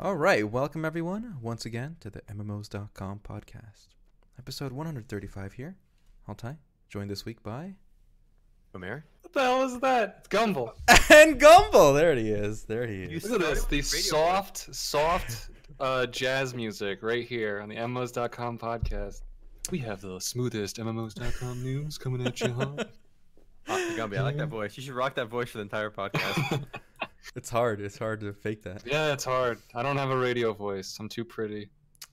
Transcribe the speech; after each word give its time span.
All 0.00 0.16
right, 0.16 0.48
welcome 0.48 0.84
everyone 0.84 1.36
once 1.40 1.64
again 1.64 1.96
to 2.00 2.10
the 2.10 2.20
MMOs.com 2.22 3.20
podcast. 3.20 3.88
Episode 4.38 4.72
135 4.72 5.52
here. 5.52 5.76
Altai, 6.28 6.56
joined 6.88 7.10
this 7.10 7.24
week 7.24 7.42
by. 7.42 7.74
Omer? 8.74 9.04
What 9.22 9.32
the 9.32 9.40
hell 9.40 9.62
is 9.62 9.78
that? 9.80 10.16
It's 10.18 10.28
Gumble. 10.28 10.74
and 11.10 11.38
Gumble! 11.38 11.92
There 11.92 12.14
he 12.16 12.30
is. 12.30 12.64
There 12.64 12.86
he 12.86 13.04
is. 13.04 13.30
Look 13.30 13.40
at 13.40 13.54
this. 13.54 13.64
The 13.66 13.76
Radio 13.76 14.10
soft, 14.10 14.74
soft 14.74 15.48
uh, 15.78 16.06
jazz 16.06 16.54
music 16.54 17.02
right 17.02 17.24
here 17.24 17.60
on 17.60 17.68
the 17.68 17.76
MMOs.com 17.76 18.58
podcast. 18.58 19.22
We 19.70 19.78
have 19.78 20.00
the 20.00 20.18
smoothest 20.18 20.76
MMOs.com 20.76 21.62
news 21.62 21.98
coming 21.98 22.26
at 22.26 22.40
you, 22.40 22.52
huh? 22.52 22.84
Oh, 23.68 23.94
Gumby, 23.96 24.18
I 24.18 24.22
like 24.22 24.36
that 24.36 24.48
voice. 24.48 24.76
You 24.76 24.82
should 24.82 24.94
rock 24.94 25.14
that 25.14 25.28
voice 25.28 25.48
for 25.50 25.58
the 25.58 25.62
entire 25.62 25.90
podcast. 25.90 26.64
It's 27.36 27.50
hard. 27.50 27.80
It's 27.80 27.98
hard 27.98 28.20
to 28.20 28.32
fake 28.32 28.62
that. 28.62 28.82
yeah, 28.86 29.12
it's 29.12 29.24
hard. 29.24 29.58
I 29.74 29.82
don't 29.82 29.96
have 29.96 30.10
a 30.10 30.16
radio 30.16 30.52
voice. 30.52 30.96
I'm 31.00 31.08
too 31.08 31.24
pretty. 31.24 31.68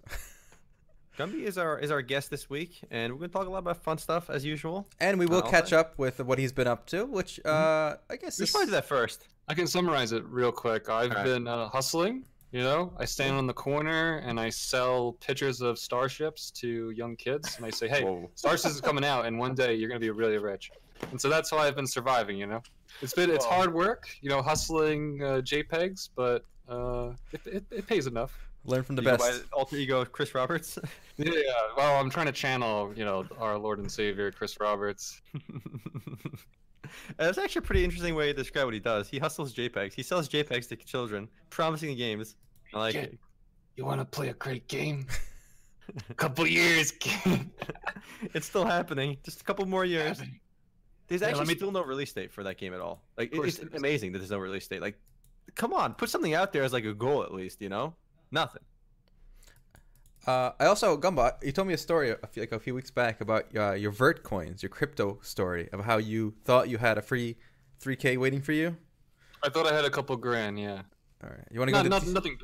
Gumby 1.17 1.43
is 1.43 1.57
our 1.57 1.77
is 1.77 1.91
our 1.91 2.01
guest 2.01 2.29
this 2.29 2.49
week, 2.49 2.79
and 2.89 3.11
we're 3.13 3.19
gonna 3.19 3.29
talk 3.33 3.45
a 3.47 3.49
lot 3.49 3.59
about 3.59 3.83
fun 3.83 3.97
stuff 3.97 4.29
as 4.29 4.45
usual. 4.45 4.87
And 4.99 5.19
we 5.19 5.25
will 5.25 5.39
Uh, 5.43 5.49
catch 5.49 5.73
Altai? 5.73 5.77
up 5.77 5.97
with 5.99 6.19
what 6.21 6.39
he's 6.39 6.53
been 6.53 6.67
up 6.67 6.85
to, 6.87 7.05
which 7.05 7.39
uh, 7.45 7.95
I 8.09 8.15
guess 8.15 8.39
We 8.39 8.43
is 8.43 8.49
should 8.49 8.53
probably 8.53 8.67
do 8.67 8.71
that 8.71 8.85
first. 8.87 9.27
I 9.47 9.53
can 9.53 9.67
summarize 9.67 10.13
it 10.13 10.23
real 10.25 10.51
quick. 10.51 10.89
I've 10.89 11.09
Alright. 11.11 11.25
been 11.25 11.47
uh, 11.47 11.67
hustling. 11.69 12.25
You 12.53 12.61
know, 12.63 12.93
I 12.97 13.05
stand 13.05 13.35
on 13.37 13.47
the 13.47 13.53
corner 13.53 14.17
and 14.25 14.37
I 14.39 14.49
sell 14.49 15.13
pictures 15.21 15.61
of 15.61 15.77
starships 15.79 16.51
to 16.51 16.89
young 16.91 17.15
kids, 17.15 17.55
and 17.57 17.65
I 17.65 17.69
say, 17.69 17.87
"Hey, 17.87 18.03
Whoa. 18.03 18.29
Starships 18.35 18.75
is 18.75 18.81
coming 18.81 19.05
out, 19.05 19.25
and 19.25 19.37
one 19.37 19.53
day 19.53 19.73
you're 19.75 19.87
gonna 19.89 19.99
be 20.01 20.09
really 20.09 20.37
rich." 20.37 20.71
And 21.11 21.19
so 21.19 21.29
that's 21.29 21.49
how 21.51 21.57
I've 21.57 21.75
been 21.75 21.87
surviving. 21.87 22.37
You 22.37 22.47
know, 22.47 22.61
it's 23.01 23.13
been 23.13 23.29
it's 23.29 23.45
hard 23.45 23.73
work. 23.73 24.09
You 24.21 24.29
know, 24.29 24.41
hustling 24.41 25.21
uh, 25.23 25.41
JPEGs, 25.41 26.09
but 26.15 26.45
uh, 26.69 27.11
it, 27.31 27.41
it, 27.45 27.63
it 27.71 27.87
pays 27.87 28.07
enough. 28.07 28.37
learn 28.65 28.83
from 28.83 28.95
the 28.95 29.01
You 29.01 29.09
best. 29.09 29.21
by 29.51 29.57
alter 29.57 29.75
ego 29.77 30.05
Chris 30.05 30.33
Roberts. 30.35 30.77
Yeah. 31.17 31.31
Well, 31.77 31.99
I'm 32.01 32.09
trying 32.09 32.25
to 32.27 32.31
channel, 32.31 32.91
you 32.95 33.05
know, 33.05 33.27
our 33.37 33.55
Lord 33.57 33.77
and 33.77 33.91
Savior 33.91 34.31
Chris 34.31 34.59
Roberts. 34.59 35.21
That's 37.17 37.37
actually 37.37 37.59
a 37.59 37.63
pretty 37.63 37.83
interesting 37.83 38.15
way 38.15 38.27
to 38.27 38.33
describe 38.33 38.65
what 38.65 38.73
he 38.73 38.79
does. 38.79 39.07
He 39.07 39.19
hustles 39.19 39.53
JPEGs. 39.53 39.93
He 39.93 40.01
sells 40.03 40.27
JPEGs 40.27 40.67
to 40.69 40.75
children, 40.77 41.27
promising 41.51 41.95
games. 41.95 42.35
I 42.73 42.79
like 42.79 42.95
Yeah. 42.95 43.01
it. 43.01 43.19
You 43.75 43.85
want 43.85 44.01
to 44.01 44.05
play 44.05 44.29
a 44.29 44.33
great 44.33 44.67
game? 44.67 45.05
a 46.09 46.13
Couple 46.15 46.47
years, 46.47 46.91
kid. 46.91 47.49
it's 48.33 48.47
still 48.47 48.65
happening. 48.65 49.17
Just 49.23 49.41
a 49.41 49.43
couple 49.43 49.65
more 49.65 49.85
years. 49.85 50.21
There's 51.11 51.21
actually 51.23 51.39
let 51.39 51.47
me- 51.49 51.55
still 51.55 51.71
no 51.71 51.83
release 51.83 52.13
date 52.13 52.31
for 52.31 52.43
that 52.43 52.57
game 52.57 52.73
at 52.73 52.79
all. 52.79 53.03
Like 53.17 53.29
it's 53.33 53.59
amazing 53.73 54.13
that 54.13 54.19
there's 54.19 54.31
no 54.31 54.37
release 54.39 54.65
date. 54.67 54.81
Like, 54.81 54.97
come 55.55 55.73
on, 55.73 55.93
put 55.93 56.09
something 56.09 56.33
out 56.33 56.53
there 56.53 56.63
as 56.63 56.71
like 56.73 56.85
a 56.85 56.93
goal 56.93 57.23
at 57.23 57.33
least. 57.33 57.61
You 57.61 57.69
know, 57.69 57.93
nothing. 58.31 58.61
Uh, 60.27 60.51
I 60.59 60.65
also, 60.65 60.97
Gumba, 60.97 61.33
you 61.43 61.51
told 61.51 61.67
me 61.67 61.73
a 61.73 61.77
story 61.77 62.11
a 62.11 62.27
few, 62.27 62.43
like 62.43 62.51
a 62.51 62.59
few 62.59 62.75
weeks 62.75 62.91
back 62.91 63.21
about 63.21 63.45
uh, 63.57 63.71
your 63.71 63.91
Vert 63.91 64.21
coins, 64.23 64.61
your 64.61 64.69
crypto 64.69 65.17
story 65.23 65.67
of 65.73 65.83
how 65.83 65.97
you 65.97 66.33
thought 66.45 66.69
you 66.69 66.77
had 66.77 66.97
a 66.97 67.01
free 67.01 67.37
3K 67.83 68.17
waiting 68.17 68.39
for 68.41 68.51
you. 68.51 68.77
I 69.43 69.49
thought 69.49 69.65
I 69.65 69.75
had 69.75 69.83
a 69.83 69.89
couple 69.89 70.15
grand. 70.17 70.59
Yeah. 70.59 70.83
All 71.23 71.29
right, 71.29 71.39
you 71.51 71.59
want 71.59 71.69
to 71.69 71.71
go? 71.73 71.81
Not, 71.81 71.85
into 72.03 72.13
not, 72.13 72.23
de- 72.23 72.29
nothing. 72.29 72.37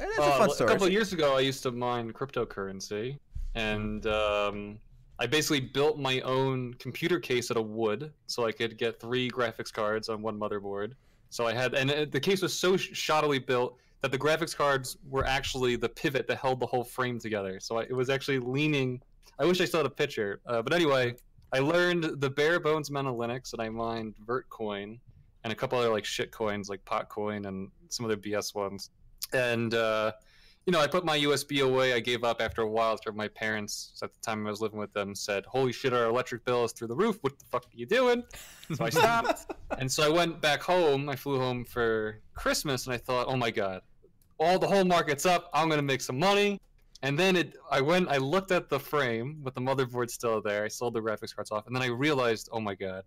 It's 0.00 0.18
a 0.18 0.22
Uh, 0.22 0.38
fun 0.38 0.50
a 0.50 0.52
story. 0.52 0.68
couple 0.70 0.86
of 0.86 0.92
years 0.92 1.12
ago, 1.12 1.36
I 1.36 1.40
used 1.40 1.62
to 1.62 1.70
mine 1.70 2.12
cryptocurrency, 2.12 3.18
and 3.54 4.04
um, 4.06 4.78
I 5.20 5.26
basically 5.26 5.60
built 5.60 5.98
my 5.98 6.20
own 6.20 6.74
computer 6.74 7.20
case 7.20 7.50
out 7.50 7.58
of 7.58 7.66
wood, 7.66 8.10
so 8.26 8.46
I 8.46 8.52
could 8.52 8.78
get 8.78 8.98
three 8.98 9.30
graphics 9.30 9.70
cards 9.70 10.08
on 10.08 10.22
one 10.22 10.38
motherboard. 10.38 10.92
So 11.28 11.46
I 11.46 11.52
had, 11.52 11.74
and 11.74 12.10
the 12.10 12.18
case 12.18 12.40
was 12.40 12.58
so 12.58 12.72
shoddily 12.72 13.44
built 13.46 13.76
that 14.00 14.12
the 14.12 14.18
graphics 14.18 14.56
cards 14.56 14.96
were 15.08 15.26
actually 15.26 15.76
the 15.76 15.90
pivot 15.90 16.26
that 16.26 16.38
held 16.38 16.58
the 16.58 16.66
whole 16.66 16.82
frame 16.82 17.18
together. 17.18 17.60
So 17.60 17.78
I, 17.78 17.82
it 17.82 17.92
was 17.92 18.08
actually 18.08 18.38
leaning. 18.38 19.02
I 19.38 19.44
wish 19.44 19.60
I 19.60 19.66
still 19.66 19.80
had 19.80 19.86
a 19.86 19.90
picture, 19.90 20.40
uh, 20.46 20.62
but 20.62 20.72
anyway, 20.72 21.14
I 21.52 21.58
learned 21.58 22.20
the 22.20 22.30
bare 22.30 22.58
bones 22.58 22.88
amount 22.88 23.08
of 23.08 23.16
Linux, 23.16 23.52
and 23.52 23.60
I 23.60 23.68
mined 23.68 24.14
Vertcoin 24.24 24.98
and 25.44 25.52
a 25.52 25.56
couple 25.56 25.78
other 25.78 25.90
like 25.90 26.06
shit 26.06 26.32
coins 26.32 26.70
like 26.70 26.82
Potcoin 26.86 27.46
and 27.46 27.68
some 27.90 28.06
other 28.06 28.16
BS 28.16 28.54
ones. 28.54 28.90
And 29.34 29.74
uh, 29.74 30.12
you 30.66 30.72
know, 30.72 30.80
I 30.80 30.86
put 30.86 31.04
my 31.04 31.18
USB 31.18 31.64
away. 31.64 31.94
I 31.94 32.00
gave 32.00 32.22
up 32.22 32.40
after 32.40 32.62
a 32.62 32.68
while 32.68 32.92
after 32.92 33.12
my 33.12 33.28
parents, 33.28 33.98
at 34.02 34.12
the 34.12 34.20
time 34.20 34.46
I 34.46 34.50
was 34.50 34.60
living 34.60 34.78
with 34.78 34.92
them, 34.92 35.14
said, 35.14 35.46
Holy 35.46 35.72
shit, 35.72 35.92
our 35.92 36.04
electric 36.04 36.44
bill 36.44 36.64
is 36.64 36.72
through 36.72 36.88
the 36.88 36.96
roof. 36.96 37.18
What 37.22 37.38
the 37.38 37.44
fuck 37.46 37.64
are 37.64 37.76
you 37.76 37.86
doing? 37.86 38.22
So 38.74 38.84
I 38.84 38.90
stopped. 38.90 39.52
and 39.78 39.90
so 39.90 40.02
I 40.02 40.08
went 40.08 40.40
back 40.40 40.62
home. 40.62 41.08
I 41.08 41.16
flew 41.16 41.38
home 41.38 41.64
for 41.64 42.20
Christmas 42.34 42.86
and 42.86 42.94
I 42.94 42.98
thought, 42.98 43.26
Oh 43.28 43.36
my 43.36 43.50
God, 43.50 43.80
all 44.38 44.58
the 44.58 44.66
whole 44.66 44.84
market's 44.84 45.26
up. 45.26 45.50
I'm 45.54 45.68
going 45.68 45.78
to 45.78 45.82
make 45.82 46.02
some 46.02 46.18
money. 46.18 46.60
And 47.02 47.18
then 47.18 47.34
it, 47.36 47.54
I 47.70 47.80
went, 47.80 48.08
I 48.10 48.18
looked 48.18 48.50
at 48.50 48.68
the 48.68 48.78
frame 48.78 49.40
with 49.42 49.54
the 49.54 49.60
motherboard 49.60 50.10
still 50.10 50.42
there. 50.42 50.64
I 50.64 50.68
sold 50.68 50.92
the 50.94 51.00
graphics 51.00 51.34
cards 51.34 51.50
off. 51.50 51.66
And 51.66 51.74
then 51.74 51.82
I 51.82 51.86
realized, 51.86 52.50
Oh 52.52 52.60
my 52.60 52.74
God, 52.74 53.04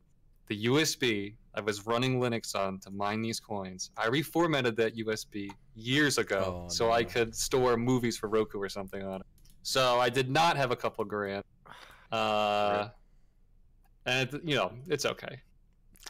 the 0.48 0.66
USB 0.66 1.36
I 1.56 1.62
was 1.62 1.86
running 1.86 2.20
Linux 2.20 2.56
on 2.56 2.80
to 2.80 2.90
mine 2.90 3.22
these 3.22 3.40
coins. 3.40 3.92
I 3.96 4.08
reformatted 4.08 4.76
that 4.78 4.98
USB 4.98 5.52
years 5.76 6.18
ago 6.18 6.64
Oh, 6.66 6.70
so 6.70 6.92
I 6.92 7.04
could 7.04 7.36
store 7.36 7.78
movies 7.78 8.18
for 8.18 8.28
Roku 8.28 8.60
or 8.60 8.70
something 8.70 9.04
on 9.04 9.22
it. 9.22 9.28
So 9.62 10.00
I 10.00 10.10
did 10.10 10.30
not 10.30 10.58
have 10.58 10.72
a 10.72 10.76
couple 10.76 11.06
grand. 11.06 11.44
Uh, 12.12 12.90
and 14.06 14.42
you 14.44 14.56
know, 14.56 14.72
it's 14.88 15.06
okay. 15.06 15.40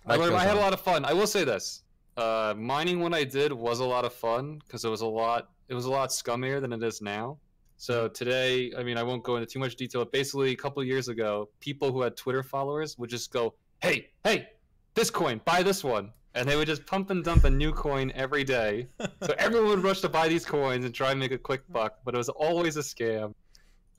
I, 0.07 0.15
learned, 0.15 0.35
I 0.35 0.43
had 0.43 0.57
a 0.57 0.59
lot 0.59 0.73
of 0.73 0.81
fun. 0.81 1.05
I 1.05 1.13
will 1.13 1.27
say 1.27 1.43
this: 1.43 1.83
uh, 2.17 2.53
mining 2.57 2.99
when 2.99 3.13
I 3.13 3.23
did 3.23 3.53
was 3.53 3.79
a 3.79 3.85
lot 3.85 4.05
of 4.05 4.13
fun 4.13 4.59
because 4.65 4.83
it 4.85 4.89
was 4.89 5.01
a 5.01 5.05
lot. 5.07 5.49
It 5.69 5.73
was 5.75 5.85
a 5.85 5.91
lot 5.91 6.09
scummier 6.09 6.59
than 6.59 6.73
it 6.73 6.83
is 6.83 7.01
now. 7.01 7.37
So 7.77 8.05
Mm-hmm. 8.05 8.13
today, 8.13 8.71
I 8.77 8.83
mean, 8.83 8.97
I 8.97 9.03
won't 9.03 9.23
go 9.23 9.35
into 9.35 9.45
too 9.45 9.59
much 9.59 9.75
detail. 9.75 10.01
But 10.01 10.11
basically, 10.11 10.51
a 10.51 10.55
couple 10.55 10.81
of 10.81 10.87
years 10.87 11.09
ago, 11.09 11.49
people 11.59 11.91
who 11.91 12.01
had 12.01 12.15
Twitter 12.15 12.43
followers 12.43 12.97
would 12.97 13.09
just 13.09 13.31
go, 13.31 13.53
"Hey, 13.83 14.09
hey, 14.23 14.47
this 14.95 15.09
coin, 15.09 15.41
buy 15.45 15.61
this 15.61 15.83
one," 15.83 16.11
and 16.35 16.47
they 16.47 16.55
would 16.55 16.67
just 16.67 16.85
pump 16.85 17.09
and 17.09 17.23
dump 17.23 17.43
a 17.43 17.49
new 17.49 17.71
coin 17.73 18.11
every 18.15 18.43
day. 18.43 18.87
So 19.21 19.33
everyone 19.37 19.67
would 19.69 19.83
rush 19.83 20.01
to 20.01 20.09
buy 20.09 20.27
these 20.29 20.45
coins 20.45 20.85
and 20.85 20.93
try 20.95 21.11
and 21.11 21.19
make 21.19 21.31
a 21.31 21.37
quick 21.37 21.61
buck, 21.71 21.99
but 22.05 22.15
it 22.15 22.17
was 22.17 22.29
always 22.29 22.77
a 22.77 22.81
scam. 22.81 23.33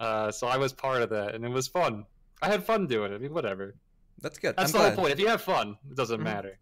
Uh, 0.01 0.31
so 0.33 0.47
I 0.47 0.57
was 0.57 0.73
part 0.73 1.03
of 1.03 1.11
that, 1.11 1.35
and 1.35 1.45
it 1.45 1.51
was 1.51 1.69
fun. 1.69 2.05
I 2.43 2.49
had 2.49 2.65
fun 2.65 2.87
doing 2.87 3.13
it. 3.13 3.17
I 3.17 3.19
mean, 3.19 3.33
whatever. 3.35 3.75
That's 4.21 4.39
good. 4.39 4.57
That's 4.57 4.75
I'm 4.75 4.81
the 4.81 4.89
whole 4.89 4.97
point. 4.97 5.13
If 5.13 5.21
you 5.21 5.29
have 5.29 5.43
fun, 5.43 5.77
it 5.91 5.97
doesn't 5.97 6.21
Mhm. 6.21 6.25
matter. 6.25 6.59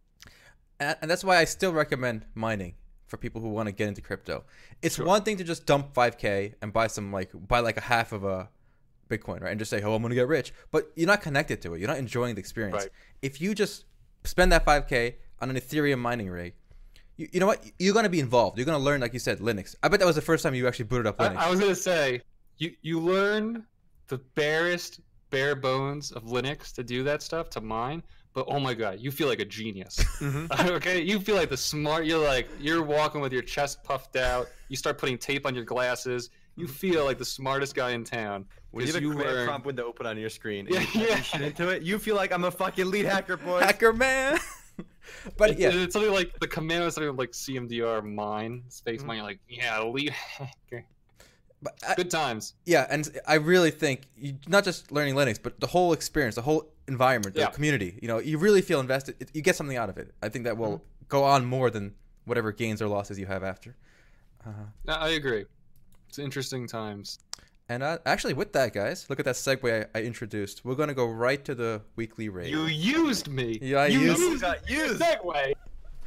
and, 0.81 0.97
and 1.01 1.11
that's 1.11 1.23
why 1.25 1.37
I 1.39 1.45
still 1.45 1.73
recommend 1.73 2.27
mining 2.35 2.75
for 3.07 3.17
people 3.17 3.41
who 3.41 3.49
want 3.51 3.69
to 3.69 3.73
get 3.73 3.87
into 3.89 4.01
crypto. 4.03 4.45
It's 4.83 4.97
Sure. 4.97 5.07
one 5.07 5.23
thing 5.23 5.37
to 5.37 5.45
just 5.45 5.65
dump 5.65 5.95
5k 5.95 6.55
and 6.61 6.73
buy 6.73 6.89
some 6.89 7.13
like 7.13 7.31
buy 7.35 7.61
like 7.61 7.77
a 7.77 7.83
half 7.83 8.11
of 8.13 8.25
a 8.25 8.49
Bitcoin, 9.13 9.41
right? 9.43 9.51
And 9.51 9.59
just 9.59 9.71
say, 9.71 9.83
"Oh, 9.83 9.95
I'm 9.95 10.03
going 10.03 10.11
to 10.11 10.17
get 10.17 10.29
rich." 10.29 10.53
But 10.71 10.91
you're 10.97 11.07
not 11.07 11.21
connected 11.23 11.61
to 11.63 11.75
it. 11.75 11.79
You're 11.81 11.89
not 11.89 11.99
enjoying 11.99 12.35
the 12.35 12.41
experience. 12.41 12.83
Right. 12.85 12.91
If 13.21 13.41
you 13.41 13.55
just 13.55 13.85
spend 14.25 14.53
that 14.53 14.65
5k 14.65 15.15
on 15.41 15.51
an 15.51 15.57
Ethereum 15.57 15.99
mining 15.99 16.31
rig, 16.31 16.55
you, 17.17 17.29
you 17.33 17.41
know 17.41 17.47
what? 17.47 17.65
You're 17.79 17.93
going 17.93 18.05
to 18.05 18.09
be 18.11 18.21
involved. 18.21 18.57
You're 18.59 18.65
going 18.67 18.79
to 18.79 18.85
learn 18.85 19.01
like 19.01 19.13
you 19.13 19.19
said 19.19 19.39
Linux. 19.41 19.75
I 19.83 19.89
bet 19.89 20.01
that 20.01 20.07
was 20.07 20.17
the 20.17 20.23
first 20.23 20.43
time 20.43 20.55
you 20.55 20.67
actually 20.67 20.87
booted 20.87 21.07
up 21.07 21.19
Linux. 21.19 21.37
I, 21.37 21.47
I 21.47 21.51
was 21.51 21.61
gonna 21.61 21.75
say 21.75 22.23
you 22.59 22.73
you 22.83 23.01
learn 23.01 23.65
the 24.09 24.19
barest 24.35 25.01
bare 25.31 25.55
bones 25.57 26.13
of 26.13 26.25
Linux 26.25 26.73
to 26.75 26.83
do 26.85 27.03
that 27.05 27.23
stuff 27.23 27.49
to 27.51 27.61
mine, 27.61 28.03
but 28.35 28.45
oh 28.49 28.61
my 28.61 28.75
god, 28.75 29.01
you 29.01 29.11
feel 29.11 29.29
like 29.29 29.41
a 29.41 29.45
genius. 29.45 29.97
Mhm. 30.23 30.71
okay, 30.77 31.01
you 31.03 31.19
feel 31.21 31.37
like 31.37 31.49
the 31.49 31.57
smart. 31.57 32.07
You're 32.07 32.25
like 32.25 32.49
you're 32.61 32.83
walking 32.83 33.21
with 33.21 33.33
your 33.33 33.43
chest 33.43 33.83
puffed 33.83 34.17
out. 34.17 34.47
You 34.69 34.77
start 34.77 34.99
putting 34.99 35.19
tape 35.19 35.47
on 35.47 35.55
your 35.55 35.65
glasses. 35.65 36.31
You 36.55 36.67
feel 36.69 37.05
like 37.07 37.17
the 37.19 37.25
smartest 37.25 37.75
guy 37.75 37.93
in 37.93 38.05
town. 38.05 38.45
When 38.73 38.87
you 38.87 38.93
'cause 38.93 39.01
have 39.03 39.05
a 39.05 39.15
command 39.15 39.37
learn- 39.37 39.47
prompt 39.47 39.67
window 39.67 39.85
open 39.87 40.07
on 40.07 40.19
your 40.19 40.31
screen 40.31 40.67
and 40.67 40.75
Yeah, 40.75 40.81
you 40.95 41.09
yeah. 41.09 41.21
shit 41.23 41.41
into 41.43 41.69
it, 41.69 41.83
you 41.83 41.99
feel 41.99 42.17
like 42.17 42.33
I'm 42.33 42.45
a 42.45 42.51
fucking 42.51 42.91
lead 42.91 43.05
hacker, 43.07 43.37
boy. 43.37 43.61
Hacker 43.61 43.93
man. 43.93 44.39
but 45.37 45.51
It- 45.51 45.59
yeah, 45.59 45.69
it's 45.73 45.93
something 45.93 46.11
like 46.13 46.39
the 46.41 46.49
command 46.49 46.85
was 46.85 46.95
something 46.95 47.15
like 47.17 47.33
CMDR 47.35 48.03
mine 48.03 48.65
space 48.69 49.03
Mhm. 49.03 49.07
mine. 49.07 49.17
You're 49.19 49.27
like, 49.27 49.41
yeah, 49.49 49.83
lead 49.83 50.11
hacker. 50.11 50.85
but 51.63 51.75
I, 51.87 51.95
Good 51.95 52.11
times. 52.11 52.55
yeah, 52.65 52.87
and 52.91 53.09
I 53.27 53.35
really 53.35 53.71
think 53.71 54.03
you, 54.17 54.37
not 54.49 54.65
just 54.65 54.91
learning 54.91 55.15
Linux, 55.15 55.39
but 55.41 55.61
the 55.61 55.67
whole 55.69 55.93
experience, 55.93 56.35
the 56.35 56.43
whole 56.43 56.73
environment, 56.89 57.35
the 57.35 57.43
Yeah. 57.43 57.51
community. 57.51 57.99
You 58.03 58.09
know, 58.09 58.19
you 58.19 58.37
really 58.39 58.63
feel 58.63 58.81
invested. 58.81 59.15
It, 59.21 59.31
you 59.35 59.43
get 59.43 59.55
something 59.55 59.77
out 59.77 59.89
of 59.89 59.97
it. 59.99 60.13
I 60.23 60.29
think 60.29 60.45
that 60.47 60.57
will 60.57 60.79
Mm-hmm. 60.79 61.05
go 61.09 61.23
on 61.25 61.45
more 61.45 61.71
than 61.71 61.95
whatever 62.25 62.51
gains 62.53 62.81
or 62.83 62.89
losses 62.89 63.19
you 63.19 63.27
have 63.27 63.45
after. 63.45 63.77
Uh, 64.45 64.51
I 64.89 64.93
I 64.93 65.09
agree. 65.11 65.45
It's 66.09 66.19
interesting 66.19 66.67
times. 66.67 67.19
And 67.73 67.83
uh, 67.83 67.99
actually, 68.07 68.35
with 68.35 68.53
that, 68.53 68.73
guys, 68.73 69.07
look 69.09 69.19
at 69.19 69.25
that 69.25 69.35
segue 69.37 69.87
I, 69.95 69.99
I 69.99 70.03
introduced. 70.03 70.65
We're 70.65 70.75
gonna 70.75 70.95
go 70.95 71.07
right 71.07 71.43
to 71.45 71.55
the 71.55 71.83
weekly 71.97 72.29
raid. 72.29 72.51
You 72.51 72.65
used 72.67 73.29
me. 73.29 73.59
Yeah, 73.63 73.79
I 73.79 73.87
you 73.87 74.01
used- 74.01 74.21
used 74.21 74.43
Got 74.43 74.69
used. 74.71 75.01
segue. 75.01 75.53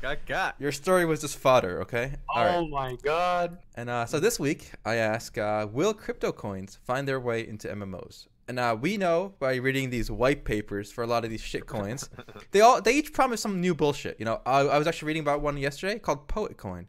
Got 0.02 0.26
got. 0.28 0.56
Your 0.60 0.72
story 0.72 1.06
was 1.06 1.22
just 1.22 1.38
fodder, 1.38 1.82
okay? 1.82 2.14
All 2.30 2.44
right. 2.46 2.56
Oh 2.56 2.68
my 2.68 2.96
god. 3.04 3.58
And 3.76 3.90
uh, 3.90 4.06
so 4.06 4.20
this 4.20 4.40
week, 4.40 4.72
I 4.86 4.96
ask, 4.96 5.38
uh, 5.38 5.68
will 5.72 5.94
crypto 5.94 6.32
coins 6.32 6.78
find 6.84 7.08
their 7.08 7.20
way 7.20 7.48
into 7.48 7.68
MMOs? 7.70 8.28
And 8.48 8.60
uh, 8.60 8.78
we 8.80 8.98
know 8.98 9.34
by 9.40 9.56
reading 9.56 9.90
these 9.90 10.12
white 10.12 10.44
papers 10.46 10.92
for 10.92 11.04
a 11.04 11.08
lot 11.08 11.24
of 11.24 11.32
these 11.32 11.42
shit 11.42 11.66
coins, 11.66 12.10
they 12.52 12.62
all 12.62 12.80
they 12.82 12.94
each 12.96 13.12
promise 13.14 13.42
some 13.42 13.60
new 13.60 13.74
bullshit. 13.74 14.20
You 14.20 14.26
know, 14.26 14.42
I, 14.46 14.60
I 14.60 14.78
was 14.78 14.86
actually 14.86 15.08
reading 15.08 15.24
about 15.24 15.42
one 15.42 15.58
yesterday 15.58 15.98
called 15.98 16.28
Poet 16.28 16.56
Coin, 16.58 16.88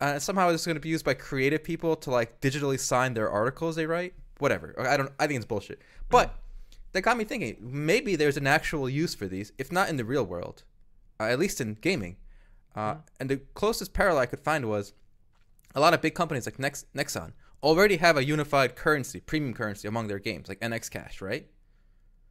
uh, 0.00 0.18
somehow 0.18 0.50
this 0.50 0.62
is 0.62 0.66
going 0.66 0.76
to 0.76 0.80
be 0.80 0.88
used 0.88 1.04
by 1.04 1.14
creative 1.14 1.62
people 1.62 1.96
to 1.96 2.10
like 2.10 2.40
digitally 2.40 2.78
sign 2.78 3.14
their 3.14 3.30
articles 3.30 3.76
they 3.76 3.86
write. 3.86 4.14
Whatever. 4.38 4.74
I 4.78 4.96
don't. 4.96 5.12
I 5.18 5.26
think 5.26 5.36
it's 5.36 5.46
bullshit. 5.46 5.82
But 6.08 6.34
that 6.92 7.02
got 7.02 7.16
me 7.18 7.24
thinking. 7.24 7.56
Maybe 7.60 8.16
there's 8.16 8.36
an 8.36 8.46
actual 8.46 8.88
use 8.88 9.14
for 9.14 9.26
these, 9.26 9.52
if 9.58 9.70
not 9.70 9.88
in 9.88 9.96
the 9.96 10.04
real 10.04 10.24
world, 10.24 10.64
uh, 11.20 11.24
at 11.24 11.38
least 11.38 11.60
in 11.60 11.74
gaming. 11.80 12.16
Uh, 12.74 12.96
And 13.18 13.28
the 13.28 13.38
closest 13.54 13.92
parallel 13.92 14.22
I 14.22 14.26
could 14.26 14.40
find 14.40 14.68
was 14.68 14.92
a 15.74 15.80
lot 15.80 15.92
of 15.92 16.00
big 16.00 16.14
companies 16.14 16.46
like 16.46 16.58
Nex- 16.58 16.86
Nexon 16.96 17.32
already 17.62 17.96
have 17.98 18.16
a 18.16 18.24
unified 18.24 18.76
currency, 18.76 19.20
premium 19.20 19.52
currency 19.54 19.86
among 19.86 20.08
their 20.08 20.18
games, 20.18 20.48
like 20.48 20.60
NX 20.60 20.90
Cash, 20.90 21.20
right? 21.20 21.46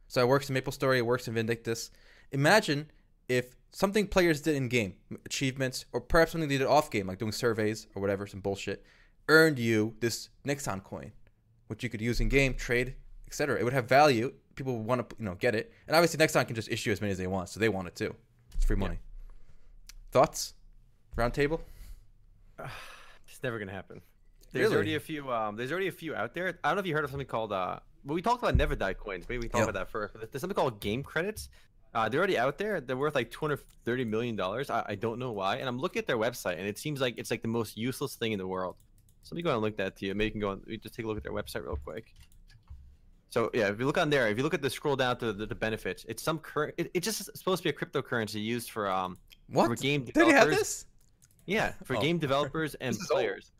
So 0.08 0.20
it 0.20 0.28
works 0.28 0.50
in 0.50 0.56
MapleStory, 0.56 0.98
it 0.98 1.06
works 1.06 1.28
in 1.28 1.34
Vindictus. 1.34 1.90
Imagine 2.32 2.90
if 3.30 3.54
something 3.70 4.06
players 4.08 4.40
did 4.40 4.56
in 4.56 4.68
game, 4.68 4.94
achievements, 5.24 5.84
or 5.92 6.00
perhaps 6.00 6.32
something 6.32 6.48
they 6.48 6.58
did 6.58 6.66
off 6.66 6.90
game, 6.90 7.06
like 7.06 7.18
doing 7.18 7.32
surveys 7.32 7.86
or 7.94 8.00
whatever, 8.02 8.26
some 8.26 8.40
bullshit, 8.40 8.84
earned 9.28 9.58
you 9.58 9.94
this 10.00 10.28
Nexon 10.44 10.82
coin, 10.82 11.12
which 11.68 11.82
you 11.84 11.88
could 11.88 12.00
use 12.00 12.20
in 12.20 12.28
game, 12.28 12.54
trade, 12.54 12.96
etc. 13.28 13.58
It 13.60 13.64
would 13.64 13.72
have 13.72 13.88
value. 13.88 14.32
People 14.56 14.76
would 14.76 14.86
want 14.86 15.08
to, 15.08 15.16
you 15.18 15.24
know, 15.24 15.36
get 15.36 15.54
it. 15.54 15.72
And 15.86 15.94
obviously, 15.96 16.18
Nexon 16.18 16.44
can 16.46 16.56
just 16.56 16.68
issue 16.68 16.90
as 16.90 17.00
many 17.00 17.12
as 17.12 17.18
they 17.18 17.28
want, 17.28 17.48
so 17.48 17.60
they 17.60 17.68
want 17.68 17.86
it 17.86 17.94
too. 17.94 18.14
It's 18.54 18.64
free 18.64 18.76
money. 18.76 18.98
Thoughts? 20.10 20.54
Round 21.16 21.32
table? 21.32 21.60
It's 23.32 23.42
never 23.44 23.58
gonna 23.60 23.70
happen. 23.72 24.02
There's 24.52 24.64
Really? 24.64 24.74
already 24.74 24.94
a 24.96 25.00
few. 25.00 25.32
Um, 25.32 25.54
there's 25.56 25.70
already 25.70 25.86
a 25.86 25.92
few 25.92 26.14
out 26.16 26.34
there. 26.34 26.58
I 26.64 26.68
don't 26.68 26.76
know 26.76 26.80
if 26.80 26.86
you 26.86 26.94
heard 26.94 27.04
of 27.04 27.10
something 27.10 27.28
called. 27.28 27.52
Uh, 27.52 27.78
well, 28.04 28.14
we 28.16 28.20
talked 28.22 28.42
about 28.42 28.56
Never 28.56 28.74
Die 28.74 28.92
coins. 28.94 29.24
Maybe 29.28 29.38
we 29.38 29.42
can 29.44 29.52
talk 29.52 29.58
Yeah. 29.60 29.70
about 29.70 29.78
that 29.86 29.88
first. 29.90 30.14
There's 30.32 30.40
something 30.40 30.54
called 30.56 30.80
game 30.80 31.02
credits. 31.04 31.48
Uh, 31.94 32.08
they're 32.08 32.18
already 32.20 32.38
out 32.38 32.56
there. 32.56 32.80
They're 32.80 32.96
worth 32.96 33.14
like 33.16 33.30
230 33.30 34.04
million 34.04 34.36
dollars. 34.36 34.70
I, 34.70 34.84
I 34.90 34.94
don't 34.94 35.18
know 35.18 35.32
why. 35.32 35.56
And 35.56 35.68
I'm 35.68 35.78
looking 35.78 35.98
at 36.00 36.06
their 36.06 36.18
website, 36.18 36.58
and 36.58 36.66
it 36.66 36.78
seems 36.78 37.00
like 37.00 37.14
it's 37.18 37.30
like 37.30 37.42
the 37.42 37.48
most 37.48 37.76
useless 37.76 38.14
thing 38.14 38.32
in 38.32 38.38
the 38.38 38.46
world. 38.46 38.76
So 39.22 39.34
let 39.34 39.36
me 39.38 39.42
go 39.42 39.52
and 39.52 39.60
link 39.60 39.76
that 39.78 39.96
to 39.96 40.06
you. 40.06 40.14
Maybe 40.14 40.26
you 40.26 40.30
can 40.32 40.40
go 40.40 40.50
and 40.52 40.82
just 40.82 40.94
take 40.94 41.04
a 41.04 41.08
look 41.08 41.16
at 41.16 41.24
their 41.24 41.32
website 41.32 41.64
real 41.64 41.76
quick. 41.76 42.14
So 43.30 43.50
yeah, 43.54 43.68
if 43.68 43.78
you 43.78 43.86
look 43.86 43.98
on 43.98 44.10
there, 44.10 44.28
if 44.28 44.36
you 44.36 44.42
look 44.42 44.54
at 44.54 44.62
the 44.62 44.70
scroll 44.70 44.96
down 44.96 45.16
to 45.18 45.32
the, 45.32 45.46
the 45.46 45.54
benefits, 45.54 46.04
it's 46.08 46.22
some 46.22 46.38
current. 46.38 46.74
It, 46.78 46.90
it's 46.94 47.04
just 47.04 47.24
supposed 47.36 47.62
to 47.62 47.72
be 47.72 47.74
a 47.74 47.78
cryptocurrency 47.78 48.42
used 48.42 48.70
for 48.70 48.88
um 48.90 49.18
What? 49.48 49.66
for 49.66 49.76
game 49.76 50.04
developers. 50.04 50.14
Did 50.14 50.26
he 50.26 50.38
have 50.38 50.48
this? 50.58 50.86
Yeah, 51.46 51.72
for 51.84 51.96
Oh. 51.96 52.00
game 52.00 52.18
developers 52.26 52.74
and 52.76 52.96
players 53.08 53.52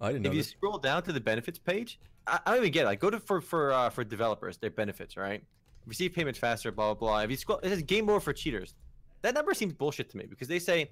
I 0.00 0.08
didn't 0.12 0.22
know 0.22 0.28
if 0.30 0.34
you 0.34 0.40
this. 0.42 0.50
scroll 0.50 0.78
down 0.78 1.02
to 1.04 1.12
the 1.12 1.20
benefits 1.20 1.58
page, 1.58 1.98
I, 2.26 2.38
I 2.46 2.50
don't 2.52 2.60
even 2.60 2.72
get 2.72 2.82
it. 2.82 2.86
Like, 2.86 3.00
go 3.00 3.10
to 3.10 3.18
for 3.20 3.40
for 3.40 3.72
uh, 3.72 3.90
for 3.90 4.04
developers, 4.04 4.56
their 4.58 4.70
benefits, 4.70 5.16
right? 5.16 5.42
Receive 5.88 6.12
payments 6.12 6.38
faster, 6.38 6.70
blah 6.70 6.94
blah 6.94 7.08
blah. 7.08 7.18
If 7.20 7.30
you 7.30 7.36
scroll, 7.36 7.58
it 7.58 7.68
says 7.70 7.82
game 7.82 8.08
over 8.08 8.20
for 8.20 8.32
cheaters. 8.32 8.74
That 9.22 9.34
number 9.34 9.54
seems 9.54 9.72
bullshit 9.72 10.10
to 10.10 10.16
me 10.16 10.26
because 10.26 10.46
they 10.46 10.58
say 10.60 10.90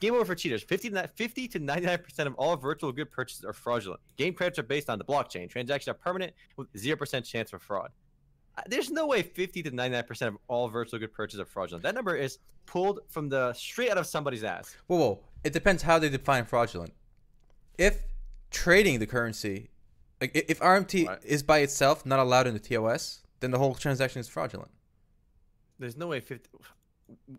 game 0.00 0.14
over 0.14 0.24
for 0.24 0.34
cheaters. 0.34 0.62
50, 0.62 0.90
to- 0.90 1.08
50 1.14 1.48
to 1.48 1.58
99 1.58 1.98
percent 1.98 2.26
of 2.26 2.34
all 2.34 2.56
virtual 2.56 2.90
good 2.90 3.10
purchases 3.12 3.44
are 3.44 3.52
fraudulent. 3.52 4.00
Game 4.16 4.32
credits 4.34 4.58
are 4.58 4.62
based 4.64 4.88
on 4.90 4.98
the 4.98 5.04
blockchain. 5.04 5.48
Transactions 5.50 5.88
are 5.88 5.98
permanent 5.98 6.32
with 6.56 6.66
zero 6.76 6.96
percent 6.96 7.24
chance 7.24 7.50
for 7.50 7.58
fraud. 7.58 7.90
Uh, 8.56 8.62
There's 8.66 8.90
no 8.90 9.06
way 9.06 9.22
50 9.22 9.62
to 9.64 9.70
99 9.70 10.04
percent 10.04 10.34
of 10.34 10.40
all 10.48 10.66
virtual 10.68 10.98
good 10.98 11.12
purchases 11.12 11.40
are 11.40 11.44
fraudulent. 11.46 11.82
That 11.84 11.94
number 11.94 12.16
is 12.16 12.38
pulled 12.66 13.00
from 13.08 13.28
the 13.28 13.52
straight 13.52 13.90
out 13.90 13.98
of 13.98 14.06
somebody's 14.06 14.44
ass. 14.44 14.74
Whoa, 14.86 14.96
whoa. 14.98 15.20
It 15.44 15.52
depends 15.52 15.82
how 15.82 15.98
they 15.98 16.08
define 16.08 16.44
fraudulent. 16.46 16.92
If 17.76 18.02
trading 18.50 18.98
the 18.98 19.06
currency, 19.06 19.68
like 20.20 20.32
if 20.34 20.58
RMT 20.60 21.06
Right. 21.06 21.24
is 21.24 21.42
by 21.42 21.58
itself 21.60 22.04
not 22.04 22.18
allowed 22.18 22.46
in 22.48 22.54
the 22.54 22.60
TOS, 22.60 23.20
then 23.40 23.50
the 23.50 23.58
whole 23.58 23.74
transaction 23.74 24.20
is 24.20 24.28
fraudulent. 24.28 24.70
There's 25.78 25.96
no 25.96 26.08
way 26.08 26.20
50. 26.20 26.48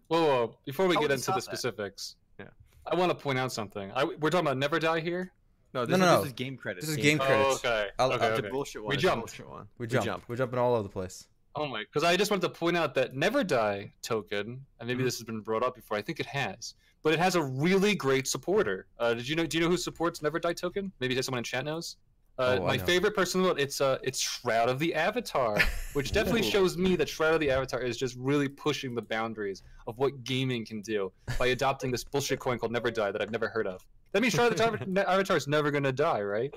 Whoa, 0.07 0.23
whoa! 0.25 0.55
Before 0.65 0.87
we 0.87 0.95
How 0.95 1.01
get 1.01 1.11
into 1.11 1.25
the 1.27 1.33
that? 1.33 1.41
specifics, 1.43 2.15
Yeah. 2.39 2.45
I 2.87 2.95
want 2.95 3.11
to 3.11 3.15
point 3.15 3.37
out 3.37 3.51
something. 3.51 3.91
I, 3.95 4.03
we're 4.05 4.29
talking 4.29 4.47
about 4.47 4.57
Never 4.57 4.79
Die 4.79 4.99
here. 5.01 5.31
No, 5.73 5.85
this, 5.85 5.97
No, 5.99 6.05
is, 6.05 6.11
no, 6.11 6.17
this 6.21 6.27
is 6.27 6.33
game 6.33 6.57
credits. 6.57 6.87
This 6.87 6.95
is 6.97 7.01
game 7.03 7.19
credits. 7.19 7.45
Oh, 7.47 7.69
okay. 7.69 7.89
I'll- 7.99 8.11
okay, 8.13 8.25
I'll- 8.25 8.33
okay. 8.33 8.47
a 8.47 8.51
bullshit 8.51 8.81
one. 8.81 8.89
We 8.89 8.95
It's 8.95 9.03
a 9.03 9.07
jumped. 9.07 9.27
bullshit 9.27 9.47
one. 9.49 9.67
We 9.77 9.85
jump. 9.85 10.23
We're 10.27 10.35
jumping 10.37 10.57
all 10.57 10.73
over 10.73 10.83
the 10.83 10.89
place. 10.89 11.27
Oh 11.55 11.67
my! 11.67 11.81
Because 11.81 12.03
I 12.03 12.15
just 12.15 12.31
wanted 12.31 12.43
to 12.43 12.49
point 12.49 12.77
out 12.77 12.93
that 12.95 13.15
Never 13.15 13.43
Die 13.43 13.91
token, 14.01 14.65
and 14.79 14.87
maybe 14.87 15.01
Mhm. 15.01 15.05
this 15.07 15.17
has 15.17 15.25
been 15.25 15.41
brought 15.41 15.61
up 15.63 15.75
before. 15.75 15.97
I 15.97 16.01
think 16.01 16.19
it 16.19 16.25
has, 16.27 16.75
but 17.03 17.11
it 17.13 17.19
has 17.19 17.35
a 17.35 17.43
really 17.43 17.93
great 17.95 18.27
supporter. 18.27 18.87
Uh, 18.99 19.13
did 19.15 19.27
you 19.27 19.35
know? 19.35 19.45
Do 19.45 19.57
you 19.57 19.63
know 19.63 19.69
who 19.69 19.77
supports 19.77 20.21
Never 20.21 20.39
Die 20.39 20.53
token? 20.53 20.91
Maybe 20.99 21.19
someone 21.21 21.39
in 21.39 21.43
chat 21.43 21.65
knows. 21.65 21.97
Uh, 22.39 22.57
Oh, 22.61 22.65
my 22.65 22.77
favorite 22.77 23.13
person, 23.13 23.39
in 23.39 23.43
the 23.43 23.49
world. 23.49 23.59
it's 23.59 23.81
uh, 23.81 23.97
it's 24.01 24.19
Shroud 24.19 24.69
of 24.69 24.79
the 24.79 24.95
Avatar, 24.95 25.59
which 25.93 26.11
definitely 26.17 26.41
shows 26.43 26.77
me 26.77 26.95
that 26.95 27.09
Shroud 27.09 27.33
of 27.33 27.41
the 27.41 27.51
Avatar 27.51 27.81
is 27.81 27.97
just 27.97 28.15
really 28.17 28.47
pushing 28.47 28.95
the 28.95 29.01
boundaries 29.01 29.61
of 29.87 29.97
what 29.97 30.23
gaming 30.23 30.65
can 30.65 30.79
do 30.81 31.11
by 31.37 31.47
adopting 31.57 31.91
this 31.91 32.03
bullshit 32.05 32.39
coin 32.39 32.57
called 32.57 32.71
Never 32.71 32.89
Die 32.91 33.11
that 33.11 33.21
I've 33.21 33.31
never 33.31 33.49
heard 33.49 33.67
of. 33.67 33.85
That 34.13 34.21
means 34.21 34.33
Shroud 34.33 34.53
of 34.53 34.57
the 34.57 34.63
Avatar- 34.63 35.07
Avatar 35.13 35.35
is 35.37 35.47
never 35.49 35.69
gonna 35.69 35.91
die, 35.91 36.21
right? 36.21 36.53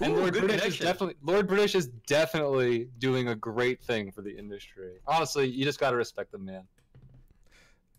And 0.00 0.14
Ooh, 0.14 0.16
Lord 0.20 0.32
good 0.32 0.44
British 0.48 0.66
is 0.66 0.78
definitely 0.78 1.16
Lord 1.22 1.46
British 1.46 1.74
is 1.74 1.88
definitely 2.06 2.88
doing 2.98 3.28
a 3.28 3.34
great 3.36 3.82
thing 3.82 4.10
for 4.10 4.22
the 4.22 4.34
industry. 4.36 4.94
Honestly, 5.06 5.46
you 5.46 5.64
just 5.64 5.78
gotta 5.78 5.96
respect 5.96 6.32
the 6.32 6.38
man. 6.38 6.62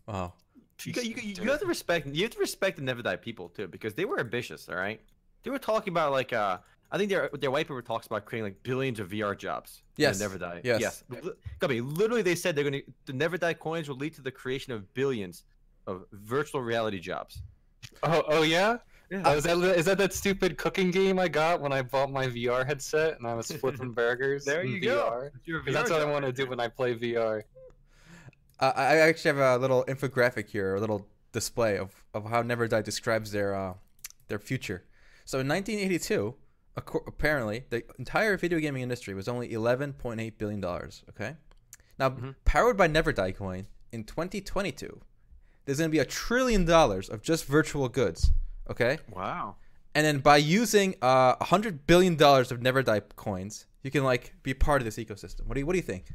Wow. 0.06 0.32
You, 0.84 0.92
got- 0.92 1.04
you, 1.06 1.14
got- 1.14 1.24
you 1.24 1.50
have 1.50 1.60
to 1.60 1.66
respect. 1.66 2.06
You 2.08 2.22
have 2.24 2.32
to 2.32 2.38
respect 2.40 2.76
the 2.76 2.82
Never 2.82 3.02
Die 3.02 3.16
people 3.16 3.48
too, 3.48 3.68
because 3.68 3.94
they 3.94 4.04
were 4.04 4.18
ambitious. 4.18 4.68
All 4.68 4.76
right, 4.76 5.00
they 5.44 5.50
were 5.50 5.58
talking 5.58 5.92
about 5.92 6.12
like 6.12 6.32
uh, 6.32 6.58
I 6.90 6.98
think 6.98 7.10
their 7.10 7.28
their 7.34 7.50
white 7.50 7.66
paper 7.68 7.82
talks 7.82 8.06
about 8.06 8.24
creating 8.24 8.44
like 8.44 8.62
billions 8.62 8.98
of 9.00 9.10
VR 9.10 9.36
jobs. 9.36 9.82
in 9.98 10.02
Yes. 10.02 10.20
Never 10.20 10.38
Die. 10.38 10.60
Yes. 10.64 10.80
Yes. 10.80 11.04
Li- 11.22 11.32
Gummy, 11.58 11.80
literally, 11.80 12.22
they 12.22 12.34
said 12.34 12.56
they're 12.56 12.64
gonna 12.64 12.80
the 13.06 13.12
Never 13.12 13.36
Die 13.36 13.54
coins 13.54 13.88
will 13.88 13.96
lead 13.96 14.14
to 14.14 14.22
the 14.22 14.30
creation 14.30 14.72
of 14.72 14.92
billions 14.94 15.44
of 15.86 16.04
virtual 16.12 16.62
reality 16.62 16.98
jobs. 16.98 17.42
Oh, 18.02 18.22
oh 18.28 18.42
yeah. 18.42 18.78
Yeah. 19.10 19.26
Uh, 19.26 19.34
is 19.36 19.44
that 19.44 19.56
is 19.58 19.86
that 19.86 19.98
that 19.98 20.12
stupid 20.12 20.58
cooking 20.58 20.90
game 20.90 21.18
I 21.18 21.28
got 21.28 21.60
when 21.60 21.72
I 21.72 21.80
bought 21.82 22.10
my 22.10 22.26
VR 22.26 22.66
headset 22.66 23.18
and 23.18 23.26
I 23.26 23.34
was 23.34 23.50
flipping 23.50 23.92
burgers? 24.02 24.44
There 24.44 24.60
in 24.62 24.68
you 24.68 24.80
go. 24.80 25.30
VR? 25.46 25.72
That's 25.72 25.90
what 25.90 26.02
I 26.02 26.04
want 26.04 26.24
to 26.26 26.32
do 26.32 26.46
when 26.46 26.60
I 26.60 26.68
play 26.68 26.94
VR. 26.94 27.42
Uh, 28.60 28.72
I 28.76 28.82
I 28.82 28.96
actually 29.08 29.36
have 29.36 29.38
a 29.38 29.58
little 29.58 29.84
infographic 29.86 30.48
here, 30.50 30.74
a 30.74 30.80
little 30.80 31.06
display 31.32 31.78
of, 31.78 31.94
of 32.14 32.24
how 32.28 32.42
Never 32.42 32.66
Die 32.68 32.82
describes 32.82 33.32
their 33.32 33.54
uh, 33.54 33.74
their 34.28 34.38
future. 34.38 34.84
So 35.24 35.40
in 35.40 35.48
1982, 35.48 36.34
acco- 36.34 36.34
apparently 36.76 37.64
the 37.70 37.82
entire 37.98 38.36
video 38.36 38.58
gaming 38.60 38.82
industry 38.82 39.14
was 39.14 39.28
only 39.28 39.48
11.8 39.50 40.38
billion 40.38 40.60
dollars. 40.60 41.02
Okay, 41.10 41.36
now 41.98 42.10
Mhm. 42.10 42.34
powered 42.44 42.76
by 42.76 42.86
Never 42.86 43.12
Die 43.12 43.32
coin 43.32 43.66
in 43.92 44.04
2022, 44.04 45.00
there's 45.64 45.78
going 45.78 45.90
to 45.90 45.92
be 45.92 45.98
a 45.98 46.04
trillion 46.04 46.64
dollars 46.64 47.08
of 47.08 47.22
just 47.22 47.44
virtual 47.46 47.88
goods. 47.88 48.30
Okay, 48.70 48.98
Wow. 49.10 49.56
and 49.94 50.04
then 50.06 50.18
by 50.20 50.36
using 50.36 50.94
uh, 51.02 51.36
a 51.40 51.44
hundred 51.44 51.86
billion 51.86 52.16
dollars 52.16 52.52
of 52.52 52.60
Never 52.62 52.82
Die 52.82 53.00
coins, 53.16 53.66
you 53.82 53.90
can 53.90 54.04
like 54.04 54.34
be 54.42 54.54
part 54.54 54.80
of 54.80 54.84
this 54.84 54.96
ecosystem. 54.96 55.46
What 55.46 55.54
do 55.54 55.60
you 55.60 55.66
What 55.66 55.72
do 55.72 55.78
you 55.78 55.82
think? 55.82 56.12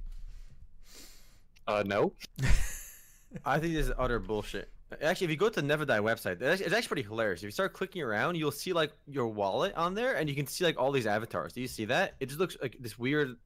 Uh, 1.68 1.84
no. 1.86 2.14
I 3.46 3.58
think 3.60 3.74
this 3.74 3.88
is 3.88 3.94
utter 3.98 4.20
bullshit. 4.20 4.70
Actually, 5.02 5.26
if 5.26 5.32
you 5.32 5.38
go 5.38 5.50
to 5.50 5.62
the 5.62 5.66
Never 5.68 5.86
Die 5.86 6.00
website, 6.00 6.42
it's 6.42 6.62
actually 6.62 6.82
pretty 6.88 7.04
hilarious. 7.04 7.42
If 7.42 7.46
you 7.46 7.52
start 7.52 7.74
clicking 7.74 8.02
around, 8.02 8.36
you'll 8.36 8.52
see 8.52 8.74
like 8.74 8.92
your 9.08 9.28
wallet 9.28 9.74
on 9.76 9.94
there, 9.94 10.16
and 10.16 10.30
you 10.30 10.36
can 10.36 10.48
see 10.48 10.64
like 10.64 10.78
all 10.80 10.92
these 10.92 11.08
avatars. 11.08 11.54
Do 11.54 11.62
you 11.62 11.68
see 11.68 11.86
that? 11.86 12.16
It 12.20 12.28
just 12.28 12.40
looks 12.40 12.58
like 12.62 12.78
this 12.80 12.98
weird, 13.00 13.38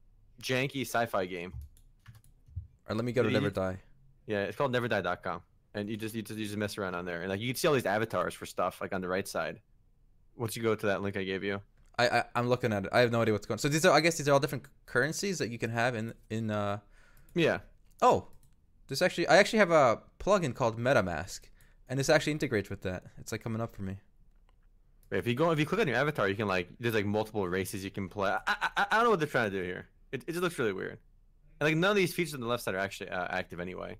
janky 0.42 0.82
sci-fi 0.82 1.26
game. 1.26 1.52
All 1.54 2.90
right, 2.90 2.96
let 2.96 3.04
me 3.04 3.12
go 3.12 3.22
to 3.22 3.30
Never 3.30 3.50
Die. 3.50 3.78
Yeah, 4.26 4.42
it's 4.44 4.56
called 4.56 4.72
NeverDie.com, 4.74 5.40
and 5.74 5.88
you 5.88 5.96
just 5.96 6.14
you 6.14 6.22
just 6.22 6.38
you 6.38 6.44
just 6.44 6.56
mess 6.56 6.76
around 6.78 6.94
on 6.94 7.04
there, 7.04 7.20
and 7.22 7.30
like 7.30 7.40
you 7.40 7.48
can 7.48 7.56
see 7.56 7.66
all 7.68 7.74
these 7.74 7.86
avatars 7.86 8.34
for 8.34 8.46
stuff 8.46 8.80
like 8.80 8.92
on 8.94 9.00
the 9.00 9.08
right 9.08 9.26
side. 9.26 9.60
Once 10.36 10.56
you 10.56 10.62
go 10.62 10.74
to 10.74 10.86
that 10.86 11.02
link 11.02 11.16
I 11.16 11.24
gave 11.24 11.42
you, 11.42 11.60
I, 11.98 12.08
I 12.08 12.24
I'm 12.34 12.48
looking 12.48 12.72
at 12.72 12.84
it. 12.84 12.90
I 12.92 13.00
have 13.00 13.10
no 13.10 13.22
idea 13.22 13.32
what's 13.34 13.46
going. 13.46 13.54
on. 13.56 13.58
So 13.58 13.68
these 13.68 13.84
are 13.84 13.92
I 13.92 14.00
guess 14.00 14.16
these 14.18 14.28
are 14.28 14.32
all 14.32 14.40
different 14.40 14.64
currencies 14.86 15.38
that 15.38 15.50
you 15.50 15.58
can 15.58 15.70
have 15.70 15.94
in 15.94 16.12
in. 16.30 16.50
uh 16.50 16.78
yeah, 17.34 17.58
Oh, 18.02 18.28
this 18.88 19.02
actually 19.02 19.26
I 19.28 19.36
actually 19.36 19.60
have 19.60 19.70
a 19.70 20.00
plugin 20.18 20.54
called 20.54 20.78
MetaMask, 20.78 21.40
and 21.88 21.98
this 21.98 22.08
actually 22.08 22.32
integrates 22.32 22.68
with 22.70 22.82
that. 22.82 23.04
It's 23.18 23.32
like 23.32 23.42
coming 23.42 23.60
up 23.60 23.74
for 23.74 23.82
me. 23.82 23.96
if 25.10 25.26
you 25.26 25.34
go 25.34 25.50
if 25.50 25.58
you 25.58 25.66
click 25.66 25.80
on 25.80 25.88
your 25.88 25.96
avatar, 25.96 26.28
you 26.28 26.34
can 26.34 26.48
like 26.48 26.68
there's 26.80 26.94
like 26.94 27.06
multiple 27.06 27.46
races 27.48 27.84
you 27.84 27.90
can 27.90 28.08
play. 28.08 28.30
I 28.30 28.40
I, 28.46 28.68
I- 28.76 28.86
I 28.90 28.94
don't 28.96 29.04
know 29.04 29.10
what 29.10 29.18
they're 29.20 29.28
trying 29.28 29.50
to 29.50 29.56
do 29.56 29.62
here. 29.64 29.88
It 30.12 30.22
it 30.26 30.32
just 30.32 30.42
looks 30.42 30.58
really 30.58 30.72
weird, 30.72 30.98
and 31.60 31.68
like 31.68 31.76
none 31.76 31.90
of 31.90 31.96
these 31.96 32.14
features 32.14 32.34
on 32.34 32.40
the 32.40 32.46
left 32.46 32.62
side 32.64 32.74
are 32.74 32.78
actually 32.78 33.10
uh, 33.10 33.26
active 33.30 33.60
anyway. 33.60 33.96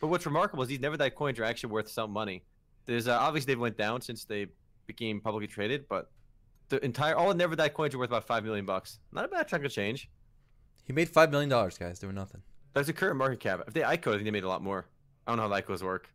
But 0.00 0.08
what's 0.08 0.26
remarkable 0.26 0.62
is 0.64 0.68
these 0.68 0.80
Never 0.80 0.96
Die 0.96 1.10
coins 1.10 1.38
are 1.38 1.44
actually 1.44 1.72
worth 1.72 1.88
some 1.88 2.10
money. 2.10 2.42
There's 2.86 3.06
uh, 3.08 3.16
obviously 3.18 3.52
they've 3.52 3.60
went 3.60 3.76
down 3.78 4.00
since 4.00 4.24
they 4.24 4.46
became 4.86 5.20
publicly 5.20 5.46
traded, 5.46 5.86
but 5.88 6.10
the 6.70 6.84
entire 6.84 7.14
all 7.14 7.28
the 7.28 7.34
Never 7.34 7.54
Die 7.54 7.68
coins 7.68 7.94
are 7.94 7.98
worth 7.98 8.08
about 8.10 8.26
five 8.26 8.44
million 8.44 8.66
bucks. 8.66 8.98
Not 9.12 9.24
a 9.26 9.28
bad 9.28 9.46
chunk 9.48 9.64
of 9.64 9.70
change. 9.72 10.10
He 10.84 10.92
made 10.92 11.08
five 11.08 11.30
million 11.30 11.48
dollars, 11.50 11.78
guys, 11.78 11.98
doing 12.00 12.14
nothing. 12.16 12.42
That's 12.74 12.86
the 12.86 12.92
current 12.92 13.16
market 13.16 13.40
cap. 13.40 13.62
If 13.66 13.74
they 13.74 13.80
ICO, 13.80 14.08
I 14.08 14.12
think 14.12 14.24
they 14.24 14.30
made 14.30 14.44
a 14.44 14.48
lot 14.48 14.62
more. 14.62 14.86
I 15.26 15.30
don't 15.30 15.38
know 15.38 15.48
how 15.54 15.60
ICOs 15.60 15.82
work. 15.82 16.08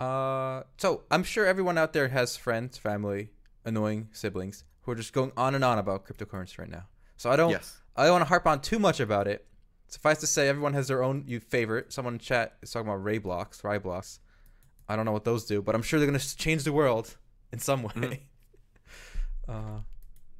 Uh, 0.00 0.62
so 0.78 1.02
I'm 1.10 1.22
sure 1.22 1.46
everyone 1.46 1.78
out 1.78 1.92
there 1.92 2.08
has 2.08 2.36
friends, 2.36 2.76
family, 2.76 3.30
annoying 3.64 4.08
siblings 4.12 4.64
who 4.82 4.92
are 4.92 4.94
just 4.96 5.12
going 5.12 5.32
on 5.36 5.54
and 5.54 5.64
on 5.64 5.78
about 5.78 6.04
cryptocurrency 6.06 6.58
right 6.58 6.70
now. 6.70 6.84
So 7.16 7.30
I 7.30 7.36
don't 7.36 7.50
Yes. 7.50 7.80
I 7.96 8.04
don't 8.04 8.14
want 8.14 8.22
to 8.22 8.28
harp 8.28 8.46
on 8.46 8.60
too 8.60 8.78
much 8.78 8.98
about 8.98 9.28
it. 9.28 9.46
Suffice 9.86 10.18
to 10.18 10.26
say, 10.26 10.48
everyone 10.48 10.74
has 10.74 10.88
their 10.88 11.02
own 11.04 11.24
you 11.26 11.38
favorite. 11.38 11.92
Someone 11.92 12.14
in 12.14 12.18
chat 12.18 12.56
is 12.60 12.70
talking 12.72 12.88
about 12.88 13.04
Ray 13.04 13.18
blocks, 13.18 13.62
Ray 13.62 13.78
blocks. 13.78 14.18
I 14.88 14.96
don't 14.96 15.04
know 15.04 15.12
what 15.12 15.24
those 15.24 15.44
do, 15.46 15.62
but 15.62 15.74
I'm 15.74 15.82
sure 15.82 16.00
they're 16.00 16.08
gonna 16.08 16.18
change 16.18 16.64
the 16.64 16.72
world 16.72 17.16
in 17.52 17.58
some 17.58 17.82
way. 17.82 17.90
Mhm. 17.94 18.20
Uh, 19.46 19.80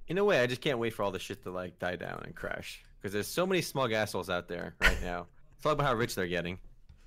In 0.09 0.17
a 0.17 0.25
way, 0.25 0.41
I 0.41 0.47
just 0.47 0.63
can't 0.63 0.79
wait 0.79 0.95
for 0.95 1.03
all 1.03 1.11
this 1.11 1.21
shit 1.21 1.43
to 1.43 1.51
like 1.51 1.79
die 1.79 1.97
down 1.97 2.23
and 2.25 2.35
crash 2.35 2.83
because 3.05 3.13
there's 3.13 3.29
so 3.29 3.47
many 3.47 3.61
smug 3.61 3.93
assholes 3.93 4.31
out 4.31 4.49
there 4.49 4.75
right 4.81 4.97
now. 5.03 5.27
Talk 5.63 5.75
about 5.75 5.87
how 5.87 5.95
rich 5.95 6.15
they're 6.15 6.27
getting, 6.27 6.59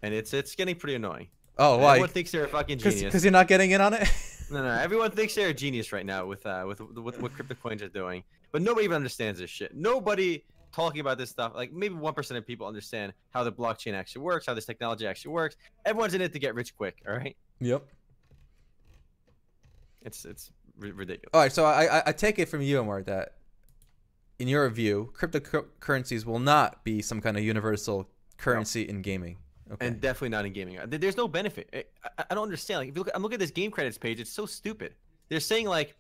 and 0.03 0.13
it's 0.13 0.31
it's 0.31 0.53
getting 0.53 0.75
pretty 0.75 0.93
annoying. 0.93 1.27
oh, 1.57 1.79
why? 1.79 1.93
Everyone 1.93 2.09
thinks 2.09 2.31
they're 2.31 2.43
a 2.43 2.47
fucking 2.47 2.77
genius. 2.77 3.01
Because 3.01 3.23
you're 3.23 3.31
not 3.31 3.47
getting 3.47 3.71
in 3.71 3.81
on 3.81 3.93
it. 3.93 4.07
No, 4.49 4.63
no, 4.63 4.69
everyone 4.69 5.11
thinks 5.11 5.35
they're 5.35 5.49
a 5.49 5.53
genius 5.53 5.91
right 5.91 6.05
now 6.05 6.25
with 6.25 6.45
uh 6.45 6.63
with 6.65 6.79
with 6.79 7.21
what 7.21 7.33
crypto 7.33 7.53
coins 7.53 7.83
are 7.83 7.89
doing, 7.89 8.23
but 8.53 8.61
nobody 8.61 8.85
even 8.85 8.95
understands 8.95 9.41
this 9.41 9.49
shit. 9.49 9.75
Nobody 9.75 10.45
talking 10.71 11.01
about 11.01 11.17
this 11.17 11.29
stuff. 11.29 11.51
Like 11.53 11.73
maybe 11.73 11.95
one 11.95 12.13
percent 12.13 12.37
of 12.37 12.47
people 12.47 12.65
understand 12.65 13.11
how 13.31 13.43
the 13.43 13.51
blockchain 13.51 13.93
actually 13.93 14.21
works, 14.21 14.45
how 14.45 14.53
this 14.53 14.65
technology 14.65 15.05
actually 15.05 15.33
works. 15.33 15.57
Everyone's 15.85 16.13
in 16.13 16.21
it 16.21 16.31
to 16.31 16.39
get 16.39 16.55
rich 16.55 16.77
quick. 16.77 17.03
All 17.05 17.13
right, 17.13 17.35
yep. 17.59 17.83
it's 20.03 20.23
it's 20.23 20.49
ri- 20.79 20.91
ridiculous. 20.91 21.31
All 21.33 21.41
right, 21.41 21.51
so 21.51 21.65
I, 21.65 21.97
I 21.97 22.03
I 22.05 22.11
take 22.13 22.39
it 22.39 22.47
from 22.47 22.61
you, 22.61 22.79
Amar, 22.79 23.03
that 23.03 23.33
in 24.39 24.47
your 24.47 24.69
view, 24.69 25.11
cryptocurrencies 25.17 26.25
will 26.25 26.39
not 26.39 26.83
be 26.83 27.01
some 27.01 27.21
kind 27.21 27.37
of 27.37 27.43
universal 27.43 28.09
currency 28.37 28.83
in 28.87 29.01
gaming. 29.01 29.37
Okay. 29.69 29.87
and 29.87 29.99
definitely 29.99 30.29
not 30.29 30.45
in 30.45 30.53
gaming. 30.53 30.79
There's 30.85 31.17
no 31.17 31.27
benefit. 31.27 31.91
I 32.17 32.33
don't 32.33 32.43
understand. 32.43 32.79
Like, 32.79 32.89
if 32.89 32.95
you 32.95 33.03
look, 33.03 33.11
I'm 33.13 33.21
looking 33.21 33.35
at 33.35 33.41
this 33.41 33.51
game 33.51 33.69
credits 33.69 33.97
page. 33.97 34.19
It's 34.19 34.31
so 34.31 34.45
stupid. 34.45 34.93
They're 35.27 35.41
saying 35.41 35.67
like 35.67 35.95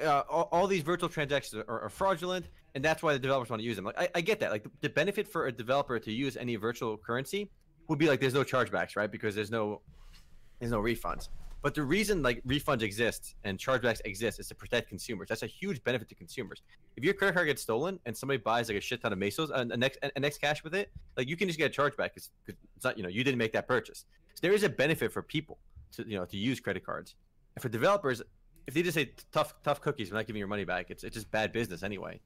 uh, 0.00 0.22
all, 0.30 0.48
all 0.52 0.66
these 0.68 0.82
virtual 0.82 1.08
transactions 1.08 1.64
are, 1.66 1.80
are 1.80 1.88
fraudulent, 1.88 2.46
and 2.76 2.84
that's 2.84 3.02
why 3.02 3.12
the 3.12 3.18
developers 3.18 3.50
want 3.50 3.60
to 3.60 3.66
use 3.66 3.74
them. 3.74 3.86
Like, 3.86 3.98
I, 3.98 4.08
I 4.14 4.20
get 4.20 4.38
that. 4.40 4.52
Like, 4.52 4.62
the, 4.62 4.70
the 4.82 4.88
benefit 4.90 5.26
for 5.26 5.48
a 5.48 5.52
developer 5.52 5.98
to 5.98 6.12
use 6.12 6.36
any 6.36 6.54
virtual 6.54 6.96
currency 6.96 7.50
would 7.88 7.98
be 7.98 8.06
like 8.06 8.20
there's 8.20 8.34
no 8.34 8.44
chargebacks, 8.44 8.94
right? 8.94 9.10
Because 9.10 9.34
there's 9.34 9.50
no 9.50 9.80
there's 10.60 10.70
no 10.72 10.80
refunds. 10.80 11.28
But 11.60 11.74
the 11.74 11.82
reason 11.82 12.22
like 12.22 12.42
refunds 12.44 12.82
exist 12.82 13.34
and 13.44 13.58
chargebacks 13.58 14.00
exist 14.04 14.38
is 14.38 14.48
to 14.48 14.54
protect 14.54 14.88
consumers. 14.88 15.28
That's 15.28 15.42
a 15.42 15.46
huge 15.46 15.82
benefit 15.82 16.08
to 16.10 16.14
consumers. 16.14 16.62
If 16.96 17.04
your 17.04 17.14
credit 17.14 17.34
card 17.34 17.48
gets 17.48 17.62
stolen 17.62 17.98
and 18.06 18.16
somebody 18.16 18.38
buys 18.38 18.68
like 18.68 18.78
a 18.78 18.80
shit 18.80 19.02
ton 19.02 19.12
of 19.12 19.18
Mesos 19.18 19.50
and 19.50 19.72
a 19.72 19.76
next 19.76 19.98
a 20.02 20.10
NX 20.20 20.40
cash 20.40 20.62
with 20.62 20.74
it, 20.74 20.90
like 21.16 21.28
you 21.28 21.36
can 21.36 21.48
just 21.48 21.58
get 21.58 21.76
a 21.76 21.80
chargeback 21.80 22.14
because 22.14 22.30
it's 22.46 22.84
not 22.84 22.96
you 22.96 23.02
know 23.02 23.08
you 23.08 23.24
didn't 23.24 23.38
make 23.38 23.52
that 23.52 23.66
purchase. 23.66 24.04
So 24.34 24.40
there 24.42 24.52
is 24.52 24.62
a 24.62 24.68
benefit 24.68 25.12
for 25.12 25.22
people 25.22 25.58
to 25.92 26.08
you 26.08 26.16
know 26.16 26.24
to 26.26 26.36
use 26.36 26.60
credit 26.60 26.86
cards. 26.86 27.16
And 27.56 27.62
for 27.62 27.68
developers, 27.68 28.22
if 28.68 28.74
they 28.74 28.82
just 28.82 28.94
say 28.94 29.12
tough 29.32 29.54
tough 29.64 29.80
cookies, 29.80 30.12
we're 30.12 30.18
not 30.18 30.26
giving 30.26 30.38
your 30.38 30.48
money 30.48 30.64
back. 30.64 30.90
It's 30.90 31.02
it's 31.02 31.14
just 31.14 31.30
bad 31.32 31.52
business 31.52 31.82
anyway. 31.82 32.20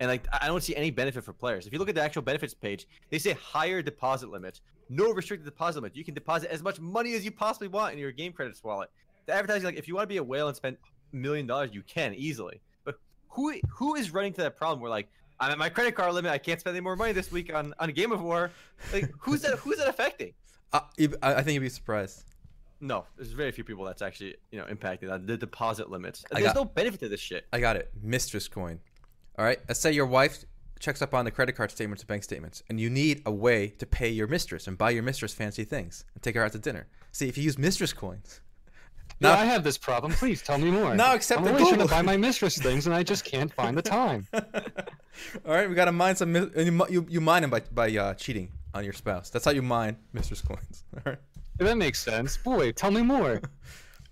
And 0.00 0.08
like 0.08 0.24
I 0.40 0.46
don't 0.46 0.62
see 0.62 0.76
any 0.76 0.92
benefit 0.92 1.24
for 1.24 1.32
players. 1.32 1.66
If 1.66 1.72
you 1.72 1.80
look 1.80 1.88
at 1.88 1.96
the 1.96 2.02
actual 2.02 2.22
benefits 2.22 2.54
page, 2.54 2.86
they 3.10 3.18
say 3.18 3.32
higher 3.32 3.82
deposit 3.82 4.30
limits, 4.30 4.60
no 4.88 5.12
restricted 5.12 5.44
deposit 5.44 5.80
limit. 5.80 5.96
You 5.96 6.04
can 6.04 6.14
deposit 6.14 6.50
as 6.50 6.62
much 6.62 6.80
money 6.80 7.14
as 7.14 7.24
you 7.24 7.30
possibly 7.30 7.68
want 7.68 7.92
in 7.92 7.98
your 7.98 8.12
game 8.12 8.32
credits 8.32 8.62
wallet. 8.64 8.90
The 9.26 9.32
advertising, 9.34 9.64
like 9.64 9.76
if 9.76 9.86
you 9.88 9.94
want 9.94 10.04
to 10.04 10.08
be 10.12 10.16
a 10.18 10.22
whale 10.24 10.48
and 10.48 10.56
spend 10.56 10.76
a 11.12 11.16
million 11.16 11.46
dollars, 11.46 11.70
you 11.72 11.82
can 11.82 12.14
easily. 12.14 12.60
But 12.84 12.96
who 13.28 13.54
who 13.68 13.94
is 13.94 14.12
running 14.12 14.32
to 14.34 14.42
that 14.42 14.56
problem 14.56 14.80
where 14.80 14.90
like 14.90 15.08
I'm 15.40 15.52
at 15.52 15.58
my 15.58 15.68
credit 15.68 15.94
card 15.94 16.12
limit, 16.14 16.32
I 16.32 16.38
can't 16.38 16.58
spend 16.58 16.76
any 16.76 16.82
more 16.82 16.96
money 16.96 17.12
this 17.12 17.30
week 17.30 17.54
on 17.54 17.74
on 17.78 17.90
Game 17.92 18.12
of 18.12 18.22
War. 18.22 18.50
Like 18.92 19.10
who's 19.18 19.42
that 19.42 19.58
who's 19.58 19.78
that 19.78 19.88
affecting? 19.88 20.32
Uh, 20.70 20.80
I 21.22 21.40
think 21.42 21.54
you'd 21.54 21.60
be 21.60 21.70
surprised. 21.70 22.24
No, 22.80 23.06
there's 23.16 23.32
very 23.32 23.50
few 23.52 23.64
people 23.64 23.86
that's 23.86 24.02
actually 24.02 24.36
you 24.50 24.58
know 24.58 24.66
impacted 24.66 25.08
on 25.08 25.24
the 25.24 25.34
deposit 25.34 25.90
limits. 25.90 26.26
There's 26.30 26.44
got- 26.44 26.56
no 26.56 26.66
benefit 26.66 27.00
to 27.00 27.08
this 27.08 27.20
shit. 27.20 27.46
I 27.54 27.60
got 27.60 27.76
it. 27.76 27.90
Mistress 28.02 28.48
coin. 28.48 28.78
All 29.38 29.46
right. 29.46 29.58
Let's 29.66 29.80
say 29.80 29.92
your 29.92 30.04
wife 30.04 30.44
checks 30.78 31.02
up 31.02 31.14
on 31.14 31.24
the 31.24 31.30
credit 31.30 31.54
card 31.56 31.70
statements 31.70 32.02
and 32.02 32.08
bank 32.08 32.22
statements, 32.24 32.62
and 32.68 32.80
you 32.80 32.88
need 32.90 33.22
a 33.26 33.30
way 33.32 33.68
to 33.78 33.86
pay 33.86 34.08
your 34.08 34.26
mistress 34.26 34.66
and 34.66 34.76
buy 34.78 34.90
your 34.90 35.02
mistress 35.02 35.32
fancy 35.34 35.64
things 35.64 36.04
and 36.14 36.22
take 36.22 36.34
her 36.34 36.44
out 36.44 36.52
to 36.52 36.58
dinner. 36.58 36.86
See, 37.12 37.28
if 37.28 37.36
you 37.36 37.44
use 37.44 37.58
mistress 37.58 37.92
coins, 37.92 38.40
Yeah, 39.20 39.30
Now- 39.34 39.40
I 39.40 39.44
have 39.46 39.64
this 39.64 39.78
problem. 39.78 40.12
Please 40.12 40.42
tell 40.42 40.58
me 40.58 40.70
more. 40.70 40.94
Now 40.94 41.14
accept 41.14 41.38
I'm 41.40 41.44
the 41.46 41.50
always 41.52 41.68
trying 41.68 41.80
to 41.80 41.88
buy 41.88 42.02
my 42.02 42.16
mistress 42.28 42.56
things, 42.58 42.86
and 42.86 42.94
I 42.94 43.02
just 43.02 43.24
can't 43.24 43.52
find 43.52 43.76
the 43.76 43.82
time. 43.82 44.26
all 44.34 45.54
right, 45.54 45.68
we 45.68 45.74
gotta 45.74 45.92
mine 45.92 46.14
some. 46.16 46.34
and 46.36 46.54
You 46.56 46.86
you, 46.88 47.06
you 47.08 47.20
mine 47.20 47.42
them 47.42 47.50
by 47.50 47.60
by 47.72 47.90
uh, 47.96 48.14
cheating 48.14 48.50
on 48.74 48.84
your 48.84 48.92
spouse. 48.92 49.30
That's 49.30 49.44
how 49.44 49.50
you 49.50 49.62
mine 49.62 49.96
mistress 50.12 50.40
coins. 50.42 50.84
All 50.94 51.02
right. 51.06 51.18
Yeah, 51.58 51.66
that 51.66 51.76
makes 51.76 52.00
sense. 52.00 52.36
Boy, 52.36 52.70
tell 52.72 52.90
me 52.92 53.02
more. 53.02 53.40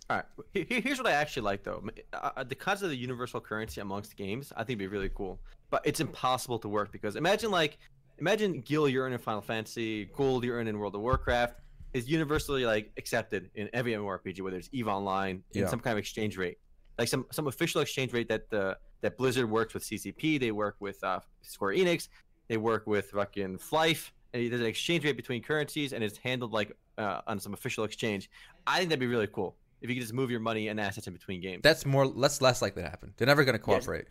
All 0.09 0.17
right, 0.19 0.25
he- 0.53 0.63
he- 0.65 0.81
here's 0.81 0.99
what 0.99 1.07
I 1.09 1.13
actually 1.13 1.43
like 1.43 1.65
though. 1.65 1.83
Uh, 2.13 2.31
uh, 2.37 2.45
the 2.45 2.55
concept 2.55 2.85
of 2.85 2.91
the 2.91 2.97
universal 2.97 3.41
currency 3.41 3.81
amongst 3.81 4.17
games, 4.17 4.53
I 4.57 4.59
think, 4.63 4.79
would 4.79 4.79
be 4.79 4.87
really 4.87 5.11
cool. 5.15 5.41
But 5.71 5.83
it's 5.85 5.99
impossible 6.01 6.59
to 6.61 6.69
work 6.69 6.93
because 6.93 7.17
imagine 7.17 7.51
like, 7.51 7.79
imagine 8.19 8.61
Gil 8.61 8.87
earn 8.97 9.13
in 9.13 9.19
Final 9.19 9.41
Fantasy, 9.43 10.05
gold 10.07 10.45
earn 10.45 10.69
in 10.69 10.79
World 10.79 10.95
of 10.95 11.01
Warcraft 11.01 11.59
is 11.93 12.09
universally 12.09 12.65
like 12.65 12.93
accepted 12.99 13.51
in 13.57 13.69
every 13.73 13.93
MMORPG, 13.95 14.41
whether 14.43 14.57
it's 14.57 14.69
Eve 14.73 14.87
Online, 14.87 15.43
in 15.55 15.63
Yeah. 15.63 15.69
some 15.69 15.81
kind 15.81 15.93
of 15.93 15.99
exchange 15.99 16.37
rate, 16.37 16.59
like 16.99 17.09
some 17.09 17.27
some 17.33 17.49
official 17.49 17.81
exchange 17.81 18.13
rate 18.13 18.29
that 18.29 18.49
the 18.51 18.79
that 19.01 19.17
Blizzard 19.19 19.51
works 19.51 19.75
with 19.75 19.83
CCP, 19.83 20.39
they 20.39 20.53
work 20.53 20.77
with 20.79 21.03
uh, 21.03 21.21
Square 21.43 21.75
Enix, 21.75 22.09
they 22.49 22.57
work 22.59 22.87
with 22.87 23.11
fucking 23.11 23.59
Flyff, 23.59 24.11
and 24.33 24.51
there's 24.51 24.61
an 24.61 24.67
exchange 24.67 25.05
rate 25.05 25.17
between 25.17 25.43
currencies, 25.43 25.93
and 25.93 26.03
it's 26.05 26.17
handled 26.19 26.53
like 26.53 26.73
uh, 26.97 27.23
on 27.27 27.39
some 27.41 27.53
official 27.55 27.83
exchange. 27.85 28.31
I 28.69 28.79
think 28.79 28.89
that'd 28.91 29.01
be 29.01 29.07
really 29.07 29.27
cool 29.27 29.57
if 29.81 29.89
you 29.91 29.97
could 29.97 30.03
just 30.03 30.15
move 30.15 30.31
your 30.31 30.41
money 30.41 30.69
and 30.69 30.81
assets 30.81 31.07
in 31.07 31.13
between 31.13 31.41
games. 31.41 31.61
That's 31.63 31.85
more. 31.87 32.09
That's 32.09 32.41
less 32.41 32.63
likely 32.63 32.83
to 32.83 32.89
happen. 32.89 33.13
They're 33.17 33.27
never 33.27 33.45
gonna 33.45 33.59
cooperate. 33.59 34.07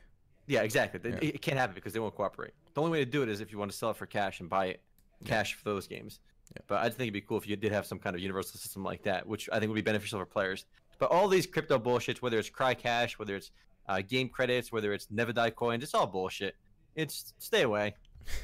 yeah, 0.48 0.62
exactly. 0.62 1.00
It- 1.10 1.24
Yeah. 1.24 1.30
It, 1.30 1.42
can't 1.42 1.58
happen 1.58 1.76
because 1.76 1.94
they 1.94 2.00
won't 2.00 2.16
cooperate. 2.16 2.52
The 2.74 2.82
only 2.82 2.92
way 2.92 3.04
to 3.06 3.10
do 3.10 3.24
it 3.24 3.30
is 3.30 3.42
if 3.42 3.52
you 3.52 3.58
want 3.58 3.72
to 3.72 3.78
sell 3.78 3.90
it 3.92 3.98
for 3.98 4.06
cash 4.06 4.40
and 4.40 4.50
buy 4.50 4.66
it 4.68 4.82
cash 5.26 5.54
for 5.56 5.64
those 5.64 5.88
games. 5.88 6.20
Yeah. 6.56 6.62
But 6.68 6.82
I 6.82 6.86
just 6.86 6.98
think 6.98 7.06
it'd 7.08 7.14
be 7.14 7.22
cool 7.22 7.38
if 7.38 7.48
you 7.48 7.56
did 7.56 7.72
have 7.72 7.86
some 7.88 7.98
kind 8.00 8.16
of 8.16 8.22
universal 8.22 8.60
system 8.60 8.84
like 8.84 9.02
that, 9.04 9.26
which 9.26 9.50
I 9.52 9.60
think 9.60 9.70
would 9.70 9.76
be 9.76 9.82
beneficial 9.82 10.20
for 10.20 10.26
players. 10.26 10.66
But 11.00 11.10
all 11.12 11.28
these 11.28 11.48
crypto 11.48 11.80
bullshits, 11.80 12.22
whether 12.22 12.38
it's 12.38 12.50
Cry 12.50 12.74
Cash, 12.76 13.18
whether 13.18 13.36
it's 13.36 13.52
uh, 13.90 14.02
game 14.08 14.30
credits, 14.30 14.72
whether 14.72 14.94
it's 14.94 15.08
Never 15.10 15.34
Die 15.34 15.50
coins, 15.50 15.84
it's 15.84 15.94
all 15.96 16.06
bullshit. 16.08 16.56
It's 16.96 17.34
stay 17.40 17.64
away. 17.64 17.96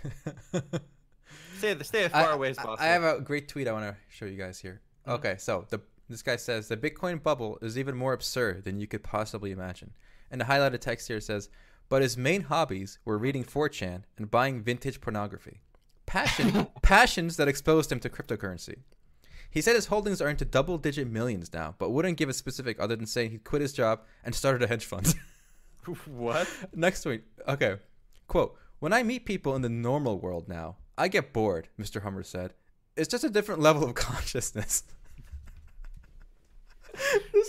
Stay 1.58 1.78
stay 1.84 2.04
as 2.06 2.12
far 2.12 2.32
I, 2.32 2.34
away 2.34 2.50
as 2.50 2.58
possible. 2.58 2.78
I 2.80 2.88
have 2.88 3.04
a 3.04 3.22
great 3.22 3.48
tweet 3.48 3.68
I 3.68 3.72
want 3.72 3.86
to 3.86 3.96
show 4.10 4.25
you 4.25 4.38
guys 4.38 4.60
here. 4.60 4.82
Mhm. 5.08 5.13
Okay, 5.13 5.36
so 5.38 5.66
the 5.70 5.80
this 6.12 6.24
guy 6.24 6.36
says 6.36 6.68
the 6.68 6.77
Bitcoin 6.77 7.22
bubble 7.22 7.58
is 7.62 7.77
even 7.77 7.96
more 7.96 8.13
absurd 8.13 8.63
than 8.63 8.80
you 8.80 8.88
could 8.88 9.03
possibly 9.03 9.51
imagine. 9.51 9.94
And 10.30 10.39
the 10.39 10.46
highlighted 10.46 10.80
text 10.80 11.08
here 11.08 11.20
says, 11.20 11.50
but 11.91 12.01
his 12.01 12.18
main 12.18 12.44
hobbies 12.44 13.00
were 13.03 13.18
reading 13.18 13.44
4chan 13.44 14.03
and 14.18 14.32
buying 14.32 14.62
vintage 14.62 15.01
pornography. 15.01 15.60
Passion 16.06 16.68
passions 16.82 17.36
that 17.36 17.50
exposed 17.50 17.91
him 17.91 18.00
to 18.00 18.10
cryptocurrency. 18.10 18.77
He 19.50 19.60
said 19.60 19.75
his 19.75 19.88
holdings 19.88 20.22
are 20.22 20.30
into 20.30 20.46
double 20.46 20.77
digit 20.77 21.10
millions 21.10 21.51
now, 21.53 21.75
but 21.77 21.89
wouldn't 21.89 22.15
give 22.15 22.30
a 22.30 22.34
specific 22.34 22.80
other 22.80 22.96
than 22.96 23.08
saying 23.08 23.32
he 23.32 23.39
quit 23.39 23.62
his 23.62 23.74
job 23.74 24.03
and 24.24 24.34
started 24.34 24.63
a 24.63 24.68
hedge 24.68 24.86
fund. 24.86 25.13
what? 26.06 26.48
Next 26.74 27.01
tweet. 27.01 27.24
Okay. 27.46 27.75
Quote 28.27 28.56
When 28.80 28.94
I 28.94 29.03
meet 29.03 29.25
people 29.25 29.53
in 29.58 29.62
the 29.62 29.68
normal 29.68 30.18
world 30.18 30.48
now, 30.48 30.77
I 30.98 31.10
get 31.10 31.34
bored, 31.34 31.68
Mr. 31.77 32.03
Hummer 32.03 32.24
said. 32.24 32.53
It's 32.96 33.10
just 33.10 33.25
a 33.25 33.30
different 33.30 33.60
level 33.60 33.84
of 33.84 33.96
consciousness. 33.96 34.84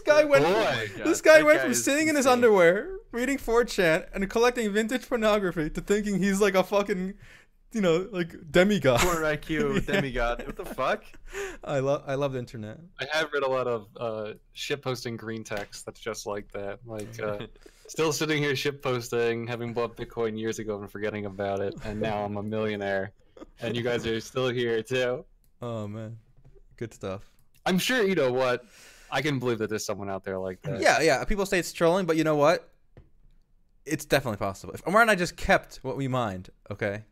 This 0.04 0.14
guy 0.14 0.24
went 0.24 0.44
from, 0.44 0.54
Oh 0.54 1.04
this 1.04 1.20
guy 1.20 1.38
that 1.38 1.44
went 1.46 1.58
guy 1.58 1.62
from 1.62 1.70
is 1.72 1.84
sitting 1.84 2.08
in 2.08 2.16
his 2.16 2.26
underwear, 2.26 2.98
reading 3.12 3.38
4chan, 3.38 4.06
and 4.14 4.28
collecting 4.30 4.72
vintage 4.72 5.08
pornography 5.08 5.70
to 5.70 5.80
thinking 5.80 6.18
he's 6.22 6.40
like 6.40 6.54
a 6.54 6.62
fucking, 6.62 7.14
you 7.72 7.80
know, 7.80 8.08
like 8.12 8.34
demigod. 8.50 9.00
Corner 9.00 9.20
IQ, 9.22 9.74
Yeah. 9.74 9.80
demigod. 9.94 10.46
What 10.46 10.56
the 10.56 10.64
fuck? 10.64 11.04
I 11.64 11.78
love 11.78 12.04
I 12.06 12.14
love 12.16 12.32
the 12.32 12.38
internet. 12.38 12.78
I 13.00 13.06
have 13.12 13.32
read 13.32 13.42
a 13.42 13.48
lot 13.50 13.66
of 13.66 13.86
uh, 13.98 14.32
ship 14.52 14.82
posting 14.82 15.16
green 15.16 15.44
text 15.44 15.86
that's 15.86 16.00
just 16.00 16.26
like 16.26 16.50
that. 16.52 16.80
Like, 16.86 17.20
uh, 17.22 17.46
still 17.86 18.12
sitting 18.12 18.42
here 18.42 18.54
ship 18.56 18.82
posting, 18.82 19.46
having 19.46 19.72
bought 19.72 19.96
Bitcoin 19.96 20.38
years 20.38 20.58
ago 20.58 20.80
and 20.80 20.90
forgetting 20.90 21.26
about 21.26 21.60
it, 21.60 21.74
and 21.84 22.00
now 22.00 22.24
I'm 22.24 22.36
a 22.36 22.42
millionaire, 22.42 23.12
and 23.60 23.76
you 23.76 23.82
guys 23.82 24.06
are 24.06 24.20
still 24.20 24.48
here 24.48 24.82
too. 24.82 25.24
Oh 25.60 25.86
man. 25.88 26.18
Good 26.76 26.92
stuff. 26.92 27.30
I'm 27.64 27.78
sure 27.78 28.02
you 28.02 28.16
know 28.16 28.32
what. 28.32 28.64
I 29.12 29.20
can 29.20 29.38
believe 29.38 29.58
that 29.58 29.68
there's 29.68 29.84
someone 29.84 30.08
out 30.08 30.24
there 30.24 30.38
like 30.38 30.62
that. 30.62 30.80
Yeah, 30.80 31.02
yeah. 31.02 31.22
People 31.24 31.44
say 31.44 31.58
it's 31.58 31.72
trolling, 31.72 32.06
but 32.06 32.16
you 32.16 32.24
know 32.24 32.36
what? 32.36 32.70
It's 33.84 34.06
definitely 34.06 34.38
possible. 34.38 34.72
If 34.72 34.82
Omar 34.88 35.02
and 35.02 35.10
I 35.10 35.14
just 35.14 35.36
kept 35.36 35.80
what 35.82 35.98
we 35.98 36.08
mined, 36.08 36.48
okay? 36.70 37.04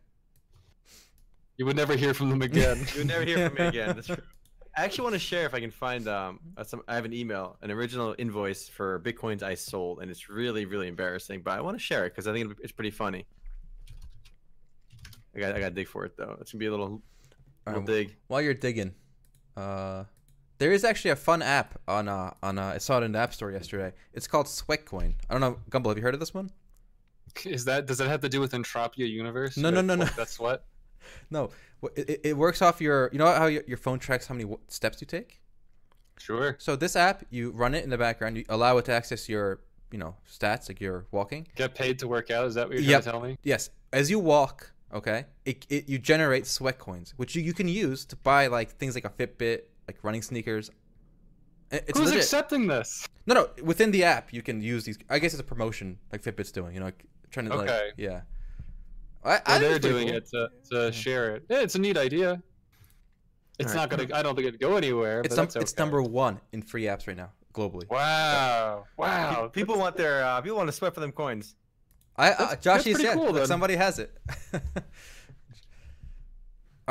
You 1.57 1.65
would 1.67 1.75
never 1.75 1.95
hear 1.95 2.15
from 2.15 2.31
them 2.31 2.41
again. 2.41 2.83
You'll 2.95 3.05
never 3.05 3.23
hear 3.23 3.49
from 3.49 3.57
me 3.61 3.67
again. 3.67 3.95
That's 3.95 4.07
true. 4.07 4.17
I 4.77 4.85
actually 4.85 5.03
want 5.03 5.13
to 5.13 5.19
share 5.19 5.45
if 5.45 5.53
I 5.53 5.59
can 5.59 5.69
find 5.69 6.07
um 6.07 6.39
uh, 6.57 6.63
some. 6.63 6.81
I 6.87 6.95
have 6.95 7.05
an 7.05 7.13
email, 7.13 7.57
an 7.61 7.69
original 7.71 8.15
invoice 8.17 8.67
for 8.67 8.99
bitcoins 9.01 9.43
I 9.43 9.53
sold, 9.53 9.99
and 10.01 10.09
it's 10.09 10.29
really 10.29 10.65
really 10.65 10.87
embarrassing. 10.87 11.41
But 11.43 11.51
I 11.51 11.61
want 11.61 11.77
to 11.77 11.83
share 11.83 12.05
it 12.05 12.11
because 12.11 12.25
I 12.25 12.33
think 12.33 12.57
it's 12.63 12.71
pretty 12.71 12.89
funny. 12.89 13.25
I 15.35 15.39
got 15.39 15.55
I 15.55 15.59
got 15.59 15.69
to 15.69 15.75
dig 15.75 15.87
for 15.87 16.05
it 16.05 16.17
though. 16.17 16.37
It's 16.39 16.53
gonna 16.53 16.59
be 16.59 16.67
a 16.67 16.71
little 16.71 17.01
little 17.67 17.81
Alright, 17.81 17.85
dig. 17.85 18.15
While 18.27 18.41
you're 18.41 18.53
digging, 18.53 18.95
uh, 19.57 20.05
there 20.61 20.71
is 20.71 20.83
actually 20.83 21.09
a 21.09 21.15
fun 21.15 21.41
app 21.41 21.79
on 21.87 22.07
uh 22.07 22.31
on 22.43 22.59
uh, 22.59 22.73
I 22.75 22.77
saw 22.77 22.99
it 22.99 23.03
in 23.03 23.11
the 23.13 23.19
App 23.19 23.33
Store 23.33 23.51
yesterday. 23.51 23.93
It's 24.13 24.27
called 24.27 24.45
Sweatcoin. 24.45 25.15
I 25.27 25.33
don't 25.33 25.41
know, 25.41 25.57
Gumball. 25.71 25.87
Have 25.89 25.97
you 25.97 26.03
heard 26.03 26.13
of 26.13 26.19
this 26.19 26.35
one? 26.35 26.51
Is 27.45 27.65
that 27.65 27.87
does 27.87 27.97
that 27.97 28.07
have 28.07 28.21
to 28.21 28.29
do 28.29 28.39
with 28.39 28.51
Entropia 28.51 29.09
Universe? 29.09 29.57
No, 29.57 29.71
no, 29.71 29.81
no, 29.81 29.95
no. 29.95 30.05
That's 30.15 30.39
what. 30.39 30.65
No, 31.31 31.49
it, 31.95 32.09
it- 32.09 32.21
it 32.23 32.37
works 32.37 32.61
off 32.61 32.79
your. 32.79 33.09
You 33.11 33.17
know 33.17 33.25
how 33.25 33.47
your, 33.47 33.63
your 33.67 33.77
phone 33.77 33.97
tracks 33.97 34.27
how 34.27 34.35
many 34.35 34.47
steps 34.67 35.01
you 35.01 35.07
take. 35.07 35.41
Sure. 36.19 36.55
So 36.59 36.75
this 36.75 36.95
app, 36.95 37.23
you 37.31 37.49
run 37.49 37.73
it 37.73 37.83
in 37.83 37.89
the 37.89 37.97
background, 37.97 38.37
you 38.37 38.45
allow 38.49 38.77
it 38.77 38.85
to 38.85 38.91
access 38.91 39.27
your, 39.27 39.61
you 39.91 39.97
know, 39.97 40.15
stats 40.29 40.69
like 40.69 40.79
you're 40.79 41.07
walking. 41.09 41.47
Get 41.55 41.73
paid 41.73 41.97
to 41.99 42.07
work 42.07 42.29
out. 42.29 42.45
Is 42.45 42.53
that 42.53 42.67
what 42.67 42.73
you're 42.75 42.83
Yep. 42.83 43.01
trying 43.01 43.13
to 43.13 43.19
tell 43.19 43.21
me? 43.29 43.37
Yes, 43.43 43.71
as 43.91 44.11
you 44.11 44.19
walk, 44.19 44.71
okay, 44.93 45.25
it, 45.43 45.65
it 45.69 45.89
you 45.89 45.97
generate 45.97 46.45
sweat 46.45 46.77
coins, 46.77 47.15
which 47.17 47.35
you, 47.35 47.41
you 47.41 47.53
can 47.53 47.67
use 47.67 48.05
to 48.05 48.15
buy 48.15 48.45
like 48.45 48.77
things 48.77 48.93
like 48.93 49.05
a 49.05 49.09
Fitbit, 49.09 49.61
like 49.87 49.97
running 50.03 50.21
sneakers. 50.21 50.69
It's 51.71 51.97
Who's 51.97 52.07
legit. 52.09 52.23
accepting 52.23 52.67
this? 52.67 53.07
No, 53.25 53.33
no. 53.35 53.49
Within 53.63 53.91
the 53.91 54.03
app, 54.03 54.33
you 54.33 54.41
can 54.41 54.61
use 54.61 54.83
these. 54.83 54.97
I 55.09 55.19
guess 55.19 55.33
it's 55.33 55.39
a 55.41 55.43
promotion 55.45 55.97
like 56.11 56.21
Fitbit's 56.21 56.51
doing. 56.51 56.73
You 56.73 56.79
know, 56.81 56.87
like, 56.87 57.03
trying 57.31 57.47
to 57.47 57.55
like, 57.55 57.69
Okay. 57.69 57.89
yeah. 57.97 58.21
I, 59.23 59.29
Well, 59.29 59.41
I 59.45 59.59
they're 59.59 59.79
doing 59.79 60.07
cool. 60.07 60.17
it 60.17 60.27
to, 60.31 60.49
to 60.71 60.91
share 60.91 61.35
it. 61.35 61.43
Yeah, 61.49 61.61
it's 61.61 61.75
a 61.75 61.79
neat 61.79 61.97
idea. 61.97 62.41
It's 63.59 63.71
Alright. 63.73 63.89
not 63.91 63.97
gonna. 64.07 64.17
I 64.19 64.21
don't 64.23 64.35
think 64.35 64.47
it'd 64.47 64.59
go 64.59 64.75
anywhere. 64.75 65.19
It's 65.21 65.29
but 65.29 65.35
num- 65.37 65.45
that's 65.45 65.55
it's 65.57 65.73
okay. 65.73 65.81
number 65.81 66.01
one 66.01 66.41
in 66.51 66.61
free 66.61 66.83
apps 66.83 67.07
right 67.07 67.15
now 67.15 67.31
globally. 67.53 67.87
Wow! 67.89 68.85
Wow! 68.97 69.49
People 69.53 69.77
want 69.77 69.95
their 69.95 70.23
uh, 70.25 70.41
people 70.41 70.57
want 70.57 70.67
to 70.67 70.73
sweat 70.73 70.93
for 70.93 70.99
them 70.99 71.11
coins. 71.11 71.55
I 72.17 72.31
uh, 72.31 72.37
That's- 72.37 72.63
Josh 72.63 72.77
that's 72.83 72.87
is 72.87 72.93
pretty 72.95 73.13
cool, 73.13 73.31
look, 73.31 73.45
somebody 73.45 73.75
has 73.75 73.99
it. 73.99 74.17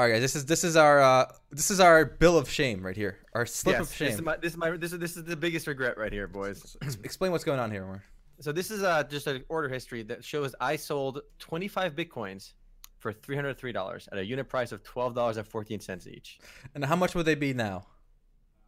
All 0.01 0.07
right, 0.07 0.13
guys. 0.13 0.23
This 0.23 0.35
is 0.35 0.47
this 0.47 0.65
is 0.65 0.77
our 0.77 0.99
uh, 0.99 1.31
this 1.51 1.71
is 1.71 1.79
our 1.79 2.07
bill 2.07 2.39
of 2.39 2.49
shame 2.49 2.83
right 2.83 2.97
here. 2.97 3.19
Our 3.35 3.45
slip 3.45 3.75
yes, 3.75 3.91
of 3.91 3.95
shame. 3.95 4.07
This 4.07 4.15
is 4.15 4.23
my 4.23 4.37
this 4.39 4.53
is 4.53 4.57
my 4.57 4.71
this 4.71 4.95
is 4.95 4.99
this 4.99 5.19
is 5.19 5.25
the 5.25 5.37
biggest 5.37 5.67
regret 5.67 5.99
right 5.99 6.11
here, 6.11 6.27
boys. 6.27 6.75
Explain 7.05 7.33
what's 7.33 7.45
going 7.45 7.61
on 7.61 7.71
here, 7.71 7.85
Omar. 7.85 8.03
So 8.41 8.51
this 8.51 8.71
is 8.71 8.83
uh, 8.83 9.03
just 9.03 9.27
an 9.27 9.45
order 9.51 9.69
history 9.69 10.03
that 10.05 10.25
shows 10.25 10.55
I 10.59 10.77
sold 10.77 11.21
25 11.41 11.95
bitcoins 11.95 12.55
for 12.99 13.13
$303 13.13 14.09
at 14.11 14.17
a 14.17 14.25
unit 14.25 14.49
price 14.49 14.73
of 14.73 14.83
$12.14 14.85 16.07
each. 16.07 16.39
And 16.75 16.83
how 16.83 16.97
much 16.97 17.15
would 17.15 17.27
they 17.27 17.35
be 17.35 17.53
now? 17.53 17.85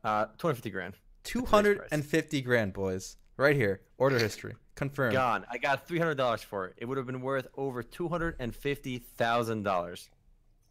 Uh, 0.05 0.27
250 0.37 0.69
grand. 0.69 0.99
Two 1.25 1.47
hundred 1.47 1.81
and 1.91 2.05
fifty 2.05 2.43
grand, 2.43 2.75
boys. 2.75 3.17
Right 3.39 3.57
here. 3.57 3.81
Order 3.97 4.19
history 4.19 4.55
confirmed. 4.75 5.15
Gone. 5.15 5.47
I 5.51 5.57
got 5.57 5.89
$300 5.89 6.45
for 6.45 6.67
it. 6.67 6.75
It 6.77 6.85
would 6.85 6.99
have 6.99 7.07
been 7.07 7.23
worth 7.23 7.47
over 7.57 7.83
$250,000. 7.83 10.09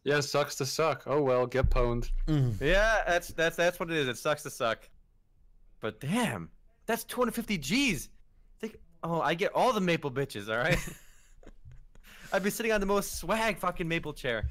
Yeah, 0.04 0.20
sucks 0.20 0.56
to 0.56 0.66
suck. 0.66 1.04
Oh 1.06 1.22
well, 1.22 1.46
get 1.46 1.70
pwned. 1.70 2.10
Mm. 2.26 2.60
Yeah, 2.60 3.02
that's 3.06 3.28
that's 3.28 3.56
that's 3.56 3.78
what 3.78 3.90
it 3.90 3.96
is. 3.96 4.08
It 4.08 4.18
sucks 4.18 4.42
to 4.42 4.50
suck. 4.50 4.88
But 5.80 6.00
damn, 6.00 6.50
that's 6.86 7.04
250 7.04 7.58
G's. 7.58 8.08
Think, 8.60 8.78
oh, 9.02 9.20
I 9.20 9.34
get 9.34 9.52
all 9.54 9.72
the 9.72 9.80
maple 9.80 10.10
bitches, 10.10 10.48
all 10.48 10.56
right? 10.56 10.78
I'd 12.32 12.42
be 12.42 12.50
sitting 12.50 12.72
on 12.72 12.80
the 12.80 12.86
most 12.86 13.18
swag 13.18 13.58
fucking 13.58 13.86
maple 13.86 14.12
chair. 14.12 14.48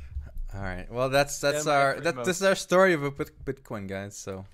All 0.54 0.62
right. 0.62 0.92
Well, 0.92 1.10
that's 1.10 1.40
that's 1.40 1.66
Yeah, 1.66 1.72
my 1.72 1.78
our 1.78 2.00
that, 2.02 2.24
this 2.26 2.38
is 2.38 2.44
our 2.44 2.56
story 2.56 2.94
of 2.94 3.18
Bit- 3.18 3.46
Bitcoin, 3.46 3.88
guys. 3.88 4.18
So 4.18 4.46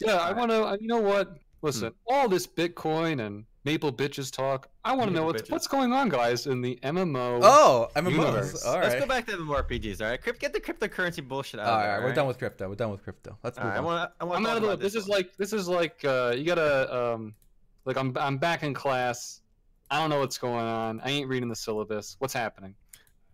Yeah, 0.00 0.16
I 0.16 0.32
want 0.32 0.50
to. 0.50 0.76
You 0.80 0.88
know 0.88 1.00
what? 1.00 1.38
Listen, 1.62 1.92
all 2.06 2.28
this 2.28 2.46
Bitcoin 2.46 3.24
and 3.26 3.44
Maple 3.64 3.92
bitches 3.92 4.30
talk. 4.30 4.68
I 4.84 4.94
want 4.94 5.08
to 5.10 5.14
know 5.14 5.24
what's 5.24 5.42
bitches. 5.42 5.50
what's 5.50 5.66
going 5.66 5.92
on, 5.92 6.08
guys, 6.08 6.46
in 6.46 6.60
the 6.60 6.78
MMO. 6.84 7.40
oh, 7.42 7.88
I'm 7.96 8.08
Universe. 8.08 8.64
All 8.64 8.78
Let's 8.78 8.94
go 8.94 9.06
back 9.06 9.26
to 9.26 9.32
MMORPGs, 9.32 10.00
all 10.00 10.08
right? 10.08 10.22
Crypt, 10.22 10.38
get 10.38 10.52
the 10.52 10.60
cryptocurrency 10.60 11.26
bullshit 11.26 11.58
out 11.58 11.66
All 11.66 11.76
right, 11.78 11.82
of 11.84 11.88
there. 11.88 12.00
we're 12.02 12.08
all 12.10 12.14
done 12.14 12.26
with 12.28 12.38
crypto. 12.38 12.68
We're 12.68 12.76
done 12.76 12.92
with 12.92 13.02
crypto. 13.02 13.36
Let's 13.42 13.58
All 13.58 13.64
move 13.64 13.72
right, 13.72 13.76
I 13.76 13.80
on. 13.80 13.84
want 13.84 14.12
I 14.20 14.24
want 14.24 14.38
I'm 14.38 14.46
out 14.46 14.56
of 14.58 14.62
the. 14.62 14.76
This 14.76 14.92
this 14.92 15.02
is 15.02 15.08
like 15.08 15.36
this 15.36 15.52
is 15.52 15.66
like 15.68 16.04
uh, 16.04 16.32
you 16.36 16.44
gotta 16.44 16.94
um, 17.14 17.34
like 17.84 17.96
I'm 17.96 18.16
I'm 18.18 18.38
back 18.38 18.62
in 18.62 18.72
class. 18.72 19.40
I 19.90 19.98
don't 20.00 20.10
know 20.10 20.20
what's 20.20 20.38
going 20.38 20.54
on. 20.54 21.00
I 21.00 21.10
ain't 21.10 21.28
reading 21.28 21.48
the 21.48 21.56
syllabus. 21.56 22.16
What's 22.20 22.34
happening? 22.34 22.74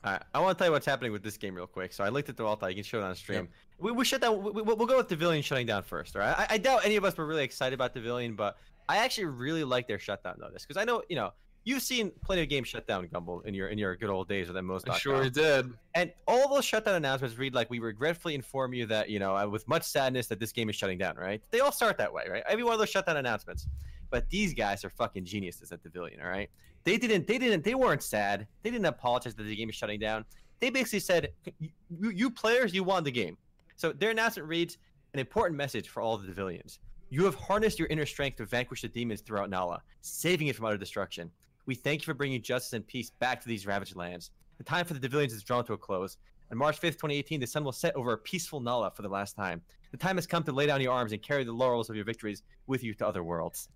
All 0.05 0.13
right, 0.13 0.23
I 0.35 0.41
want 0.41 0.59
to 0.59 0.61
tell 0.61 0.69
you 0.69 0.73
what's 0.73 0.87
happening 0.87 1.13
with 1.13 1.23
this 1.23 1.37
game 1.37 1.55
real 1.55 1.67
quick. 1.67 1.93
So 1.93 2.03
I 2.03 2.09
linked 2.09 2.29
it 2.29 2.37
to 2.37 2.45
Alta. 2.45 2.69
You 2.69 2.75
can 2.75 2.83
show 2.83 2.99
it 2.99 3.05
on 3.05 3.15
stream. 3.15 3.49
We, 3.79 3.93
we 3.93 4.05
shut 4.05 4.21
down. 4.21 4.43
We, 4.43 4.63
we'll 4.63 4.87
go 4.87 4.97
with 4.97 5.09
Devilian 5.09 5.43
shutting 5.43 5.67
down 5.67 5.85
first. 5.85 6.17
All 6.17 6.23
right. 6.23 6.37
I, 6.37 6.55
I 6.55 6.59
doubt 6.59 6.85
any 6.85 6.97
of 6.97 7.05
us 7.05 7.17
were 7.17 7.27
really 7.27 7.45
excited 7.45 7.75
about 7.75 7.95
Devilian, 7.95 8.35
but 8.35 8.57
I 8.89 8.99
actually 8.99 9.27
really 9.27 9.63
like 9.63 9.87
their 9.87 10.01
shutdown 10.01 10.37
notice 10.41 10.67
because 10.67 10.81
I 10.81 10.85
know 10.85 11.03
you 11.09 11.17
know 11.17 11.33
you've 11.65 11.83
seen 11.83 12.11
plenty 12.25 12.43
of 12.43 12.49
games 12.49 12.69
shut 12.69 12.87
down, 12.87 13.07
Gumble, 13.13 13.43
in 13.43 13.55
your 13.55 13.69
in 13.69 13.79
your 13.79 13.97
good 13.97 14.11
old 14.11 14.29
days 14.29 14.49
with 14.49 14.63
most. 14.65 14.89
I 14.89 14.99
sure 14.99 15.31
did. 15.31 15.73
And 15.95 16.13
all 16.27 16.53
those 16.53 16.65
shutdown 16.65 16.97
announcements 16.97 17.39
read 17.39 17.55
like 17.55 17.71
we 17.71 17.79
regretfully 17.79 18.35
inform 18.35 18.75
you 18.75 18.87
that 18.87 19.09
you 19.09 19.19
know 19.19 19.37
uh, 19.37 19.47
with 19.47 19.67
much 19.69 19.85
sadness 19.85 20.27
that 20.29 20.41
this 20.41 20.53
game 20.53 20.69
is 20.69 20.77
shutting 20.77 20.99
down. 20.99 21.17
Right? 21.17 21.41
They 21.51 21.61
all 21.61 21.73
start 21.73 21.99
that 21.99 22.13
way, 22.13 22.25
right? 22.29 22.43
Every 22.49 22.65
one 22.65 22.73
of 22.73 22.79
those 22.79 22.91
shutdown 22.91 23.17
announcements. 23.17 23.67
But 24.11 24.29
these 24.29 24.53
guys 24.53 24.85
are 24.85 24.91
fucking 24.91 25.25
geniuses 25.25 25.73
at 25.73 25.83
Devilian. 25.83 26.21
All 26.21 26.29
right. 26.29 26.51
They 26.85 26.99
didn't. 26.99 27.27
They 27.27 27.39
didn't. 27.39 27.65
They 27.65 27.75
weren't 27.75 28.03
sad. 28.03 28.47
They 28.63 28.71
didn't 28.71 28.87
apologize 28.87 29.35
that 29.35 29.45
the 29.45 29.57
game 29.57 29.69
is 29.69 29.75
shutting 29.75 30.01
down. 30.01 30.25
They 30.61 30.71
basically 30.71 31.01
said, 31.01 31.33
"You, 31.59 32.11
you 32.11 32.31
players, 32.31 32.75
you 32.75 32.85
won 32.85 33.05
the 33.05 33.11
game." 33.11 33.37
So 33.77 33.93
their 33.93 34.11
announcement 34.11 34.49
reads 34.49 34.79
an 35.15 35.21
important 35.21 35.57
message 35.57 35.89
for 35.89 36.01
all 36.01 36.17
the 36.17 36.27
Devilians. 36.27 36.79
You 37.11 37.25
have 37.25 37.35
harnessed 37.35 37.79
your 37.79 37.89
inner 37.89 38.07
strength 38.07 38.37
to 38.37 38.47
vanquish 38.47 38.83
the 38.83 38.89
demons 38.89 39.21
throughout 39.21 39.51
Nala, 39.51 39.83
saving 40.01 40.47
it 40.47 40.57
from 40.57 40.65
utter 40.67 40.79
destruction. 40.79 41.31
We 41.67 41.75
thank 41.75 42.01
you 42.01 42.07
for 42.07 42.15
bringing 42.15 42.43
justice 42.43 42.73
and 42.73 42.87
peace 42.87 43.11
back 43.11 43.41
to 43.43 43.49
these 43.49 43.67
ravaged 43.67 43.97
lands. 43.97 44.31
The 44.59 44.65
time 44.65 44.85
for 44.85 44.95
the 44.95 45.01
Devilians 45.01 45.33
is 45.33 45.43
drawn 45.43 45.65
to 45.67 45.75
a 45.75 45.79
close. 45.79 46.17
On 46.51 46.59
March 46.59 46.77
5th, 46.81 46.93
2018, 46.93 47.41
the 47.41 47.47
sun 47.47 47.65
will 47.65 47.73
set 47.73 47.95
over 47.97 48.13
a 48.13 48.19
peaceful 48.19 48.61
Nala 48.61 48.91
for 48.91 49.03
the 49.03 49.09
last 49.09 49.37
time. 49.37 49.63
The 49.91 49.97
time 49.97 50.17
has 50.17 50.27
come 50.27 50.43
to 50.45 50.53
lay 50.53 50.67
down 50.67 50.81
your 50.81 50.93
arms 50.93 51.13
and 51.13 51.23
carry 51.23 51.45
the 51.45 51.53
laurels 51.53 51.91
of 51.91 51.97
your 51.97 52.05
victories 52.05 52.43
with 52.67 52.83
you 52.83 52.95
to 52.95 53.07
other 53.07 53.23
worlds. 53.23 53.69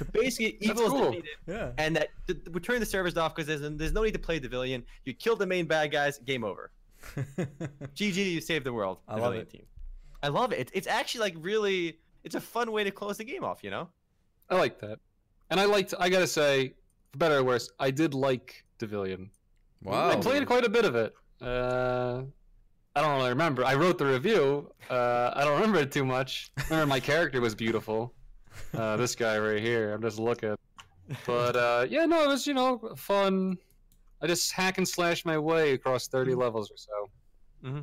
So 0.00 0.06
basically, 0.12 0.56
That's 0.66 0.80
evil 0.80 0.86
is 0.86 0.92
cool. 0.92 1.10
defeated, 1.10 1.30
Yeah. 1.46 1.72
and 1.76 1.96
that 1.96 2.08
th- 2.26 2.42
th- 2.44 2.54
we 2.54 2.60
turn 2.60 2.80
the 2.80 2.86
servers 2.86 3.16
off 3.18 3.34
because 3.34 3.46
there's, 3.46 3.76
there's 3.76 3.92
no 3.92 4.02
need 4.02 4.14
to 4.14 4.18
play 4.18 4.38
Devilian. 4.38 4.82
You 5.04 5.12
kill 5.12 5.36
the 5.36 5.46
main 5.46 5.66
bad 5.66 5.92
guys, 5.92 6.18
game 6.20 6.42
over. 6.42 6.70
GG, 7.96 8.16
you 8.16 8.40
saved 8.40 8.64
the 8.64 8.72
world. 8.72 8.98
I 9.06 9.12
love 9.16 9.20
Devilian 9.34 9.42
it. 9.42 9.50
Team. 9.50 9.66
I 10.22 10.28
love 10.28 10.52
it. 10.52 10.58
It's, 10.60 10.72
it's 10.74 10.86
actually 10.86 11.20
like 11.20 11.34
really, 11.38 11.98
it's 12.24 12.34
a 12.34 12.40
fun 12.40 12.72
way 12.72 12.82
to 12.84 12.90
close 12.90 13.18
the 13.18 13.24
game 13.24 13.44
off. 13.44 13.62
You 13.62 13.70
know? 13.70 13.88
I 14.48 14.56
like 14.56 14.80
that, 14.80 14.98
and 15.50 15.60
I 15.60 15.66
liked. 15.66 15.92
I 15.98 16.08
gotta 16.08 16.26
say, 16.26 16.74
for 17.12 17.18
better 17.18 17.36
or 17.38 17.44
worse, 17.44 17.70
I 17.78 17.90
did 17.90 18.14
like 18.14 18.64
Devilian. 18.78 19.30
wow. 19.82 20.08
I 20.10 20.16
played 20.16 20.46
quite 20.46 20.64
a 20.64 20.70
bit 20.70 20.84
of 20.86 20.94
it. 20.96 21.14
Uh, 21.42 22.22
I 22.96 23.02
don't 23.02 23.16
really 23.18 23.28
remember. 23.30 23.64
I 23.66 23.74
wrote 23.74 23.98
the 23.98 24.06
review. 24.06 24.72
Uh, 24.88 25.30
I 25.34 25.44
don't 25.44 25.54
remember 25.54 25.78
it 25.80 25.92
too 25.92 26.04
much. 26.06 26.52
I 26.58 26.62
remember 26.70 26.86
my 26.86 27.00
character 27.00 27.40
was 27.40 27.54
beautiful. 27.54 28.14
Uh, 28.74 28.96
this 28.96 29.14
guy 29.14 29.38
right 29.38 29.60
here. 29.60 29.92
I'm 29.92 30.02
just 30.02 30.18
looking. 30.18 30.56
But 31.26 31.56
uh, 31.56 31.86
yeah, 31.88 32.06
no, 32.06 32.22
it 32.24 32.28
was 32.28 32.46
you 32.46 32.54
know 32.54 32.78
fun. 32.96 33.58
I 34.22 34.26
just 34.26 34.52
hack 34.52 34.78
and 34.78 34.86
slash 34.86 35.24
my 35.24 35.38
way 35.38 35.72
across 35.72 36.06
30 36.08 36.34
levels 36.34 36.70
or 36.70 36.76
so. 36.76 37.10
Mm-hmm. 37.64 37.80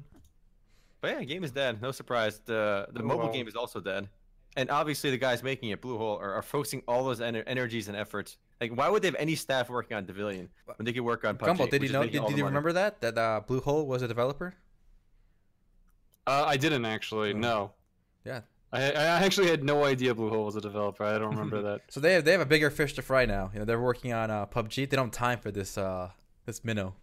But 1.01 1.11
yeah, 1.11 1.23
game 1.23 1.43
is 1.43 1.51
dead. 1.51 1.81
No 1.81 1.91
surprise. 1.91 2.41
The 2.45 2.87
the 2.93 3.01
Oh, 3.01 3.05
mobile 3.05 3.25
wow. 3.27 3.31
game 3.33 3.47
is 3.47 3.55
also 3.55 3.79
dead. 3.79 4.07
And 4.55 4.71
obviously, 4.71 5.11
the 5.11 5.17
guys 5.17 5.43
making 5.43 5.69
it, 5.69 5.81
Bluehole, 5.81 6.19
are, 6.19 6.33
are 6.33 6.41
focusing 6.41 6.81
all 6.87 7.03
those 7.05 7.19
ener- 7.19 7.43
energies 7.45 7.89
and 7.89 7.95
efforts. 7.97 8.37
Like, 8.59 8.71
why 8.75 8.89
would 8.89 9.03
they 9.03 9.07
have 9.09 9.15
any 9.19 9.35
staff 9.35 9.69
working 9.69 9.95
on 9.95 10.05
Devilian 10.05 10.49
when 10.77 10.83
they 10.85 10.93
could 10.93 11.01
work 11.03 11.25
on 11.25 11.37
PUBG? 11.37 11.47
Gumball, 11.57 11.69
did 11.69 11.83
you 11.83 11.89
know? 11.89 11.99
making 11.99 12.21
Did, 12.21 12.27
did 12.29 12.37
you 12.37 12.43
money? 12.43 12.55
remember 12.55 12.73
that 12.73 12.99
that 13.01 13.17
uh, 13.17 13.41
Bluehole 13.47 13.85
was 13.85 14.01
a 14.01 14.07
developer? 14.07 14.55
Uh, 16.25 16.43
I 16.47 16.57
didn't 16.57 16.85
actually. 16.85 17.33
Oh. 17.33 17.37
No. 17.37 17.71
Yeah. 18.25 18.41
I, 18.77 18.91
I 18.91 19.03
actually 19.25 19.47
had 19.47 19.63
no 19.63 19.83
idea 19.83 20.13
Bluehole 20.13 20.45
was 20.45 20.55
a 20.55 20.61
developer. 20.61 21.03
I 21.03 21.17
don't 21.17 21.31
remember 21.31 21.61
that. 21.63 21.81
So 21.89 21.99
they 21.99 22.13
have 22.13 22.25
they 22.25 22.31
have 22.31 22.41
a 22.41 22.45
bigger 22.45 22.69
fish 22.69 22.93
to 22.93 23.01
fry 23.01 23.25
now. 23.25 23.49
You 23.53 23.59
know, 23.59 23.65
they're 23.65 23.79
working 23.81 24.13
on 24.13 24.29
uh, 24.31 24.45
PUBG. 24.45 24.89
They 24.89 24.95
don't 24.95 25.07
have 25.07 25.11
time 25.11 25.39
for 25.39 25.51
this 25.51 25.77
uh 25.77 26.09
this 26.45 26.63
minnow. 26.63 26.93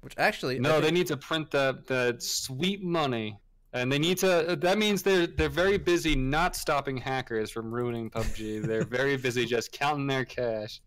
Which 0.00 0.14
actually, 0.18 0.58
No, 0.58 0.72
think- 0.72 0.84
they 0.84 0.90
need 0.90 1.06
to 1.08 1.16
print 1.16 1.50
that 1.50 1.86
that 1.86 2.22
sweet 2.22 2.82
money, 2.82 3.38
and 3.72 3.90
they 3.90 3.98
need 3.98 4.18
to. 4.18 4.56
That 4.60 4.78
means 4.78 5.02
they're 5.02 5.26
they're 5.26 5.48
very 5.48 5.78
busy 5.78 6.14
not 6.14 6.54
stopping 6.54 6.96
hackers 6.96 7.50
from 7.50 7.72
ruining 7.72 8.10
PUBG. 8.10 8.62
they're 8.66 8.84
very 8.84 9.16
busy 9.16 9.46
just 9.46 9.72
counting 9.72 10.06
their 10.06 10.24
cash. 10.24 10.80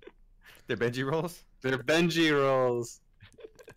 Their 0.67 0.77
Benji 0.77 1.10
rolls? 1.10 1.43
Their 1.62 1.79
Benji 1.79 2.32
rolls. 2.32 3.01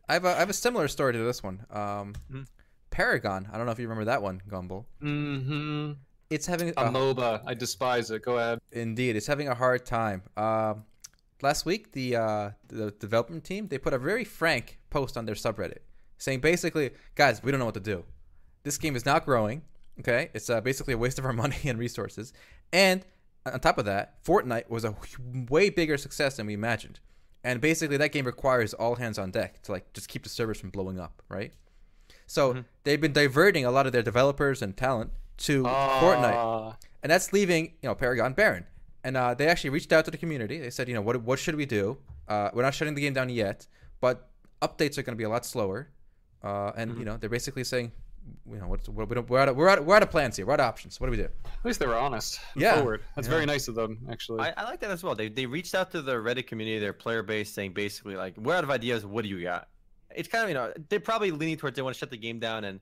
I 0.08 0.12
have 0.14 0.24
a 0.24 0.28
I 0.36 0.38
have 0.38 0.50
a 0.50 0.54
similar 0.54 0.86
story 0.88 1.14
to 1.14 1.18
this 1.20 1.42
one. 1.42 1.64
Um, 1.70 2.14
Mhm. 2.30 2.46
Paragon. 2.92 3.48
I 3.52 3.56
don't 3.56 3.66
know 3.66 3.72
if 3.72 3.78
you 3.80 3.88
remember 3.88 4.04
that 4.04 4.22
one, 4.22 4.40
Gumball. 4.48 4.84
Mm-hmm. 5.02 5.92
It's 6.30 6.46
having 6.46 6.68
A 6.76 6.84
a, 6.84 6.90
MOBA. 6.90 7.42
I 7.44 7.54
despise 7.54 8.10
it. 8.10 8.22
Go 8.22 8.38
ahead. 8.38 8.60
indeed. 8.70 9.16
It's 9.16 9.26
having 9.26 9.48
a 9.48 9.54
hard 9.54 9.84
time. 9.84 10.22
Um, 10.36 10.84
last 11.42 11.66
week 11.66 11.92
the 11.92 12.16
uh, 12.16 12.50
the 12.68 12.92
development 12.92 13.42
team 13.44 13.66
they 13.66 13.78
put 13.78 13.92
a 13.92 13.98
very 13.98 14.24
frank 14.24 14.78
post 14.90 15.16
on 15.16 15.26
their 15.26 15.34
subreddit 15.34 15.78
saying 16.22 16.40
basically, 16.40 16.92
guys, 17.14 17.42
we 17.42 17.50
don't 17.50 17.58
know 17.58 17.66
what 17.66 17.74
to 17.74 17.80
do. 17.80 18.04
This 18.62 18.78
game 18.78 18.94
is 18.96 19.04
not 19.04 19.24
growing. 19.24 19.62
Okay, 20.00 20.30
it's 20.32 20.48
uh, 20.48 20.60
basically 20.60 20.94
a 20.94 20.98
waste 20.98 21.18
of 21.18 21.24
our 21.26 21.32
money 21.44 21.56
and 21.64 21.78
resources. 21.78 22.32
And 22.72 23.04
on 23.44 23.58
top 23.60 23.78
of 23.78 23.84
that, 23.86 24.22
Fortnite 24.24 24.70
was 24.70 24.84
a 24.84 24.94
way 25.50 25.68
bigger 25.68 25.98
success 25.98 26.36
than 26.36 26.46
we 26.46 26.54
imagined. 26.54 27.00
And 27.44 27.60
basically, 27.60 27.96
that 27.96 28.12
game 28.12 28.24
requires 28.24 28.72
all 28.72 28.94
hands 28.94 29.18
on 29.18 29.32
deck 29.32 29.62
to 29.62 29.72
like 29.72 29.92
just 29.92 30.08
keep 30.08 30.22
the 30.22 30.28
servers 30.28 30.60
from 30.60 30.70
blowing 30.70 31.00
up, 31.00 31.22
right? 31.28 31.52
So 32.32 32.54
Mhm. 32.54 32.64
they've 32.84 33.00
been 33.00 33.12
diverting 33.12 33.66
a 33.66 33.70
lot 33.70 33.84
of 33.86 33.92
their 33.92 34.02
developers 34.02 34.62
and 34.62 34.74
talent 34.74 35.10
to 35.48 35.64
Fortnite 35.64 36.34
Ah, 36.34 36.76
and 37.02 37.12
that's 37.12 37.30
leaving 37.30 37.64
you 37.82 37.88
know 37.88 37.94
Paragon 37.94 38.32
barren. 38.32 38.64
And 39.04 39.18
uh, 39.18 39.34
they 39.34 39.48
actually 39.48 39.68
reached 39.70 39.92
out 39.92 40.06
to 40.06 40.10
the 40.10 40.16
community. 40.16 40.58
They 40.58 40.70
said, 40.70 40.88
you 40.88 40.94
know, 40.94 41.02
what 41.02 41.20
what 41.22 41.38
should 41.38 41.56
we 41.56 41.66
do? 41.66 41.98
Uh, 42.28 42.48
we're 42.54 42.62
not 42.62 42.72
shutting 42.72 42.94
the 42.94 43.02
game 43.02 43.12
down 43.12 43.28
yet, 43.28 43.66
but 44.00 44.30
updates 44.62 44.96
are 44.96 45.02
going 45.02 45.16
to 45.16 45.22
be 45.24 45.24
a 45.24 45.28
lot 45.28 45.44
slower. 45.44 45.90
Uh, 46.42 46.72
and 46.74 46.96
you 46.98 47.04
know, 47.04 47.18
they're 47.18 47.28
basically 47.38 47.64
saying, 47.64 47.92
you 48.48 48.56
know, 48.56 48.68
what's 48.68 48.88
what, 48.88 49.08
we 49.10 49.14
don't, 49.14 49.28
we're 49.28 49.38
out 49.38 49.50
of, 49.50 49.56
we're 49.56 49.68
out 49.68 49.84
we're 49.84 49.96
out 49.96 50.02
of 50.02 50.10
plans 50.10 50.36
here. 50.36 50.46
We're 50.46 50.54
out 50.54 50.60
of 50.60 50.66
options. 50.66 50.98
What 51.00 51.08
do 51.08 51.10
we 51.10 51.18
do? 51.18 51.28
At 51.44 51.64
least 51.64 51.80
they 51.80 51.86
were 51.86 51.98
honest. 51.98 52.40
Yeah, 52.56 52.76
Forward. 52.76 53.02
That's 53.14 53.26
yeah. 53.28 53.34
very 53.34 53.44
nice 53.44 53.68
of 53.68 53.74
them, 53.74 54.06
actually. 54.10 54.40
I, 54.40 54.54
I 54.56 54.62
like 54.64 54.80
that 54.80 54.90
as 54.90 55.02
well. 55.04 55.14
They 55.14 55.28
they 55.28 55.44
reached 55.44 55.74
out 55.74 55.90
to 55.90 56.00
the 56.00 56.14
Reddit 56.14 56.46
community, 56.46 56.78
their 56.78 56.94
player 56.94 57.22
base, 57.22 57.50
saying 57.52 57.74
basically 57.74 58.16
like, 58.16 58.38
"We're 58.38 58.54
out 58.54 58.64
of 58.64 58.70
ideas. 58.70 59.04
What 59.04 59.22
do 59.24 59.28
you 59.28 59.42
got?" 59.42 59.68
It's 60.16 60.28
kind 60.28 60.44
of 60.44 60.50
you 60.50 60.54
know 60.54 60.72
they're 60.88 61.00
probably 61.00 61.30
leaning 61.30 61.56
towards 61.56 61.76
they 61.76 61.82
want 61.82 61.94
to 61.94 61.98
shut 61.98 62.10
the 62.10 62.16
game 62.16 62.38
down, 62.38 62.64
and 62.64 62.80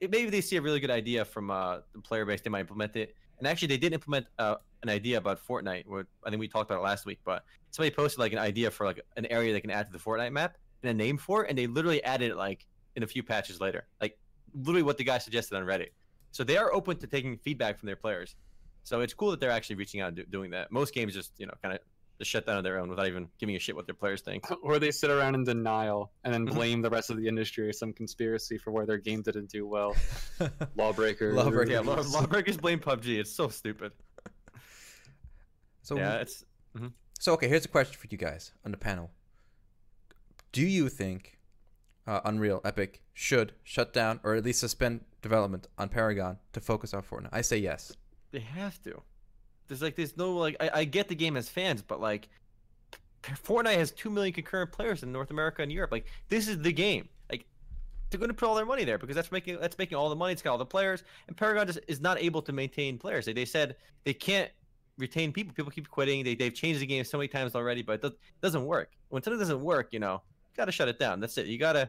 it, 0.00 0.10
maybe 0.10 0.30
they 0.30 0.40
see 0.40 0.56
a 0.56 0.62
really 0.62 0.80
good 0.80 0.90
idea 0.90 1.24
from 1.24 1.50
uh, 1.50 1.78
the 1.92 2.00
player 2.00 2.24
base, 2.24 2.40
they 2.40 2.50
might 2.50 2.60
implement 2.60 2.96
it. 2.96 3.14
And 3.38 3.46
actually, 3.46 3.68
they 3.68 3.78
did 3.78 3.92
implement 3.92 4.26
uh, 4.38 4.56
an 4.82 4.88
idea 4.88 5.18
about 5.18 5.40
Fortnite. 5.46 5.86
Where 5.86 6.06
I 6.24 6.30
think 6.30 6.40
we 6.40 6.48
talked 6.48 6.70
about 6.70 6.80
it 6.80 6.84
last 6.84 7.06
week, 7.06 7.20
but 7.24 7.44
somebody 7.70 7.94
posted 7.94 8.18
like 8.18 8.32
an 8.32 8.38
idea 8.38 8.70
for 8.70 8.86
like 8.86 9.00
an 9.16 9.26
area 9.26 9.52
they 9.52 9.60
can 9.60 9.70
add 9.70 9.86
to 9.86 9.92
the 9.92 9.98
Fortnite 9.98 10.32
map 10.32 10.56
and 10.82 10.90
a 10.90 10.94
name 10.94 11.18
for 11.18 11.44
it, 11.44 11.50
and 11.50 11.58
they 11.58 11.66
literally 11.66 12.02
added 12.04 12.32
it 12.32 12.36
like 12.36 12.66
in 12.96 13.02
a 13.02 13.06
few 13.06 13.22
patches 13.22 13.60
later, 13.60 13.86
like 14.00 14.18
literally 14.54 14.82
what 14.82 14.98
the 14.98 15.04
guy 15.04 15.18
suggested 15.18 15.56
on 15.56 15.64
Reddit. 15.64 15.88
So 16.30 16.44
they 16.44 16.56
are 16.56 16.72
open 16.72 16.98
to 16.98 17.06
taking 17.06 17.36
feedback 17.38 17.78
from 17.78 17.86
their 17.86 17.96
players. 17.96 18.36
So 18.84 19.00
it's 19.00 19.14
cool 19.14 19.30
that 19.30 19.40
they're 19.40 19.50
actually 19.50 19.76
reaching 19.76 20.00
out 20.00 20.08
and 20.08 20.16
do, 20.16 20.24
doing 20.24 20.50
that. 20.50 20.72
Most 20.72 20.94
games 20.94 21.14
just 21.14 21.32
you 21.38 21.46
know 21.46 21.54
kind 21.62 21.74
of 21.74 21.80
just 22.22 22.30
shut 22.30 22.46
down 22.46 22.56
on 22.56 22.62
their 22.64 22.78
own 22.78 22.88
without 22.88 23.08
even 23.08 23.26
giving 23.40 23.56
a 23.56 23.58
shit 23.58 23.74
what 23.74 23.86
their 23.86 23.94
players 23.96 24.20
think. 24.22 24.46
or 24.62 24.78
they 24.78 24.92
sit 24.92 25.10
around 25.10 25.34
in 25.34 25.42
denial 25.44 26.12
and 26.22 26.32
then 26.32 26.46
Mhm. 26.46 26.54
blame 26.54 26.80
the 26.82 26.88
rest 26.90 27.10
of 27.10 27.16
the 27.16 27.26
industry 27.26 27.68
or 27.68 27.72
some 27.72 27.92
conspiracy 27.92 28.56
for 28.58 28.70
why 28.70 28.84
their 28.84 28.98
game 28.98 29.22
didn't 29.22 29.50
do 29.50 29.66
well. 29.66 29.96
Lawbreakers. 30.76 31.34
Lawbreakers. 31.34 31.70
Yeah, 31.70 31.80
law, 31.80 32.00
lawbreakers 32.20 32.56
blame 32.56 32.78
PUBG. 32.78 33.18
It's 33.18 33.32
so 33.34 33.48
stupid. 33.48 33.92
so 35.82 35.96
yeah, 35.96 36.14
it's 36.16 36.44
so 37.18 37.32
okay. 37.34 37.48
Here's 37.48 37.64
a 37.64 37.68
question 37.68 37.96
for 38.00 38.06
you 38.10 38.18
guys 38.18 38.52
on 38.64 38.70
the 38.70 38.76
panel. 38.78 39.10
Do 40.52 40.62
you 40.62 40.88
think 40.88 41.38
uh, 42.06 42.20
Unreal 42.24 42.60
Epic 42.64 43.02
should 43.14 43.52
shut 43.64 43.92
down 43.92 44.20
or 44.22 44.34
at 44.34 44.44
least 44.44 44.60
suspend 44.60 45.00
development 45.22 45.66
on 45.78 45.88
Paragon 45.88 46.38
to 46.52 46.60
focus 46.60 46.94
on 46.94 47.02
Fortnite? 47.02 47.30
I 47.32 47.40
say 47.42 47.56
yes. 47.58 47.92
they 48.32 48.40
have 48.40 48.80
to. 48.84 49.02
There's 49.72 49.80
like 49.80 49.96
there's 49.96 50.18
no 50.18 50.34
like 50.34 50.54
I, 50.60 50.70
I 50.80 50.84
get 50.84 51.08
the 51.08 51.14
game 51.14 51.34
as 51.34 51.48
fans, 51.48 51.80
but 51.80 51.98
like 51.98 52.28
Fortnite 53.22 53.76
has 53.76 53.90
two 53.90 54.10
million 54.10 54.34
concurrent 54.34 54.70
players 54.70 55.02
in 55.02 55.10
North 55.10 55.30
America 55.30 55.62
and 55.62 55.72
Europe. 55.72 55.90
Like 55.92 56.04
this 56.28 56.46
is 56.46 56.58
the 56.58 56.72
game. 56.72 57.08
Like 57.30 57.46
they're 58.10 58.18
going 58.20 58.28
to 58.28 58.34
put 58.34 58.46
all 58.46 58.54
their 58.54 58.66
money 58.66 58.84
there 58.84 58.98
because 58.98 59.16
that's 59.16 59.32
making 59.32 59.58
that's 59.60 59.78
making 59.78 59.96
all 59.96 60.10
the 60.10 60.14
money. 60.16 60.34
It's 60.34 60.42
got 60.42 60.52
all 60.52 60.58
the 60.58 60.66
players, 60.66 61.04
and 61.26 61.34
Paragon 61.34 61.66
just 61.66 61.78
is 61.88 62.02
not 62.02 62.20
able 62.20 62.42
to 62.42 62.52
maintain 62.52 62.98
players. 62.98 63.24
They, 63.24 63.32
they 63.32 63.46
said 63.46 63.76
they 64.04 64.12
can't 64.12 64.50
retain 64.98 65.32
people. 65.32 65.54
People 65.54 65.72
keep 65.72 65.88
quitting. 65.88 66.22
They 66.22 66.34
they've 66.34 66.52
changed 66.52 66.80
the 66.80 66.86
game 66.86 67.02
so 67.04 67.16
many 67.16 67.28
times 67.28 67.54
already, 67.54 67.80
but 67.80 67.94
it 67.94 68.02
does, 68.02 68.12
doesn't 68.42 68.66
work. 68.66 68.90
When 69.08 69.22
something 69.22 69.40
doesn't 69.40 69.62
work, 69.62 69.88
you 69.92 70.00
know, 70.00 70.20
you 70.50 70.56
got 70.56 70.66
to 70.66 70.72
shut 70.72 70.88
it 70.88 70.98
down. 70.98 71.18
That's 71.18 71.38
it. 71.38 71.46
You 71.46 71.56
gotta 71.56 71.88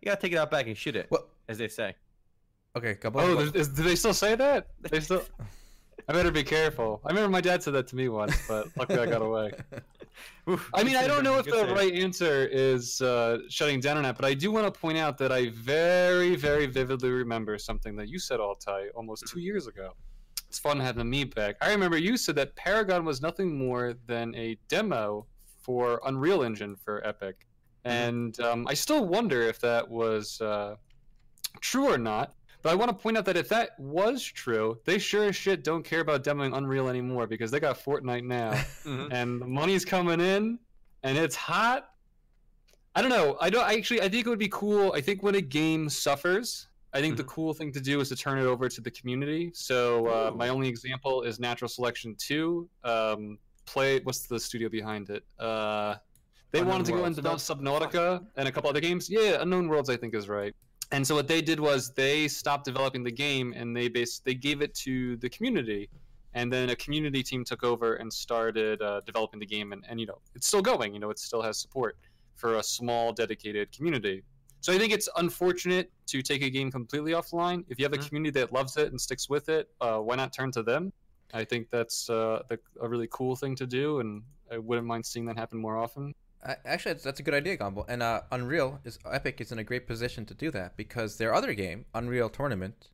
you 0.00 0.06
gotta 0.06 0.18
take 0.22 0.32
it 0.32 0.38
out 0.38 0.50
back 0.50 0.68
and 0.68 0.74
shoot 0.74 0.96
it, 0.96 1.08
Well, 1.10 1.26
as 1.50 1.58
they 1.58 1.68
say. 1.68 1.94
okay. 2.76 2.94
Couple. 2.94 3.20
Oh, 3.20 3.34
there's- 3.34 3.54
is, 3.54 3.68
do 3.68 3.82
they 3.82 3.94
still 3.96 4.14
say 4.14 4.36
that? 4.36 4.68
They 4.80 5.00
still. 5.00 5.22
I 6.10 6.12
better 6.12 6.32
be 6.32 6.42
careful. 6.42 7.00
I 7.06 7.10
remember 7.10 7.30
my 7.30 7.40
dad 7.40 7.62
said 7.62 7.72
that 7.74 7.86
to 7.86 7.94
me 7.94 8.08
once, 8.08 8.36
but 8.48 8.66
luckily 8.76 8.98
I 8.98 9.06
got 9.06 9.22
away. 9.22 9.52
I 10.74 10.82
mean, 10.82 10.96
I 10.96 11.06
don't 11.06 11.22
know 11.22 11.38
if 11.38 11.46
the 11.46 11.72
right 11.72 11.94
answer 11.94 12.48
is 12.50 13.00
uh, 13.00 13.38
shutting 13.48 13.78
down 13.78 13.96
on 13.96 14.02
that, 14.02 14.16
but 14.16 14.24
I 14.24 14.34
do 14.34 14.50
want 14.50 14.66
to 14.66 14.80
point 14.80 14.98
out 14.98 15.18
that 15.18 15.30
I 15.30 15.50
very, 15.50 16.34
very 16.34 16.66
vividly 16.66 17.10
remember 17.12 17.56
something 17.58 17.94
that 17.94 18.08
you 18.08 18.18
said, 18.18 18.40
Altai, 18.40 18.88
almost 18.96 19.28
two 19.28 19.38
years 19.38 19.68
ago. 19.68 19.92
It's 20.48 20.58
fun 20.58 20.80
having 20.80 21.08
me 21.08 21.22
back. 21.22 21.54
I 21.60 21.70
remember 21.70 21.96
you 21.96 22.16
said 22.16 22.34
that 22.34 22.56
Paragon 22.56 23.04
was 23.04 23.22
nothing 23.22 23.56
more 23.56 23.94
than 24.08 24.34
a 24.34 24.58
demo 24.66 25.26
for 25.62 26.00
Unreal 26.06 26.42
Engine 26.42 26.74
for 26.74 27.06
Epic, 27.06 27.46
and 27.84 28.38
um, 28.40 28.66
I 28.66 28.74
still 28.74 29.06
wonder 29.06 29.42
if 29.42 29.60
that 29.60 29.88
was 29.88 30.40
uh, 30.40 30.74
true 31.60 31.88
or 31.88 31.98
not. 31.98 32.34
But 32.62 32.70
I 32.72 32.74
want 32.74 32.90
to 32.90 32.96
point 32.96 33.16
out 33.16 33.24
that 33.24 33.36
if 33.36 33.48
that 33.48 33.70
was 33.78 34.22
true, 34.24 34.78
they 34.84 34.98
sure 34.98 35.24
as 35.28 35.36
shit 35.36 35.64
don't 35.64 35.82
care 35.82 36.00
about 36.00 36.22
demoing 36.24 36.56
Unreal 36.56 36.88
anymore 36.88 37.26
because 37.26 37.50
they 37.50 37.58
got 37.60 37.78
Fortnite 37.78 38.24
now. 38.24 38.52
Mhm. 38.84 39.08
and 39.12 39.40
the 39.40 39.46
money's 39.46 39.84
coming 39.84 40.20
in 40.20 40.58
and 41.02 41.16
it's 41.18 41.36
hot. 41.36 41.90
I 42.94 43.00
don't 43.02 43.10
know. 43.10 43.36
I 43.40 43.50
don't 43.50 43.64
I 43.64 43.74
actually 43.74 44.02
i 44.02 44.08
think 44.08 44.26
it 44.26 44.28
would 44.28 44.38
be 44.38 44.48
cool 44.48 44.92
i 44.92 45.00
think 45.00 45.22
when 45.22 45.36
a 45.36 45.40
game 45.40 45.88
suffers 45.88 46.66
i 46.92 47.00
think 47.00 47.16
the 47.16 47.24
cool 47.24 47.54
thing 47.54 47.70
to 47.72 47.80
do 47.80 48.00
is 48.00 48.08
to 48.08 48.16
turn 48.16 48.36
it 48.38 48.44
over 48.46 48.68
to 48.68 48.80
the 48.80 48.90
community. 48.90 49.50
So 49.54 50.06
uh, 50.08 50.30
my 50.34 50.48
only 50.48 50.68
example 50.68 51.22
is 51.22 51.38
natural 51.38 51.68
selection 51.68 52.16
2 52.18 52.68
um, 52.84 53.38
play 53.64 54.00
what's 54.00 54.26
the 54.26 54.40
studio 54.40 54.68
behind 54.68 55.08
it? 55.10 55.22
Uh, 55.38 55.94
they 56.50 56.58
Unknown 56.58 56.72
wanted 56.72 56.86
to 56.86 56.92
go 56.92 57.02
Worlds. 57.02 57.18
into 57.18 57.30
subnautica 57.30 58.26
and 58.36 58.48
a 58.48 58.52
couple 58.52 58.68
other 58.68 58.80
games. 58.80 59.08
Yeah 59.08 59.40
unknown 59.40 59.68
worlds 59.68 59.88
i 59.88 59.96
think 59.96 60.14
is 60.14 60.28
right 60.28 60.54
and 60.92 61.06
so 61.06 61.14
what 61.14 61.28
they 61.28 61.40
did 61.40 61.60
was 61.60 61.92
they 61.94 62.26
stopped 62.28 62.64
developing 62.64 63.04
the 63.04 63.12
game 63.12 63.52
and 63.56 63.76
they 63.76 63.88
bas- 63.88 64.20
they 64.20 64.34
gave 64.34 64.60
it 64.60 64.74
to 64.86 65.16
the 65.18 65.28
community. 65.28 65.88
And 66.34 66.52
then 66.52 66.70
a 66.70 66.76
community 66.76 67.22
team 67.24 67.44
took 67.44 67.64
over 67.64 67.94
and 67.96 68.12
started 68.12 68.80
uh, 68.82 69.00
developing 69.04 69.40
the 69.40 69.46
game. 69.46 69.72
And, 69.72 69.84
and 69.88 70.00
you 70.00 70.06
know 70.06 70.18
it's 70.34 70.46
still 70.46 70.62
going 70.62 70.94
you 70.94 71.00
know 71.00 71.10
it 71.10 71.18
still 71.18 71.42
has 71.42 71.58
support 71.58 71.96
for 72.36 72.56
a 72.56 72.62
small 72.62 73.12
dedicated 73.12 73.70
community. 73.76 74.22
So 74.62 74.72
i 74.72 74.78
think 74.78 74.92
it's 74.92 75.08
unfortunate 75.16 75.90
to 76.06 76.22
take 76.22 76.42
a 76.42 76.50
game 76.50 76.70
completely 76.70 77.12
offline. 77.12 77.64
If 77.68 77.78
you 77.78 77.84
have 77.84 77.92
a 77.92 77.98
Mhm. 77.98 78.08
community 78.08 78.30
that 78.40 78.52
loves 78.52 78.76
it 78.76 78.90
and 78.90 79.00
sticks 79.00 79.28
with 79.28 79.48
it 79.48 79.68
uh, 79.80 79.98
why 79.98 80.16
not 80.16 80.32
turn 80.32 80.50
to 80.52 80.62
them? 80.62 80.92
I 81.32 81.44
think 81.44 81.70
that's 81.70 82.10
uh, 82.10 82.42
the, 82.48 82.58
a 82.80 82.88
really 82.88 83.08
cool 83.10 83.36
thing 83.36 83.54
to 83.56 83.66
do. 83.66 84.00
And 84.00 84.22
i 84.50 84.58
wouldn't 84.58 84.86
mind 84.86 85.06
seeing 85.06 85.26
that 85.26 85.36
happen 85.36 85.58
more 85.58 85.76
often 85.76 86.12
Actually, 86.64 86.92
that's, 86.94 87.04
that's 87.04 87.20
a 87.20 87.22
good 87.22 87.34
idea, 87.34 87.56
Gombo. 87.56 87.84
And 87.88 88.02
uh, 88.02 88.22
Unreal 88.32 88.80
is 88.84 88.98
Epic 89.04 89.40
is 89.40 89.52
in 89.52 89.58
a 89.58 89.64
great 89.64 89.86
position 89.86 90.24
to 90.26 90.34
do 90.34 90.50
that 90.52 90.76
because 90.76 91.18
their 91.18 91.34
other 91.34 91.52
game, 91.54 91.84
Unreal 91.94 92.28
Tournament, 92.30 92.88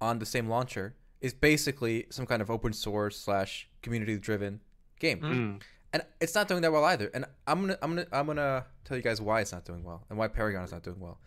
on 0.00 0.18
the 0.18 0.26
same 0.26 0.48
launcher, 0.48 0.94
is 1.20 1.32
basically 1.34 2.06
some 2.10 2.26
kind 2.26 2.40
of 2.42 2.50
open 2.50 2.72
source 2.72 3.16
slash 3.18 3.68
community 3.82 4.18
driven 4.18 4.60
game, 5.00 5.20
Mm. 5.20 5.62
and 5.92 6.02
it's 6.20 6.34
not 6.34 6.46
doing 6.48 6.62
that 6.62 6.72
well 6.72 6.84
either. 6.84 7.10
And 7.14 7.24
I'm 7.46 7.60
gonna 7.62 7.78
I'm 7.82 7.90
gonna 7.94 8.06
I'm 8.12 8.26
gonna 8.26 8.66
tell 8.84 8.96
you 8.96 9.02
guys 9.02 9.20
why 9.20 9.40
it's 9.40 9.52
not 9.52 9.64
doing 9.64 9.82
well 9.84 10.04
and 10.08 10.18
why 10.18 10.28
Paragon 10.28 10.62
is 10.64 10.72
not 10.72 10.82
doing 10.84 11.00
well. 11.00 11.18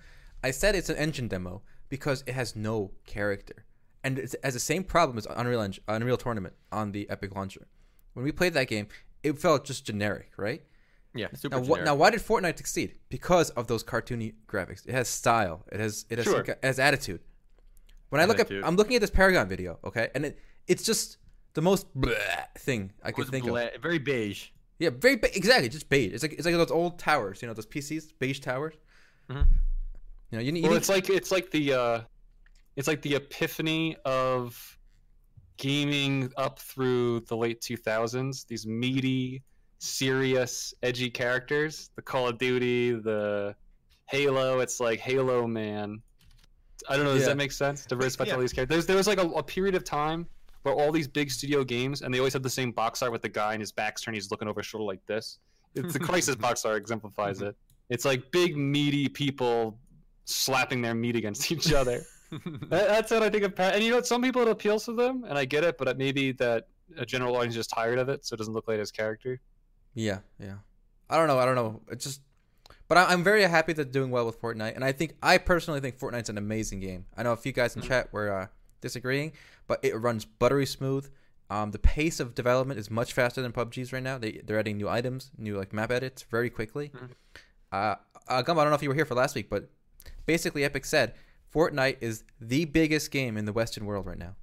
I 0.43 0.51
said 0.51 0.75
it's 0.75 0.89
an 0.89 0.97
engine 0.97 1.27
demo 1.27 1.61
because 1.89 2.23
it 2.27 2.33
has 2.33 2.55
no 2.55 2.91
character, 3.05 3.65
and 4.03 4.17
it 4.19 4.35
has 4.43 4.53
the 4.53 4.59
same 4.59 4.83
problem 4.83 5.17
as 5.17 5.27
Unreal 5.29 5.61
Engine, 5.61 5.83
Unreal 5.88 6.17
Tournament 6.17 6.55
on 6.71 6.91
the 6.93 7.09
Epic 7.09 7.35
launcher. 7.35 7.67
When 8.13 8.23
we 8.25 8.31
played 8.31 8.53
that 8.53 8.67
game, 8.67 8.88
it 9.23 9.38
felt 9.39 9.65
just 9.65 9.85
generic, 9.85 10.31
right? 10.38 10.63
Yeah, 11.15 11.28
super 11.34 11.60
Now, 11.62 11.63
wh- 11.65 11.84
now, 11.84 11.95
why 11.95 12.10
did 12.12 12.19
Fortnite 12.19 12.58
succeed? 12.58 12.95
Because 13.10 13.49
of 13.51 13.67
those 13.67 13.84
cartoony 13.84 14.34
graphics. 14.47 14.86
It 14.86 14.91
has 14.93 15.08
style. 15.08 15.63
It 15.71 15.80
has 15.80 16.06
it 16.10 16.17
has, 16.17 16.25
Sure. 16.25 16.41
it 16.41 16.60
has 16.62 16.78
attitude. 16.80 17.21
When 18.10 18.21
I 18.21 18.25
look 18.25 18.39
at, 18.39 18.51
I'm 18.51 18.75
looking 18.75 18.95
at 18.95 19.01
this 19.01 19.10
Paragon 19.10 19.47
video, 19.47 19.80
okay, 19.84 20.10
and 20.13 20.25
it 20.25 20.39
it's 20.67 20.84
just 20.84 21.17
the 21.54 21.62
most 21.62 21.88
bleh 21.99 22.45
thing 22.58 22.91
I 23.01 23.12
could 23.12 23.30
think 23.30 23.47
of. 23.47 23.82
very 23.82 23.97
beige. 23.99 24.49
Yeah, 24.78 24.89
very 24.91 25.15
ba- 25.15 25.36
exactly, 25.36 25.69
just 25.69 25.88
beige. 25.89 26.12
It's 26.13 26.21
like 26.23 26.34
it's 26.34 26.45
like 26.45 26.54
those 26.56 26.69
old 26.71 26.99
towers, 26.99 27.41
you 27.41 27.47
know, 27.47 27.54
those 27.54 27.65
PCs, 27.65 28.12
beige 28.19 28.39
towers. 28.41 28.75
Mhm. 29.30 29.45
You 30.32 30.38
know, 30.38 30.39
you, 30.43 30.51
need- 30.51 30.60
you 30.60 30.63
well 30.63 30.71
need 30.73 30.78
it's 30.78 30.89
like 30.89 31.10
it's 31.10 31.32
like 31.32 31.49
the 31.51 31.73
uh 31.73 32.01
it's 32.75 32.88
like 32.89 33.01
the 33.01 33.15
epiphany 33.15 33.95
of 34.06 34.78
gaming 35.58 36.30
up 36.36 36.60
through 36.60 37.21
the 37.21 37.38
late 37.38 37.62
2000s 37.62 38.45
these 38.47 38.67
meaty 38.67 39.41
serious 39.86 40.74
edgy 40.84 41.10
characters 41.10 41.89
the 41.95 42.02
call 42.02 42.28
of 42.28 42.38
duty 42.38 42.91
the 42.91 43.56
halo 44.08 44.60
it's 44.60 44.80
like 44.80 45.00
halo 45.00 45.48
man 45.48 46.02
i 46.89 46.95
don't 46.95 47.06
know 47.06 47.13
does 47.13 47.21
Yeah. 47.21 47.30
that 47.30 47.38
make 47.38 47.52
sense 47.52 47.86
diversify 47.86 48.26
Yeah. 48.26 48.36
all 48.36 48.39
these 48.39 48.54
characters 48.54 48.86
there 48.86 48.95
was 48.98 49.08
like 49.08 49.19
a, 49.19 49.28
a 49.30 49.43
period 49.43 49.76
of 49.76 49.84
time 49.84 50.28
where 50.63 50.74
all 50.74 50.91
these 50.91 51.08
big 51.08 51.30
studio 51.30 51.63
games 51.63 52.02
and 52.02 52.13
they 52.13 52.19
always 52.19 52.34
have 52.34 52.43
the 52.43 52.50
same 52.50 52.71
box 52.71 53.02
art 53.02 53.12
with 53.12 53.21
the 53.21 53.30
guy 53.30 53.54
and 53.54 53.62
his 53.62 53.71
back's 53.71 54.02
turned 54.02 54.15
he's 54.15 54.32
looking 54.32 54.48
over 54.48 54.60
his 54.60 54.67
shoulder 54.67 54.86
like 54.86 55.06
this 55.06 55.39
it's 55.76 55.93
the 55.93 56.00
Crysis 56.08 56.39
box 56.39 56.65
art 56.65 56.78
exemplifies 56.78 57.38
mm-hmm. 57.38 57.50
it 57.50 57.56
it's 57.89 58.06
like 58.06 58.32
big 58.32 58.58
meaty 58.58 59.08
people 59.08 59.78
slapping 60.26 60.82
their 60.82 60.95
meat 60.95 61.15
against 61.15 61.52
each 61.52 61.71
other 61.71 62.02
that, 62.69 62.88
that's 62.88 63.12
what 63.12 63.24
I 63.24 63.30
think 63.30 63.43
of. 63.43 63.54
And 63.60 63.84
you 63.84 63.91
know, 63.91 63.98
what? 63.98 64.08
some 64.08 64.21
people 64.21 64.41
it 64.41 64.48
appeals 64.48 64.86
to 64.86 64.93
them, 64.93 65.26
and 65.28 65.38
I 65.38 65.45
get 65.45 65.63
it. 65.63 65.78
But 65.78 65.98
maybe 65.98 66.32
that 66.34 66.67
a 66.98 67.06
general 67.06 67.36
audience 67.36 67.54
is 67.54 67.60
just 67.60 67.69
tired 67.69 68.00
of 68.00 68.10
it, 68.10 68.26
so 68.26 68.34
it 68.34 68.38
doesn't 68.38 68.54
look 68.54 68.67
like 68.67 68.80
his 68.80 68.91
character. 68.91 69.39
Yeah, 69.95 70.19
yeah. 70.39 70.58
I 71.10 71.17
don't 71.17 71.27
know. 71.27 71.39
I 71.39 71.45
don't 71.45 71.55
know. 71.55 71.81
It 71.91 71.99
just, 71.99 72.21
but 72.88 72.97
I, 72.97 73.05
I'm 73.05 73.23
very 73.23 73.41
happy 73.43 73.73
that 73.73 73.91
they're 73.91 74.01
doing 74.01 74.12
well 74.12 74.25
with 74.25 74.39
Fortnite, 74.41 74.75
and 74.75 74.84
I 74.84 74.91
think 74.91 75.15
I 75.23 75.38
personally 75.39 75.79
think 75.79 75.97
Fortnite's 75.97 76.29
an 76.29 76.38
amazing 76.38 76.79
game. 76.81 77.05
I 77.17 77.23
know 77.23 77.31
a 77.31 77.38
few 77.38 77.51
guys 77.51 77.75
in 77.75 77.81
chat 77.81 78.12
were 78.13 78.31
uh, 78.31 78.47
disagreeing, 78.81 79.31
but 79.67 79.79
it 79.84 79.95
runs 79.95 80.25
buttery 80.25 80.65
smooth. 80.65 81.10
Um, 81.49 81.71
the 81.71 81.79
pace 81.79 82.19
of 82.19 82.34
development 82.36 82.79
is 82.79 82.89
much 82.91 83.13
faster 83.13 83.41
than 83.41 83.51
PUBG's 83.51 83.93
right 83.93 84.01
now. 84.03 84.17
They 84.17 84.41
they're 84.43 84.60
adding 84.60 84.77
new 84.77 84.89
items, 84.89 85.31
new 85.38 85.58
like 85.58 85.73
map 85.73 85.91
edits 85.91 86.23
very 86.23 86.49
quickly. 86.49 86.89
Mhm. 86.89 87.10
Uh, 87.71 87.95
uh, 88.27 88.41
Gum, 88.41 88.58
I 88.60 88.63
don't 88.63 88.71
know 88.71 88.75
if 88.75 88.81
you 88.84 88.89
were 88.89 88.95
here 88.95 89.05
for 89.05 89.15
last 89.15 89.36
week, 89.36 89.49
but 89.49 89.69
basically 90.25 90.63
Epic 90.63 90.86
said 90.86 91.13
Fortnite 91.53 91.97
is 92.01 92.23
the 92.41 92.65
biggest 92.65 93.12
game 93.12 93.38
in 93.38 93.45
the 93.45 93.53
Western 93.53 93.86
world 93.86 94.05
right 94.08 94.17
now. 94.17 94.36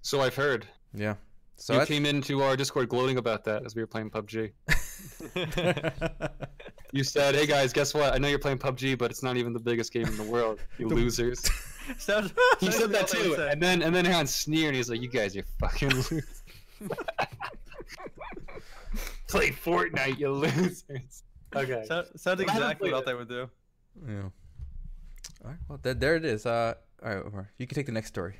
So 0.00 0.20
I've 0.20 0.36
heard. 0.36 0.66
Yeah. 0.94 1.16
So 1.60 1.72
you 1.74 1.78
that's- 1.80 1.88
came 1.88 2.06
into 2.06 2.40
our 2.42 2.56
Discord 2.56 2.88
gloating 2.88 3.18
about 3.18 3.44
that 3.44 3.66
as 3.66 3.74
we 3.74 3.82
were 3.82 3.86
playing 3.86 4.10
PUBG. 4.10 4.52
You 6.90 7.04
said, 7.04 7.34
"Hey 7.34 7.44
guys, 7.46 7.70
guess 7.74 7.92
what? 7.92 8.14
I 8.14 8.18
know 8.18 8.28
you're 8.28 8.38
playing 8.38 8.56
PUBG, 8.60 8.96
but 8.96 9.10
it's 9.10 9.22
not 9.22 9.36
even 9.36 9.52
the 9.52 9.58
biggest 9.60 9.92
game 9.92 10.06
in 10.06 10.16
the 10.16 10.22
world. 10.22 10.58
You 10.78 10.88
The- 10.88 10.94
losers." 10.94 11.38
Sounds, 11.98 12.32
He 12.60 12.70
said 12.70 12.90
that 12.92 13.02
like 13.02 13.10
what 13.12 13.18
I 13.18 13.22
too, 13.22 13.28
would 13.30 13.36
say. 13.38 13.50
and 13.50 13.62
then 13.62 13.82
and 13.82 13.94
then 13.94 14.06
Aaron 14.06 14.26
sneered. 14.26 14.68
and 14.68 14.76
He's 14.76 14.88
like, 14.88 15.02
"You 15.02 15.08
guys 15.10 15.36
are 15.36 15.44
fucking 15.60 15.90
losers." 15.90 16.42
Play 19.28 19.50
Fortnite, 19.50 20.18
you 20.18 20.30
losers. 20.30 20.84
Okay. 21.54 21.84
Sound, 21.86 22.06
sounds 22.16 22.40
exactly 22.40 22.90
what 22.90 23.00
it. 23.00 23.06
they 23.06 23.14
would 23.14 23.28
do. 23.28 23.50
Yeah. 24.08 24.22
All 24.22 25.50
right. 25.50 25.56
Well, 25.68 25.78
there, 25.82 25.94
there 25.94 26.16
it 26.16 26.24
is. 26.24 26.46
Uh, 26.46 26.74
all 27.02 27.14
right, 27.14 27.22
Omar, 27.26 27.50
you 27.58 27.66
can 27.66 27.74
take 27.76 27.86
the 27.86 27.92
next 27.92 28.08
story. 28.08 28.36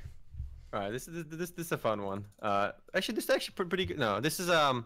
All 0.71 0.79
right, 0.81 0.91
this 0.91 1.07
is 1.07 1.25
this 1.25 1.49
this 1.51 1.65
is 1.67 1.71
a 1.71 1.77
fun 1.77 2.03
one. 2.03 2.25
Uh, 2.41 2.71
actually, 2.93 3.15
this 3.15 3.23
is 3.23 3.29
actually 3.31 3.53
pre- 3.55 3.65
pretty 3.65 3.85
good. 3.85 3.97
No, 3.99 4.19
this 4.19 4.39
is 4.39 4.49
um 4.49 4.85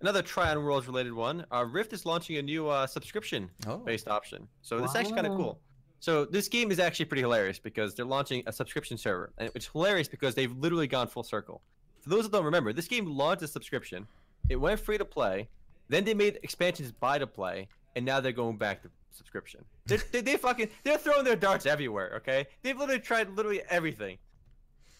another 0.00 0.22
Trion 0.22 0.62
Worlds 0.64 0.86
related 0.86 1.12
one. 1.12 1.44
Uh, 1.52 1.64
Rift 1.64 1.92
is 1.92 2.04
launching 2.04 2.36
a 2.38 2.42
new 2.42 2.68
uh, 2.68 2.86
subscription 2.86 3.48
Oh. 3.66 3.76
based 3.78 4.08
option, 4.08 4.48
so 4.62 4.80
this 4.80 4.90
is 4.90 4.96
actually 4.96 5.14
kind 5.14 5.26
of 5.28 5.36
cool. 5.36 5.60
So 6.00 6.24
this 6.24 6.48
game 6.48 6.70
is 6.72 6.80
actually 6.80 7.04
pretty 7.04 7.20
hilarious 7.22 7.58
because 7.58 7.94
they're 7.94 8.06
launching 8.06 8.42
a 8.46 8.52
subscription 8.52 8.96
server, 8.96 9.32
and 9.38 9.50
it's 9.54 9.66
hilarious 9.66 10.08
because 10.08 10.34
they've 10.34 10.50
literally 10.56 10.86
gone 10.88 11.06
full 11.06 11.22
circle. 11.22 11.60
For 12.00 12.08
those 12.08 12.24
that 12.24 12.32
don't 12.32 12.44
remember, 12.46 12.72
this 12.72 12.88
game 12.88 13.04
launched 13.06 13.42
a 13.42 13.48
subscription, 13.48 14.06
it 14.48 14.56
went 14.56 14.80
free 14.80 14.96
to 14.98 15.04
play, 15.04 15.48
then 15.90 16.04
they 16.04 16.14
made 16.14 16.40
expansions 16.42 16.90
buy 16.90 17.18
to 17.18 17.26
play, 17.26 17.68
and 17.94 18.04
now 18.04 18.18
they're 18.18 18.32
going 18.32 18.56
back 18.56 18.82
to 18.82 18.88
subscription. 19.12 19.62
They're, 19.86 19.98
they 20.10 20.22
they 20.22 20.36
fucking 20.38 20.70
they're 20.82 20.98
throwing 20.98 21.24
their 21.24 21.36
darts 21.36 21.66
everywhere. 21.66 22.14
Okay, 22.16 22.46
they've 22.62 22.76
literally 22.76 23.00
tried 23.00 23.30
literally 23.36 23.62
everything. 23.68 24.18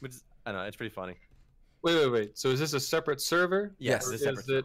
Which 0.01 0.13
is, 0.13 0.25
I 0.47 0.53
don't 0.53 0.61
know, 0.63 0.67
it's 0.67 0.77
pretty 0.77 0.95
funny. 0.95 1.15
Wait, 1.83 1.95
wait, 1.95 2.09
wait. 2.09 2.39
So 2.39 2.49
is 2.49 2.59
this 2.61 2.73
a 2.75 2.81
separate 2.81 3.21
server? 3.21 3.75
Yes. 3.79 4.07
It's 4.09 4.23
a 4.23 4.25
separate 4.25 4.39
is 4.41 4.49
it- 4.49 4.65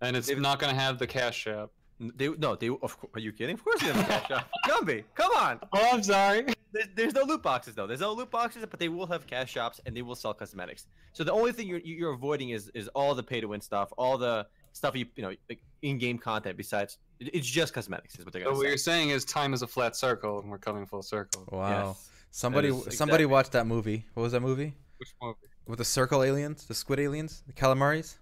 And 0.00 0.16
it's 0.16 0.26
They've- 0.26 0.38
not 0.40 0.58
gonna 0.58 0.74
have 0.74 0.98
the 0.98 1.06
cash 1.06 1.46
app. 1.46 1.70
They 1.98 2.28
no, 2.28 2.54
they 2.56 2.68
of 2.68 2.98
course. 2.98 3.10
Are 3.14 3.20
you 3.20 3.32
kidding? 3.32 3.54
Of 3.54 3.64
course 3.64 3.80
they 3.80 3.86
have 3.86 3.98
a 3.98 4.04
cash 4.04 4.28
shop. 4.28 4.50
Gumby, 4.66 5.04
come 5.14 5.32
on. 5.34 5.58
Oh, 5.72 5.88
I'm 5.94 6.02
sorry. 6.02 6.44
There's, 6.72 6.88
there's 6.94 7.14
no 7.14 7.22
loot 7.22 7.42
boxes 7.42 7.74
though. 7.74 7.86
There's 7.86 8.00
no 8.00 8.12
loot 8.12 8.30
boxes, 8.30 8.66
but 8.68 8.78
they 8.78 8.90
will 8.90 9.06
have 9.06 9.26
cash 9.26 9.50
shops 9.50 9.80
and 9.86 9.96
they 9.96 10.02
will 10.02 10.14
sell 10.14 10.34
cosmetics. 10.34 10.86
So 11.14 11.24
the 11.24 11.32
only 11.32 11.52
thing 11.52 11.66
you're 11.66 11.78
you're 11.78 12.12
avoiding 12.12 12.50
is 12.50 12.70
is 12.74 12.88
all 12.88 13.14
the 13.14 13.22
pay 13.22 13.40
to 13.40 13.48
win 13.48 13.62
stuff, 13.62 13.90
all 13.96 14.18
the 14.18 14.46
stuff 14.74 14.94
you 14.94 15.06
you 15.16 15.22
know 15.22 15.32
like 15.48 15.60
in-game 15.80 16.18
content. 16.18 16.58
Besides, 16.58 16.98
it's 17.18 17.46
just 17.48 17.72
cosmetics 17.72 18.18
is 18.18 18.26
what 18.26 18.34
they're 18.34 18.42
So 18.42 18.48
gonna 18.50 18.56
what 18.58 18.64
sell. 18.64 18.68
you're 18.68 18.76
saying 18.78 19.08
is 19.10 19.24
time 19.24 19.54
is 19.54 19.62
a 19.62 19.66
flat 19.66 19.96
circle, 19.96 20.40
and 20.40 20.50
we're 20.50 20.58
coming 20.58 20.84
full 20.84 21.02
circle. 21.02 21.48
Wow. 21.50 21.94
Yes. 21.96 22.10
Somebody, 22.30 22.68
is 22.68 22.74
somebody 22.96 23.24
exactly- 23.24 23.26
watched 23.26 23.52
that 23.52 23.66
movie. 23.66 24.06
What 24.14 24.22
was 24.24 24.32
that 24.32 24.40
movie? 24.40 24.74
Which 24.98 25.14
movie? 25.22 25.36
With 25.66 25.78
the 25.78 25.84
circle 25.84 26.22
aliens, 26.22 26.64
the 26.66 26.74
squid 26.74 27.00
aliens, 27.00 27.42
the 27.46 27.52
calamaris. 27.52 28.16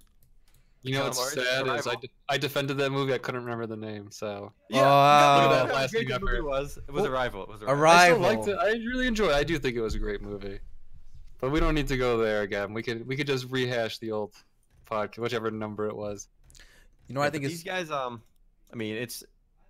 You 0.83 0.95
know 0.95 1.05
what's 1.05 1.33
sad 1.33 1.67
is 1.67 1.87
I, 1.87 1.95
de- 1.95 2.09
I 2.29 2.37
defended 2.39 2.77
that 2.79 2.91
movie. 2.91 3.15
I 3.15 3.19
couldn't 3.19 3.43
remember 3.43 3.67
the 3.67 3.77
name, 3.77 4.11
so 4.11 4.53
Oh, 4.73 4.77
wow. 4.77 5.41
look 5.43 5.51
That 5.51 5.63
at 5.63 5.69
how 5.69 5.75
last 5.75 5.93
great 5.93 6.13
I've 6.13 6.21
movie 6.21 6.37
heard. 6.37 6.45
was. 6.45 6.77
It 6.77 6.91
was 6.93 7.03
Well, 7.05 7.13
Arrival. 7.13 7.43
It 7.45 7.49
was 7.49 7.63
Arrival. 7.63 7.83
Arrival. 7.83 8.25
I 8.27 8.33
still 8.35 8.37
liked 8.47 8.49
it. 8.49 8.59
I 8.61 8.85
really 8.87 9.07
enjoyed. 9.07 9.31
it. 9.31 9.35
I 9.35 9.45
do 9.45 9.59
think 9.59 9.77
it 9.77 9.81
was 9.81 9.95
a 9.95 9.99
great 9.99 10.21
movie, 10.21 10.59
but 11.41 11.51
we 11.51 11.59
don't 11.61 11.75
need 11.75 11.89
to 11.89 11.97
go 11.97 12.19
there 12.19 12.43
again. 12.43 12.75
We 12.75 12.83
could 12.83 13.07
we 13.07 13.17
could 13.17 13.27
just 13.27 13.47
rehash 13.51 13.99
the 13.99 14.13
old 14.13 14.35
podcast, 14.91 15.19
whichever 15.19 15.51
number 15.51 15.87
it 15.89 15.97
was. 15.97 16.29
You 17.09 17.15
know, 17.15 17.21
what 17.21 17.27
I 17.29 17.31
think 17.31 17.45
these 17.45 17.63
guys. 17.65 17.91
Um, 17.91 18.23
I 18.73 18.77
mean, 18.77 18.95
it's. 18.97 19.25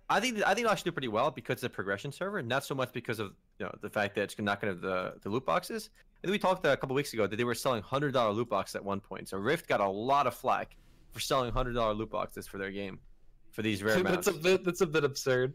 I 0.09 0.19
think 0.19 0.37
I 0.45 0.53
think 0.53 0.65
they'll 0.65 0.71
actually 0.73 0.91
do 0.91 0.95
pretty 0.95 1.07
well 1.07 1.31
because 1.31 1.55
it's 1.55 1.63
a 1.63 1.69
progression 1.69 2.11
server, 2.11 2.41
not 2.41 2.65
so 2.65 2.75
much 2.75 2.91
because 2.91 3.19
of 3.19 3.33
you 3.59 3.65
know 3.65 3.75
the 3.81 3.89
fact 3.89 4.15
that 4.15 4.21
it's 4.23 4.39
not 4.39 4.61
going 4.61 4.73
to 4.73 4.79
the 4.79 5.13
the 5.21 5.29
loot 5.29 5.45
boxes. 5.45 5.89
And 6.23 6.31
we 6.31 6.39
talked 6.39 6.65
a 6.65 6.75
couple 6.75 6.95
weeks 6.95 7.13
ago 7.13 7.27
that 7.27 7.35
they 7.35 7.43
were 7.43 7.53
selling 7.53 7.83
hundred 7.83 8.13
dollar 8.13 8.31
loot 8.31 8.49
boxes 8.49 8.75
at 8.75 8.83
one 8.83 8.99
point. 8.99 9.29
So 9.29 9.37
Rift 9.37 9.67
got 9.67 9.79
a 9.79 9.87
lot 9.87 10.25
of 10.27 10.33
flack 10.33 10.75
for 11.11 11.19
selling 11.19 11.51
hundred 11.51 11.73
dollar 11.73 11.93
loot 11.93 12.09
boxes 12.09 12.47
for 12.47 12.57
their 12.57 12.71
game, 12.71 12.99
for 13.51 13.61
these 13.61 13.83
rare 13.83 14.01
that's 14.01 14.27
amounts. 14.27 14.27
a 14.27 14.33
bit 14.33 14.65
that's 14.65 14.81
a 14.81 14.87
bit 14.87 15.03
absurd. 15.03 15.53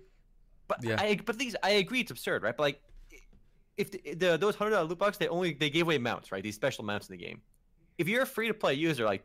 But 0.68 0.84
Yeah. 0.84 0.96
I 1.00 1.18
but 1.24 1.38
these 1.38 1.56
I 1.62 1.70
agree 1.70 2.00
it's 2.00 2.10
absurd, 2.10 2.42
right? 2.42 2.56
But 2.56 2.62
like, 2.62 2.82
if 3.76 3.90
the, 3.90 4.14
the 4.14 4.36
those 4.36 4.54
hundred 4.54 4.70
dollar 4.70 4.86
loot 4.86 4.98
boxes, 4.98 5.18
they 5.18 5.28
only 5.28 5.54
they 5.54 5.70
gave 5.70 5.86
away 5.86 5.98
mounts, 5.98 6.30
right? 6.30 6.42
These 6.42 6.54
special 6.54 6.84
mounts 6.84 7.08
in 7.08 7.18
the 7.18 7.24
game. 7.24 7.42
If 7.98 8.08
you're 8.08 8.22
a 8.22 8.26
free 8.26 8.48
to 8.48 8.54
play 8.54 8.74
user, 8.74 9.04
like 9.04 9.24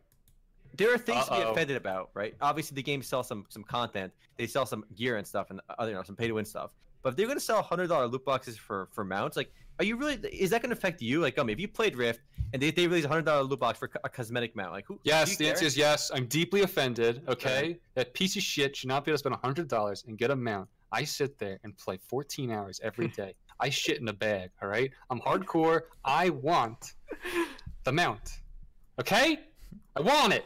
there 0.75 0.93
are 0.93 0.97
things 0.97 1.25
to 1.25 1.31
be 1.35 1.41
offended 1.41 1.77
about, 1.77 2.09
right? 2.13 2.35
Obviously, 2.41 2.75
the 2.75 2.83
game 2.83 3.01
sells 3.01 3.27
some 3.27 3.45
some 3.49 3.63
content, 3.63 4.11
they 4.37 4.47
sell 4.47 4.65
some 4.65 4.83
gear 4.95 5.17
and 5.17 5.25
stuff, 5.25 5.51
and 5.51 5.61
other 5.77 5.91
you 5.91 5.95
know 5.95 6.03
some 6.03 6.15
pay 6.15 6.27
to 6.27 6.33
win 6.33 6.45
stuff. 6.45 6.71
But 7.05 7.11
if 7.11 7.17
they're 7.17 7.27
gonna 7.27 7.39
sell 7.39 7.61
hundred 7.61 7.89
dollar 7.89 8.07
loot 8.07 8.25
boxes 8.25 8.57
for 8.57 8.89
for 8.91 9.03
mounts, 9.05 9.37
like, 9.37 9.51
are 9.77 9.85
you 9.85 9.95
really? 9.95 10.15
Is 10.33 10.49
that 10.49 10.63
gonna 10.63 10.73
affect 10.73 11.03
you? 11.03 11.19
Like, 11.19 11.37
um, 11.37 11.49
if 11.51 11.59
you 11.59 11.67
played 11.67 11.95
Rift 11.95 12.21
and 12.51 12.59
they 12.59 12.71
they 12.71 12.87
release 12.87 13.05
a 13.05 13.07
hundred 13.07 13.25
dollar 13.25 13.43
loot 13.43 13.59
box 13.59 13.77
for 13.77 13.91
a 14.03 14.09
cosmetic 14.09 14.55
mount, 14.55 14.71
like, 14.71 14.85
who? 14.87 14.99
Yes, 15.03 15.37
the 15.37 15.43
care? 15.43 15.53
answer 15.53 15.65
is 15.65 15.77
yes. 15.77 16.09
I'm 16.11 16.25
deeply 16.25 16.63
offended. 16.63 17.21
Okay, 17.27 17.57
Okay. 17.59 17.79
that 17.93 18.15
piece 18.15 18.35
of 18.37 18.41
shit 18.41 18.75
should 18.75 18.87
not 18.87 19.05
be 19.05 19.11
able 19.11 19.17
to 19.17 19.19
spend 19.19 19.35
hundred 19.35 19.67
dollars 19.67 20.03
and 20.07 20.17
get 20.17 20.31
a 20.31 20.35
mount. 20.35 20.67
I 20.91 21.03
sit 21.03 21.37
there 21.37 21.59
and 21.63 21.77
play 21.77 21.99
14 22.09 22.49
hours 22.51 22.79
every 22.83 23.07
day. 23.21 23.35
I 23.59 23.69
shit 23.69 24.01
in 24.01 24.07
a 24.07 24.13
bag. 24.13 24.49
All 24.63 24.67
right, 24.67 24.89
I'm 25.11 25.19
hardcore. 25.21 25.81
I 26.03 26.31
want 26.31 26.93
the 27.83 27.91
mount. 27.91 28.39
Okay, 28.99 29.41
I 29.95 30.01
want 30.01 30.33
it. 30.33 30.45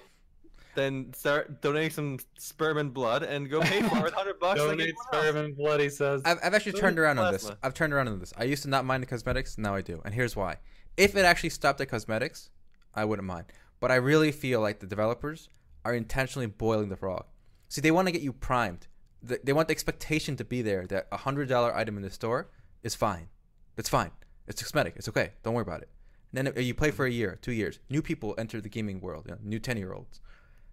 Then 0.76 1.12
start 1.14 1.62
donating 1.62 1.90
some 1.90 2.20
sperm 2.38 2.78
and 2.78 2.94
blood 2.94 3.24
and 3.24 3.50
go 3.50 3.60
pay 3.62 3.82
for 3.82 4.08
it 4.08 4.14
hundred 4.14 4.40
bucks. 4.40 4.60
Donate 4.60 4.80
anyone 4.80 5.06
sperm 5.12 5.38
and 5.38 5.58
blood. 5.58 5.80
He 5.80 5.90
says. 5.90 6.22
I've, 6.26 6.38
I've 6.44 6.54
actually 6.54 6.74
Look 6.74 6.82
turned 6.82 7.00
at 7.00 7.02
around 7.02 7.20
on 7.20 7.34
this. 7.34 7.52
I've 7.64 7.74
turned 7.74 7.94
around 7.94 8.08
on 8.08 8.20
this. 8.20 8.34
I 8.38 8.44
used 8.44 8.64
to 8.64 8.70
not 8.70 8.86
mind 8.86 9.04
the 9.04 9.08
cosmetics. 9.08 9.58
Now 9.58 9.76
I 9.76 9.82
do, 9.82 10.02
and 10.06 10.14
here's 10.14 10.36
why. 10.36 10.58
If 10.96 11.16
it 11.16 11.26
actually 11.26 11.50
stopped 11.50 11.82
at 11.82 11.90
cosmetics, 11.90 12.50
I 12.94 13.06
wouldn't 13.06 13.28
mind. 13.28 13.46
But 13.80 13.92
I 13.92 13.96
really 13.96 14.32
feel 14.32 14.62
like 14.62 14.80
the 14.80 14.88
developers 14.88 15.50
are 15.86 15.94
intentionally 15.94 16.48
boiling 16.48 16.90
the 16.90 16.98
frog. 16.98 17.26
See, 17.68 17.82
they 17.82 17.92
want 17.92 18.08
to 18.08 18.12
get 18.12 18.22
you 18.22 18.34
primed. 18.34 18.88
They 19.22 19.54
want 19.54 19.68
the 19.68 19.74
expectation 19.74 20.36
to 20.38 20.46
be 20.46 20.62
there 20.62 20.86
that 20.88 21.08
a 21.12 21.18
hundred 21.18 21.50
dollar 21.50 21.76
item 21.76 21.98
in 21.98 22.04
the 22.04 22.10
store 22.10 22.50
is 22.84 22.96
fine. 22.96 23.28
That's 23.76 23.90
fine. 23.90 24.12
It's 24.48 24.62
cosmetic. 24.62 24.94
It's 24.96 25.10
okay. 25.10 25.32
Don't 25.44 25.54
worry 25.54 25.64
about 25.64 25.82
it. 25.82 25.90
And 26.34 26.48
then 26.48 26.64
you 26.64 26.74
play 26.74 26.92
for 26.92 27.06
a 27.06 27.12
year, 27.12 27.40
two 27.42 27.52
years, 27.52 27.80
new 27.90 28.02
people 28.02 28.36
enter 28.38 28.62
the 28.62 28.70
gaming 28.70 29.02
world. 29.02 29.26
You 29.26 29.34
know, 29.34 29.40
new 29.44 29.60
ten 29.60 29.78
year 29.78 29.94
olds. 29.94 30.22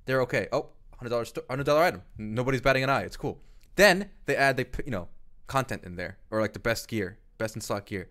They're 0.07 0.23
okay. 0.23 0.49
Oh, 0.53 0.71
hundred 0.97 1.11
dollars, 1.11 1.33
hundred 1.51 1.65
dollar 1.65 1.83
item. 1.83 2.03
Nobody's 2.17 2.61
batting 2.61 2.85
an 2.85 2.91
eye. 2.91 3.03
It's 3.03 3.17
cool. 3.17 3.39
Then 3.75 4.09
they 4.25 4.37
add 4.37 4.57
they 4.57 4.65
put, 4.65 4.87
you 4.87 4.93
know 4.93 5.09
content 5.47 5.85
in 5.85 5.95
there 5.95 6.19
or 6.31 6.41
like 6.41 6.55
the 6.55 6.59
best 6.59 6.89
gear, 6.89 7.19
best 7.39 7.55
in 7.55 7.61
stock 7.61 7.87
gear, 7.87 8.09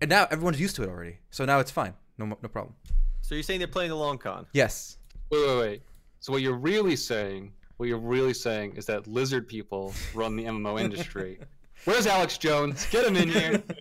and 0.00 0.08
now 0.10 0.26
everyone's 0.30 0.60
used 0.60 0.76
to 0.76 0.82
it 0.82 0.88
already. 0.88 1.18
So 1.30 1.44
now 1.44 1.58
it's 1.60 1.70
fine. 1.70 1.94
No 2.18 2.26
no 2.26 2.48
problem. 2.48 2.74
So 3.22 3.34
you're 3.34 3.42
saying 3.42 3.60
they're 3.60 3.68
playing 3.68 3.90
the 3.90 3.96
long 3.96 4.18
con? 4.18 4.46
Yes. 4.52 4.98
Wait, 5.30 5.46
wait, 5.46 5.58
wait. 5.58 5.82
So 6.20 6.32
what 6.32 6.42
you're 6.42 6.56
really 6.56 6.94
saying, 6.94 7.52
what 7.76 7.88
you're 7.88 7.98
really 7.98 8.34
saying, 8.34 8.74
is 8.76 8.86
that 8.86 9.06
lizard 9.06 9.48
people 9.48 9.92
run 10.14 10.36
the 10.36 10.44
MMO 10.44 10.80
industry. 10.80 11.40
Where's 11.84 12.06
Alex 12.06 12.38
Jones? 12.38 12.86
Get 12.90 13.04
him 13.04 13.16
in 13.16 13.28
here. 13.28 13.62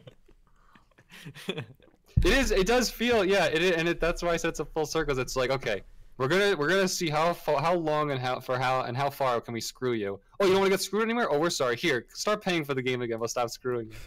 It 2.23 2.33
is. 2.33 2.49
It 2.51 2.65
does 2.65 2.89
feel. 2.89 3.23
Yeah. 3.23 3.45
It 3.45 3.61
is, 3.61 3.71
and 3.75 3.87
it, 3.87 3.99
that's 3.99 4.23
why 4.23 4.29
I 4.29 4.37
said 4.37 4.49
it's 4.49 4.59
a 4.59 4.65
full 4.65 4.85
circle. 4.85 5.19
It's 5.19 5.35
like 5.35 5.51
okay, 5.51 5.81
we're 6.17 6.27
gonna 6.27 6.55
we're 6.55 6.69
gonna 6.69 6.87
see 6.87 7.09
how 7.09 7.33
how 7.45 7.73
long 7.75 8.11
and 8.11 8.19
how 8.19 8.39
for 8.39 8.57
how 8.57 8.81
and 8.81 8.95
how 8.95 9.09
far 9.09 9.41
can 9.41 9.53
we 9.53 9.61
screw 9.61 9.93
you. 9.93 10.19
Oh, 10.39 10.45
you 10.45 10.51
don't 10.51 10.61
want 10.61 10.71
to 10.71 10.77
get 10.77 10.81
screwed 10.81 11.03
anymore? 11.03 11.27
Oh, 11.31 11.39
we're 11.39 11.49
sorry. 11.49 11.75
Here, 11.75 12.05
start 12.13 12.41
paying 12.41 12.63
for 12.63 12.73
the 12.73 12.81
game 12.81 13.01
again. 13.01 13.19
We'll 13.19 13.27
stop 13.27 13.49
screwing 13.49 13.89
you. 13.91 13.97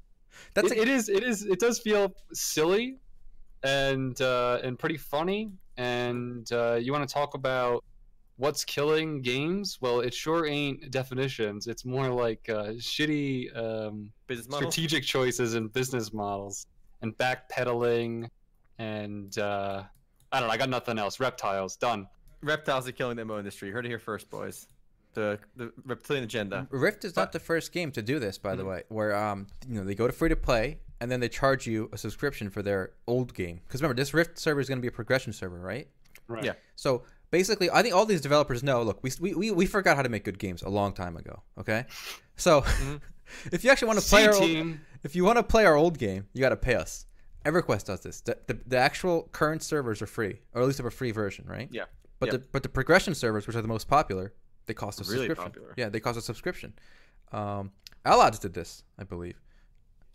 That's 0.54 0.70
It- 0.72 0.78
a, 0.78 0.82
it 0.82 0.88
is. 0.88 1.08
It 1.08 1.22
is. 1.24 1.44
It 1.44 1.58
does 1.60 1.78
feel 1.80 2.14
silly, 2.32 2.96
and 3.62 4.20
uh, 4.20 4.60
and 4.62 4.78
pretty 4.78 4.96
funny. 4.96 5.52
And 5.76 6.50
uh, 6.52 6.74
you 6.80 6.92
want 6.92 7.06
to 7.08 7.12
talk 7.12 7.34
about 7.34 7.84
what's 8.36 8.64
killing 8.64 9.20
games? 9.22 9.78
Well, 9.80 10.00
it 10.00 10.12
sure 10.14 10.46
ain't 10.46 10.90
definitions. 10.90 11.66
It's 11.66 11.84
more 11.84 12.08
like 12.08 12.48
uh, 12.48 12.72
shitty 12.78 13.56
um, 13.56 14.10
strategic 14.40 15.04
choices 15.04 15.54
and 15.54 15.72
business 15.72 16.12
models, 16.12 16.66
and 17.02 17.16
backpedaling, 17.16 18.28
and 18.78 19.36
uh, 19.38 19.82
I 20.32 20.40
don't 20.40 20.48
know. 20.48 20.54
I 20.54 20.56
got 20.56 20.68
nothing 20.68 20.98
else. 20.98 21.20
Reptiles 21.20 21.76
done. 21.76 22.08
Reptiles 22.42 22.86
are 22.88 22.92
killing 22.92 23.16
the 23.16 23.24
MMO 23.24 23.38
industry. 23.38 23.68
You 23.68 23.74
heard 23.74 23.86
it 23.86 23.88
here 23.88 23.98
first, 23.98 24.30
boys. 24.30 24.66
The 25.14 25.38
the 25.56 25.72
reptilian 25.84 26.24
agenda. 26.24 26.68
Rift 26.70 27.04
is 27.04 27.16
not 27.16 27.32
the 27.32 27.40
first 27.40 27.72
game 27.72 27.90
to 27.92 28.02
do 28.02 28.18
this, 28.18 28.38
by 28.38 28.54
the 28.54 28.64
way. 28.64 28.82
Where 28.88 29.16
um 29.16 29.46
you 29.66 29.76
know 29.76 29.84
they 29.84 29.94
go 29.94 30.06
to 30.06 30.12
free 30.12 30.28
to 30.28 30.36
play 30.36 30.78
and 31.00 31.10
then 31.10 31.20
they 31.20 31.28
charge 31.28 31.66
you 31.66 31.88
a 31.92 31.98
subscription 31.98 32.50
for 32.50 32.62
their 32.62 32.92
old 33.06 33.34
game. 33.34 33.60
Because 33.66 33.80
remember, 33.80 34.00
this 34.00 34.12
Rift 34.12 34.38
server 34.38 34.60
is 34.60 34.68
going 34.68 34.78
to 34.78 34.82
be 34.82 34.88
a 34.88 34.92
progression 34.92 35.32
server, 35.32 35.58
right? 35.58 35.88
Right. 36.26 36.44
Yeah. 36.44 36.52
So 36.76 37.04
basically, 37.30 37.70
I 37.70 37.82
think 37.82 37.94
all 37.94 38.06
these 38.06 38.20
developers 38.20 38.62
know. 38.62 38.82
Look, 38.82 39.02
we 39.02 39.12
we, 39.20 39.34
we, 39.34 39.50
we 39.50 39.66
forgot 39.66 39.96
how 39.96 40.02
to 40.02 40.08
make 40.08 40.24
good 40.24 40.38
games 40.38 40.62
a 40.62 40.68
long 40.68 40.92
time 40.92 41.16
ago. 41.16 41.42
Okay, 41.58 41.86
so 42.36 42.64
if 43.52 43.64
you 43.64 43.70
actually 43.70 43.88
want 43.88 44.00
to 44.00 44.06
play 44.06 44.22
C 44.22 44.28
our 44.28 44.34
old, 44.34 44.76
if 45.02 45.16
you 45.16 45.24
want 45.24 45.38
to 45.38 45.42
play 45.42 45.64
our 45.64 45.76
old 45.76 45.98
game, 45.98 46.26
you 46.32 46.40
got 46.40 46.50
to 46.50 46.56
pay 46.56 46.74
us. 46.74 47.06
EverQuest 47.50 47.86
does 47.86 48.00
this. 48.02 48.20
The, 48.20 48.36
the, 48.46 48.58
the 48.66 48.76
actual 48.76 49.28
current 49.32 49.62
servers 49.62 50.02
are 50.02 50.06
free, 50.06 50.40
or 50.54 50.62
at 50.62 50.66
least 50.66 50.78
have 50.78 50.86
a 50.86 50.90
free 50.90 51.10
version, 51.12 51.44
right? 51.48 51.68
Yeah. 51.70 51.84
But 52.20 52.26
yeah. 52.26 52.32
the 52.32 52.44
but 52.52 52.62
the 52.62 52.68
progression 52.68 53.14
servers, 53.14 53.46
which 53.46 53.56
are 53.56 53.62
the 53.62 53.68
most 53.68 53.88
popular, 53.88 54.32
they 54.66 54.74
cost 54.74 55.00
a 55.00 55.04
Really 55.04 55.26
subscription. 55.28 55.44
popular. 55.44 55.74
Yeah, 55.76 55.88
they 55.88 56.00
cost 56.00 56.18
a 56.18 56.22
subscription. 56.22 56.72
Um, 57.32 57.70
Allods 58.04 58.38
did 58.38 58.54
this, 58.54 58.82
I 58.98 59.04
believe. 59.04 59.38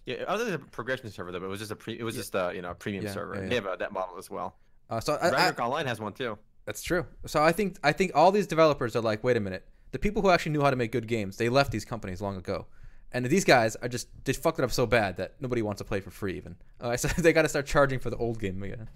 Yeah, 0.06 0.18
other 0.28 0.44
than 0.44 0.54
the 0.54 0.60
progression 0.60 1.10
server 1.10 1.32
though, 1.32 1.40
but 1.40 1.46
it 1.46 1.50
was 1.50 1.60
just 1.60 1.72
a 1.72 1.76
pre, 1.78 1.98
it 1.98 2.04
was 2.04 2.16
just 2.16 2.36
a 2.36 2.52
you 2.54 2.62
know 2.62 2.72
a 2.72 2.76
premium 2.76 3.06
Yeah, 3.06 3.12
server. 3.14 3.36
yeah, 3.36 3.42
yeah. 3.44 3.50
They 3.50 3.56
have 3.56 3.68
uh, 3.68 3.76
that 3.78 3.94
model 3.94 4.18
as 4.18 4.30
well. 4.30 4.56
Uh, 4.90 5.00
so 5.00 5.14
I, 5.22 5.28
I, 5.28 5.32
Ragnarok 5.32 5.60
Online 5.62 5.86
has 5.88 6.00
one 6.02 6.12
too. 6.14 6.38
that's 6.66 6.84
true. 6.84 7.06
So 7.26 7.42
I 7.42 7.52
think 7.54 7.78
I 7.84 7.94
think 7.94 8.12
all 8.14 8.32
these 8.32 8.48
developers 8.48 8.96
are 8.98 9.02
like, 9.02 9.24
wait 9.24 9.38
a 9.38 9.40
minute, 9.40 9.66
the 9.92 10.00
people 10.00 10.22
who 10.22 10.30
actually 10.30 10.52
knew 10.52 10.62
how 10.62 10.70
to 10.72 10.76
make 10.76 10.92
good 10.92 11.08
games, 11.08 11.38
they 11.38 11.48
left 11.48 11.72
these 11.72 11.86
companies 11.86 12.22
long 12.22 12.36
ago, 12.36 12.68
And 13.14 13.26
these 13.26 13.46
guys 13.46 13.76
are 13.78 13.88
just 13.88 14.08
they 14.26 14.34
fucked 14.34 14.60
it 14.60 14.64
up 14.64 14.72
so 14.72 14.86
bad 14.86 15.18
that 15.18 15.36
nobody 15.40 15.62
wants 15.62 15.80
to 15.80 15.86
play 15.86 16.00
for 16.00 16.10
free. 16.10 16.36
Even 16.36 16.56
uh, 16.82 16.90
I 16.90 16.96
said 16.96 17.12
they 17.12 17.34
got 17.34 17.44
to 17.44 17.50
start 17.50 17.66
charging 17.66 18.00
for 18.00 18.10
the 18.10 18.18
old 18.18 18.40
game 18.40 18.62
again. 18.64 18.90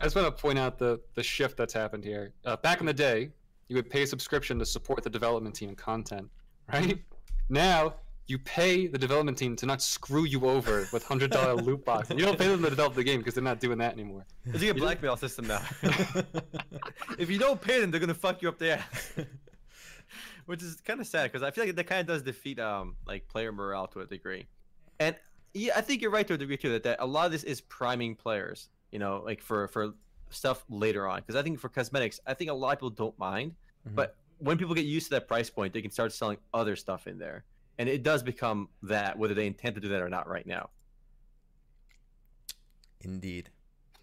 I 0.00 0.04
just 0.04 0.14
want 0.14 0.26
to 0.26 0.42
point 0.42 0.58
out 0.58 0.78
the 0.78 1.00
the 1.14 1.22
shift 1.22 1.56
that's 1.56 1.74
happened 1.74 2.04
here. 2.04 2.32
Uh, 2.44 2.56
back 2.56 2.80
in 2.80 2.86
the 2.86 2.94
day, 2.94 3.30
you 3.68 3.76
would 3.76 3.90
pay 3.90 4.02
a 4.02 4.06
subscription 4.06 4.58
to 4.58 4.66
support 4.66 5.02
the 5.02 5.10
development 5.10 5.54
team 5.54 5.70
and 5.70 5.78
content, 5.78 6.28
right? 6.72 6.98
now 7.48 7.94
you 8.28 8.38
pay 8.38 8.88
the 8.88 8.98
development 8.98 9.38
team 9.38 9.54
to 9.54 9.66
not 9.66 9.80
screw 9.80 10.24
you 10.24 10.46
over 10.46 10.88
with 10.92 11.04
hundred 11.04 11.30
dollar 11.30 11.54
loot 11.62 11.84
boxes. 11.84 12.16
You 12.18 12.24
don't 12.24 12.38
pay 12.38 12.48
them 12.48 12.62
to 12.62 12.70
develop 12.70 12.94
the 12.94 13.04
game 13.04 13.18
because 13.18 13.34
they're 13.34 13.44
not 13.44 13.60
doing 13.60 13.78
that 13.78 13.92
anymore. 13.92 14.26
It's 14.44 14.62
like 14.62 14.70
a 14.70 14.74
blackmail 14.74 15.16
system 15.16 15.46
now. 15.46 15.62
if 17.18 17.30
you 17.30 17.38
don't 17.38 17.60
pay 17.60 17.80
them, 17.80 17.90
they're 17.90 18.00
gonna 18.00 18.14
fuck 18.14 18.42
you 18.42 18.48
up 18.48 18.58
the 18.58 18.78
ass. 18.78 19.12
Which 20.46 20.62
is 20.62 20.76
kind 20.80 21.00
of 21.00 21.06
sad 21.06 21.30
because 21.30 21.42
I 21.42 21.50
feel 21.50 21.64
like 21.66 21.74
that 21.74 21.84
kind 21.84 22.00
of 22.00 22.06
does 22.06 22.22
defeat 22.22 22.58
um 22.58 22.96
like 23.06 23.28
player 23.28 23.52
morale 23.52 23.86
to 23.88 24.00
a 24.00 24.06
degree. 24.06 24.46
And 25.00 25.16
yeah, 25.54 25.72
I 25.76 25.80
think 25.80 26.02
you're 26.02 26.10
right 26.10 26.26
to 26.28 26.34
a 26.34 26.38
degree 26.38 26.56
too 26.56 26.70
that, 26.72 26.82
that 26.84 26.98
a 27.00 27.06
lot 27.06 27.26
of 27.26 27.32
this 27.32 27.42
is 27.42 27.60
priming 27.60 28.14
players. 28.14 28.68
You 28.92 28.98
know, 28.98 29.22
like 29.24 29.42
for 29.42 29.68
for 29.68 29.94
stuff 30.30 30.64
later 30.68 31.06
on. 31.06 31.20
Because 31.20 31.36
I 31.36 31.42
think 31.42 31.58
for 31.58 31.68
cosmetics, 31.68 32.20
I 32.26 32.34
think 32.34 32.50
a 32.50 32.54
lot 32.54 32.72
of 32.72 32.78
people 32.78 32.90
don't 32.90 33.18
mind, 33.18 33.54
Mhm. 33.88 33.94
but 33.94 34.16
when 34.38 34.58
people 34.58 34.74
get 34.74 34.84
used 34.84 35.06
to 35.06 35.10
that 35.10 35.28
price 35.28 35.48
point, 35.50 35.72
they 35.72 35.82
can 35.82 35.90
start 35.90 36.12
selling 36.12 36.38
other 36.52 36.76
stuff 36.76 37.06
in 37.06 37.18
there, 37.18 37.44
and 37.78 37.88
it 37.88 38.02
does 38.02 38.22
become 38.22 38.68
that 38.82 39.18
whether 39.18 39.34
they 39.34 39.46
intend 39.46 39.74
to 39.76 39.80
do 39.80 39.88
that 39.88 40.02
or 40.02 40.08
not 40.08 40.28
right 40.28 40.46
now. 40.46 40.68
Indeed. 43.00 43.50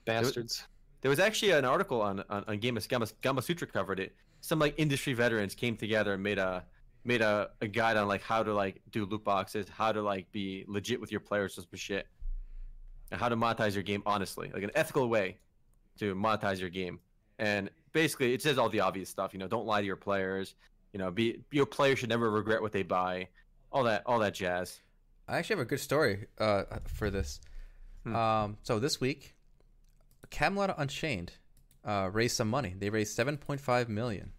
Bastards. 0.05 0.65
There 1.03 1.09
was 1.09 1.19
actually 1.19 1.51
an 1.51 1.65
article 1.65 2.01
on 2.01 2.23
on, 2.29 2.45
on 2.47 2.57
Gamma, 2.59 2.79
Gamma 2.79 3.05
Gamasutra 3.21 3.71
covered 3.71 3.99
it. 3.99 4.15
Some 4.39 4.57
like 4.57 4.73
industry 4.77 5.13
veterans 5.13 5.53
came 5.53 5.75
together 5.75 6.13
and 6.13 6.23
made 6.23 6.39
a 6.39 6.63
made 7.03 7.21
a, 7.21 7.49
a 7.59 7.67
guide 7.67 7.97
on 7.97 8.07
like 8.07 8.23
how 8.23 8.41
to 8.41 8.53
like 8.53 8.81
do 8.89 9.05
loot 9.05 9.23
boxes, 9.23 9.67
how 9.67 9.91
to 9.91 10.01
like 10.01 10.31
be 10.31 10.63
legit 10.65 11.01
with 11.01 11.11
your 11.11 11.19
players 11.19 11.57
and 11.57 11.67
some 11.69 11.77
shit, 11.77 12.07
and 13.11 13.19
how 13.19 13.27
to 13.27 13.35
monetize 13.35 13.73
your 13.73 13.83
game 13.83 14.01
honestly, 14.05 14.49
like 14.53 14.63
an 14.63 14.71
ethical 14.75 15.09
way 15.09 15.37
to 15.99 16.15
monetize 16.15 16.61
your 16.61 16.69
game. 16.69 16.99
And 17.37 17.69
basically, 17.91 18.33
it 18.33 18.41
says 18.41 18.57
all 18.57 18.69
the 18.69 18.79
obvious 18.79 19.09
stuff. 19.09 19.33
You 19.33 19.39
know, 19.39 19.47
don't 19.49 19.65
lie 19.65 19.81
to 19.81 19.85
your 19.85 19.97
players. 19.97 20.55
You 20.93 20.99
know, 20.99 21.11
be 21.11 21.43
your 21.51 21.65
player 21.65 21.97
should 21.97 22.09
never 22.09 22.31
regret 22.31 22.61
what 22.61 22.71
they 22.71 22.83
buy. 22.83 23.27
All 23.73 23.83
that 23.83 24.03
all 24.05 24.19
that 24.19 24.35
jazz. 24.35 24.79
I 25.27 25.37
actually 25.37 25.57
have 25.57 25.65
a 25.65 25.69
good 25.69 25.81
story 25.81 26.27
uh, 26.37 26.63
for 26.85 27.09
this. 27.09 27.41
Hmm. 28.03 28.15
Um, 28.15 28.57
so 28.63 28.79
this 28.79 29.01
week, 29.01 29.32
Camelot 30.29 30.73
Unchained 30.77 31.33
uh, 31.85 32.09
raised 32.11 32.35
some 32.37 32.49
money. 32.49 32.75
They 32.77 32.89
raised 32.89 33.17
7.5 33.17 33.89
million. 33.89 34.31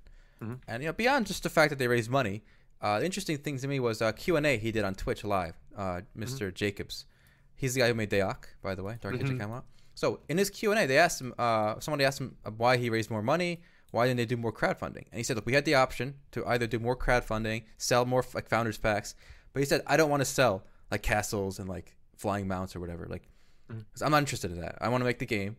Mhm. 0.43 0.61
and 0.67 0.83
you 0.83 0.89
know 0.89 0.93
beyond 0.93 1.27
just 1.27 1.43
the 1.45 1.49
fact 1.49 1.71
that 1.71 1.79
they 1.79 1.87
raised 1.87 2.11
money, 2.11 2.43
uh, 2.83 2.99
the 2.99 3.05
interesting 3.07 3.39
thing 3.39 3.57
to 3.59 3.69
me 3.69 3.79
was 3.81 4.03
uh, 4.03 4.11
Q 4.13 4.37
and 4.37 4.45
A 4.45 4.59
he 4.59 4.73
did 4.73 4.85
on 4.85 4.95
Twitch 4.95 5.23
live. 5.25 5.55
Uh, 5.77 6.01
mister 6.15 6.51
Jacobs, 6.51 7.07
he's 7.55 7.75
the 7.75 7.81
guy 7.81 7.89
who 7.89 7.95
made 7.95 8.11
DAoC, 8.11 8.45
by 8.63 8.75
the 8.75 8.83
way, 8.83 8.99
Dark 9.01 9.15
Age 9.15 9.23
of 9.23 9.29
Mhm. 9.31 9.39
Camelot. 9.41 9.65
So 9.95 10.21
in 10.29 10.39
his 10.39 10.51
Q 10.51 10.73
and 10.73 10.81
A, 10.81 10.87
they 10.87 10.99
asked 10.99 11.21
him. 11.21 11.33
Uh, 11.39 11.79
somebody 11.81 12.05
asked 12.05 12.21
him 12.21 12.37
why 12.57 12.77
he 12.77 12.91
raised 12.91 13.11
more 13.11 13.23
money. 13.23 13.63
Why 13.93 14.07
didn't 14.07 14.17
they 14.19 14.27
do 14.27 14.37
more 14.37 14.53
crowdfunding? 14.53 15.07
And 15.11 15.15
he 15.15 15.23
said, 15.23 15.37
"Look, 15.37 15.47
we 15.47 15.55
had 15.55 15.65
the 15.65 15.77
option 15.77 16.17
to 16.33 16.45
either 16.47 16.67
do 16.67 16.81
more 16.81 16.97
crowdfunding, 16.97 17.63
sell 17.79 18.05
more 18.05 18.25
like 18.35 18.49
founders 18.49 18.77
packs, 18.77 19.15
but 19.53 19.61
he 19.61 19.67
said 19.67 19.83
I 19.87 19.97
don't 19.97 20.11
want 20.11 20.21
to 20.23 20.25
sell 20.27 20.67
like 20.91 21.03
castles 21.03 21.61
and 21.61 21.69
like 21.69 21.95
flying 22.17 22.49
mounts 22.49 22.75
or 22.75 22.81
whatever. 22.81 23.07
Like, 23.07 23.29
Mhm. 23.71 23.85
'cause 23.93 24.03
I'm 24.03 24.11
not 24.11 24.19
interested 24.19 24.51
in 24.51 24.61
that. 24.61 24.77
I 24.81 24.89
want 24.89 25.01
to 25.03 25.07
make 25.07 25.21
the 25.21 25.27
game, 25.27 25.57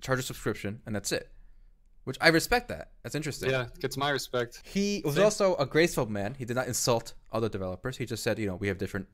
charge 0.00 0.18
a 0.18 0.22
subscription, 0.22 0.80
and 0.86 0.94
that's 0.94 1.12
it. 1.12 1.30
Which 2.04 2.16
I 2.20 2.28
respect 2.28 2.68
that. 2.68 2.92
That's 3.02 3.14
interesting. 3.14 3.50
Yeah, 3.50 3.66
gets 3.78 3.96
my 3.96 4.10
respect. 4.10 4.62
He 4.64 5.02
was 5.04 5.14
Same. 5.16 5.24
also 5.24 5.54
a 5.56 5.66
graceful 5.66 6.06
man. 6.06 6.34
He 6.38 6.44
did 6.44 6.56
not 6.56 6.66
insult 6.66 7.12
other 7.32 7.48
developers. 7.48 7.96
He 7.98 8.06
just 8.06 8.22
said, 8.22 8.38
you 8.38 8.46
know, 8.46 8.56
we 8.56 8.68
have 8.68 8.78
different 8.78 9.06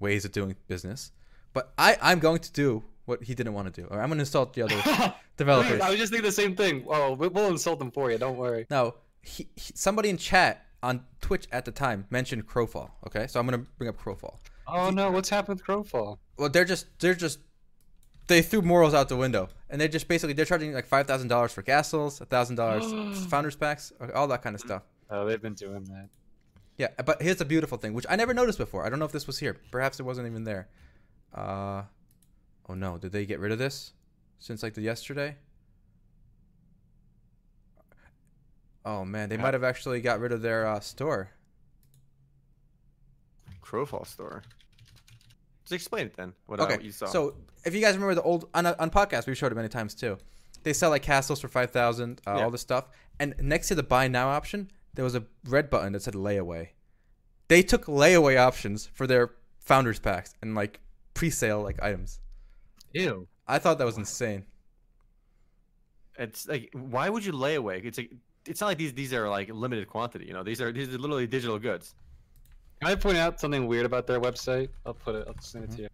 ways 0.00 0.24
of 0.24 0.32
doing 0.32 0.54
business. 0.68 1.12
But 1.54 1.72
I, 1.78 1.96
I'm 2.02 2.18
going 2.18 2.40
to 2.40 2.52
do 2.52 2.84
what 3.06 3.22
he 3.24 3.34
didn't 3.34 3.54
want 3.54 3.72
to 3.74 3.80
do. 3.80 3.88
Or 3.88 4.00
I'm 4.00 4.08
going 4.08 4.18
to 4.18 4.22
insult 4.22 4.52
the 4.52 4.62
other 4.62 5.14
developers. 5.38 5.80
I 5.80 5.88
was 5.90 5.98
just 5.98 6.12
thinking 6.12 6.26
the 6.26 6.32
same 6.32 6.54
thing. 6.54 6.84
Oh, 6.88 7.14
we- 7.14 7.28
we'll 7.28 7.48
insult 7.48 7.78
them 7.78 7.90
for 7.90 8.10
you. 8.12 8.18
Don't 8.18 8.36
worry. 8.36 8.66
Now, 8.68 8.94
he, 9.22 9.48
he, 9.56 9.72
somebody 9.74 10.10
in 10.10 10.18
chat 10.18 10.66
on 10.82 11.04
Twitch 11.22 11.46
at 11.52 11.64
the 11.64 11.72
time 11.72 12.06
mentioned 12.10 12.46
Crowfall. 12.46 12.90
Okay, 13.06 13.26
so 13.26 13.40
I'm 13.40 13.46
going 13.46 13.58
to 13.64 13.70
bring 13.78 13.88
up 13.88 13.98
Crowfall. 13.98 14.36
Oh 14.68 14.90
no, 14.90 15.10
what's 15.10 15.28
happened 15.28 15.60
with 15.60 15.66
Crowfall? 15.66 16.18
Well, 16.36 16.48
they're 16.48 16.64
just 16.64 16.86
they're 16.98 17.14
just 17.14 17.38
they 18.26 18.42
threw 18.42 18.62
morals 18.62 18.94
out 18.94 19.08
the 19.08 19.16
window, 19.16 19.48
and 19.70 19.80
they're 19.80 19.88
just 19.88 20.08
basically 20.08 20.32
they're 20.34 20.44
charging 20.44 20.72
like 20.72 20.86
five 20.86 21.06
thousand 21.06 21.28
dollars 21.28 21.52
for 21.52 21.62
castles, 21.62 22.18
thousand 22.30 22.56
dollars 22.56 23.26
founders 23.30 23.56
packs, 23.56 23.92
all 24.14 24.26
that 24.28 24.42
kind 24.42 24.54
of 24.54 24.60
stuff. 24.60 24.82
Oh, 25.10 25.24
they've 25.26 25.40
been 25.40 25.54
doing 25.54 25.84
that. 25.84 26.08
Yeah, 26.78 26.88
but 27.04 27.22
here's 27.22 27.36
the 27.36 27.44
beautiful 27.44 27.78
thing, 27.78 27.94
which 27.94 28.06
I 28.08 28.16
never 28.16 28.34
noticed 28.34 28.58
before. 28.58 28.84
I 28.84 28.90
don't 28.90 28.98
know 28.98 29.04
if 29.06 29.12
this 29.12 29.26
was 29.26 29.38
here. 29.38 29.56
Perhaps 29.70 29.98
it 30.00 30.02
wasn't 30.02 30.26
even 30.28 30.44
there. 30.44 30.68
Uh, 31.34 31.82
oh 32.68 32.74
no, 32.74 32.98
did 32.98 33.12
they 33.12 33.24
get 33.24 33.40
rid 33.40 33.52
of 33.52 33.58
this 33.58 33.92
since 34.38 34.62
like 34.62 34.74
the 34.74 34.82
yesterday? 34.82 35.36
Oh 38.84 39.04
man, 39.04 39.28
they 39.28 39.36
Yeah. 39.36 39.42
might 39.42 39.54
have 39.54 39.64
actually 39.64 40.00
got 40.00 40.20
rid 40.20 40.32
of 40.32 40.42
their 40.42 40.66
uh, 40.66 40.80
store. 40.80 41.30
Crowfall 43.62 44.06
store. 44.06 44.42
Just 45.66 45.72
explain 45.72 46.06
it 46.06 46.16
then. 46.16 46.32
What, 46.46 46.60
uh, 46.60 46.64
Okay, 46.64 46.76
what 46.76 46.84
you 46.84 46.92
saw. 46.92 47.06
so 47.06 47.34
if 47.64 47.74
you 47.74 47.80
guys 47.80 47.94
remember 47.94 48.14
the 48.14 48.22
old 48.22 48.48
on 48.54 48.66
on 48.66 48.90
podcast, 48.90 49.26
we've 49.26 49.36
showed 49.36 49.52
it 49.52 49.56
many 49.56 49.68
times 49.68 49.94
too. 49.94 50.16
They 50.62 50.72
sell 50.72 50.90
like 50.90 51.02
castles 51.02 51.40
for 51.40 51.48
five 51.48 51.70
thousand, 51.70 52.20
uh, 52.26 52.36
Yeah. 52.38 52.44
all 52.44 52.50
this 52.50 52.60
stuff, 52.62 52.88
and 53.20 53.34
next 53.40 53.68
to 53.68 53.74
the 53.74 53.82
buy 53.82 54.08
now 54.08 54.28
option, 54.28 54.70
there 54.94 55.04
was 55.04 55.14
a 55.14 55.24
red 55.44 55.68
button 55.70 55.92
that 55.92 56.02
said 56.02 56.14
layaway. 56.14 56.68
They 57.48 57.62
took 57.62 57.86
layaway 57.86 58.36
options 58.38 58.86
for 58.94 59.06
their 59.06 59.30
founders 59.60 59.98
packs 60.00 60.34
and 60.42 60.54
like 60.54 60.80
pre-sale 61.14 61.62
like 61.62 61.80
items. 61.82 62.20
Ew. 62.92 63.28
I 63.46 63.58
thought 63.60 63.78
that 63.78 63.84
was 63.84 63.96
insane. 63.98 64.46
it's 66.18 66.48
like, 66.48 66.70
why 66.72 67.08
would 67.08 67.24
you 67.24 67.32
lay 67.32 67.54
away? 67.56 67.80
It's 67.84 67.98
like, 67.98 68.10
it's 68.46 68.60
not 68.60 68.68
like 68.68 68.78
these 68.78 68.92
these 68.94 69.12
are 69.12 69.28
like 69.28 69.48
limited 69.50 69.88
quantity. 69.88 70.26
You 70.26 70.32
know, 70.32 70.42
these 70.42 70.60
are 70.60 70.72
these 70.72 70.88
are 70.94 70.98
literally 70.98 71.26
digital 71.26 71.58
goods. 71.58 71.94
Can 72.80 72.90
I 72.90 72.94
point 72.94 73.16
out 73.16 73.40
something 73.40 73.66
weird 73.66 73.86
about 73.86 74.06
their 74.06 74.20
website? 74.20 74.68
I'll 74.84 74.94
put 74.94 75.14
it. 75.14 75.24
I'll 75.26 75.34
send 75.40 75.64
it 75.64 75.66
to 75.68 75.72
mm-hmm. 75.72 75.82
you. 75.84 75.88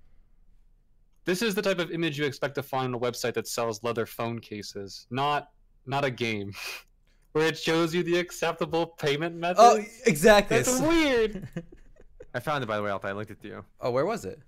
This 1.25 1.43
is 1.43 1.55
the 1.55 1.63
type 1.63 1.79
of 1.79 1.93
image 1.93 2.19
you 2.19 2.25
expect 2.25 2.57
to 2.57 2.63
find 2.63 2.95
on 2.95 2.95
a 2.95 2.99
website 2.99 3.35
that 3.35 3.47
sells 3.47 3.83
leather 3.85 4.07
phone 4.07 4.41
cases, 4.41 5.07
not 5.11 5.51
not 5.87 6.05
a 6.05 6.11
game, 6.11 6.53
where 7.33 7.47
it 7.47 7.57
shows 7.57 7.95
you 7.95 8.03
the 8.03 8.19
acceptable 8.19 8.87
payment 8.87 9.37
methods. 9.37 9.61
Oh, 9.61 9.85
exactly. 10.07 10.57
That's 10.59 10.81
weird. 10.81 11.49
I 12.35 12.41
found 12.41 12.65
it 12.65 12.67
by 12.67 12.77
the 12.77 12.83
way, 12.83 12.91
Alpha. 12.91 13.09
I 13.09 13.13
linked 13.13 13.31
it 13.31 13.41
to 13.43 13.49
you. 13.49 13.65
oh, 13.81 13.91
where 13.91 14.07
was 14.07 14.25
it? 14.25 14.41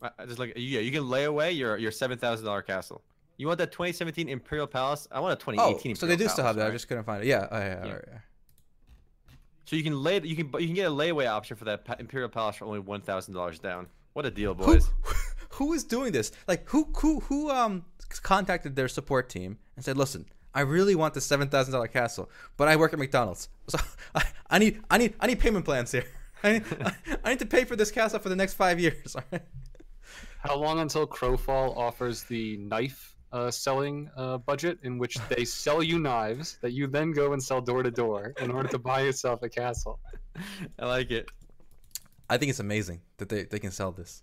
I- 0.00 0.10
I 0.18 0.26
just 0.26 0.38
like 0.38 0.54
yeah, 0.56 0.80
you 0.80 0.92
can 0.92 1.08
lay 1.08 1.24
away 1.24 1.52
your 1.52 1.76
your 1.76 1.90
seven 1.90 2.16
thousand 2.16 2.46
dollar 2.46 2.62
castle. 2.62 3.02
You 3.36 3.48
want 3.48 3.58
that 3.58 3.72
2017 3.72 4.28
Imperial 4.28 4.66
Palace? 4.66 5.08
I 5.10 5.18
want 5.18 5.32
a 5.32 5.36
2018. 5.36 5.92
Oh, 5.92 5.94
so 5.94 6.06
they 6.06 6.10
do 6.10 6.12
Imperial 6.12 6.30
still 6.30 6.44
have 6.44 6.54
Palace, 6.54 6.66
that. 6.66 6.70
I 6.70 6.74
just 6.74 6.88
couldn't 6.88 7.04
find 7.04 7.24
it. 7.24 7.26
Yeah. 7.26 7.48
Oh, 7.50 7.58
yeah, 7.58 7.66
Yeah. 7.66 7.84
alright, 7.84 8.04
yeah. 8.06 8.18
So 9.64 9.76
you 9.76 9.82
can 9.82 10.02
lay 10.02 10.20
you 10.22 10.36
can 10.36 10.50
you 10.60 10.66
can 10.66 10.74
get 10.74 10.86
a 10.86 10.94
layaway 10.94 11.26
option 11.26 11.56
for 11.56 11.64
that 11.64 11.84
Imperial 11.98 12.28
Palace 12.28 12.56
for 12.56 12.66
only 12.66 12.80
one 12.80 13.00
thousand 13.00 13.34
dollars 13.34 13.58
down. 13.58 13.86
What 14.12 14.26
a 14.26 14.30
deal, 14.30 14.54
Who, 14.54 14.64
boys! 14.64 14.90
who 15.50 15.72
is 15.72 15.84
doing 15.84 16.12
this? 16.12 16.32
Like 16.46 16.68
who 16.68 16.88
who 16.96 17.20
who 17.20 17.50
um 17.50 17.84
contacted 18.22 18.76
their 18.76 18.88
support 18.88 19.28
team 19.28 19.58
and 19.76 19.84
said, 19.84 19.96
"Listen, 19.96 20.26
I 20.54 20.60
really 20.60 20.94
want 20.94 21.14
the 21.14 21.20
seven 21.20 21.48
thousand 21.48 21.72
dollar 21.72 21.88
castle, 21.88 22.30
but 22.56 22.68
I 22.68 22.76
work 22.76 22.92
at 22.92 22.98
McDonald's, 22.98 23.48
so 23.68 23.78
I, 24.14 24.24
I 24.50 24.58
need 24.58 24.82
I 24.90 24.98
need 24.98 25.14
I 25.18 25.26
need 25.26 25.40
payment 25.40 25.64
plans 25.64 25.92
here. 25.92 26.06
I 26.42 26.52
need, 26.52 26.64
I 27.24 27.30
need 27.30 27.38
to 27.38 27.46
pay 27.46 27.64
for 27.64 27.74
this 27.74 27.90
castle 27.90 28.18
for 28.18 28.28
the 28.28 28.36
next 28.36 28.54
five 28.54 28.78
years." 28.78 29.16
all 29.16 29.22
right? 29.32 29.42
How 30.40 30.56
long 30.58 30.78
until 30.80 31.06
Crowfall 31.06 31.74
offers 31.74 32.24
the 32.24 32.58
knife 32.58 33.13
uh, 33.34 33.50
selling 33.50 34.08
uh, 34.16 34.38
budget, 34.38 34.78
in 34.84 34.96
which 34.96 35.18
they 35.28 35.44
sell 35.44 35.82
you 35.82 35.98
knives 35.98 36.58
that 36.62 36.72
you 36.72 36.86
then 36.86 37.10
go 37.10 37.32
and 37.32 37.42
sell 37.42 37.60
door 37.60 37.82
to 37.82 37.90
door 37.90 38.32
in 38.40 38.50
order 38.50 38.68
to 38.68 38.78
buy 38.78 39.00
yourself 39.02 39.42
a 39.42 39.48
castle? 39.48 39.98
I 40.78 40.86
like 40.86 41.10
it. 41.10 41.28
I 42.30 42.38
think 42.38 42.50
it's 42.50 42.60
amazing 42.60 43.02
that 43.18 43.28
they, 43.28 43.42
they 43.42 43.58
can 43.58 43.72
sell 43.72 43.92
this. 43.92 44.22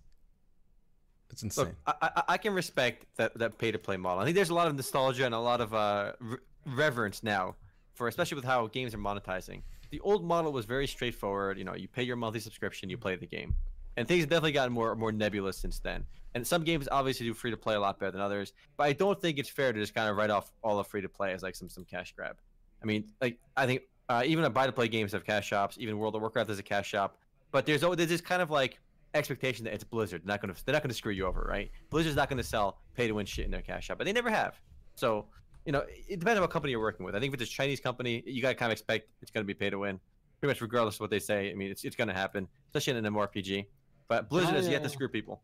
It's 1.29 1.43
insane. 1.43 1.65
Look, 1.65 1.75
I, 1.85 2.09
I, 2.15 2.23
I 2.29 2.37
can 2.37 2.53
respect 2.53 3.05
that, 3.17 3.37
that 3.37 3.57
pay 3.57 3.71
to 3.71 3.77
play 3.77 3.97
model. 3.97 4.21
I 4.21 4.25
think 4.25 4.35
there's 4.35 4.49
a 4.49 4.55
lot 4.55 4.67
of 4.67 4.75
nostalgia 4.75 5.25
and 5.25 5.35
a 5.35 5.39
lot 5.39 5.61
of 5.61 5.73
uh, 5.73 6.13
re- 6.19 6.37
reverence 6.65 7.21
now 7.21 7.55
for 7.93 8.07
especially 8.07 8.35
with 8.35 8.45
how 8.45 8.67
games 8.67 8.93
are 8.93 8.97
monetizing. 8.97 9.61
The 9.91 9.99
old 9.99 10.23
model 10.23 10.53
was 10.53 10.65
very 10.65 10.87
straightforward. 10.87 11.57
You 11.57 11.65
know, 11.65 11.75
you 11.75 11.87
pay 11.87 12.03
your 12.03 12.15
monthly 12.15 12.39
subscription, 12.39 12.89
you 12.89 12.97
play 12.97 13.15
the 13.15 13.27
game, 13.27 13.53
and 13.97 14.07
things 14.07 14.21
have 14.21 14.29
definitely 14.29 14.53
gotten 14.53 14.73
more 14.73 14.95
more 14.95 15.11
nebulous 15.11 15.57
since 15.57 15.79
then. 15.79 16.05
And 16.33 16.47
some 16.47 16.63
games 16.63 16.87
obviously 16.91 17.25
do 17.25 17.33
free 17.33 17.51
to 17.51 17.57
play 17.57 17.75
a 17.75 17.79
lot 17.79 17.99
better 17.99 18.11
than 18.11 18.21
others, 18.21 18.53
but 18.77 18.85
I 18.85 18.93
don't 18.93 19.19
think 19.19 19.37
it's 19.37 19.49
fair 19.49 19.73
to 19.73 19.79
just 19.79 19.93
kind 19.93 20.09
of 20.09 20.15
write 20.15 20.29
off 20.29 20.51
all 20.63 20.79
of 20.79 20.87
free 20.87 21.01
to 21.01 21.09
play 21.09 21.33
as 21.33 21.43
like 21.43 21.55
some 21.55 21.69
some 21.69 21.85
cash 21.85 22.13
grab. 22.15 22.37
I 22.81 22.85
mean, 22.85 23.05
like 23.19 23.37
I 23.57 23.65
think 23.65 23.81
uh, 24.09 24.23
even 24.25 24.43
a 24.43 24.49
buy 24.49 24.65
to 24.65 24.71
play 24.71 24.87
games 24.87 25.11
have 25.11 25.25
cash 25.25 25.47
shops. 25.47 25.77
Even 25.79 25.97
World 25.97 26.15
of 26.15 26.21
Warcraft 26.21 26.49
has 26.49 26.59
a 26.59 26.63
cash 26.63 26.87
shop. 26.87 27.17
But 27.51 27.65
there's 27.65 27.83
always 27.83 27.97
there's 27.97 28.09
this 28.09 28.21
kind 28.21 28.41
of 28.41 28.49
like 28.49 28.79
expectation 29.13 29.65
that 29.65 29.73
it's 29.73 29.83
Blizzard. 29.83 30.21
They're 30.23 30.33
not 30.33 30.41
gonna 30.41 30.55
they're 30.65 30.73
not 30.73 30.83
gonna 30.83 30.93
screw 30.93 31.11
you 31.11 31.25
over, 31.25 31.45
right? 31.49 31.69
Blizzard's 31.89 32.15
not 32.15 32.29
gonna 32.29 32.43
sell 32.43 32.79
pay 32.95 33.07
to 33.07 33.13
win 33.13 33.25
shit 33.25 33.45
in 33.45 33.51
their 33.51 33.61
cash 33.61 33.85
shop, 33.85 33.97
but 33.97 34.05
they 34.05 34.13
never 34.13 34.29
have. 34.29 34.59
So 34.95 35.25
you 35.65 35.71
know, 35.71 35.83
it 36.07 36.19
depends 36.19 36.37
on 36.37 36.41
what 36.41 36.49
company 36.49 36.71
you're 36.71 36.81
working 36.81 37.05
with. 37.05 37.15
I 37.15 37.19
think 37.19 37.33
if 37.33 37.41
it's 37.41 37.51
a 37.51 37.53
Chinese 37.53 37.79
company, 37.79 38.23
you 38.25 38.41
gotta 38.41 38.55
kind 38.55 38.71
of 38.71 38.73
expect 38.73 39.09
it's 39.21 39.31
gonna 39.31 39.45
be 39.45 39.53
pay 39.53 39.69
to 39.69 39.79
win, 39.79 39.99
pretty 40.39 40.51
much 40.51 40.61
regardless 40.61 40.95
of 40.95 41.01
what 41.01 41.09
they 41.09 41.19
say. 41.19 41.51
I 41.51 41.55
mean, 41.55 41.71
it's 41.71 41.83
it's 41.83 41.95
gonna 41.95 42.13
happen, 42.13 42.47
especially 42.67 42.97
in 42.97 43.05
an 43.05 43.13
MMORPG. 43.13 43.65
But 44.11 44.27
Blizzard 44.27 44.51
Oh, 44.51 44.57
has 44.57 44.65
yeah, 44.65 44.73
yet 44.73 44.83
to 44.83 44.89
screw 44.89 45.07
people. 45.07 45.41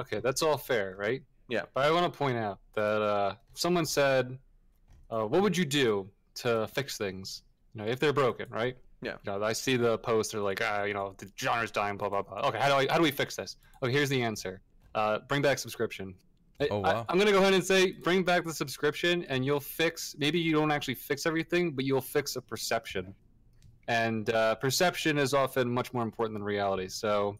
Okay, 0.00 0.18
that's 0.18 0.42
all 0.42 0.58
fair, 0.58 0.96
right? 0.98 1.22
Yeah. 1.48 1.62
But 1.72 1.84
I 1.86 1.92
want 1.92 2.12
to 2.12 2.18
point 2.18 2.36
out 2.36 2.58
that 2.74 3.00
uh, 3.00 3.36
someone 3.54 3.86
said, 3.86 4.36
uh, 5.08 5.22
"What 5.24 5.40
would 5.42 5.56
you 5.56 5.64
do 5.64 6.10
to 6.42 6.66
fix 6.66 6.98
things? 6.98 7.44
You 7.74 7.82
know, 7.82 7.88
if 7.88 8.00
they're 8.00 8.12
broken, 8.12 8.48
right?" 8.50 8.76
Yeah. 9.02 9.12
You 9.24 9.38
know, 9.38 9.44
I 9.44 9.52
see 9.52 9.76
the 9.76 9.98
post. 9.98 10.32
They're 10.32 10.40
like, 10.40 10.60
ah, 10.64 10.82
you 10.82 10.94
know, 10.94 11.14
the 11.18 11.30
genre's 11.40 11.70
dying, 11.70 11.96
blah 11.96 12.08
blah 12.08 12.22
blah. 12.22 12.40
Okay, 12.48 12.58
how 12.58 12.66
do 12.66 12.74
I, 12.74 12.86
how 12.90 12.96
do 12.96 13.04
we 13.04 13.12
fix 13.12 13.36
this? 13.36 13.56
Okay, 13.84 13.92
here's 13.92 14.08
the 14.08 14.20
answer. 14.20 14.60
Uh, 14.96 15.20
bring 15.28 15.40
back 15.40 15.60
subscription. 15.60 16.12
I- 16.60 16.68
Oh, 16.72 16.82
I, 16.82 16.92
wow. 16.94 17.06
I'm 17.08 17.18
gonna 17.18 17.30
go 17.30 17.38
ahead 17.38 17.54
and 17.54 17.64
say, 17.64 17.92
bring 17.92 18.24
back 18.24 18.42
the 18.42 18.52
subscription, 18.54 19.24
and 19.28 19.44
you'll 19.46 19.60
fix. 19.60 20.16
Maybe 20.18 20.40
you 20.40 20.52
don't 20.52 20.72
actually 20.72 20.96
fix 20.96 21.24
everything, 21.24 21.70
but 21.70 21.84
you'll 21.84 22.00
fix 22.16 22.34
a 22.34 22.40
perception. 22.42 23.14
And 23.86 24.28
uh, 24.30 24.56
perception 24.56 25.18
is 25.18 25.34
often 25.34 25.68
much 25.72 25.92
more 25.94 26.02
important 26.02 26.34
than 26.34 26.42
reality. 26.44 26.88
So, 26.88 27.36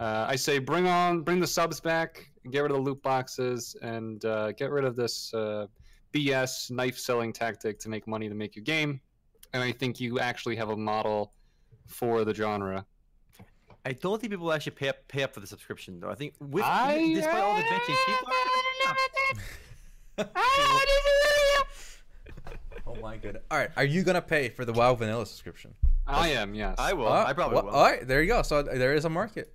uh, 0.00 0.26
I 0.28 0.36
say, 0.36 0.58
bring 0.58 0.86
on, 0.86 1.22
bring 1.22 1.40
the 1.40 1.46
subs 1.46 1.80
back, 1.80 2.30
get 2.50 2.60
rid 2.60 2.70
of 2.70 2.76
the 2.76 2.82
loot 2.82 3.02
boxes, 3.02 3.76
and 3.82 4.24
uh, 4.24 4.52
get 4.52 4.70
rid 4.70 4.84
of 4.84 4.96
this 4.96 5.32
uh, 5.34 5.66
BS 6.12 6.70
knife 6.70 6.98
selling 6.98 7.32
tactic 7.32 7.78
to 7.80 7.88
make 7.88 8.06
money 8.06 8.28
to 8.28 8.34
make 8.34 8.54
your 8.54 8.64
game. 8.64 9.00
And 9.52 9.62
I 9.62 9.72
think 9.72 9.98
you 10.00 10.20
actually 10.20 10.56
have 10.56 10.70
a 10.70 10.76
model 10.76 11.32
for 11.86 12.24
the 12.24 12.34
genre. 12.34 12.86
I 13.84 13.92
don't 13.92 14.20
think 14.20 14.32
people 14.32 14.46
will 14.46 14.52
actually 14.52 14.72
pay 14.72 14.88
up 14.88 14.96
pay 15.08 15.22
up 15.22 15.32
for 15.32 15.40
the 15.40 15.46
subscription 15.46 15.98
though. 15.98 16.10
I 16.10 16.14
think 16.14 16.34
with 16.40 16.64
I- 16.64 17.14
despite 17.14 17.42
all 17.42 17.56
the 17.56 17.62
bitching, 17.62 17.96
people 18.06 18.28
are 18.28 18.34
Oh 22.86 22.96
my 23.00 23.16
god. 23.16 23.40
All 23.50 23.58
right, 23.58 23.70
are 23.76 23.84
you 23.84 24.02
gonna 24.02 24.22
pay 24.22 24.48
for 24.48 24.64
the 24.64 24.72
WoW 24.72 24.94
Vanilla 24.94 25.24
subscription? 25.26 25.74
I 26.06 26.30
am, 26.30 26.54
yes. 26.54 26.76
I 26.78 26.92
will. 26.94 27.08
Uh, 27.08 27.24
I 27.24 27.32
probably 27.32 27.56
well, 27.56 27.66
will. 27.66 27.72
All 27.72 27.84
right, 27.84 28.06
there 28.06 28.22
you 28.22 28.28
go. 28.28 28.42
So 28.42 28.62
there 28.62 28.94
is 28.94 29.04
a 29.04 29.10
market. 29.10 29.54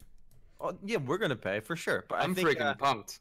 Oh, 0.64 0.74
yeah, 0.86 0.98
we're 0.98 1.18
gonna 1.18 1.36
pay 1.36 1.60
for 1.60 1.76
sure. 1.76 2.06
But 2.08 2.20
I 2.20 2.24
I'm 2.24 2.34
think, 2.34 2.48
freaking 2.48 2.62
uh, 2.62 2.74
pumped. 2.76 3.20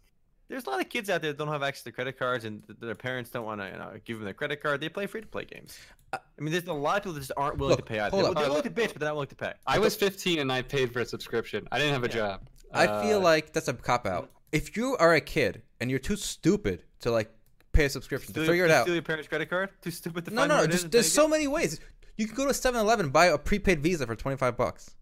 there's 0.48 0.64
a 0.66 0.70
lot 0.70 0.80
of 0.80 0.88
kids 0.88 1.10
out 1.10 1.20
there 1.22 1.32
that 1.32 1.38
don't 1.38 1.48
have 1.48 1.62
access 1.62 1.82
to 1.84 1.92
credit 1.92 2.18
cards, 2.18 2.44
and 2.44 2.64
th- 2.66 2.78
their 2.78 2.94
parents 2.94 3.30
don't 3.30 3.44
want 3.44 3.60
to 3.60 3.66
you 3.66 3.72
know, 3.76 3.92
give 4.04 4.18
them 4.18 4.24
their 4.24 4.34
credit 4.34 4.62
card. 4.62 4.80
They 4.80 4.88
play 4.88 5.06
free 5.06 5.20
to 5.22 5.26
play 5.26 5.44
games. 5.44 5.76
Uh, 6.12 6.18
I 6.38 6.42
mean, 6.42 6.52
there's 6.52 6.66
a 6.68 6.72
lot 6.72 6.98
of 6.98 7.02
people 7.02 7.14
that 7.14 7.20
just 7.20 7.32
aren't 7.36 7.58
willing 7.58 7.72
Look, 7.76 7.86
to 7.86 7.92
pay 7.92 7.98
out. 7.98 8.10
hold 8.12 8.24
They're, 8.26 8.34
they're 8.34 8.48
willing 8.48 8.62
to 8.62 8.70
bitch, 8.70 8.88
but 8.92 9.00
they're 9.00 9.08
not 9.08 9.14
willing 9.16 9.28
to 9.28 9.34
pay. 9.34 9.52
I 9.66 9.78
was 9.78 9.96
15 9.96 10.38
and 10.38 10.52
I 10.52 10.62
paid 10.62 10.92
for 10.92 11.00
a 11.00 11.04
subscription. 11.04 11.66
I 11.72 11.78
didn't 11.78 11.94
have 11.94 12.04
a 12.04 12.08
Yeah. 12.08 12.12
job. 12.14 12.48
I 12.72 12.86
feel 13.02 13.18
Uh, 13.18 13.22
like 13.22 13.52
that's 13.52 13.68
a 13.68 13.74
cop 13.74 14.06
out. 14.06 14.30
If 14.52 14.76
you 14.76 14.96
are 14.98 15.14
a 15.14 15.20
kid 15.20 15.62
and 15.80 15.90
you're 15.90 15.98
too 15.98 16.16
stupid 16.16 16.84
to 17.00 17.10
like 17.10 17.30
pay 17.72 17.86
a 17.86 17.90
subscription 17.90 18.32
Steal 18.34 18.44
to 18.44 18.50
figure 18.50 18.66
it 18.66 18.68
to 18.68 18.74
out, 18.74 18.82
Steal 18.84 18.94
your 18.94 19.02
parents' 19.02 19.28
credit 19.28 19.48
card? 19.50 19.70
Too 19.82 19.90
stupid 19.90 20.26
to 20.26 20.30
no, 20.30 20.42
find 20.42 20.48
no, 20.50 20.60
no. 20.60 20.66
Just, 20.66 20.90
there's 20.90 21.10
so 21.10 21.24
it? 21.24 21.30
many 21.30 21.48
ways. 21.48 21.80
You 22.18 22.26
can 22.26 22.36
go 22.36 22.46
to 22.46 22.52
7-Eleven 22.52 23.08
buy 23.10 23.26
a 23.26 23.38
prepaid 23.38 23.80
Visa 23.82 24.06
for 24.06 24.14
25 24.14 24.56
bucks. 24.56 24.94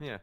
Yeah. 0.00 0.18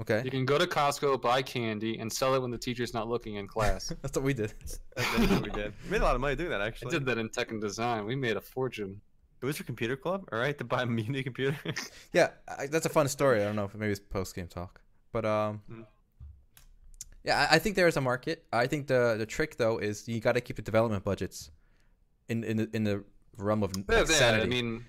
Okay, 0.00 0.22
You 0.24 0.30
can 0.30 0.46
go 0.46 0.56
to 0.56 0.66
Costco, 0.66 1.20
buy 1.20 1.42
candy, 1.42 1.98
and 1.98 2.10
sell 2.10 2.34
it 2.34 2.40
when 2.40 2.50
the 2.50 2.56
teacher's 2.58 2.94
not 2.94 3.08
looking 3.08 3.34
in 3.36 3.46
class. 3.46 3.92
that's 4.02 4.16
what 4.16 4.24
we 4.24 4.32
did. 4.32 4.54
That's, 4.64 4.80
that's 4.96 5.30
what 5.30 5.42
we 5.42 5.50
did. 5.50 5.74
We 5.84 5.90
made 5.90 6.00
a 6.00 6.04
lot 6.04 6.14
of 6.14 6.20
money 6.22 6.34
doing 6.34 6.48
that 6.50 6.62
actually. 6.62 6.88
I 6.88 6.98
did 6.98 7.06
that 7.06 7.18
in 7.18 7.28
tech 7.28 7.50
and 7.50 7.60
design. 7.60 8.06
We 8.06 8.16
made 8.16 8.36
a 8.36 8.40
fortune. 8.40 9.00
It 9.42 9.44
was 9.46 9.56
for 9.58 9.64
computer 9.64 9.96
club, 9.96 10.24
all 10.32 10.38
right, 10.38 10.56
to 10.58 10.64
buy 10.64 10.82
a 10.82 10.86
mini 10.86 11.22
computer. 11.22 11.56
Yeah, 12.12 12.30
I, 12.48 12.66
that's 12.68 12.86
a 12.86 12.88
fun 12.88 13.06
story. 13.08 13.42
I 13.42 13.44
don't 13.44 13.56
know 13.56 13.64
if 13.64 13.74
maybe 13.74 13.90
it's 13.92 14.00
post 14.00 14.34
game 14.34 14.46
talk, 14.48 14.80
but 15.12 15.24
um, 15.26 15.60
Mhm. 15.70 15.84
yeah, 17.24 17.48
I, 17.50 17.56
I 17.56 17.58
think 17.58 17.76
there 17.76 17.86
is 17.88 17.96
a 17.96 18.00
market. 18.00 18.44
I 18.52 18.66
think 18.66 18.86
the 18.86 19.16
the 19.18 19.26
trick 19.26 19.56
though 19.56 19.78
is 19.78 20.08
you 20.08 20.20
got 20.20 20.32
to 20.32 20.40
keep 20.40 20.56
the 20.56 20.62
development 20.62 21.04
budgets 21.04 21.50
in 22.28 22.44
in 22.44 22.56
the 22.56 22.70
in 22.72 22.84
the 22.84 23.04
realm 23.36 23.62
of 23.62 23.72
Yeah, 23.76 24.00
like, 24.00 24.10
yeah. 24.10 24.40
I 24.42 24.46
mean, 24.46 24.84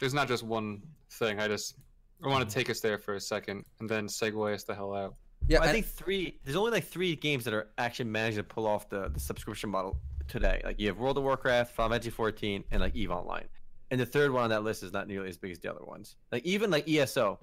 there's 0.00 0.14
not 0.14 0.28
just 0.28 0.42
one 0.44 0.82
thing. 1.10 1.40
I 1.40 1.48
just 1.48 1.74
I 2.22 2.28
want 2.28 2.48
to 2.48 2.50
mm. 2.50 2.58
take 2.58 2.70
us 2.70 2.80
there 2.80 2.98
for 2.98 3.14
a 3.14 3.20
second 3.20 3.64
and 3.80 3.88
then 3.88 4.06
segue 4.06 4.54
us 4.54 4.64
the 4.64 4.74
hell 4.74 4.94
out. 4.94 5.14
yeah, 5.46 5.60
I 5.60 5.72
think 5.72 5.86
three. 5.86 6.38
There's 6.44 6.56
only 6.56 6.72
like 6.72 6.84
three 6.84 7.14
games 7.16 7.44
that 7.44 7.54
are 7.54 7.68
actually 7.78 8.06
managing 8.06 8.38
to 8.38 8.44
pull 8.44 8.66
off 8.66 8.88
the, 8.88 9.08
the 9.08 9.20
subscription 9.20 9.70
model 9.70 9.98
today. 10.26 10.60
Like 10.64 10.78
you 10.78 10.88
have 10.88 10.98
World 10.98 11.16
of 11.18 11.24
Warcraft, 11.24 11.74
Final 11.74 11.92
Fantasy 11.92 12.10
14, 12.10 12.64
and 12.70 12.80
like 12.80 12.94
Eve 12.94 13.10
Online. 13.10 13.48
And 13.90 14.00
the 14.00 14.06
third 14.06 14.32
one 14.32 14.44
on 14.44 14.50
that 14.50 14.64
list 14.64 14.82
is 14.82 14.92
not 14.92 15.08
nearly 15.08 15.28
as 15.28 15.38
big 15.38 15.52
as 15.52 15.58
the 15.60 15.70
other 15.70 15.84
ones. 15.84 16.16
Like 16.30 16.44
even 16.44 16.70
like 16.70 16.88
ESO 16.88 17.38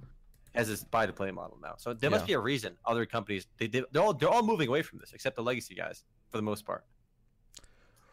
has 0.53 0.67
this 0.67 0.83
buy 0.83 1.05
to 1.05 1.13
play 1.13 1.31
model 1.31 1.57
now. 1.61 1.73
So 1.77 1.93
there 1.93 2.09
must 2.09 2.25
be 2.25 2.33
a 2.33 2.39
reason 2.39 2.75
other 2.85 3.05
companies 3.05 3.45
they 3.57 3.67
did 3.67 3.85
they're 3.91 4.01
all 4.01 4.13
they're 4.13 4.29
all 4.29 4.43
moving 4.43 4.67
away 4.67 4.81
from 4.81 4.99
this 4.99 5.11
except 5.13 5.35
the 5.35 5.43
legacy 5.43 5.75
guys 5.75 6.03
for 6.29 6.37
the 6.37 6.43
most 6.43 6.65
part. 6.65 6.85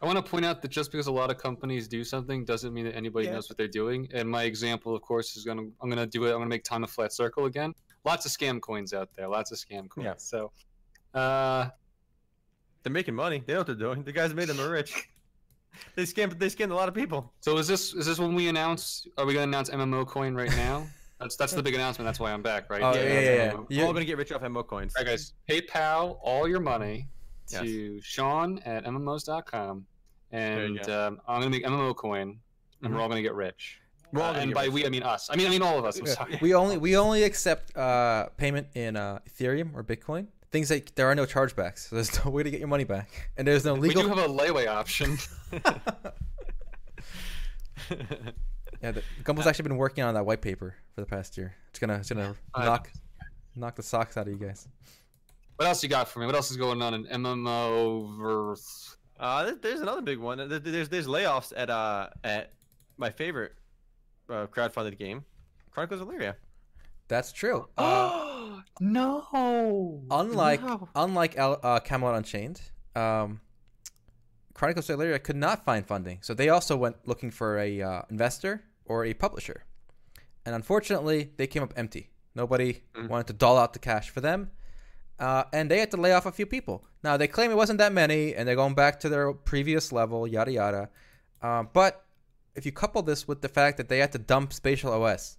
I 0.03 0.05
want 0.05 0.17
to 0.23 0.29
point 0.29 0.43
out 0.43 0.61
that 0.61 0.67
just 0.69 0.91
because 0.91 1.07
a 1.07 1.11
lot 1.11 1.31
of 1.31 1.37
companies 1.37 1.87
do 1.87 2.03
something 2.03 2.43
doesn't 2.43 2.73
mean 2.73 2.83
that 2.85 2.95
anybody 2.95 3.25
Yeah. 3.27 3.33
knows 3.33 3.47
what 3.49 3.57
they're 3.57 3.67
doing. 3.69 4.09
And 4.13 4.29
my 4.29 4.43
example, 4.43 4.93
of 4.95 5.01
course, 5.01 5.35
is 5.37 5.45
gonna 5.45 5.63
I'm 5.81 5.89
gonna 5.89 6.05
do 6.05 6.25
it. 6.25 6.31
I'm 6.31 6.39
gonna 6.39 6.47
make 6.47 6.63
ton 6.65 6.83
of 6.83 6.89
flat 6.91 7.13
circle 7.13 7.45
again. 7.45 7.73
Lots 8.03 8.25
of 8.25 8.31
scam 8.33 8.59
coins 8.59 8.93
out 8.93 9.09
there. 9.15 9.27
Lots 9.29 9.51
of 9.53 9.57
scam 9.57 9.87
coins. 9.89 10.05
Yeah. 10.05 10.13
So, 10.17 10.51
uh, 11.13 11.69
They're 12.83 12.91
making 12.91 13.15
money. 13.15 13.41
They 13.47 13.53
know 13.53 13.59
what 13.61 13.67
they're 13.67 13.75
doing. 13.75 14.03
The 14.03 14.11
guys 14.11 14.33
made 14.33 14.49
them 14.49 14.59
rich. 14.59 15.07
they 15.95 16.03
scammed 16.03 16.37
they 16.37 16.47
scammed 16.47 16.71
a 16.71 16.75
lot 16.75 16.89
of 16.89 16.93
people. 16.95 17.31
so 17.39 17.57
is 17.57 17.67
this 17.67 17.93
is 17.93 18.05
this 18.05 18.19
when 18.19 18.35
we 18.35 18.49
announce? 18.49 19.07
Are 19.17 19.25
we 19.25 19.33
gonna 19.33 19.45
announce 19.45 19.69
MMO 19.69 20.05
coin 20.05 20.35
right 20.35 20.51
now? 20.51 20.85
That's 21.19 21.37
that's 21.37 21.53
the 21.53 21.63
big 21.63 21.75
announcement. 21.75 22.05
That's 22.05 22.19
why 22.19 22.33
I'm 22.33 22.41
back, 22.41 22.69
right? 22.69 22.81
Oh, 22.83 22.91
yeah, 22.93 23.03
yeah, 23.03 23.07
yeah, 23.13 23.19
yeah, 23.21 23.35
yeah. 23.35 23.51
You- 23.69 23.79
We're 23.79 23.87
all 23.87 23.93
gonna 23.93 24.03
get 24.03 24.17
rich 24.17 24.33
off 24.33 24.41
MMO 24.41 24.67
coins. 24.67 24.93
All 24.97 25.05
right, 25.05 25.09
guys. 25.11 25.33
PayPal 25.49 26.17
all 26.21 26.45
your 26.49 26.59
money 26.59 27.07
Yes. 27.49 27.61
to 27.61 28.01
Sean 28.01 28.59
at 28.65 28.83
mmos.com, 28.85 29.51
There 29.53 29.75
you 29.75 29.85
and 30.33 30.89
um, 30.89 31.21
I'm 31.27 31.39
gonna 31.41 31.49
make 31.51 31.63
MMO 31.63 31.95
coin, 31.95 32.39
and 32.81 32.91
Mhm. 32.91 32.95
we're 32.95 33.01
all 33.01 33.07
gonna 33.07 33.21
get 33.21 33.33
rich. 33.35 33.79
We're 34.11 34.21
all 34.21 34.33
Uh, 34.35 34.39
and 34.39 34.49
get 34.51 34.55
by 34.55 34.63
rich. 34.65 34.73
we, 34.73 34.85
I 34.85 34.89
mean 34.89 35.03
us. 35.03 35.29
I 35.31 35.35
mean, 35.35 35.47
I 35.47 35.49
mean 35.49 35.61
all 35.61 35.79
of 35.79 35.85
us. 35.85 35.97
I'm 35.99 36.05
sorry. 36.07 36.37
we 36.41 36.53
only 36.53 36.77
we 36.77 36.97
only 36.97 37.23
accept 37.23 37.75
uh, 37.77 38.27
payment 38.37 38.67
in 38.75 38.95
uh, 38.97 39.19
Ethereum 39.29 39.73
or 39.73 39.83
Bitcoin. 39.83 40.27
Things 40.51 40.69
like 40.69 40.93
there 40.95 41.07
are 41.07 41.15
no 41.15 41.25
chargebacks, 41.25 41.89
so 41.89 41.95
there's 41.95 42.13
no 42.25 42.29
way 42.31 42.43
to 42.43 42.51
get 42.51 42.59
your 42.59 42.67
money 42.67 42.83
back, 42.83 43.29
and 43.37 43.47
there's 43.47 43.63
no 43.65 43.73
legal. 43.73 44.03
We 44.03 44.09
do 44.09 44.15
have 44.15 44.29
a 44.29 44.31
layaway 44.31 44.67
option. 44.67 45.17
yeah, 48.81 48.91
the, 48.91 49.03
Gumble's 49.23 49.47
actually 49.47 49.63
been 49.63 49.77
working 49.77 50.03
on 50.03 50.13
that 50.13 50.25
white 50.25 50.41
paper 50.41 50.75
for 50.93 51.01
the 51.01 51.07
past 51.07 51.37
year. 51.37 51.55
It's 51.69 51.79
gonna 51.79 51.95
it's 51.95 52.09
gonna 52.09 52.35
Uh, 52.53 52.65
knock 52.65 52.89
knock 53.55 53.75
the 53.75 53.83
socks 53.83 54.17
out 54.17 54.27
of 54.27 54.33
you 54.33 54.39
guys. 54.39 54.67
What 55.57 55.67
else 55.67 55.83
you 55.83 55.89
got 55.89 56.07
for 56.09 56.19
me? 56.19 56.25
What 56.25 56.35
else 56.35 56.49
is 56.51 56.57
going 56.57 56.81
on 56.81 56.93
in 56.93 57.05
MMO 57.05 58.17
verse? 58.17 58.97
Uh, 59.19 59.51
there's 59.61 59.81
another 59.81 60.01
big 60.01 60.19
one. 60.19 60.37
There's 60.49 60.89
there's 60.89 61.07
layoffs 61.07 61.53
at 61.55 61.69
uh 61.69 62.09
at 62.23 62.51
my 62.97 63.09
favorite 63.09 63.53
uh, 64.29 64.47
crowdfunded 64.47 64.97
game, 64.97 65.23
Chronicles 65.71 66.01
of 66.01 66.07
Elyria. 66.07 66.35
That's 67.07 67.31
true. 67.31 67.67
Uh, 67.77 68.19
Oh 68.45 68.61
no! 68.81 70.01
unlike 70.11 70.61
No. 70.61 70.89
unlike 70.95 71.37
El, 71.37 71.59
uh, 71.63 71.79
Camelot 71.79 72.15
Unchained, 72.15 72.61
um, 72.95 73.39
Chronicles 74.53 74.89
of 74.89 74.99
Elyria 74.99 75.21
could 75.23 75.35
not 75.37 75.63
find 75.65 75.85
funding, 75.87 76.19
so 76.21 76.33
they 76.33 76.49
also 76.49 76.75
went 76.75 76.97
looking 77.07 77.31
for 77.31 77.57
a 77.57 77.81
uh, 77.81 78.01
investor 78.09 78.63
or 78.85 79.05
a 79.05 79.13
publisher, 79.13 79.63
and 80.45 80.53
unfortunately, 80.55 81.31
they 81.37 81.47
came 81.47 81.63
up 81.63 81.73
empty. 81.77 82.09
Nobody 82.35 82.83
Mm. 82.95 83.07
wanted 83.09 83.27
to 83.27 83.33
doll 83.33 83.57
out 83.57 83.73
the 83.73 83.79
cash 83.79 84.09
for 84.09 84.19
them, 84.21 84.51
uh, 85.27 85.43
and 85.57 85.63
they 85.71 85.79
had 85.83 85.91
to 85.95 85.97
lay 86.05 86.13
off 86.17 86.25
a 86.25 86.31
few 86.39 86.45
people. 86.55 86.77
Now 87.07 87.13
they 87.17 87.27
claim 87.35 87.49
it 87.51 87.57
wasn't 87.63 87.79
that 87.83 87.93
many, 87.93 88.21
and 88.35 88.41
they're 88.45 88.61
going 88.63 88.75
back 88.83 88.93
to 89.03 89.09
their 89.13 89.25
previous 89.51 89.85
level, 89.99 90.19
yada 90.35 90.51
yada. 90.59 90.83
Um, 91.47 91.69
but 91.79 91.91
if 92.55 92.65
you 92.67 92.71
couple 92.71 93.01
this 93.11 93.21
with 93.29 93.39
the 93.45 93.49
fact 93.59 93.73
that 93.79 93.87
they 93.89 93.99
had 94.03 94.11
to 94.11 94.19
dump 94.33 94.47
Spatial 94.53 94.91
OS 94.93 95.37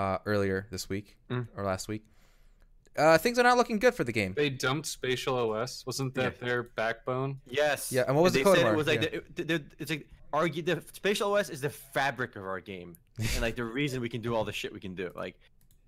uh, 0.00 0.18
earlier 0.32 0.66
this 0.74 0.84
week 0.88 1.16
Mm. 1.30 1.46
or 1.56 1.62
last 1.72 1.88
week, 1.92 2.02
uh, 2.96 3.16
things 3.24 3.38
are 3.38 3.42
not 3.50 3.56
looking 3.56 3.78
good 3.78 3.94
for 3.94 4.04
the 4.04 4.12
game. 4.20 4.32
They 4.34 4.50
dumped 4.50 4.86
Spatial 4.86 5.34
OS. 5.38 5.84
Wasn't 5.86 6.14
that 6.14 6.34
Yeah. 6.40 6.46
their 6.46 6.62
backbone? 6.80 7.40
Yes. 7.46 7.92
Yeah, 7.92 8.04
and 8.06 8.14
what 8.16 8.22
was 8.24 8.32
the 8.32 8.40
they 8.40 8.44
code 8.44 8.56
said 8.56 8.64
mark? 8.64 8.74
it 8.74 8.76
was 8.82 8.86
like 8.92 9.02
Yeah. 9.02 9.08
the, 9.34 9.42
it- 9.42 9.48
the- 9.48 9.64
it's 9.78 9.90
like 9.90 10.06
our 10.32 10.48
the 10.48 10.82
spatial 10.92 11.32
OS 11.34 11.48
is 11.50 11.60
the 11.60 11.70
fabric 11.70 12.36
of 12.36 12.44
our 12.44 12.60
game, 12.60 12.96
and 13.34 13.40
like 13.46 13.56
the 13.56 13.64
reason 13.64 14.00
we 14.00 14.08
can 14.08 14.20
do 14.22 14.34
all 14.34 14.44
the 14.44 14.52
shit 14.60 14.72
we 14.72 14.80
can 14.80 14.94
do. 14.94 15.10
Like 15.14 15.36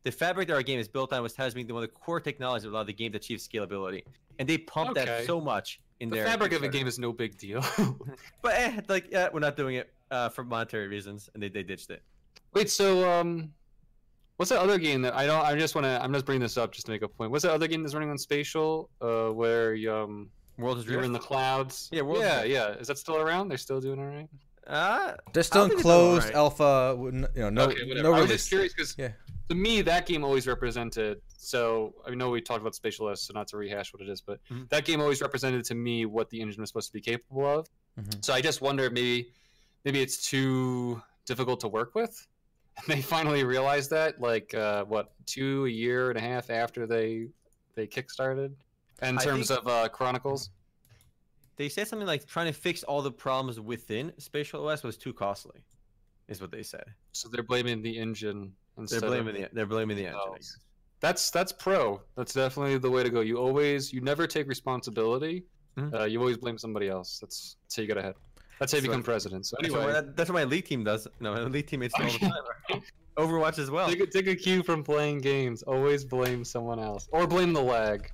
the 0.05 0.12
fabric 0.12 0.48
that 0.48 0.55
our 0.55 0.62
game 0.62 0.78
is 0.78 0.86
built 0.86 1.12
on 1.12 1.22
was 1.22 1.34
has 1.36 1.55
been 1.55 1.66
one 1.66 1.82
of 1.82 1.90
the 1.90 1.94
core 1.94 2.20
technologies 2.20 2.64
that 2.64 2.70
allow 2.70 2.84
the 2.84 2.92
game 2.92 3.12
to 3.12 3.16
achieve 3.16 3.38
scalability, 3.38 4.05
and 4.38 4.48
they 4.48 4.59
pumped 4.59 4.94
that 4.94 5.24
so 5.24 5.40
much 5.40 5.80
in 6.00 6.11
their. 6.11 6.20
The 6.20 6.24
their 6.24 6.32
fabric 6.32 6.52
of 6.52 6.62
a 6.62 6.68
game 6.68 6.86
is 6.86 6.98
no 6.98 7.12
big 7.12 7.36
deal. 7.36 7.64
But 8.42 8.55
eh, 8.57 8.80
like 8.88 9.11
yeah, 9.11 9.28
we're 9.32 9.40
not 9.40 9.57
doing 9.57 9.76
it 9.76 9.92
uh, 10.11 10.28
for 10.28 10.44
monetary 10.44 10.86
reasons, 10.86 11.30
and 11.34 11.42
they, 11.42 11.48
they 11.48 11.62
ditched 11.62 11.90
it. 11.90 12.02
Wait, 12.52 12.70
so 12.70 13.11
um, 13.11 13.50
what's 14.36 14.50
that 14.50 14.61
other 14.61 14.78
game 14.78 15.00
that 15.02 15.14
I 15.14 15.26
don't? 15.26 15.44
I 15.44 15.59
just 15.59 15.74
want 15.74 15.86
to. 15.86 16.02
I'm 16.02 16.12
just 16.12 16.26
bringing 16.26 16.42
this 16.42 16.59
up 16.59 16.72
just 16.72 16.86
to 16.86 16.92
make 16.92 17.02
a 17.02 17.09
point. 17.09 17.30
What's 17.30 17.44
that 17.44 17.52
other 17.52 17.66
game 17.66 17.82
that's 17.82 17.94
running 17.94 18.11
on 18.11 18.18
Spatial? 18.18 18.90
Uh, 19.00 19.28
where 19.28 19.74
you, 19.74 19.92
um, 19.92 20.28
World 20.59 20.78
is 20.78 20.86
you're 20.86 21.02
in 21.02 21.12
the 21.12 21.18
clouds. 21.18 21.88
Yeah, 21.90 22.02
World's 22.02 22.20
yeah, 22.20 22.40
Drift. 22.40 22.52
yeah. 22.52 22.68
Is 22.74 22.88
that 22.88 22.98
still 22.98 23.16
around? 23.16 23.48
They're 23.48 23.59
still 23.59 23.80
doing 23.80 23.98
all 23.98 24.07
right. 24.07 24.28
Uh, 24.66 25.14
They're 25.32 25.42
still 25.42 25.64
in 25.64 25.70
think 25.70 25.80
it's 25.80 25.88
all 25.88 25.92
closed 26.10 26.26
right. 26.26 26.34
alpha. 26.34 26.96
You 26.98 27.10
know, 27.42 27.50
no, 27.50 27.64
okay, 27.64 27.84
whatever. 27.86 28.02
no 28.08 28.14
I 28.14 28.20
was 28.22 28.30
just 28.30 28.48
curious 28.48 28.72
because 28.72 28.94
Yeah. 28.98 29.12
to 29.50 29.54
me 29.54 29.82
that 29.82 30.06
game 30.06 30.24
always 30.24 30.46
represented. 30.46 31.20
So 31.36 31.94
I 32.06 32.14
know 32.14 32.30
we 32.30 32.40
talked 32.40 32.60
about 32.62 32.74
Spatial 32.74 33.08
OS, 33.08 33.22
so 33.22 33.34
not 33.34 33.46
to 33.48 33.56
rehash 33.58 33.92
what 33.92 34.00
it 34.02 34.08
is, 34.08 34.20
but 34.22 34.40
Mhm. 34.50 34.68
that 34.70 34.84
game 34.86 35.00
always 35.00 35.20
represented 35.20 35.64
to 35.66 35.74
me 35.74 36.06
what 36.06 36.30
the 36.30 36.40
engine 36.40 36.62
was 36.62 36.70
supposed 36.70 36.88
to 36.88 36.92
be 36.94 37.00
capable 37.02 37.46
of. 37.46 37.68
Mhm. 38.00 38.24
So 38.24 38.32
I 38.32 38.40
just 38.40 38.60
wonder 38.62 38.88
maybe 38.90 39.32
maybe 39.84 40.00
it's 40.00 40.26
too 40.26 41.02
difficult 41.26 41.60
to 41.60 41.68
work 41.68 41.94
with. 41.94 42.26
And 42.78 42.86
they 42.98 43.02
finally 43.02 43.44
realized 43.44 43.90
that, 43.90 44.18
like 44.20 44.54
uh, 44.54 44.84
what 44.86 45.12
two 45.26 45.66
a 45.66 45.68
year 45.68 46.08
and 46.08 46.18
a 46.18 46.22
half 46.22 46.48
after 46.48 46.86
they 46.86 47.28
they 47.74 47.86
kickstarted 47.86 48.52
in 49.02 49.18
terms 49.18 49.48
think- 49.48 49.60
of 49.60 49.68
uh, 49.68 49.88
Chronicles. 49.90 50.48
They 51.57 51.68
said 51.68 51.86
something 51.88 52.07
like 52.07 52.26
trying 52.26 52.46
to 52.46 52.52
fix 52.52 52.82
all 52.82 53.02
the 53.02 53.12
problems 53.12 53.61
within 53.61 54.12
Spatial 54.18 54.66
OS 54.68 54.82
was 54.82 54.96
too 54.96 55.12
costly, 55.12 55.61
is 56.28 56.40
what 56.40 56.50
they 56.50 56.62
said. 56.62 56.84
So 57.12 57.28
they're 57.28 57.42
blaming 57.44 57.80
the 57.82 57.96
engine 57.96 58.52
They're 58.76 58.82
instead 58.82 59.02
blaming 59.02 59.28
of 59.36 59.42
the 59.42 59.48
they're 59.52 59.66
blaming 59.66 59.96
the 59.96 60.07
engine. 60.07 60.18
I 60.20 60.24
themselves. 60.30 60.50
guess. 60.52 60.59
That's 61.00 61.30
that's 61.30 61.52
pro. 61.52 62.00
That's 62.16 62.32
definitely 62.32 62.78
the 62.78 62.90
way 62.90 63.02
to 63.02 63.11
go. 63.11 63.20
You 63.20 63.36
always 63.38 63.92
you 63.92 64.00
never 64.00 64.26
take 64.26 64.48
responsibility. 64.48 65.44
Mhm. 65.78 65.92
Uh, 65.94 66.05
you 66.05 66.18
always 66.20 66.36
blame 66.38 66.57
somebody 66.59 66.88
else. 66.88 67.18
That's 67.20 67.57
that's 67.62 67.76
how 67.76 67.80
you 67.82 67.88
get 67.88 67.98
ahead. 67.98 68.14
That's 68.59 68.72
how 68.72 68.76
you 68.78 68.82
So- 68.82 68.88
become 68.88 69.02
president. 69.02 69.46
So 69.46 69.57
That's 69.61 69.72
what, 69.74 69.82
anyway, 69.88 70.12
that's 70.16 70.30
what 70.30 70.34
my 70.34 70.42
elite 70.42 70.66
team 70.66 70.82
does. 70.84 71.07
No, 71.20 71.34
my 71.34 71.42
elite 71.42 71.66
teammates 71.68 71.94
do 71.98 72.05
all 72.05 72.11
the 72.11 72.18
time. 72.30 72.32
right? 72.70 72.82
Overwatch 73.16 73.59
as 73.61 73.70
well. 73.70 73.88
take 73.88 74.00
a, 74.00 74.07
take 74.07 74.26
a 74.28 74.34
cue 74.34 74.62
from 74.64 74.82
playing 74.82 75.18
games. 75.18 75.62
Always 75.62 76.05
blame 76.05 76.44
someone 76.44 76.80
else 76.80 77.09
or 77.12 77.26
blame 77.28 77.52
the 77.52 77.62
lag. 77.62 78.11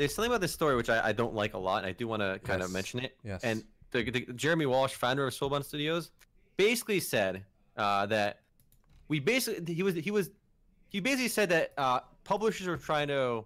There's 0.00 0.14
something 0.14 0.30
about 0.30 0.40
this 0.40 0.54
story 0.54 0.76
which 0.76 0.88
I, 0.88 1.08
I 1.08 1.12
don't 1.12 1.34
like 1.34 1.52
a 1.52 1.58
lot, 1.58 1.84
and 1.84 1.86
I 1.86 1.92
do 1.92 2.08
want 2.08 2.22
to 2.22 2.40
kind 2.42 2.62
of 2.62 2.72
mention 2.72 3.00
it. 3.00 3.18
Yes. 3.22 3.44
And 3.44 3.62
the, 3.90 4.10
the, 4.10 4.20
Jeremy 4.32 4.64
Walsh, 4.64 4.94
founder 4.94 5.26
of 5.26 5.34
Soulbound 5.34 5.62
Studios, 5.62 6.10
basically 6.56 7.00
said 7.00 7.44
uh, 7.76 8.06
that 8.06 8.40
we 9.08 9.20
basically 9.20 9.74
he 9.74 9.82
was 9.82 9.94
he 9.94 10.10
was 10.10 10.30
he 10.88 11.00
basically 11.00 11.28
said 11.28 11.50
that 11.50 11.74
uh, 11.76 12.00
publishers 12.24 12.66
were 12.66 12.78
trying 12.78 13.08
to 13.08 13.44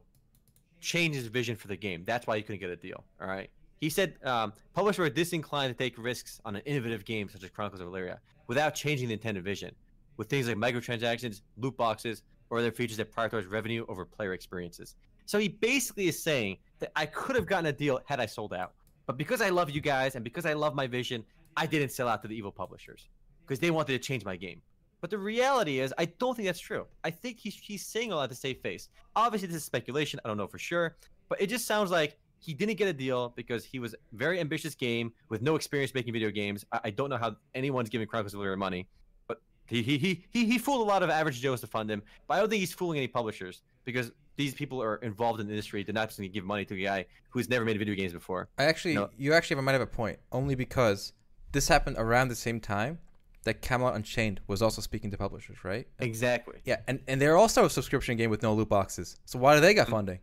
change 0.81 1.17
his 1.17 1.27
vision 1.27 1.57
for 1.57 1.67
the 1.67 1.77
game. 1.77 2.05
That's 2.05 2.25
why 2.25 2.37
he 2.37 2.43
couldn't 2.45 2.61
get 2.61 2.71
a 2.71 2.77
deal. 2.77 3.03
All 3.21 3.27
right. 3.27 3.51
He 3.81 3.91
said 3.91 4.15
um, 4.23 4.53
publishers 4.75 5.01
were 5.01 5.11
disinclined 5.11 5.77
to 5.77 5.85
take 5.85 5.99
risks 5.99 6.41
on 6.45 6.55
an 6.55 6.63
innovative 6.67 7.05
game 7.05 7.29
such 7.29 7.43
as 7.43 7.51
Chronicles 7.51 7.81
of 7.81 7.89
Valeria 7.89 8.21
without 8.47 8.77
changing 8.77 9.09
the 9.09 9.15
intended 9.15 9.43
vision, 9.43 9.75
with 10.19 10.31
things 10.31 10.47
like 10.47 10.57
microtransactions, 10.57 11.41
loot 11.57 11.77
boxes, 11.77 12.23
or 12.49 12.59
other 12.59 12.71
features 12.71 12.99
that 12.99 13.13
prioritize 13.13 13.51
revenue 13.51 13.85
over 13.89 14.05
player 14.05 14.35
experiences. 14.35 14.95
So 15.27 15.39
he 15.39 15.49
basically 15.49 16.09
is 16.09 16.23
saying 16.23 16.59
that 16.81 16.93
I 16.97 17.07
could 17.07 17.37
have 17.37 17.47
gotten 17.47 17.67
a 17.67 17.73
deal 17.73 18.01
had 18.07 18.21
I 18.21 18.27
sold 18.27 18.53
out. 18.53 18.73
But 19.07 19.17
because 19.17 19.41
I 19.41 19.51
love 19.51 19.71
you 19.71 19.81
guys 19.81 20.15
and 20.15 20.25
because 20.25 20.47
I 20.47 20.55
love 20.55 20.75
my 20.75 20.87
vision, 20.87 21.25
I 21.57 21.67
didn't 21.67 21.91
sell 21.91 22.09
out 22.09 22.23
to 22.23 22.29
the 22.29 22.37
evil 22.37 22.53
publishers 22.53 23.09
because 23.47 23.59
they 23.59 23.71
wanted 23.71 23.93
to 23.93 23.99
change 23.99 24.25
my 24.25 24.37
game. 24.37 24.61
But 25.01 25.11
the 25.11 25.19
reality 25.19 25.81
is, 25.81 25.93
I 25.99 26.07
don't 26.07 26.35
think 26.35 26.47
that's 26.47 26.61
true. 26.61 26.87
I 27.05 27.11
think 27.11 27.39
he's, 27.39 27.55
he's 27.55 27.85
saying 27.85 28.11
a 28.11 28.17
lot 28.17 28.31
to 28.31 28.35
save 28.35 28.61
face. 28.61 28.89
Obviously, 29.15 29.49
this 29.49 29.59
is 29.59 29.65
speculation. 29.65 30.19
I 30.25 30.29
don't 30.29 30.39
know 30.39 30.47
for 30.47 30.59
sure. 30.59 30.97
But 31.29 31.43
it 31.43 31.49
just 31.49 31.67
sounds 31.67 31.91
like 31.91 32.17
he 32.39 32.55
didn't 32.55 32.77
get 32.77 32.89
a 32.89 32.93
deal 32.93 33.33
because 33.37 33.65
he 33.65 33.79
was 33.79 33.95
very 34.13 34.41
ambitious 34.41 34.75
game 34.75 35.13
with 35.29 35.43
no 35.43 35.57
experience 35.57 35.93
making 35.95 36.15
video 36.15 36.31
games. 36.31 36.65
I, 36.73 36.81
I 36.85 36.91
don't 36.91 37.11
know 37.11 37.19
how 37.19 37.37
anyone's 37.55 37.91
giving 37.91 38.07
Chronicles 38.07 38.35
of 38.35 38.59
money. 38.59 38.89
But 39.29 39.43
he, 39.67 39.83
he, 39.83 39.99
he, 39.99 40.25
he, 40.31 40.47
he 40.47 40.59
fooled 40.59 40.81
a 40.81 40.91
lot 40.91 41.03
of 41.03 41.11
average 41.11 41.41
Joes 41.41 41.61
to 41.61 41.67
fund 41.67 41.91
him. 41.91 42.03
But 42.27 42.35
I 42.35 42.41
don't 42.41 42.49
think 42.49 42.61
he's 42.61 42.73
fooling 42.73 42.97
any 42.97 43.09
publishers 43.09 43.63
because 43.85 44.11
these 44.37 44.55
people 44.55 44.83
are 44.83 44.97
involved 44.97 45.41
in 45.41 45.47
the 45.47 45.53
industry. 45.53 45.83
They're 45.85 45.93
not 45.95 46.09
just 46.09 46.19
going 46.19 46.29
to 46.29 46.33
give 46.35 46.45
money 46.45 46.65
to 46.65 46.75
a 46.75 46.83
guy 46.83 47.07
who's 47.31 47.49
never 47.49 47.65
made 47.65 47.79
video 47.79 47.95
games 47.95 48.13
before. 48.13 48.49
I 48.59 48.65
actually, 48.65 48.95
No. 48.95 49.11
you 49.17 49.33
actually 49.33 49.61
might 49.61 49.73
have 49.73 49.81
a 49.81 49.87
point. 49.87 50.19
Only 50.33 50.55
because 50.55 51.13
this 51.53 51.69
happened 51.69 51.97
around 51.99 52.29
the 52.29 52.35
same 52.37 52.61
time 52.61 52.99
that 53.45 53.61
Camelot 53.63 53.95
Unchained 53.95 54.41
was 54.47 54.63
also 54.63 54.81
speaking 54.81 55.11
to 55.11 55.19
publishers, 55.19 55.65
right? 55.65 55.87
Exactly. 56.01 56.57
Yeah, 56.65 56.81
and, 56.89 57.01
and 57.07 57.21
they're 57.21 57.37
also 57.37 57.67
a 57.67 57.71
subscription 57.71 58.17
game 58.17 58.31
with 58.31 58.43
no 58.43 58.55
loot 58.55 58.69
boxes. 58.69 59.19
So 59.27 59.39
why 59.39 59.55
do 59.55 59.61
they 59.61 59.75
got 59.75 59.89
funding? 59.89 60.21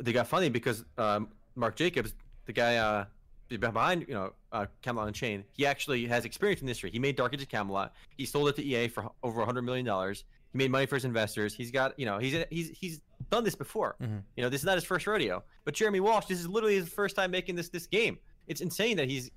they 0.00 0.12
got 0.12 0.26
funding 0.26 0.52
because 0.52 0.84
um, 0.98 1.28
Mark 1.54 1.76
Jacobs, 1.76 2.14
the 2.46 2.52
guy 2.52 2.76
uh, 2.76 3.04
behind 3.48 4.06
you 4.08 4.14
know 4.14 4.32
uh, 4.52 4.66
Camelot 4.80 5.08
Unchained, 5.08 5.44
he 5.52 5.66
actually 5.66 6.06
has 6.06 6.24
experience 6.24 6.60
in 6.60 6.66
the 6.66 6.70
industry. 6.70 6.90
He 6.90 6.98
made 6.98 7.16
Dark 7.16 7.34
Age 7.34 7.42
of 7.42 7.48
Camelot. 7.48 7.94
He 8.16 8.24
sold 8.26 8.48
it 8.48 8.56
to 8.56 8.64
EA 8.64 8.88
for 8.88 9.10
over 9.22 9.38
100 9.38 9.62
million 9.62 9.84
dollars. 9.86 10.24
He 10.52 10.58
made 10.58 10.70
money 10.70 10.86
for 10.86 10.96
his 10.96 11.04
investors. 11.04 11.54
He's 11.54 11.70
got 11.70 11.98
you 11.98 12.06
know 12.06 12.18
he's 12.18 12.44
he's 12.50 12.70
he's 12.70 13.00
done 13.30 13.44
this 13.44 13.54
before. 13.54 13.96
Mhm. 14.02 14.22
You 14.36 14.42
know 14.42 14.48
this 14.50 14.60
is 14.60 14.64
not 14.66 14.74
his 14.76 14.84
first 14.84 15.06
rodeo. 15.06 15.42
But 15.64 15.74
Jeremy 15.74 16.00
Walsh, 16.00 16.26
this 16.26 16.38
is 16.38 16.48
literally 16.48 16.74
his 16.76 16.88
first 16.88 17.16
time 17.16 17.30
making 17.30 17.54
this 17.56 17.68
this 17.68 17.86
game. 17.86 18.18
It's 18.48 18.60
insane 18.60 18.96
that 18.98 19.08
he's 19.08 19.30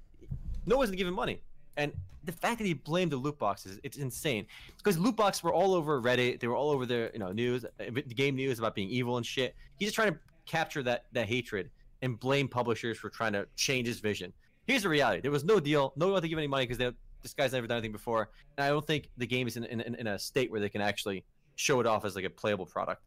no 0.65 0.77
one's 0.77 0.91
giving 0.91 1.13
money, 1.13 1.41
and 1.77 1.93
the 2.23 2.31
fact 2.31 2.57
that 2.57 2.65
he 2.65 2.73
blamed 2.73 3.11
the 3.11 3.17
loot 3.17 3.37
boxes, 3.37 3.79
it's 3.83 3.97
insane. 3.97 4.47
Because 4.77 4.97
loot 4.97 5.15
boxes 5.15 5.43
were 5.43 5.53
all 5.53 5.75
over 5.75 6.01
Reddit. 6.01 6.39
They 6.39 6.47
were 6.47 6.55
all 6.55 6.71
over 6.71 6.85
the 6.85 7.11
you 7.13 7.19
know 7.19 7.31
news, 7.31 7.63
uh, 7.65 7.69
the 7.77 8.01
game 8.01 8.35
news 8.35 8.59
about 8.59 8.75
being 8.75 8.89
evil 8.89 9.17
and 9.17 9.25
shit. 9.25 9.55
He's 9.77 9.87
just 9.87 9.95
trying 9.95 10.11
to 10.13 10.19
capture 10.45 10.83
that 10.83 11.05
that 11.13 11.27
hatred 11.27 11.69
and 12.01 12.19
blame 12.19 12.47
publishers 12.47 12.97
for 12.97 13.09
trying 13.09 13.33
to 13.33 13.47
change 13.55 13.87
his 13.87 13.99
vision. 13.99 14.33
Here's 14.67 14.83
the 14.83 14.89
reality: 14.89 15.21
there 15.21 15.31
was 15.31 15.43
no 15.43 15.59
deal. 15.59 15.93
No 15.95 16.07
one 16.07 16.13
wanted 16.13 16.21
to 16.23 16.29
give 16.29 16.39
any 16.39 16.47
money 16.47 16.65
because 16.65 16.93
this 17.25 17.33
guy's 17.33 17.53
never 17.53 17.65
done 17.65 17.77
anything 17.77 17.91
before, 17.91 18.29
and 18.55 18.63
I 18.65 18.69
don't 18.69 18.85
think 18.85 19.09
the 19.17 19.25
game 19.25 19.47
is 19.47 19.57
in, 19.57 19.63
in, 19.63 19.81
in 19.81 20.05
a 20.07 20.19
state 20.19 20.51
where 20.51 20.59
they 20.59 20.69
can 20.69 20.81
actually 20.81 21.25
show 21.55 21.79
it 21.79 21.87
off 21.87 22.05
as 22.05 22.15
like 22.15 22.23
a 22.23 22.29
playable 22.29 22.67
product, 22.67 23.01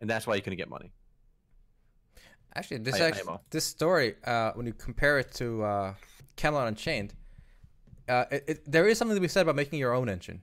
and 0.00 0.08
that's 0.08 0.26
why 0.28 0.36
you 0.36 0.42
couldn't 0.42 0.58
get 0.58 0.70
money. 0.70 0.92
Actually, 2.54 2.78
this 2.78 2.94
I- 2.94 2.98
I 3.04 3.08
actually, 3.08 3.32
know. 3.32 3.40
this 3.50 3.64
story, 3.64 4.14
uh, 4.24 4.52
when 4.52 4.64
you 4.66 4.72
compare 4.72 5.18
it 5.18 5.32
to 5.34 5.62
uh, 5.64 5.94
Camelot 6.36 6.68
Unchained, 6.68 7.14
uh, 8.08 8.24
it, 8.30 8.44
it, 8.46 8.70
there 8.70 8.86
is 8.86 8.96
something 8.96 9.16
to 9.16 9.20
be 9.20 9.28
said 9.28 9.42
about 9.42 9.56
making 9.56 9.78
your 9.80 9.92
own 9.92 10.08
engine. 10.08 10.40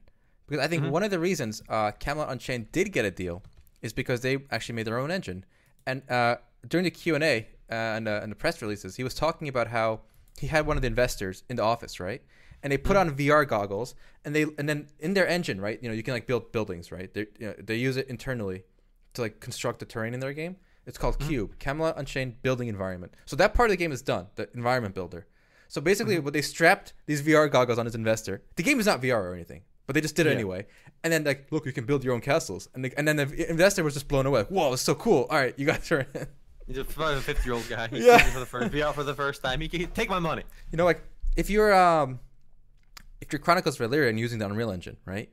Because 0.47 0.63
I 0.63 0.67
think 0.67 0.83
Mhm. 0.83 0.91
one 0.91 1.03
of 1.03 1.09
the 1.09 1.19
reasons 1.19 1.63
uh, 1.69 1.91
Camelot 1.93 2.29
Unchained 2.29 2.71
did 2.73 2.91
get 2.91 3.05
a 3.05 3.11
deal 3.11 3.41
is 3.81 3.93
because 3.93 4.21
they 4.21 4.39
actually 4.51 4.75
made 4.75 4.85
their 4.85 4.99
own 4.99 5.09
engine. 5.09 5.45
And 5.87 6.03
uh, 6.11 6.35
during 6.67 6.83
the 6.83 6.91
Q 6.91 7.15
and 7.15 7.23
A 7.23 7.47
and, 7.69 8.07
uh, 8.07 8.19
and 8.21 8.31
the 8.31 8.35
press 8.35 8.61
releases, 8.61 8.97
he 8.97 9.03
was 9.03 9.15
talking 9.15 9.47
about 9.47 9.67
how 9.67 10.01
he 10.37 10.47
had 10.47 10.67
one 10.67 10.77
of 10.77 10.81
the 10.81 10.87
investors 10.87 11.43
in 11.49 11.55
the 11.55 11.63
office, 11.63 11.99
right? 11.99 12.21
And 12.63 12.71
they 12.71 12.77
put 12.77 12.93
hmm. 12.93 13.09
on 13.09 13.17
VR 13.17 13.47
goggles, 13.47 13.95
and 14.23 14.35
they 14.35 14.43
and 14.57 14.67
then 14.67 14.87
in 14.99 15.13
their 15.13 15.27
engine, 15.27 15.61
right? 15.61 15.79
You 15.81 15.89
know, 15.89 15.95
you 15.95 16.03
can 16.03 16.13
like 16.13 16.27
build 16.27 16.51
buildings, 16.51 16.91
right? 16.91 17.13
They 17.13 17.27
you 17.39 17.47
know, 17.47 17.55
they 17.63 17.75
use 17.75 17.97
it 17.97 18.07
internally 18.07 18.63
to 19.13 19.21
like 19.21 19.39
construct 19.39 19.79
the 19.79 19.85
terrain 19.85 20.13
in 20.13 20.19
their 20.19 20.33
game. 20.33 20.57
It's 20.85 20.97
called 20.97 21.15
hmm. 21.15 21.27
Cube, 21.27 21.59
Camelot 21.59 21.97
Unchained 21.97 22.41
Building 22.41 22.67
Environment. 22.67 23.13
So 23.25 23.35
that 23.37 23.53
part 23.53 23.69
of 23.69 23.71
the 23.71 23.77
game 23.77 23.91
is 23.91 24.01
done, 24.01 24.27
the 24.35 24.49
environment 24.53 24.95
builder. 24.95 25.25
So 25.67 25.81
basically, 25.81 26.17
hmm. 26.17 26.23
what 26.23 26.33
they 26.33 26.41
strapped 26.41 26.93
these 27.05 27.21
VR 27.21 27.51
goggles 27.51 27.79
on 27.79 27.85
his 27.85 27.95
investor. 27.95 28.43
The 28.55 28.63
game 28.63 28.79
is 28.79 28.85
not 28.85 29.01
VR 29.01 29.23
or 29.23 29.33
anything, 29.33 29.63
but 29.87 29.93
they 29.93 30.01
just 30.01 30.15
did 30.15 30.27
it 30.27 30.29
Yeah. 30.29 30.35
anyway. 30.35 30.67
And 31.03 31.11
then 31.11 31.23
like, 31.23 31.47
look, 31.51 31.65
you 31.65 31.71
can 31.71 31.85
build 31.85 32.03
your 32.03 32.13
own 32.13 32.21
castles. 32.21 32.69
And 32.73 32.85
the, 32.85 32.93
and 32.97 33.07
then 33.07 33.17
the 33.17 33.49
investor 33.49 33.83
was 33.83 33.93
just 33.93 34.07
blown 34.07 34.25
away. 34.25 34.39
Like, 34.39 34.49
Whoa, 34.49 34.73
it's 34.73 34.81
so 34.81 34.95
cool. 34.95 35.27
All 35.29 35.37
right, 35.37 35.57
you 35.57 35.65
guys 35.65 35.91
are 35.91 36.07
in. 36.13 36.27
He's 36.67 36.77
a 36.79 36.83
50 36.83 37.45
year 37.45 37.53
old 37.53 37.69
guy. 37.69 37.87
He's 37.91 38.05
Yeah. 38.05 38.17
for 38.17 38.39
the 38.39 38.45
first 38.45 38.75
out 38.75 38.95
for 38.95 39.03
the 39.03 39.13
first 39.13 39.43
time. 39.43 39.61
He 39.61 39.67
can 39.67 39.85
take 39.91 40.09
my 40.09 40.19
money. 40.19 40.43
You 40.71 40.77
know, 40.77 40.85
like 40.85 41.03
if 41.35 41.49
you're 41.49 41.73
um, 41.73 42.19
if 43.21 43.31
you're 43.31 43.39
Chronicles 43.39 43.79
of 43.79 43.89
Valyria 43.89 44.09
and 44.09 44.19
using 44.19 44.39
the 44.39 44.45
Unreal 44.45 44.71
Engine, 44.71 44.97
right? 45.05 45.29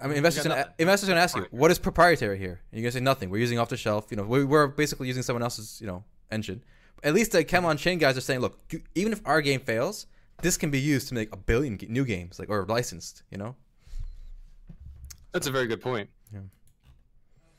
I 0.00 0.06
mean, 0.06 0.16
investors 0.16 0.46
got 0.46 0.56
gonna, 0.56 0.74
investors 0.78 1.08
gonna 1.08 1.20
ask 1.20 1.36
you, 1.36 1.46
what 1.50 1.70
is 1.70 1.78
proprietary 1.78 2.38
here? 2.38 2.60
And 2.70 2.80
you're 2.80 2.82
gonna 2.82 2.98
say 2.98 3.04
nothing. 3.04 3.30
We're 3.30 3.38
using 3.38 3.58
off 3.58 3.68
the 3.68 3.76
shelf. 3.76 4.06
You 4.10 4.16
know, 4.16 4.24
we, 4.24 4.44
we're 4.44 4.66
basically 4.66 5.06
using 5.06 5.22
someone 5.22 5.42
else's, 5.42 5.80
you 5.80 5.86
know, 5.86 6.04
engine. 6.30 6.62
At 7.02 7.14
least 7.14 7.32
the 7.32 7.44
Camelot 7.44 7.78
Chain 7.78 7.98
guys 7.98 8.16
are 8.16 8.22
saying, 8.22 8.40
look, 8.40 8.58
even 8.94 9.12
if 9.12 9.20
our 9.24 9.40
game 9.40 9.60
fails, 9.60 10.06
this 10.42 10.56
can 10.56 10.70
be 10.70 10.80
used 10.80 11.08
to 11.08 11.14
make 11.14 11.32
a 11.32 11.36
billion 11.36 11.78
new 11.88 12.04
games, 12.04 12.38
like 12.38 12.48
or 12.48 12.64
licensed. 12.66 13.22
You 13.30 13.38
know? 13.38 13.56
That's 15.32 15.46
a 15.46 15.50
very 15.50 15.66
good 15.66 15.80
point. 15.80 16.08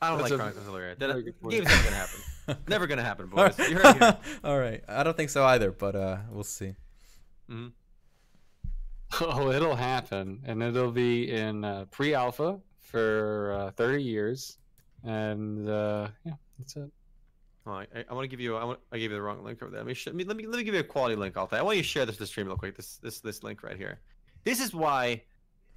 I 0.00 0.10
don't 0.10 0.18
That's 0.18 0.30
like 0.30 0.38
Chronicles 0.38 0.66
of 0.66 0.74
Valyria. 0.74 0.98
That 0.98 1.12
good 1.14 1.26
the 1.26 1.32
point. 1.32 1.52
game's 1.52 1.68
never 1.68 1.84
gonna 1.84 1.96
happen. 1.96 2.56
never 2.68 2.86
gonna 2.86 3.02
happen, 3.02 3.26
boys. 3.28 3.58
You 3.58 3.76
heard 3.76 3.96
it 3.96 4.02
here. 4.02 4.18
All 4.44 4.58
right. 4.58 4.84
I 4.88 5.02
don't 5.02 5.16
think 5.16 5.30
so 5.30 5.44
either, 5.46 5.72
but 5.72 5.96
uh, 5.96 6.18
we'll 6.30 6.44
see. 6.44 6.74
Oh, 9.20 9.50
it'll 9.50 9.76
happen, 9.76 10.40
and 10.44 10.62
it'll 10.62 10.92
be 10.92 11.30
in 11.30 11.64
uh, 11.64 11.86
pre-alpha 11.90 12.60
for 12.80 13.52
uh, 13.58 13.70
30 13.72 14.02
years, 14.02 14.58
and 15.04 15.68
uh, 15.68 16.08
yeah, 16.24 16.32
that's 16.58 16.76
it. 16.76 16.90
All 17.66 17.72
right, 17.72 17.88
I, 17.94 18.04
I 18.08 18.14
want 18.14 18.24
to 18.24 18.28
give 18.28 18.40
you. 18.40 18.56
I, 18.56 18.64
want, 18.64 18.80
I 18.92 18.98
gave 18.98 19.10
you 19.10 19.16
the 19.16 19.22
wrong 19.22 19.42
link 19.42 19.62
over 19.62 19.70
there. 19.70 19.80
Let 19.80 19.86
me, 19.86 19.94
sh- 19.94 20.06
let 20.06 20.14
me 20.14 20.24
let 20.24 20.36
me 20.36 20.46
let 20.46 20.56
me 20.58 20.64
give 20.64 20.74
you 20.74 20.80
a 20.80 20.84
quality 20.84 21.16
link. 21.16 21.36
I'll 21.36 21.46
tell 21.46 21.58
you. 21.58 21.62
I 21.62 21.64
want 21.64 21.76
you 21.78 21.82
to 21.82 21.88
share 21.88 22.06
this 22.06 22.16
to 22.16 22.20
the 22.20 22.26
stream 22.26 22.46
real 22.46 22.56
quick. 22.56 22.76
This 22.76 22.98
this 22.98 23.20
this 23.20 23.42
link 23.42 23.62
right 23.62 23.76
here. 23.76 24.00
This 24.44 24.60
is 24.60 24.72
why. 24.72 25.22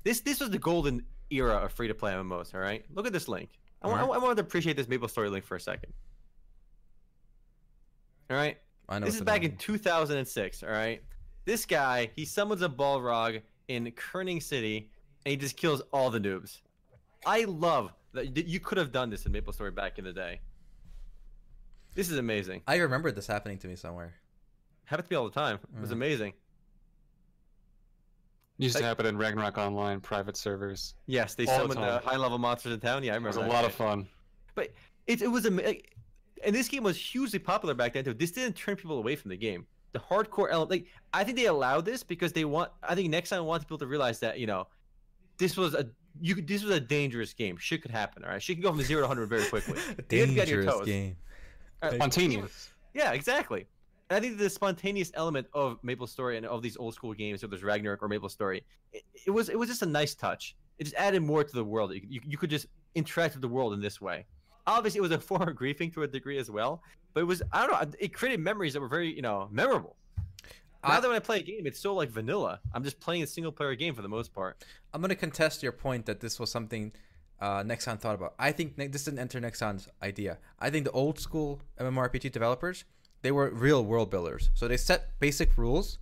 This 0.04 0.22
this 0.22 0.40
was 0.40 0.50
the 0.52 0.60
golden 0.60 1.04
era 1.30 1.56
of 1.56 1.72
free 1.72 1.88
to 1.88 1.96
play 1.96 2.14
MMOs. 2.14 2.54
All 2.54 2.60
right, 2.62 2.86
look 2.94 3.08
at 3.08 3.14
this 3.14 3.28
link. 3.28 3.50
I 3.82 3.88
want, 3.88 4.02
I 4.02 4.06
I 4.06 4.18
want 4.18 4.38
to 4.38 4.44
appreciate 4.44 4.76
this 4.76 4.88
Maple 4.88 5.08
Story 5.08 5.30
link 5.30 5.46
for 5.46 5.56
a 5.56 5.60
second. 5.60 5.94
All 8.30 8.38
right. 8.38 8.58
I 8.88 9.00
know 9.00 9.06
This 9.06 9.16
is 9.16 9.22
back 9.22 9.42
do. 9.42 9.48
in 9.48 9.58
2006. 9.58 10.64
All 10.64 10.70
right. 10.70 11.02
This 11.46 11.66
guy, 11.66 12.12
he 12.16 12.26
summons 12.26 12.62
a 12.62 12.70
Balrog 12.70 13.42
in 13.68 13.92
Kerning 13.92 14.42
City, 14.42 14.90
and 15.26 15.32
he 15.32 15.38
just 15.38 15.58
kills 15.58 15.82
all 15.94 16.10
the 16.10 16.20
noobs. 16.20 16.62
I 17.26 17.44
love 17.46 17.92
that 18.14 18.34
that 18.36 18.46
you 18.48 18.60
could 18.60 18.78
have 18.78 18.92
done 18.92 19.10
this 19.10 19.26
in 19.26 19.32
Maple 19.32 19.54
Story 19.54 19.72
back 19.72 19.98
in 20.00 20.06
the 20.06 20.14
day. 20.14 20.40
This 21.96 22.10
is 22.10 22.18
amazing. 22.18 22.62
I 22.68 22.78
remember 22.78 23.12
this 23.12 23.28
happening 23.28 23.58
to 23.60 23.68
me 23.68 23.76
somewhere. 23.76 24.14
Happened 24.86 25.10
to 25.10 25.14
me 25.14 25.18
all 25.18 25.26
the 25.26 25.32
time. 25.40 25.60
It 25.76 25.82
was 25.82 25.90
Mhm. 25.90 25.94
amazing. 25.94 26.34
Used 28.58 28.78
to 28.78 28.84
happen 28.84 29.06
in 29.06 29.18
Ragnarok 29.18 29.58
Online 29.58 30.02
private 30.02 30.36
servers. 30.36 30.94
Yes, 31.06 31.34
they 31.34 31.46
All 31.46 31.68
the 31.68 31.74
summoned 31.74 31.80
uh, 31.80 32.00
time. 32.00 32.10
high 32.10 32.18
level 32.18 32.38
monsters 32.38 32.74
in 32.74 32.80
town. 32.80 33.04
Yeah, 33.04 33.14
I 33.14 33.16
remember. 33.16 33.38
It 33.40 33.42
was 33.42 33.46
a 33.46 33.50
that 33.50 33.54
lot 33.56 33.66
of 33.66 33.72
shit. 33.72 33.78
fun. 33.78 34.08
It, 35.08 35.22
it 35.24 35.28
was 35.28 35.46
a, 35.46 35.82
and 36.44 36.54
this 36.56 36.68
game 36.68 36.84
was 36.84 36.98
hugely 36.98 37.40
popular 37.40 37.74
back 37.74 37.94
then 37.94 38.04
too. 38.04 38.14
This 38.14 38.32
didn't 38.32 38.56
turn 38.58 38.76
people 38.76 38.98
away 38.98 39.16
from 39.16 39.30
the 39.30 39.38
game. 39.38 39.66
The 39.92 40.00
hardcore 40.00 40.50
element, 40.52 40.72
like 40.72 40.86
I 41.14 41.24
think 41.24 41.38
they 41.38 41.46
allowed 41.46 41.86
this 41.86 42.04
because 42.04 42.32
they 42.32 42.46
want. 42.46 42.72
I 42.84 42.96
think 42.96 43.12
Nexon 43.14 43.44
want 43.44 43.64
people 43.64 43.80
to 43.80 43.88
realize 43.88 44.20
that 44.20 44.40
you 44.40 44.48
know, 44.48 44.68
this 45.38 45.58
was 45.58 45.74
a 45.74 45.88
you 46.22 46.36
could, 46.36 46.48
this 46.48 46.64
was 46.64 46.76
a 46.76 46.80
dangerous 46.80 47.34
game. 47.34 47.58
Shit 47.58 47.82
could 47.82 47.92
happen. 47.92 48.24
All 48.24 48.30
right, 48.30 48.42
shit 48.42 48.58
can 48.58 48.64
go 48.64 48.72
from 48.72 48.82
zero 48.82 49.02
to 49.02 49.08
hundred 49.08 49.28
very 49.30 49.46
quickly. 49.46 49.80
A 49.80 50.04
You 50.16 50.20
had 50.20 50.30
to 50.30 50.36
be 50.36 50.42
on 50.42 50.48
your 50.48 50.64
dangerous 50.64 50.86
game. 50.86 51.16
Uh, 51.82 51.86
all 51.86 51.90
right, 51.92 51.98
Spontaneous. 51.98 52.70
Yeah, 52.94 53.12
exactly. 53.14 53.66
And 54.10 54.18
I 54.18 54.20
think 54.20 54.38
the 54.38 54.50
spontaneous 54.50 55.12
element 55.14 55.48
of 55.54 55.78
Maple 55.84 56.08
Story 56.08 56.38
and 56.38 56.46
of 56.46 56.62
these 56.62 56.78
old 56.78 56.96
school 56.96 57.14
games, 57.14 57.44
whether 57.44 57.56
it's 57.56 57.64
Ragnarok 57.64 58.02
or 58.02 58.08
Maple 58.08 58.30
Story, 58.30 58.64
it, 58.92 59.04
it 59.26 59.32
was 59.32 59.50
it 59.50 59.58
was 59.58 59.70
just 59.70 59.82
a 59.82 59.88
nice 59.88 60.16
touch. 60.16 60.56
It 60.80 60.86
just 60.86 60.96
added 60.96 61.22
more 61.22 61.44
to 61.44 61.54
the 61.54 61.64
world. 61.64 61.94
You, 61.94 62.02
you, 62.08 62.22
you 62.26 62.38
could 62.38 62.50
just 62.50 62.68
interact 62.96 63.36
with 63.36 63.42
the 63.42 63.48
world 63.48 63.74
in 63.74 63.82
this 63.82 64.02
way. 64.02 64.26
Obviously, 64.70 65.00
it 65.00 65.02
was 65.02 65.12
a 65.12 65.20
form 65.30 65.48
of 65.50 65.56
griefing 65.56 65.94
to 65.96 66.04
a 66.04 66.08
degree 66.08 66.38
as 66.38 66.50
well, 66.50 66.82
but 67.14 67.22
it 67.22 67.26
was 67.26 67.42
I 67.52 67.66
don't 67.68 67.72
know. 67.92 67.98
It 68.00 68.14
created 68.14 68.40
memories 68.40 68.74
that 68.74 68.82
were 68.82 68.88
very 68.88 69.14
you 69.14 69.22
know 69.22 69.48
memorable. 69.52 69.96
Now 70.84 70.92
I- 70.92 71.00
that 71.02 71.08
when 71.08 71.16
I 71.18 71.20
play 71.20 71.40
a 71.40 71.44
game, 71.44 71.66
it's 71.66 71.80
so 71.80 71.94
like 71.94 72.10
vanilla. 72.10 72.60
I'm 72.74 72.84
just 72.84 73.00
playing 73.00 73.24
a 73.24 73.28
single 73.28 73.52
player 73.52 73.76
game 73.76 73.94
for 73.96 74.02
the 74.02 74.08
most 74.18 74.34
part. 74.34 74.64
I'm 74.94 75.02
gonna 75.02 75.16
contest 75.16 75.62
your 75.64 75.72
point 75.74 76.06
that 76.06 76.20
this 76.22 76.40
was 76.40 76.50
something 76.52 76.92
uh, 77.42 77.64
Nexon 77.64 78.00
thought 78.00 78.16
about. 78.16 78.34
I 78.38 78.52
think 78.52 78.78
ne- 78.78 78.88
this 78.88 79.04
didn't 79.06 79.20
enter 79.20 79.40
Nexon's 79.40 79.88
idea. 80.04 80.38
I 80.60 80.70
think 80.70 80.86
the 80.86 80.92
old 80.92 81.20
school 81.20 81.62
MMORPG 81.80 82.32
developers 82.32 82.86
they 83.22 83.32
were 83.32 83.50
real 83.50 83.84
world 83.84 84.10
builders. 84.10 84.50
So 84.54 84.68
they 84.70 84.78
set 84.78 85.20
basic 85.20 85.58
rules, 85.58 85.98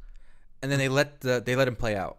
and 0.61 0.72
then 0.72 0.78
they 0.80 0.89
let 0.89 1.22
the 1.22 1.41
they 1.43 1.55
let 1.55 1.65
them 1.65 1.76
play 1.76 1.95
out, 1.95 2.18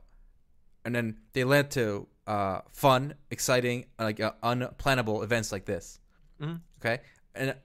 and 0.84 0.94
then 0.94 1.18
they 1.34 1.44
led 1.44 1.70
to 1.72 2.08
uh, 2.26 2.60
fun, 2.72 3.14
exciting, 3.30 3.86
like 3.98 4.18
uh, 4.20 4.32
unplannable 4.42 5.22
events 5.22 5.52
like 5.52 5.64
this. 5.66 6.00
Mhm. 6.40 6.60
Okay, 6.80 7.00
and 7.34 7.56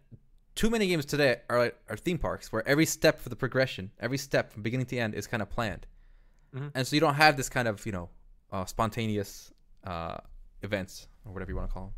too 0.55 0.69
many 0.69 0.88
games 0.88 1.05
today 1.05 1.41
are 1.49 1.59
like, 1.59 1.80
are 1.89 1.97
theme 1.97 2.17
parks 2.17 2.51
where 2.51 2.67
every 2.67 2.86
step 2.86 3.19
for 3.19 3.30
the 3.30 3.36
progression, 3.36 3.91
every 3.99 4.17
step 4.17 4.51
from 4.51 4.63
beginning 4.63 4.86
to 4.88 4.97
end 4.97 5.13
is 5.15 5.28
kind 5.28 5.41
of 5.43 5.49
planned, 5.49 5.86
Mhm. 6.53 6.71
and 6.76 6.88
so 6.88 6.95
you 6.95 6.99
don't 6.99 7.15
have 7.15 7.38
this 7.38 7.49
kind 7.49 7.67
of 7.67 7.86
you 7.86 7.91
know 7.91 8.09
uh, 8.51 8.65
spontaneous 8.65 9.51
uh, 9.84 10.17
events 10.61 11.07
or 11.26 11.34
whatever 11.34 11.51
you 11.51 11.55
want 11.57 11.69
to 11.69 11.74
call 11.74 11.86
them. 11.88 11.93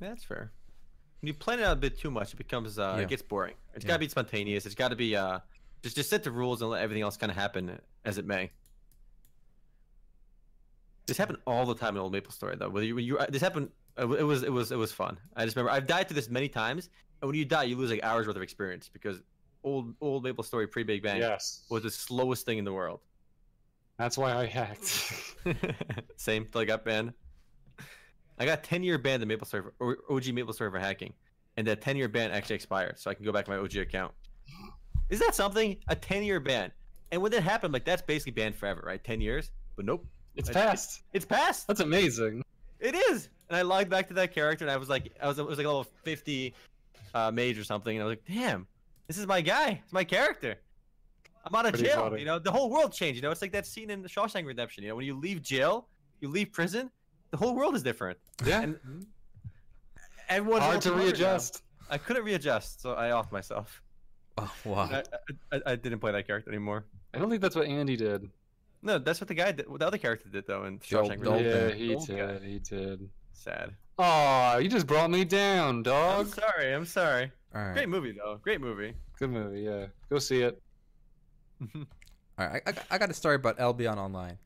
Yeah, 0.00 0.08
that's 0.10 0.24
fair. 0.24 0.52
When 1.20 1.26
you 1.28 1.34
plan 1.34 1.60
it 1.60 1.64
out 1.64 1.72
a 1.74 1.80
bit 1.80 1.98
too 1.98 2.10
much, 2.10 2.32
it 2.32 2.36
becomes 2.36 2.78
uh, 2.78 2.94
Yeah. 2.96 3.02
it 3.04 3.08
gets 3.08 3.22
boring. 3.22 3.54
It's 3.74 3.84
Yeah. 3.84 3.88
got 3.88 3.94
to 3.94 4.00
be 4.00 4.08
spontaneous. 4.08 4.64
It's 4.66 4.74
got 4.74 4.88
to 4.88 4.96
be 4.96 5.14
uh, 5.16 5.40
just 5.82 5.96
just 5.96 6.08
set 6.10 6.22
the 6.24 6.30
rules 6.30 6.62
and 6.62 6.70
let 6.70 6.82
everything 6.82 7.02
else 7.02 7.16
kind 7.16 7.30
of 7.30 7.36
happen 7.36 7.80
as 8.04 8.18
it 8.18 8.24
may. 8.26 8.50
This 11.06 11.16
happened 11.16 11.38
all 11.46 11.66
the 11.66 11.74
time 11.74 11.96
in 11.96 12.00
Old 12.02 12.12
Maple 12.12 12.32
Story, 12.32 12.56
though. 12.56 12.68
Whether 12.70 12.86
you, 12.86 12.96
you 12.98 13.18
this 13.28 13.42
happened, 13.42 13.70
it 13.96 14.04
it 14.04 14.22
was 14.24 14.42
it 14.42 14.52
was 14.52 14.72
it 14.72 14.76
was 14.76 14.92
fun. 14.92 15.18
I 15.36 15.44
just 15.44 15.56
remember 15.56 15.70
I've 15.72 15.86
died 15.86 16.08
to 16.08 16.14
this 16.14 16.28
many 16.30 16.48
times, 16.48 16.88
and 17.20 17.28
when 17.28 17.36
you 17.38 17.44
die, 17.44 17.64
you 17.64 17.76
lose 17.76 17.90
like 17.90 18.02
hours 18.02 18.26
worth 18.26 18.36
of 18.36 18.42
experience 18.42 18.88
because 18.92 19.20
old 19.64 19.94
old 20.00 20.24
Maple 20.24 20.44
Story 20.44 20.66
pre 20.66 20.82
Big 20.82 21.02
Bang 21.02 21.18
Yes. 21.18 21.64
was 21.70 21.82
the 21.82 21.90
slowest 21.90 22.46
thing 22.46 22.58
in 22.58 22.64
the 22.64 22.72
world. 22.72 23.00
That's 23.98 24.16
why 24.18 24.34
I 24.34 24.46
hacked. 24.46 24.84
Same 26.16 26.46
till 26.50 26.60
I 26.60 26.64
got 26.64 26.84
banned. 26.84 27.12
I 28.38 28.46
got 28.46 28.64
10 28.64 28.82
year 28.82 28.98
ban 28.98 29.20
in 29.22 29.28
Maple 29.28 29.46
Story 29.46 29.62
for, 29.62 29.74
or 29.78 30.16
OG 30.16 30.28
Maple 30.32 30.52
Story 30.52 30.70
for 30.70 30.78
hacking, 30.78 31.12
and 31.56 31.66
that 31.66 31.80
10 31.82 31.96
year 31.96 32.08
ban 32.08 32.30
actually 32.30 32.56
expired, 32.56 32.98
so 32.98 33.10
I 33.10 33.14
can 33.14 33.24
go 33.24 33.32
back 33.32 33.44
to 33.44 33.50
my 33.50 33.58
OG 33.58 33.76
account. 33.76 34.12
Is 35.10 35.20
that 35.20 35.34
something? 35.34 35.76
A 35.88 35.94
10 35.94 36.22
year 36.24 36.40
ban, 36.40 36.72
and 37.12 37.20
when 37.22 37.30
that 37.32 37.42
happened, 37.42 37.72
like 37.74 37.84
that's 37.84 38.02
basically 38.02 38.32
banned 38.32 38.56
forever, 38.56 38.82
right? 38.84 39.02
10 39.04 39.20
years, 39.20 39.50
but 39.76 39.84
nope, 39.84 40.06
it's 40.34 40.48
I- 40.48 40.54
passed. 40.54 41.02
it's 41.12 41.26
passed. 41.26 41.66
That's 41.68 41.80
amazing. 41.80 42.42
It 42.80 42.94
is, 42.96 43.28
and 43.52 43.58
I 43.58 43.62
logged 43.62 43.90
back 43.90 44.08
to 44.08 44.14
that 44.14 44.32
character, 44.34 44.64
and 44.64 44.72
I 44.72 44.78
was 44.78 44.88
like, 44.88 45.12
I 45.22 45.28
was 45.28 45.38
it 45.38 45.46
was 45.46 45.58
like 45.58 45.66
a 45.66 45.68
level 45.70 45.84
50 46.04 46.54
uh, 47.12 47.30
mage 47.30 47.58
or 47.58 47.64
something, 47.64 47.94
and 47.94 48.02
I 48.02 48.06
was 48.06 48.12
like, 48.12 48.24
damn, 48.26 48.66
this 49.08 49.18
is 49.18 49.26
my 49.26 49.42
guy, 49.42 49.82
it's 49.84 49.92
my 49.92 50.04
character. 50.04 50.56
I'm 51.44 51.54
out 51.54 51.66
of 51.66 51.72
Pretty 51.72 51.88
jail. 51.88 52.04
funny. 52.04 52.20
You 52.20 52.24
know, 52.26 52.38
the 52.38 52.50
whole 52.52 52.70
world 52.70 52.92
changed. 52.94 53.16
You 53.16 53.22
know, 53.22 53.30
it's 53.30 53.42
like 53.42 53.52
that 53.52 53.66
scene 53.66 53.90
in 53.90 54.00
the 54.00 54.08
Shawshank 54.08 54.46
Redemption. 54.46 54.84
You 54.84 54.90
know, 54.90 54.96
when 54.96 55.04
you 55.04 55.18
leave 55.18 55.42
jail, 55.42 55.88
you 56.20 56.28
leave 56.28 56.50
prison, 56.52 56.90
the 57.30 57.36
whole 57.36 57.54
world 57.54 57.74
is 57.74 57.82
different. 57.82 58.16
Yeah. 58.46 58.62
And 58.62 59.06
everyone's 60.30 60.64
Hard 60.64 60.80
to 60.82 60.92
readjust. 60.94 61.62
I 61.90 61.98
couldn't 61.98 62.24
readjust, 62.24 62.80
so 62.80 62.94
I 62.94 63.08
offed 63.08 63.32
myself. 63.32 63.82
Oh 64.38 64.50
wow! 64.64 64.88
I, 64.90 65.02
I, 65.54 65.60
I 65.66 65.76
didn't 65.76 65.98
play 65.98 66.12
that 66.12 66.26
character 66.26 66.48
anymore. 66.48 66.86
I 67.12 67.18
don't 67.18 67.28
think 67.28 67.42
that's 67.42 67.54
what 67.54 67.66
Andy 67.66 67.96
did. 67.96 68.30
No, 68.80 68.98
that's 68.98 69.20
what 69.20 69.28
the 69.28 69.34
guy 69.34 69.52
did. 69.52 69.66
The 69.66 69.86
other 69.86 69.98
character 69.98 70.30
did 70.30 70.46
though 70.46 70.64
in 70.64 70.78
Shawshank 70.78 71.22
the 71.22 71.30
Redemption. 71.30 72.16
yeah, 72.16 72.38
he 72.38 72.38
did. 72.38 72.42
He 72.42 72.58
did. 72.60 73.10
Sad. 73.32 73.74
Oh, 73.98 74.58
you 74.58 74.68
just 74.68 74.86
brought 74.86 75.10
me 75.10 75.24
down, 75.24 75.82
dog. 75.82 76.26
I'm 76.26 76.32
sorry. 76.32 76.72
I'm 76.74 76.86
sorry. 76.86 77.30
All 77.54 77.62
right, 77.62 77.74
Great 77.74 77.88
movie 77.88 78.12
though. 78.12 78.38
Great 78.42 78.60
movie. 78.60 78.94
Good 79.18 79.30
movie. 79.30 79.60
Yeah, 79.62 79.86
go 80.08 80.18
see 80.18 80.42
it. 80.42 80.60
all 81.74 81.84
right. 82.38 82.62
I, 82.66 82.70
I, 82.70 82.74
I 82.92 82.98
got 82.98 83.10
a 83.10 83.14
story 83.14 83.36
about 83.36 83.60
Albion 83.60 83.98
Online. 83.98 84.38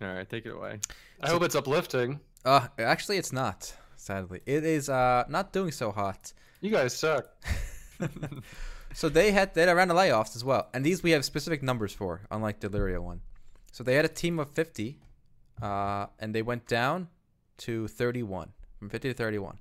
All 0.00 0.08
right, 0.08 0.28
take 0.28 0.46
it 0.46 0.52
away. 0.52 0.78
I 1.20 1.30
hope 1.30 1.42
it's 1.42 1.54
uplifting. 1.54 2.20
Uh, 2.44 2.68
actually, 2.78 3.16
it's 3.16 3.32
not. 3.32 3.74
Sadly, 3.96 4.40
it 4.46 4.64
is 4.64 4.88
uh 4.88 5.24
not 5.28 5.52
doing 5.52 5.72
so 5.72 5.90
hot. 5.90 6.32
You 6.60 6.70
guys 6.70 6.96
suck. 6.96 7.26
So 8.96 9.10
they 9.10 9.30
had 9.30 9.52
they 9.52 9.60
had 9.60 9.68
around 9.68 9.88
the 9.88 9.94
layoffs 9.94 10.34
as 10.36 10.42
well, 10.42 10.70
and 10.72 10.82
these 10.82 11.02
we 11.02 11.10
have 11.10 11.22
specific 11.22 11.62
numbers 11.62 11.92
for, 11.92 12.22
unlike 12.30 12.60
the 12.60 12.70
Elyria 12.70 12.98
one. 12.98 13.20
So 13.70 13.84
they 13.84 13.94
had 13.94 14.06
a 14.06 14.08
team 14.08 14.38
of 14.38 14.48
fifty, 14.52 15.00
uh, 15.60 16.06
and 16.18 16.34
they 16.34 16.40
went 16.40 16.66
down 16.66 17.08
to 17.58 17.88
thirty-one, 17.88 18.52
from 18.78 18.90
fifty 18.90 19.08
to 19.08 19.14
thirty-one. 19.14 19.58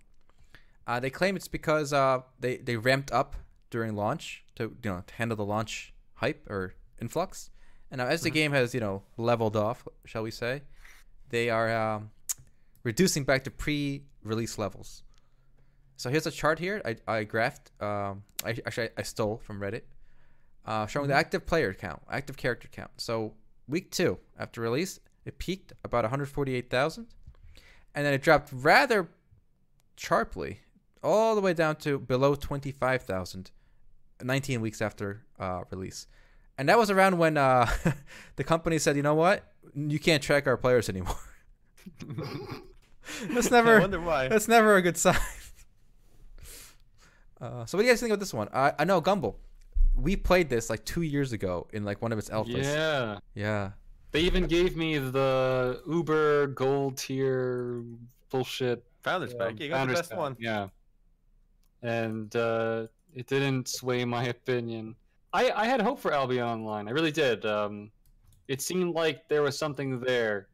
Uh, 0.87 0.99
they 0.99 1.09
claim 1.09 1.35
it's 1.35 1.47
because 1.47 1.93
uh, 1.93 2.21
they 2.39 2.57
they 2.57 2.75
ramped 2.77 3.11
up 3.11 3.35
during 3.69 3.95
launch 3.95 4.43
to 4.55 4.75
you 4.83 4.89
know 4.89 5.03
to 5.05 5.13
handle 5.15 5.35
the 5.35 5.45
launch 5.45 5.93
hype 6.15 6.47
or 6.49 6.75
influx, 7.01 7.49
and 7.91 7.99
now 7.99 8.07
as 8.07 8.21
the 8.21 8.29
game 8.29 8.51
has 8.51 8.73
you 8.73 8.79
know 8.79 9.03
leveled 9.17 9.55
off, 9.55 9.87
shall 10.05 10.23
we 10.23 10.31
say, 10.31 10.61
they 11.29 11.49
are 11.49 11.75
um, 11.75 12.11
reducing 12.83 13.23
back 13.23 13.43
to 13.43 13.51
pre-release 13.51 14.57
levels. 14.57 15.03
So 15.97 16.09
here's 16.09 16.27
a 16.27 16.31
chart 16.31 16.59
here. 16.59 16.81
I, 16.85 16.95
I 17.07 17.25
graphed. 17.25 17.71
Um, 17.81 18.23
I 18.43 18.51
actually 18.65 18.89
I 18.97 19.03
stole 19.03 19.37
from 19.37 19.59
Reddit, 19.59 19.83
uh, 20.65 20.85
showing 20.87 21.07
the 21.07 21.15
active 21.15 21.45
player 21.45 21.73
count, 21.73 22.01
active 22.09 22.37
character 22.37 22.67
count. 22.71 22.91
So 22.97 23.33
week 23.67 23.91
two 23.91 24.19
after 24.37 24.61
release, 24.61 24.99
it 25.25 25.39
peaked 25.39 25.73
about 25.83 26.03
148,000, 26.03 27.07
and 27.95 28.05
then 28.05 28.13
it 28.13 28.21
dropped 28.21 28.49
rather 28.51 29.09
sharply, 29.95 30.59
all 31.01 31.33
the 31.33 31.41
way 31.41 31.53
down 31.53 31.77
to 31.77 31.97
below 31.97 32.35
25,000, 32.35 33.51
19 34.21 34.61
weeks 34.61 34.81
after 34.81 35.23
uh, 35.39 35.63
release. 35.71 36.07
And 36.57 36.69
that 36.69 36.77
was 36.77 36.89
around 36.91 37.17
when 37.17 37.37
uh, 37.37 37.69
the 38.35 38.43
company 38.43 38.77
said, 38.77 38.95
you 38.95 39.01
know 39.03 39.15
what, 39.15 39.43
you 39.75 39.99
can't 39.99 40.21
track 40.21 40.47
our 40.47 40.57
players 40.57 40.89
anymore. 40.89 41.17
That's 43.29 43.47
I 43.51 43.55
never. 43.55 43.79
wonder 43.79 43.99
why. 43.99 44.27
That's 44.27 44.47
never 44.47 44.75
a 44.75 44.81
good 44.81 44.97
sign. 44.97 45.17
Uh, 47.39 47.65
so 47.65 47.77
what 47.77 47.81
do 47.81 47.87
you 47.87 47.91
guys 47.91 47.99
think 47.99 48.13
of 48.13 48.19
this 48.19 48.33
one? 48.33 48.47
I, 48.53 48.73
I 48.79 48.85
know 48.85 49.01
Gumble. 49.01 49.37
We 49.93 50.15
played 50.15 50.49
this 50.49 50.69
like 50.69 50.83
two 50.85 51.01
years 51.01 51.31
ago 51.33 51.67
in 51.73 51.83
like 51.83 52.01
one 52.01 52.11
of 52.11 52.17
its 52.17 52.29
alphas. 52.29 52.63
Yeah. 52.63 53.19
Yeah. 53.33 53.71
They 54.11 54.21
even 54.21 54.47
gave 54.47 54.77
me 54.77 54.97
the 54.97 55.81
Uber 55.87 56.47
gold 56.47 56.97
tier 56.97 57.83
bullshit. 58.29 58.83
Founders 59.03 59.33
um, 59.33 59.39
pack. 59.39 59.59
You 59.59 59.69
got 59.69 59.87
the 59.87 59.93
best 59.93 60.11
Pack, 60.11 60.19
one. 60.19 60.37
Yeah. 60.39 60.67
And 61.81 62.33
uh, 62.35 62.87
it 63.13 63.27
didn't 63.27 63.67
sway 63.67 64.05
my 64.05 64.23
opinion. 64.35 64.95
I, 65.33 65.51
I 65.51 65.65
had 65.65 65.81
hope 65.81 65.99
for 65.99 66.13
Albion 66.13 66.47
Online. 66.47 66.87
I 66.87 66.91
really 66.91 67.11
did. 67.11 67.45
Um, 67.45 67.91
it 68.47 68.61
seemed 68.61 68.95
like 68.95 69.27
there 69.27 69.41
was 69.41 69.57
something 69.57 69.99
there 69.99 70.47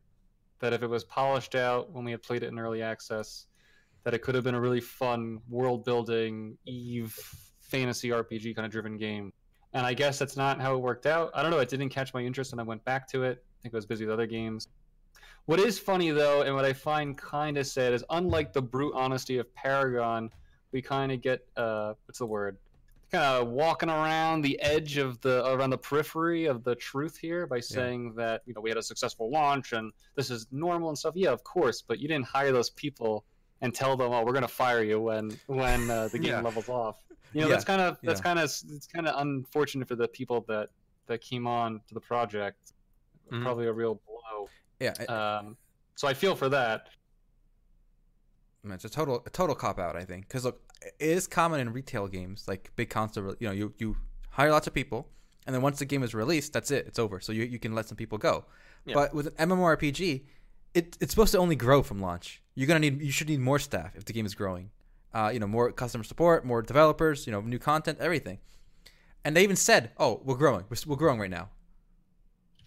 that 0.60 0.74
if 0.74 0.82
it 0.82 0.88
was 0.88 1.04
polished 1.04 1.56
out 1.56 1.92
when 1.92 2.04
we 2.04 2.12
had 2.12 2.24
played 2.24 2.44
it 2.44 2.48
in 2.48 2.58
early 2.58 2.82
access, 2.82 3.48
that 4.04 4.14
it 4.14 4.20
could 4.20 4.36
have 4.36 4.44
been 4.44 4.56
a 4.56 4.62
really 4.62 4.82
fun 4.82 5.40
world 5.50 5.84
building 5.86 6.58
Eve 6.66 7.18
fantasy 7.60 8.10
RPG 8.10 8.56
kind 8.56 8.66
of 8.66 8.72
driven 8.72 8.98
game. 8.98 9.34
And 9.74 9.86
I 9.86 9.94
guess 9.94 10.20
that's 10.20 10.36
not 10.36 10.60
how 10.60 10.76
it 10.76 10.80
worked 10.80 11.06
out. 11.06 11.32
I 11.34 11.42
don't 11.42 11.52
know. 11.52 11.60
It 11.60 11.70
didn't 11.70 11.90
catch 11.90 12.14
my 12.14 12.22
interest, 12.22 12.52
and 12.52 12.60
I 12.60 12.64
went 12.64 12.84
back 12.84 13.08
to 13.10 13.24
it. 13.24 13.44
I 13.44 13.58
think 13.62 13.74
I 13.74 13.78
was 13.78 13.86
busy 13.86 14.06
with 14.06 14.14
other 14.14 14.28
games. 14.28 14.68
What 15.46 15.60
is 15.60 15.80
funny 15.80 16.12
though, 16.12 16.42
and 16.44 16.54
what 16.56 16.66
I 16.66 16.74
find 16.74 17.18
kind 17.18 17.58
of 17.58 17.66
sad 17.66 17.94
is, 17.94 18.04
unlike 18.10 18.54
the 18.54 18.62
brute 18.62 18.94
honesty 18.96 19.38
of 19.38 19.54
Paragon, 19.56 20.30
we 20.72 20.82
kind 20.82 21.12
of 21.12 21.22
get 21.22 21.42
uh, 21.58 21.94
what's 22.06 22.20
the 22.20 22.26
word? 22.26 22.58
Kind 23.12 23.24
of 23.24 23.48
walking 23.50 23.90
around 23.90 24.42
the 24.42 24.60
edge 24.62 24.98
of 24.98 25.20
the 25.22 25.46
around 25.50 25.72
the 25.72 25.78
periphery 25.78 26.46
of 26.46 26.64
the 26.64 26.76
truth 26.76 27.18
here 27.18 27.46
by 27.48 27.60
saying 27.60 28.14
that 28.16 28.42
you 28.46 28.54
know 28.54 28.62
we 28.62 28.70
had 28.70 28.78
a 28.78 28.84
successful 28.84 29.30
launch 29.32 29.74
and 29.74 29.92
this 30.16 30.30
is 30.30 30.48
normal 30.52 30.90
and 30.90 30.98
stuff. 30.98 31.14
Yeah, 31.16 31.32
of 31.32 31.44
course, 31.44 31.82
but 31.86 32.00
you 32.00 32.08
didn't 32.08 32.26
hire 32.28 32.52
those 32.52 32.70
people 32.70 33.26
and 33.62 33.74
tell 33.74 33.98
them, 33.98 34.14
"Oh, 34.14 34.24
we're 34.24 34.32
going 34.34 34.44
to 34.44 34.48
fire 34.48 34.84
you 34.84 35.02
when 35.02 35.38
when 35.48 35.90
uh, 35.90 36.08
the 36.10 36.20
game 36.20 36.32
Yeah. 36.32 36.42
levels 36.42 36.70
off." 36.70 37.04
You 37.34 37.42
know, 37.42 37.48
Yeah, 37.48 37.54
that's 37.54 37.66
kind 37.66 37.82
of 37.82 37.98
that's 38.04 38.20
yeah. 38.20 38.24
kind 38.24 38.40
of 38.40 38.46
it's 38.46 38.88
kind 38.88 39.08
of 39.08 39.16
unfortunate 39.22 39.88
for 39.88 39.96
the 39.96 40.08
people 40.08 40.44
that 40.48 40.70
that 41.08 41.22
came 41.22 41.48
on 41.48 41.82
to 41.88 41.94
the 41.94 42.00
project. 42.02 42.74
Mhm. 43.32 43.44
Probably 43.44 43.68
a 43.68 43.74
real 43.74 44.02
blow. 44.08 44.50
Yeah. 44.80 44.94
I- 45.00 45.06
Um, 45.38 45.58
so 45.96 46.08
I 46.08 46.14
feel 46.14 46.36
for 46.36 46.50
that. 46.50 46.90
It's 48.64 48.86
a 48.86 48.90
total 48.90 49.24
a 49.26 49.30
total 49.30 49.56
cop 49.56 49.80
out, 49.80 49.96
I 49.96 50.04
think. 50.06 50.28
Because 50.28 50.46
look, 50.46 50.62
it 50.84 50.94
is 51.00 51.28
common 51.28 51.60
in 51.60 51.74
retail 51.74 52.08
games, 52.08 52.48
like 52.48 52.72
big 52.76 52.90
console. 52.90 53.36
You 53.40 53.48
know, 53.48 53.54
you 53.54 53.74
you 53.80 53.98
hire 54.30 54.52
lots 54.52 54.68
of 54.68 54.74
people, 54.74 55.10
and 55.48 55.56
then 55.56 55.62
once 55.64 55.80
the 55.80 55.86
game 55.86 56.04
is 56.04 56.14
released, 56.14 56.54
that's 56.54 56.70
it. 56.70 56.86
It's 56.88 57.00
over. 57.00 57.20
So 57.20 57.32
you 57.32 57.44
you 57.44 57.58
can 57.60 57.74
let 57.74 57.88
some 57.88 57.98
people 57.98 58.18
go. 58.20 58.46
Yeah. 58.86 58.94
But 58.96 59.14
with 59.16 59.28
an 59.40 59.50
MMORPG, 59.50 60.26
it, 60.74 60.98
it's 61.02 61.12
supposed 61.12 61.32
to 61.32 61.38
only 61.40 61.56
grow 61.56 61.82
from 61.82 62.00
launch. 62.00 62.42
You're 62.56 62.68
gonna 62.68 62.80
need 62.80 63.02
you 63.02 63.12
should 63.12 63.30
need 63.30 63.40
more 63.40 63.58
staff 63.60 63.96
if 63.96 64.06
the 64.06 64.14
game 64.14 64.26
is 64.28 64.36
growing. 64.36 64.70
Uh, 65.14 65.30
you 65.34 65.40
know, 65.40 65.48
more 65.48 65.72
customer 65.72 66.04
support, 66.04 66.46
more 66.46 66.62
developers, 66.62 67.28
you 67.28 67.34
know, 67.34 67.42
new 67.42 67.60
content, 67.60 67.98
everything. 68.00 68.40
And 69.26 69.36
they 69.36 69.44
even 69.44 69.56
said, 69.56 69.92
"Oh, 69.98 70.22
we're 70.24 70.38
growing. 70.38 70.66
We're, 70.70 70.78
we're 70.88 70.96
growing 70.96 71.20
right 71.20 71.30
now." 71.30 71.50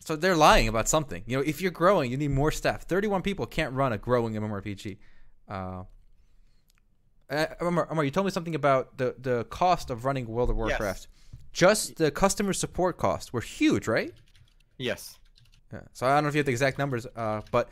So 0.01 0.17
they're 0.17 0.37
lying 0.37 0.69
about 0.69 0.87
something. 0.89 1.23
You 1.27 1.39
know, 1.39 1.43
if 1.43 1.63
you're 1.63 1.71
growing, 1.71 2.11
you 2.11 2.19
need 2.19 2.31
more 2.31 2.51
staff. 2.53 2.83
31 2.83 3.23
people 3.23 3.47
can't 3.47 3.73
run 3.73 3.93
a 3.95 3.99
growing 3.99 4.35
MMORPG. 4.35 4.99
Uh, 5.49 5.85
uh, 7.31 7.47
Amar, 7.61 7.89
Amar, 7.91 8.05
you 8.05 8.11
told 8.11 8.27
me 8.27 8.31
something 8.31 8.55
about 8.55 8.99
the 8.99 9.15
the 9.19 9.45
cost 9.45 9.91
of 9.91 10.05
running 10.05 10.27
World 10.27 10.51
of 10.51 10.57
Yes. 10.57 10.69
Warcraft. 10.69 11.09
Just 11.53 11.97
the 11.97 12.11
customer 12.11 12.53
support 12.53 12.99
costs 12.99 13.33
were 13.33 13.41
huge, 13.41 13.89
right? 13.89 14.13
Yes. 14.77 15.19
Yeah. 15.73 15.81
So 15.93 16.07
I 16.07 16.15
don't 16.15 16.25
know 16.25 16.29
if 16.29 16.35
you 16.35 16.41
have 16.41 16.47
the 16.47 16.53
exact 16.53 16.79
numbers, 16.79 17.07
uh, 17.17 17.41
but 17.51 17.71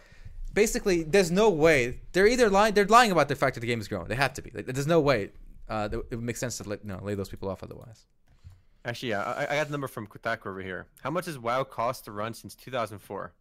basically, 0.55 1.03
there's 1.03 1.31
no 1.31 1.51
way 1.51 2.01
they're 2.13 2.27
either 2.27 2.51
lying. 2.51 2.75
They're 2.75 2.87
lying 2.87 3.13
about 3.13 3.29
the 3.29 3.37
fact 3.37 3.55
that 3.55 3.61
the 3.61 3.67
game 3.67 3.81
is 3.81 3.89
growing. 3.89 4.09
They 4.09 4.15
have 4.15 4.35
to 4.35 4.43
be. 4.43 4.51
Like, 4.55 4.67
there's 4.67 4.87
no 4.87 5.01
way 5.01 5.31
uh, 5.69 5.89
it 5.91 6.11
would 6.11 6.23
make 6.23 6.37
sense 6.37 6.59
to 6.59 6.69
let, 6.69 6.85
no, 6.85 6.99
lay 7.03 7.15
those 7.15 7.29
people 7.29 7.49
off 7.49 7.63
otherwise. 7.63 8.07
Actually, 8.85 9.11
yeah, 9.11 9.23
I, 9.23 9.45
I 9.45 9.57
got 9.57 9.67
the 9.67 9.73
number 9.73 9.89
from 9.89 10.07
Kotaku 10.07 10.47
over 10.47 10.61
here. 10.61 10.87
How 11.03 11.11
much 11.11 11.27
has 11.27 11.39
WoW 11.39 11.65
cost 11.65 12.05
to 12.07 12.13
run 12.13 12.35
since 12.35 12.55
2004? 12.55 13.33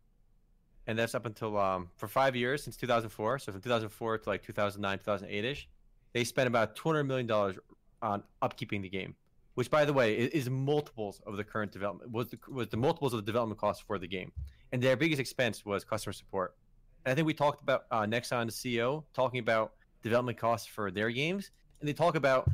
And 0.87 0.97
that's 0.97 1.13
up 1.13 1.25
until 1.25 1.57
um 1.57 1.89
for 1.95 2.07
five 2.07 2.35
years 2.35 2.63
since 2.63 2.75
2004. 2.75 3.39
So 3.39 3.51
from 3.51 3.61
2004 3.61 4.17
to 4.19 4.29
like 4.29 4.43
2009, 4.43 4.97
2008 4.99 5.45
ish, 5.45 5.69
they 6.13 6.23
spent 6.23 6.47
about 6.47 6.75
200 6.75 7.03
million 7.03 7.27
dollars 7.27 7.57
on 8.01 8.23
upkeeping 8.41 8.81
the 8.81 8.89
game, 8.89 9.15
which 9.55 9.69
by 9.69 9.85
the 9.85 9.93
way 9.93 10.17
is, 10.17 10.29
is 10.29 10.49
multiples 10.49 11.21
of 11.27 11.37
the 11.37 11.43
current 11.43 11.71
development 11.71 12.11
was 12.11 12.29
the 12.29 12.39
was 12.49 12.69
the 12.69 12.77
multiples 12.77 13.13
of 13.13 13.17
the 13.23 13.25
development 13.25 13.59
costs 13.59 13.83
for 13.85 13.99
the 13.99 14.07
game, 14.07 14.31
and 14.71 14.81
their 14.81 14.97
biggest 14.97 15.19
expense 15.19 15.63
was 15.65 15.83
customer 15.83 16.13
support. 16.13 16.55
I 17.05 17.13
think 17.13 17.25
we 17.25 17.33
talked 17.33 17.61
about 17.61 17.85
uh, 17.91 18.01
Nexon, 18.01 18.45
the 18.45 18.77
CEO, 18.77 19.03
talking 19.13 19.39
about 19.39 19.73
development 20.03 20.37
costs 20.37 20.67
for 20.67 20.91
their 20.91 21.09
games, 21.09 21.51
and 21.79 21.89
they 21.89 21.93
talk 21.93 22.15
about 22.15 22.49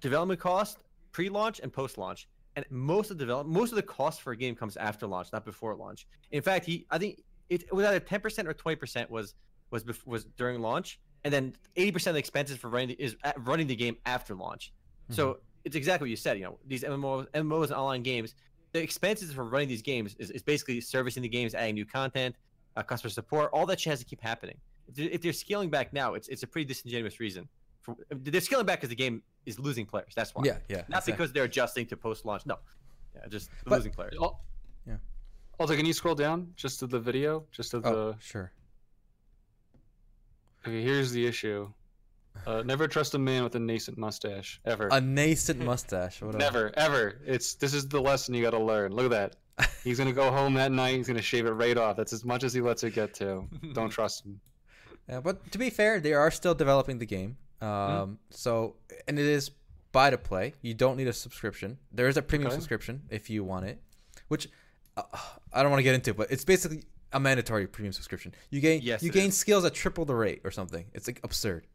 development 0.00 0.40
cost 0.40 0.78
pre-launch 1.12 1.60
and 1.60 1.72
post-launch. 1.72 2.28
And 2.56 2.64
most 2.70 3.10
of 3.10 3.18
the 3.18 3.24
develop 3.24 3.46
most 3.46 3.70
of 3.70 3.76
the 3.76 3.82
cost 3.82 4.20
for 4.20 4.32
a 4.32 4.36
game 4.36 4.54
comes 4.56 4.76
after 4.76 5.06
launch 5.06 5.28
not 5.32 5.44
before 5.44 5.74
launch. 5.76 6.06
In 6.32 6.42
fact 6.42 6.64
he 6.64 6.86
i 6.90 6.98
think 6.98 7.22
it 7.48 7.72
was 7.72 7.86
either 7.86 8.00
10% 8.00 8.46
or 8.46 8.52
20% 8.52 9.10
was 9.10 9.34
was 9.70 9.84
bef- 9.84 10.06
was 10.06 10.24
during 10.36 10.60
launch 10.60 10.98
and 11.24 11.32
then 11.32 11.54
80% 11.76 12.08
of 12.08 12.12
the 12.14 12.18
expenses 12.18 12.56
for 12.56 12.68
running 12.68 12.88
the, 12.88 12.94
is 12.94 13.16
at 13.24 13.36
running 13.46 13.66
the 13.66 13.76
game 13.76 13.96
after 14.06 14.34
launch. 14.34 14.72
So 15.10 15.38
it's 15.64 15.76
exactly 15.76 16.06
what 16.06 16.10
you 16.10 16.16
said 16.16 16.36
you 16.38 16.44
know 16.44 16.58
these 16.66 16.82
mmos 16.82 17.26
mmos 17.30 17.64
and 17.64 17.74
online 17.74 18.02
games 18.02 18.34
the 18.72 18.82
expenses 18.82 19.32
for 19.32 19.44
running 19.44 19.68
these 19.68 19.82
games 19.82 20.14
is, 20.18 20.30
is 20.30 20.42
basically 20.42 20.80
servicing 20.80 21.22
the 21.22 21.28
games 21.28 21.54
adding 21.54 21.74
new 21.74 21.86
content 21.86 22.34
uh, 22.78 22.82
customer 22.90 23.10
support 23.10 23.50
all 23.52 23.66
that 23.66 23.78
shit 23.80 23.90
has 23.90 23.98
to 23.98 24.04
keep 24.12 24.22
happening 24.22 24.56
if 24.88 24.94
they're, 24.96 25.10
if 25.16 25.20
they're 25.22 25.32
scaling 25.44 25.68
back 25.76 25.92
now 25.92 26.08
it's 26.14 26.28
it's 26.28 26.42
a 26.42 26.46
pretty 26.46 26.64
disingenuous 26.72 27.16
reason 27.20 27.42
for, 27.82 27.96
they're 28.10 28.40
scaling 28.40 28.66
back 28.66 28.78
because 28.78 28.88
the 28.96 29.02
game 29.04 29.16
is 29.50 29.58
losing 29.58 29.84
players 29.92 30.12
that's 30.14 30.34
why 30.34 30.42
Yeah, 30.44 30.58
yeah. 30.68 30.76
not 30.76 30.98
exactly. 31.02 31.12
because 31.12 31.32
they're 31.32 31.44
adjusting 31.52 31.86
to 31.86 31.96
post 31.96 32.24
launch. 32.28 32.44
No, 32.46 32.56
yeah, 33.14 33.26
just 33.28 33.50
But- 33.64 33.76
losing 33.78 33.92
players. 33.92 34.14
Oh. 34.20 34.36
Yeah. 34.86 34.96
Also, 35.60 35.74
can 35.76 35.86
you 35.86 35.92
scroll 36.00 36.14
down 36.14 36.52
just 36.56 36.78
to 36.80 36.86
the 36.86 37.00
video? 37.00 37.30
Just 37.50 37.70
to 37.72 37.78
Oh, 37.78 38.12
the. 38.12 38.16
sure. 38.20 38.52
Okay, 40.66 40.82
here's 40.82 41.10
the 41.12 41.24
issue. 41.26 41.70
Uh, 42.46 42.62
never 42.62 42.86
trust 42.86 43.14
a 43.14 43.18
man 43.18 43.42
with 43.42 43.54
a 43.56 43.58
nascent 43.58 43.98
mustache 43.98 44.60
ever. 44.64 44.88
A 44.92 45.00
nascent 45.00 45.60
mustache. 45.60 46.20
What 46.22 46.34
a- 46.34 46.38
never, 46.38 46.72
ever. 46.76 47.20
It's 47.26 47.54
this 47.54 47.74
is 47.74 47.88
the 47.88 48.00
lesson 48.00 48.34
you 48.34 48.42
got 48.42 48.50
to 48.50 48.62
learn. 48.62 48.92
Look 48.92 49.06
at 49.06 49.10
that. 49.10 49.36
He's 49.84 49.98
gonna 49.98 50.12
go 50.12 50.30
home 50.30 50.54
that 50.54 50.72
night. 50.72 50.96
He's 50.96 51.06
gonna 51.08 51.22
shave 51.22 51.46
it 51.46 51.50
right 51.52 51.76
off. 51.76 51.96
That's 51.96 52.12
as 52.12 52.24
much 52.24 52.44
as 52.44 52.52
he 52.54 52.60
lets 52.60 52.82
it 52.84 52.94
get 52.94 53.14
to. 53.14 53.44
Don't 53.72 53.90
trust 53.90 54.24
him. 54.24 54.40
Yeah, 55.08 55.20
but 55.20 55.50
to 55.52 55.58
be 55.58 55.70
fair, 55.70 56.00
they 56.00 56.12
are 56.12 56.30
still 56.30 56.54
developing 56.54 56.98
the 56.98 57.06
game. 57.06 57.36
Um, 57.60 57.68
Mm-hmm. 57.68 58.12
So, 58.30 58.76
and 59.08 59.18
it 59.18 59.24
is 59.24 59.50
buy 59.90 60.10
to 60.10 60.18
play. 60.18 60.52
You 60.62 60.74
don't 60.74 60.96
need 60.96 61.08
a 61.08 61.12
subscription. 61.12 61.78
There 61.90 62.06
is 62.08 62.16
a 62.16 62.22
premium 62.22 62.48
Okay. 62.48 62.56
subscription 62.56 63.02
if 63.10 63.30
you 63.30 63.42
want 63.42 63.64
it, 63.66 63.80
which 64.28 64.48
uh, 64.96 65.02
I 65.52 65.62
don't 65.62 65.70
want 65.72 65.80
to 65.80 65.84
get 65.84 65.94
into, 65.94 66.12
but 66.14 66.30
it's 66.30 66.44
basically 66.44 66.84
a 67.12 67.18
mandatory 67.18 67.66
premium 67.66 67.92
subscription. 67.94 68.34
You 68.50 68.60
gain 68.60 68.82
Yes, 68.82 69.02
you 69.02 69.10
gain 69.10 69.30
is. 69.30 69.36
skills 69.38 69.64
at 69.64 69.72
triple 69.74 70.04
the 70.04 70.14
rate 70.14 70.42
or 70.44 70.50
something. 70.50 70.84
It's 70.92 71.06
like 71.08 71.20
absurd. 71.24 71.66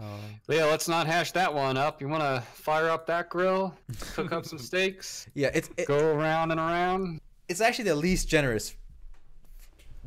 Uh, 0.00 0.04
But 0.46 0.56
yeah, 0.56 0.64
let's 0.64 0.88
not 0.88 1.06
hash 1.06 1.32
that 1.32 1.52
one 1.52 1.76
up. 1.76 2.00
You 2.00 2.08
want 2.08 2.22
to 2.22 2.40
fire 2.54 2.88
up 2.88 3.06
that 3.06 3.28
grill, 3.28 3.74
cook 4.14 4.32
up 4.32 4.46
some 4.46 4.58
steaks, 4.70 5.26
yeah, 5.34 5.50
it's 5.52 5.68
it, 5.76 5.86
go 5.86 6.14
around 6.14 6.50
and 6.52 6.58
around. 6.60 7.20
it's 7.48 7.60
actually 7.60 7.84
the 7.84 7.94
least 7.96 8.26
generous 8.28 8.74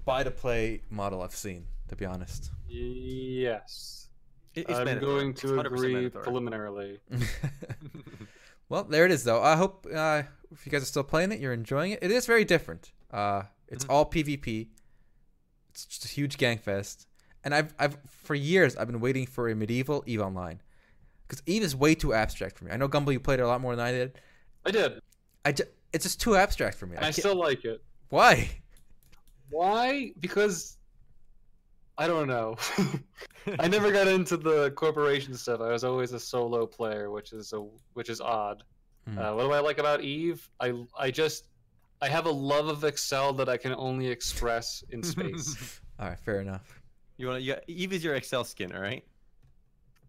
buy 0.05 0.23
to 0.23 0.31
play 0.31 0.81
model 0.89 1.21
I've 1.21 1.35
seen, 1.35 1.65
to 1.89 1.95
be 1.95 2.05
honest. 2.05 2.51
Yes, 2.67 4.09
It- 4.55 4.61
it's 4.69 4.79
I'm 4.79 4.85
mandatory. 4.85 5.15
going 5.21 5.33
to 5.35 5.47
100% 5.47 5.65
agree 5.67 5.93
mandatory. 5.93 6.23
preliminarily. 6.23 6.99
well, 8.69 8.83
there 8.85 9.05
it 9.05 9.11
is, 9.11 9.23
though. 9.23 9.41
I 9.41 9.55
hope 9.55 9.85
uh, 9.93 10.23
if 10.51 10.65
you 10.65 10.71
guys 10.71 10.81
are 10.81 10.85
still 10.87 11.03
playing 11.03 11.31
it, 11.31 11.39
you're 11.39 11.53
enjoying 11.53 11.91
it. 11.91 11.99
It 12.01 12.11
is 12.11 12.25
very 12.25 12.45
different. 12.45 12.91
Uh, 13.11 13.43
it's 13.67 13.85
Mhm. 13.85 13.89
all 13.93 14.05
PvP. 14.09 14.67
It's 15.69 15.85
just 15.85 16.05
a 16.05 16.07
huge 16.07 16.37
gang 16.37 16.57
fest, 16.57 17.07
and 17.43 17.53
I've 17.53 17.73
I've 17.79 17.97
for 18.05 18.35
years 18.35 18.75
I've 18.75 18.87
been 18.87 18.99
waiting 18.99 19.25
for 19.25 19.49
a 19.49 19.55
medieval 19.55 20.03
Eve 20.05 20.21
Online, 20.21 20.61
because 21.27 21.43
Eve 21.45 21.63
is 21.63 21.75
way 21.75 21.95
too 21.95 22.13
abstract 22.13 22.57
for 22.57 22.65
me. 22.65 22.71
I 22.71 22.77
know 22.77 22.87
Gumball, 22.87 23.13
you 23.13 23.19
played 23.19 23.39
it 23.39 23.43
a 23.43 23.47
lot 23.47 23.61
more 23.61 23.75
than 23.75 23.85
I 23.85 23.91
did. 23.91 24.19
I 24.65 24.71
did, 24.71 25.01
I 25.45 25.51
just, 25.51 25.69
it's 25.91 26.03
just 26.03 26.21
too 26.21 26.35
abstract 26.35 26.77
for 26.77 26.85
me. 26.85 26.95
and 26.95 27.05
I 27.05 27.11
still 27.11 27.35
like 27.35 27.65
it. 27.65 27.83
why? 28.09 28.49
Why? 29.49 30.11
Because 30.19 30.77
I 31.97 32.07
don't 32.07 32.27
know. 32.27 32.55
I 33.59 33.67
never 33.67 33.91
got 33.91 34.07
into 34.07 34.37
the 34.37 34.71
corporation 34.71 35.35
stuff. 35.35 35.61
I 35.61 35.69
was 35.69 35.83
always 35.83 36.11
a 36.13 36.19
solo 36.19 36.65
player, 36.65 37.11
which 37.11 37.33
is 37.33 37.53
a 37.53 37.67
which 37.93 38.09
is 38.09 38.19
odd. 38.19 38.63
Hmm. 39.07 39.19
Uh, 39.19 39.35
what 39.35 39.43
do 39.43 39.51
I 39.51 39.59
like 39.59 39.79
about 39.79 40.01
Eve? 40.01 40.49
I 40.59 40.73
I 40.97 41.11
just 41.11 41.47
I 42.01 42.07
have 42.07 42.25
a 42.25 42.31
love 42.31 42.67
of 42.67 42.83
Excel 42.83 43.33
that 43.33 43.47
I 43.47 43.57
can 43.57 43.73
only 43.73 44.07
express 44.07 44.83
in 44.89 45.03
space. 45.13 45.79
All 45.99 46.07
right, 46.07 46.19
fair 46.19 46.41
enough. 46.41 46.81
You 47.17 47.27
want 47.27 47.43
you 47.43 47.53
got, 47.53 47.63
Eve 47.67 47.93
is 47.93 48.03
your 48.03 48.15
Excel 48.15 48.43
skin, 48.43 48.73
all 48.73 48.81
right? 48.81 49.03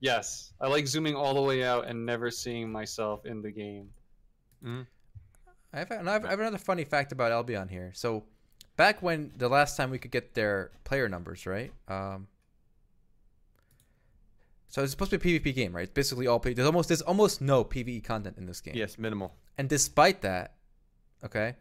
yes, 0.01 0.53
I 0.61 0.69
like 0.69 0.87
zooming 0.87 1.15
all 1.17 1.35
the 1.35 1.41
way 1.41 1.65
out 1.65 1.87
and 1.87 2.05
never 2.05 2.31
seeing 2.31 2.71
myself 2.71 3.25
in 3.25 3.41
the 3.41 3.51
game. 3.51 3.89
I 5.73 5.79
have, 5.79 5.91
and 5.91 6.09
I 6.09 6.13
have, 6.13 6.25
I 6.25 6.31
have 6.31 6.41
another 6.41 6.59
funny 6.59 6.85
fact 6.85 7.11
about 7.13 7.33
Albion 7.33 7.69
here. 7.69 7.91
So, 7.95 8.25
back 8.77 9.03
when 9.03 9.33
the 9.37 9.49
last 9.49 9.77
time 9.77 9.91
we 9.91 9.99
could 9.99 10.11
get 10.11 10.35
their 10.35 10.71
player 10.85 11.09
numbers, 11.09 11.47
right? 11.47 11.73
Um, 11.89 12.29
so 14.69 14.83
it's 14.83 14.91
supposed 14.91 15.13
to 15.13 15.19
be 15.19 15.37
a 15.37 15.41
PvP 15.41 15.55
game, 15.55 15.75
right? 15.75 15.85
It's 15.85 15.93
basically 15.93 16.27
all 16.27 16.41
P- 16.41 16.53
there's 16.53 16.67
almost 16.67 16.89
there's 16.89 17.03
almost 17.03 17.41
no 17.41 17.65
PvE 17.65 18.03
content 18.03 18.37
in 18.39 18.47
this 18.47 18.61
game. 18.61 18.75
Yes, 18.77 18.99
minimal. 18.99 19.33
And 19.57 19.69
despite 19.69 20.23
that, 20.23 20.55
okay, 21.25 21.55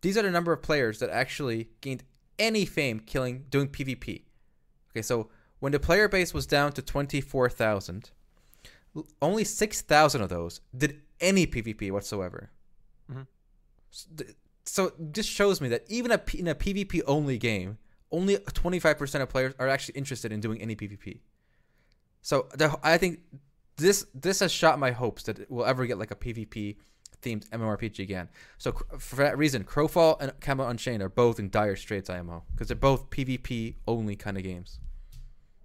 these 0.00 0.16
are 0.16 0.22
the 0.22 0.30
number 0.30 0.52
of 0.52 0.62
players 0.62 1.00
that 1.00 1.10
actually 1.10 1.70
gained 1.80 2.04
any 2.38 2.64
fame 2.64 3.00
killing 3.00 3.46
doing 3.50 3.66
PvP. 3.68 4.22
Okay, 4.96 5.02
so 5.02 5.28
when 5.58 5.72
the 5.72 5.78
player 5.80 6.08
base 6.08 6.32
was 6.32 6.46
down 6.46 6.72
to 6.72 6.80
twenty 6.82 7.20
four 7.20 7.50
thousand, 7.50 8.10
only 9.20 9.44
six 9.44 9.82
thousand 9.82 10.22
of 10.22 10.30
those 10.30 10.60
did 10.74 11.02
any 11.20 11.46
PvP 11.46 11.90
whatsoever. 11.90 12.50
Mhm. 13.12 13.26
S- 13.92 14.06
th- 14.16 14.30
So 14.64 14.92
this 14.98 15.26
shows 15.26 15.60
me 15.60 15.68
that 15.68 15.84
even 15.88 16.10
a 16.10 16.18
P- 16.18 16.38
in 16.38 16.48
a 16.48 16.54
PvP 16.54 17.02
only 17.06 17.36
game, 17.38 17.76
only 18.10 18.38
twenty 18.54 18.78
five 18.80 18.96
percent 18.96 19.20
of 19.22 19.28
players 19.28 19.52
are 19.58 19.68
actually 19.68 19.96
interested 19.98 20.32
in 20.32 20.40
doing 20.40 20.60
any 20.62 20.74
PvP. 20.74 21.20
So 22.22 22.48
the, 22.54 22.74
I 22.82 22.96
think 22.96 23.20
this 23.76 24.06
this 24.14 24.40
has 24.40 24.50
shot 24.50 24.78
my 24.78 24.92
hopes 24.92 25.24
that 25.24 25.50
we'll 25.50 25.66
ever 25.66 25.84
get 25.84 25.98
like 25.98 26.10
a 26.10 26.16
PvP 26.16 26.76
themed 27.22 27.48
MMORPG 27.50 27.98
again. 27.98 28.28
So 28.58 28.72
for 28.98 29.16
that 29.16 29.36
reason, 29.38 29.64
Crowfall 29.64 30.20
and 30.20 30.32
Camelot 30.40 30.70
Unchained 30.70 31.02
are 31.02 31.08
both 31.10 31.38
in 31.38 31.50
dire 31.50 31.76
straits 31.76 32.08
IMO 32.10 32.44
because 32.52 32.68
they're 32.68 32.76
both 32.76 33.10
PvP 33.10 33.76
only 33.86 34.16
kind 34.16 34.36
of 34.38 34.42
games. 34.42 34.78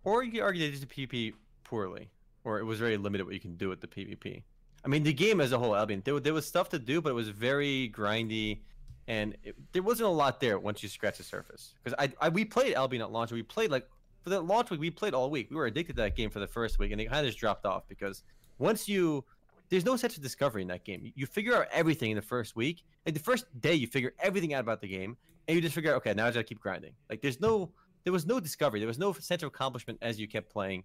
Or 0.03 0.23
you 0.23 0.31
could 0.31 0.41
argue 0.41 0.65
they 0.65 0.77
did 0.77 0.87
the 0.87 1.07
PvP 1.07 1.33
poorly, 1.63 2.09
or 2.43 2.59
it 2.59 2.63
was 2.63 2.79
very 2.79 2.97
limited 2.97 3.25
what 3.25 3.33
you 3.33 3.39
can 3.39 3.55
do 3.55 3.69
with 3.69 3.81
the 3.81 3.87
PvP. 3.87 4.43
I 4.83 4.87
mean, 4.87 5.03
the 5.03 5.13
game 5.13 5.41
as 5.41 5.51
a 5.51 5.59
whole, 5.59 5.75
Albion, 5.75 6.01
there, 6.03 6.19
there 6.19 6.33
was 6.33 6.45
stuff 6.45 6.69
to 6.69 6.79
do, 6.79 7.01
but 7.01 7.09
it 7.09 7.13
was 7.13 7.29
very 7.29 7.91
grindy, 7.95 8.61
and 9.07 9.37
it, 9.43 9.55
there 9.73 9.83
wasn't 9.83 10.09
a 10.09 10.11
lot 10.11 10.39
there 10.39 10.57
once 10.57 10.81
you 10.81 10.89
scratch 10.89 11.17
the 11.17 11.23
surface. 11.23 11.75
Because 11.83 11.95
I, 11.99 12.25
I, 12.25 12.29
we 12.29 12.45
played 12.45 12.73
Albion 12.73 13.03
at 13.03 13.11
launch, 13.11 13.31
and 13.31 13.37
we 13.37 13.43
played 13.43 13.69
like 13.69 13.87
for 14.23 14.29
the 14.29 14.41
launch 14.41 14.69
week, 14.69 14.79
we 14.79 14.89
played 14.89 15.13
all 15.13 15.29
week. 15.29 15.49
We 15.49 15.55
were 15.55 15.65
addicted 15.65 15.95
to 15.95 16.01
that 16.03 16.15
game 16.15 16.29
for 16.29 16.39
the 16.39 16.47
first 16.47 16.79
week, 16.79 16.91
and 16.91 17.01
it 17.01 17.05
kind 17.05 17.19
of 17.19 17.25
just 17.25 17.39
dropped 17.39 17.65
off 17.65 17.87
because 17.87 18.23
once 18.59 18.87
you, 18.87 19.23
there's 19.69 19.85
no 19.85 19.95
sense 19.95 20.15
of 20.15 20.23
discovery 20.23 20.61
in 20.61 20.67
that 20.67 20.83
game. 20.83 21.11
You, 21.15 21.25
figure 21.25 21.55
out 21.55 21.67
everything 21.71 22.11
in 22.11 22.15
the 22.15 22.21
first 22.21 22.55
week, 22.55 22.83
like 23.05 23.15
the 23.15 23.21
first 23.21 23.45
day, 23.61 23.73
you 23.73 23.87
figure 23.87 24.13
everything 24.19 24.53
out 24.53 24.61
about 24.61 24.81
the 24.81 24.87
game, 24.87 25.17
and 25.47 25.55
you 25.55 25.61
just 25.61 25.73
figure 25.73 25.91
out, 25.91 25.97
okay, 25.97 26.13
now 26.13 26.25
I 26.25 26.27
just 26.27 26.35
gotta 26.35 26.43
keep 26.43 26.59
grinding. 26.59 26.93
Like 27.09 27.21
there's 27.21 27.39
no, 27.39 27.71
there 28.03 28.13
was 28.13 28.25
no 28.25 28.39
discovery, 28.39 28.79
there 28.79 28.87
was 28.87 28.99
no 28.99 29.13
sense 29.13 29.43
of 29.43 29.47
accomplishment 29.47 29.99
as 30.01 30.19
you 30.19 30.27
kept 30.27 30.51
playing. 30.51 30.83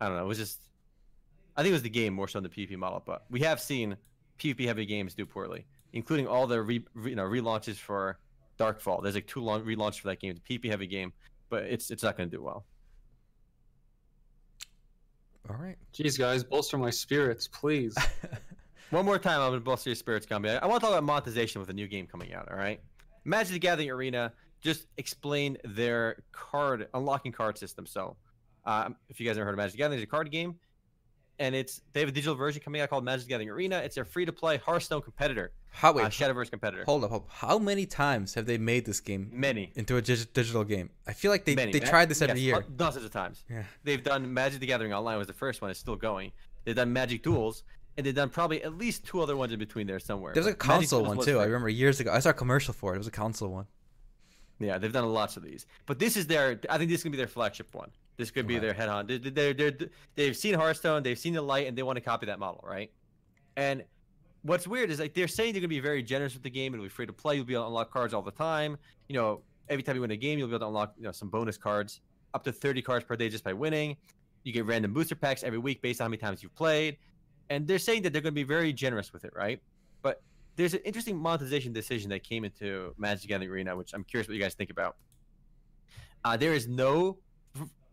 I 0.00 0.08
don't 0.08 0.16
know. 0.16 0.24
It 0.24 0.28
was 0.28 0.38
just, 0.38 0.60
I 1.56 1.62
think 1.62 1.70
it 1.70 1.74
was 1.74 1.82
the 1.82 1.90
game 1.90 2.14
more 2.14 2.28
so 2.28 2.40
than 2.40 2.50
the 2.50 2.66
PvP 2.66 2.76
model, 2.76 3.02
but 3.04 3.24
we 3.30 3.40
have 3.40 3.60
seen 3.60 3.96
PvP 4.38 4.66
heavy 4.66 4.86
games 4.86 5.14
do 5.14 5.24
poorly, 5.24 5.66
including 5.92 6.26
all 6.26 6.46
the 6.46 6.60
re, 6.60 6.84
re, 6.94 7.10
you 7.10 7.16
know 7.16 7.24
relaunches 7.24 7.76
for 7.76 8.18
Darkfall. 8.58 9.02
There's 9.02 9.14
like 9.14 9.26
two 9.26 9.40
long 9.40 9.64
relaunch 9.64 10.00
for 10.00 10.08
that 10.08 10.20
game. 10.20 10.32
It's 10.32 10.40
a 10.40 10.42
PP 10.42 10.70
heavy 10.70 10.86
game, 10.86 11.12
but 11.48 11.64
it's 11.64 11.90
it's 11.90 12.02
not 12.02 12.16
going 12.16 12.30
to 12.30 12.36
do 12.36 12.42
well. 12.42 12.64
All 15.48 15.56
right. 15.56 15.76
Jeez, 15.92 16.18
guys, 16.18 16.42
bolster 16.42 16.78
my 16.78 16.90
spirits, 16.90 17.46
please. 17.48 17.94
One 18.90 19.04
more 19.04 19.18
time, 19.18 19.40
I'm 19.40 19.50
going 19.50 19.60
to 19.60 19.64
bolster 19.64 19.90
your 19.90 19.96
spirits, 19.96 20.26
Gumby. 20.26 20.50
I, 20.50 20.56
I 20.56 20.66
want 20.66 20.80
to 20.80 20.86
talk 20.86 20.96
about 20.96 21.04
monetization 21.04 21.60
with 21.60 21.68
a 21.68 21.72
new 21.72 21.86
game 21.86 22.06
coming 22.06 22.32
out. 22.32 22.50
All 22.50 22.56
right, 22.56 22.80
Magic 23.24 23.52
the 23.52 23.58
Gathering 23.58 23.90
Arena 23.90 24.32
just 24.64 24.86
explain 24.96 25.58
their 25.64 26.22
card 26.32 26.88
unlocking 26.94 27.32
card 27.32 27.58
system. 27.58 27.86
So, 27.86 28.16
um, 28.64 28.96
if 29.08 29.20
you 29.20 29.26
guys 29.26 29.36
ever 29.36 29.44
heard 29.44 29.52
of 29.52 29.58
Magic 29.58 29.76
Gathering, 29.76 30.00
it's 30.00 30.04
a 30.04 30.10
card 30.10 30.30
game, 30.30 30.54
and 31.38 31.54
it's 31.54 31.82
they 31.92 32.00
have 32.00 32.08
a 32.08 32.12
digital 32.12 32.34
version 32.34 32.62
coming 32.62 32.80
out 32.80 32.88
called 32.88 33.04
Magic 33.04 33.28
Gathering 33.28 33.50
Arena. 33.50 33.78
It's 33.78 33.98
a 33.98 34.04
free 34.04 34.24
to 34.24 34.32
play 34.32 34.56
Hearthstone 34.56 35.02
competitor, 35.02 35.52
How 35.68 35.92
uh. 35.92 36.08
Shadowverse 36.08 36.50
competitor. 36.50 36.84
hold 36.86 37.04
up, 37.04 37.10
hold 37.10 37.22
up. 37.24 37.30
How 37.30 37.58
many 37.58 37.84
times 37.84 38.32
have 38.34 38.46
they 38.46 38.56
made 38.56 38.86
this 38.86 39.00
game 39.00 39.30
Many. 39.32 39.70
into 39.74 39.98
a 39.98 40.02
dig- 40.02 40.32
digital 40.32 40.64
game? 40.64 40.88
I 41.06 41.12
feel 41.12 41.30
like 41.30 41.44
they 41.44 41.54
Many. 41.54 41.72
they 41.72 41.80
tried 41.80 42.08
this 42.08 42.22
every 42.22 42.40
yes, 42.40 42.44
year. 42.44 42.64
Dozens 42.74 43.04
of 43.04 43.10
times. 43.10 43.44
Yeah. 43.50 43.64
They've 43.84 44.02
done 44.02 44.32
Magic 44.32 44.60
the 44.60 44.66
Gathering 44.66 44.94
Online 44.94 45.18
was 45.18 45.26
the 45.26 45.34
first 45.34 45.60
one. 45.60 45.70
It's 45.70 45.78
still 45.80 45.96
going. 45.96 46.32
They've 46.64 46.74
done 46.74 46.90
Magic 46.90 47.22
Duels, 47.22 47.64
and 47.98 48.06
they've 48.06 48.14
done 48.14 48.30
probably 48.30 48.62
at 48.62 48.78
least 48.78 49.04
two 49.04 49.20
other 49.20 49.36
ones 49.36 49.52
in 49.52 49.58
between 49.58 49.86
there 49.86 49.98
somewhere. 49.98 50.32
There's 50.32 50.46
like 50.46 50.54
a 50.54 50.58
console 50.58 51.04
one 51.04 51.20
too. 51.20 51.38
I 51.38 51.44
remember 51.44 51.68
years 51.68 52.00
ago. 52.00 52.10
I 52.10 52.20
saw 52.20 52.30
a 52.30 52.32
commercial 52.32 52.72
for 52.72 52.92
it. 52.92 52.96
It 52.96 52.98
was 52.98 53.08
a 53.08 53.12
console 53.12 53.50
one. 53.50 53.66
Yeah, 54.58 54.78
they've 54.78 54.92
done 54.92 55.06
lots 55.12 55.36
of 55.36 55.42
these. 55.42 55.66
But 55.86 55.98
this 55.98 56.16
is 56.16 56.26
their. 56.26 56.60
I 56.70 56.78
think 56.78 56.90
this 56.90 57.00
is 57.00 57.04
gonna 57.04 57.12
be 57.12 57.16
their 57.18 57.26
flagship 57.26 57.74
one. 57.74 57.90
This 58.16 58.30
could 58.30 58.46
be 58.46 58.54
Okay. 58.56 58.66
their 58.66 58.74
head 58.74 58.88
on. 58.88 59.06
They, 59.08 59.18
they, 59.18 59.52
they're, 59.52 59.72
they've 60.14 60.36
seen 60.36 60.54
Hearthstone, 60.54 61.02
they've 61.02 61.18
seen 61.18 61.34
the 61.34 61.42
light, 61.42 61.66
and 61.66 61.76
they 61.76 61.82
want 61.82 61.96
to 61.96 62.00
copy 62.00 62.26
that 62.26 62.38
model, 62.38 62.64
right? 62.64 62.92
And 63.56 63.82
what's 64.42 64.68
weird 64.68 64.90
is 64.90 65.00
like 65.00 65.14
they're 65.14 65.26
saying 65.26 65.52
they're 65.52 65.60
gonna 65.60 65.68
be 65.68 65.80
very 65.80 66.02
generous 66.02 66.34
with 66.34 66.42
the 66.44 66.50
game. 66.50 66.72
It'll 66.74 66.84
be 66.84 66.88
free 66.88 67.06
to 67.06 67.12
play. 67.12 67.36
You'll 67.36 67.44
be 67.44 67.54
able 67.54 67.64
to 67.64 67.68
unlock 67.68 67.90
cards 67.92 68.14
all 68.14 68.22
the 68.22 68.30
time. 68.30 68.76
You 69.08 69.16
know, 69.16 69.42
every 69.68 69.82
time 69.82 69.96
you 69.96 70.02
win 70.02 70.12
a 70.12 70.16
game, 70.16 70.38
you'll 70.38 70.48
be 70.48 70.52
able 70.54 70.60
to 70.60 70.66
unlock 70.68 70.94
you 70.96 71.02
know 71.04 71.12
some 71.12 71.28
bonus 71.28 71.56
cards, 71.56 72.00
up 72.34 72.44
to 72.44 72.52
30 72.52 72.82
cards 72.82 73.04
per 73.04 73.16
day 73.16 73.28
just 73.28 73.42
by 73.44 73.52
winning. 73.52 73.96
You 74.44 74.52
get 74.52 74.66
random 74.66 74.92
booster 74.92 75.14
packs 75.16 75.42
every 75.42 75.58
week 75.58 75.80
based 75.82 76.00
on 76.00 76.04
how 76.04 76.08
many 76.10 76.18
times 76.18 76.42
you've 76.42 76.54
played. 76.54 76.98
And 77.50 77.66
they're 77.66 77.78
saying 77.78 78.02
that 78.02 78.12
they're 78.12 78.22
going 78.22 78.32
to 78.32 78.40
be 78.40 78.42
very 78.44 78.72
generous 78.72 79.12
with 79.12 79.24
it, 79.24 79.32
right? 79.34 79.60
But 80.02 80.20
there's 80.56 80.74
an 80.74 80.80
interesting 80.84 81.16
monetization 81.18 81.72
decision 81.72 82.10
that 82.10 82.22
came 82.22 82.44
into 82.44 82.94
Magic 82.98 83.22
the 83.22 83.28
Gathering 83.28 83.50
Arena, 83.50 83.76
which 83.76 83.92
I'm 83.94 84.04
curious 84.04 84.28
what 84.28 84.34
you 84.34 84.42
guys 84.42 84.54
think 84.54 84.70
about. 84.70 84.96
Uh, 86.24 86.36
there 86.36 86.52
is 86.54 86.68
no 86.68 87.18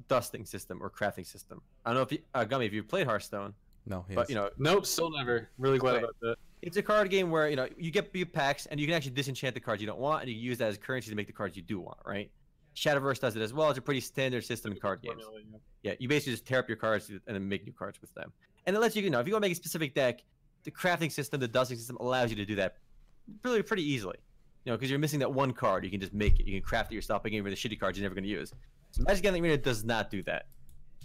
dusting 0.08 0.46
system 0.46 0.80
or 0.82 0.90
crafting 0.90 1.26
system. 1.26 1.62
I 1.86 1.90
don't 1.90 1.98
know 1.98 2.02
if 2.04 2.12
you, 2.12 2.20
uh, 2.34 2.44
Gummy, 2.46 2.66
if 2.66 2.74
you 2.74 2.84
played 2.84 3.08
Hearthstone, 3.08 3.54
No, 3.86 4.06
but 4.14 4.30
you 4.30 4.36
know, 4.36 4.50
nope, 4.58 4.86
still 4.86 5.10
never. 5.10 5.50
Really 5.58 5.78
glad 5.80 5.94
Right. 5.94 6.04
about 6.04 6.16
that. 6.22 6.36
it's 6.62 6.78
a 6.78 6.84
card 6.84 7.10
game 7.10 7.32
where 7.32 7.50
you 7.50 7.56
know 7.56 7.68
you 7.78 7.90
get 7.92 8.14
your 8.16 8.28
packs 8.28 8.68
and 8.68 8.80
you 8.80 8.86
can 8.86 8.96
actually 8.96 9.14
disenchant 9.14 9.56
the 9.56 9.60
cards 9.60 9.82
you 9.82 9.88
don't 9.88 10.00
want, 10.00 10.22
and 10.22 10.32
you 10.32 10.38
use 10.38 10.58
that 10.60 10.70
as 10.70 10.78
currency 10.78 11.10
to 11.10 11.16
make 11.16 11.28
the 11.28 11.34
cards 11.34 11.56
you 11.58 11.64
do 11.64 11.80
want, 11.80 11.98
right? 12.06 12.30
Shadowverse 12.76 13.20
does 13.20 13.36
it 13.36 13.42
as 13.42 13.54
well. 13.54 13.70
It's 13.70 13.80
a 13.80 13.82
pretty 13.82 14.00
standard 14.00 14.46
system 14.46 14.72
in 14.72 14.80
card 14.80 15.02
games. 15.02 15.24
Formula, 15.24 15.42
yeah. 15.52 15.92
Yeah, 15.92 15.96
you 16.00 16.08
basically 16.08 16.34
just 16.34 16.46
tear 16.46 16.60
up 16.60 16.70
your 16.70 16.78
cards 16.78 17.10
and 17.10 17.20
then 17.26 17.48
make 17.50 17.66
new 17.66 17.74
cards 17.74 18.00
with 18.00 18.14
them. 18.14 18.32
And 18.66 18.76
it 18.76 18.80
lets 18.80 18.96
you, 18.96 19.02
you 19.02 19.10
know, 19.10 19.20
if 19.20 19.28
you 19.28 19.34
want 19.34 19.44
to 19.44 19.50
make 19.50 19.54
a 19.58 19.60
specific 19.60 19.94
deck, 19.96 20.22
the 20.64 20.72
crafting 20.72 21.12
system, 21.12 21.40
the 21.40 21.48
dusting 21.48 21.78
system 21.78 21.98
allows 22.00 22.30
you 22.30 22.36
to 22.38 22.46
do 22.46 22.56
that 22.56 22.78
really 23.44 23.62
pretty 23.62 23.84
easily. 23.84 24.18
You 24.66 24.72
know, 24.72 24.78
because 24.78 24.92
you're 24.92 25.00
missing 25.00 25.20
that 25.20 25.34
one 25.34 25.54
card, 25.54 25.84
you 25.84 25.90
can 25.90 26.00
just 26.00 26.14
make 26.14 26.40
it. 26.40 26.46
You 26.46 26.60
can 26.60 26.68
craft 26.68 26.92
it 26.92 26.96
yourself 26.96 27.24
by 27.24 27.30
getting 27.30 27.44
rid 27.44 27.54
of 27.54 27.60
the 27.60 27.70
shitty 27.70 27.80
cards 27.80 27.98
you're 27.98 28.04
never 28.04 28.14
going 28.14 28.24
to 28.24 28.30
use. 28.30 28.54
So 28.92 29.04
Magic 29.04 29.18
the 29.18 29.24
Gathering 29.24 29.44
Arena 29.44 29.58
does 29.58 29.84
not 29.84 30.12
do 30.12 30.22
that. 30.24 30.46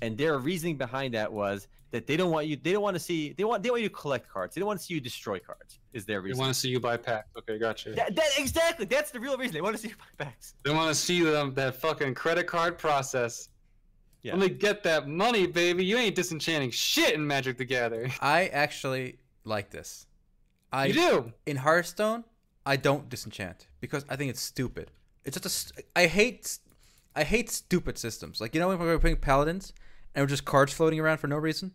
And 0.03 0.19
their 0.19 0.39
reasoning 0.39 0.77
behind 0.77 1.15
that 1.15 1.33
was 1.33 1.69
that 1.91 2.07
they 2.07 2.19
don't 2.19 2.31
want 2.31 2.47
you. 2.47 2.57
They 2.57 2.73
don't 2.73 2.83
want 2.83 2.97
to 2.97 3.01
see. 3.01 3.33
They 3.33 3.45
want. 3.45 3.63
They 3.63 3.71
want 3.71 3.81
you 3.81 3.89
to 3.89 3.95
collect 3.95 4.29
cards. 4.29 4.55
They 4.55 4.61
don't 4.61 4.67
want 4.67 4.79
to 4.79 4.85
see 4.85 4.93
you 4.93 5.01
destroy 5.01 5.39
cards. 5.39 5.79
Is 5.95 6.05
their 6.05 6.21
reason? 6.21 6.25
They 6.25 6.31
reason? 6.33 6.41
want 6.41 6.55
to 6.55 6.61
see 6.61 6.69
you 6.69 6.81
buy 6.81 6.99
packs. 6.99 7.29
Okay, 7.39 7.59
gotcha. 7.59 7.93
That, 7.93 8.15
that 8.15 8.29
exactly. 8.37 8.85
That's 8.85 9.11
the 9.11 9.21
real 9.21 9.39
reason. 9.39 9.55
They 9.55 9.63
want 9.63 9.77
to 9.77 9.81
see 9.81 9.89
you 9.89 9.95
buy 9.95 10.27
packs. 10.27 10.55
They 10.65 10.75
want 10.75 10.89
to 10.89 10.95
see 10.95 11.23
them 11.23 11.55
that 11.55 11.77
fucking 11.77 12.15
credit 12.15 12.47
card 12.47 12.77
process. 12.77 13.49
Yeah. 14.23 14.33
Let 14.33 14.41
me 14.41 14.49
get 14.51 14.83
that 14.83 15.09
money, 15.09 15.47
baby. 15.47 15.85
You 15.85 15.97
ain't 15.97 16.17
disenchanting 16.17 16.73
shit 16.73 17.15
in 17.15 17.27
Magic 17.27 17.57
the 17.57 17.65
Gathering. 17.65 18.13
I 18.21 18.49
actually 18.49 19.19
like 19.47 19.71
this. 19.71 20.07
I 20.73 20.87
you 20.87 20.93
do. 20.95 21.33
in 21.47 21.57
Hearthstone, 21.59 22.25
I 22.65 22.77
don't 22.77 23.09
disenchant 23.09 23.69
because 23.81 24.05
I 24.09 24.17
think 24.17 24.31
it's 24.31 24.41
stupid. 24.43 24.91
It's 25.25 25.37
just 25.37 25.47
a 25.47 25.49
st- 25.49 25.87
I 25.95 26.07
hate 26.07 26.59
I 27.15 27.25
hate 27.25 27.51
stupid 27.51 27.97
systems. 27.99 28.41
Like 28.41 28.55
you 28.55 28.61
know 28.61 28.69
when 28.69 28.79
we 28.79 28.87
were 28.87 28.99
playing 28.99 29.17
paladins 29.19 29.73
and 30.15 30.23
we're 30.23 30.29
just 30.29 30.45
cards 30.45 30.73
floating 30.73 31.01
around 31.01 31.19
for 31.19 31.29
no 31.29 31.37
reason. 31.37 31.73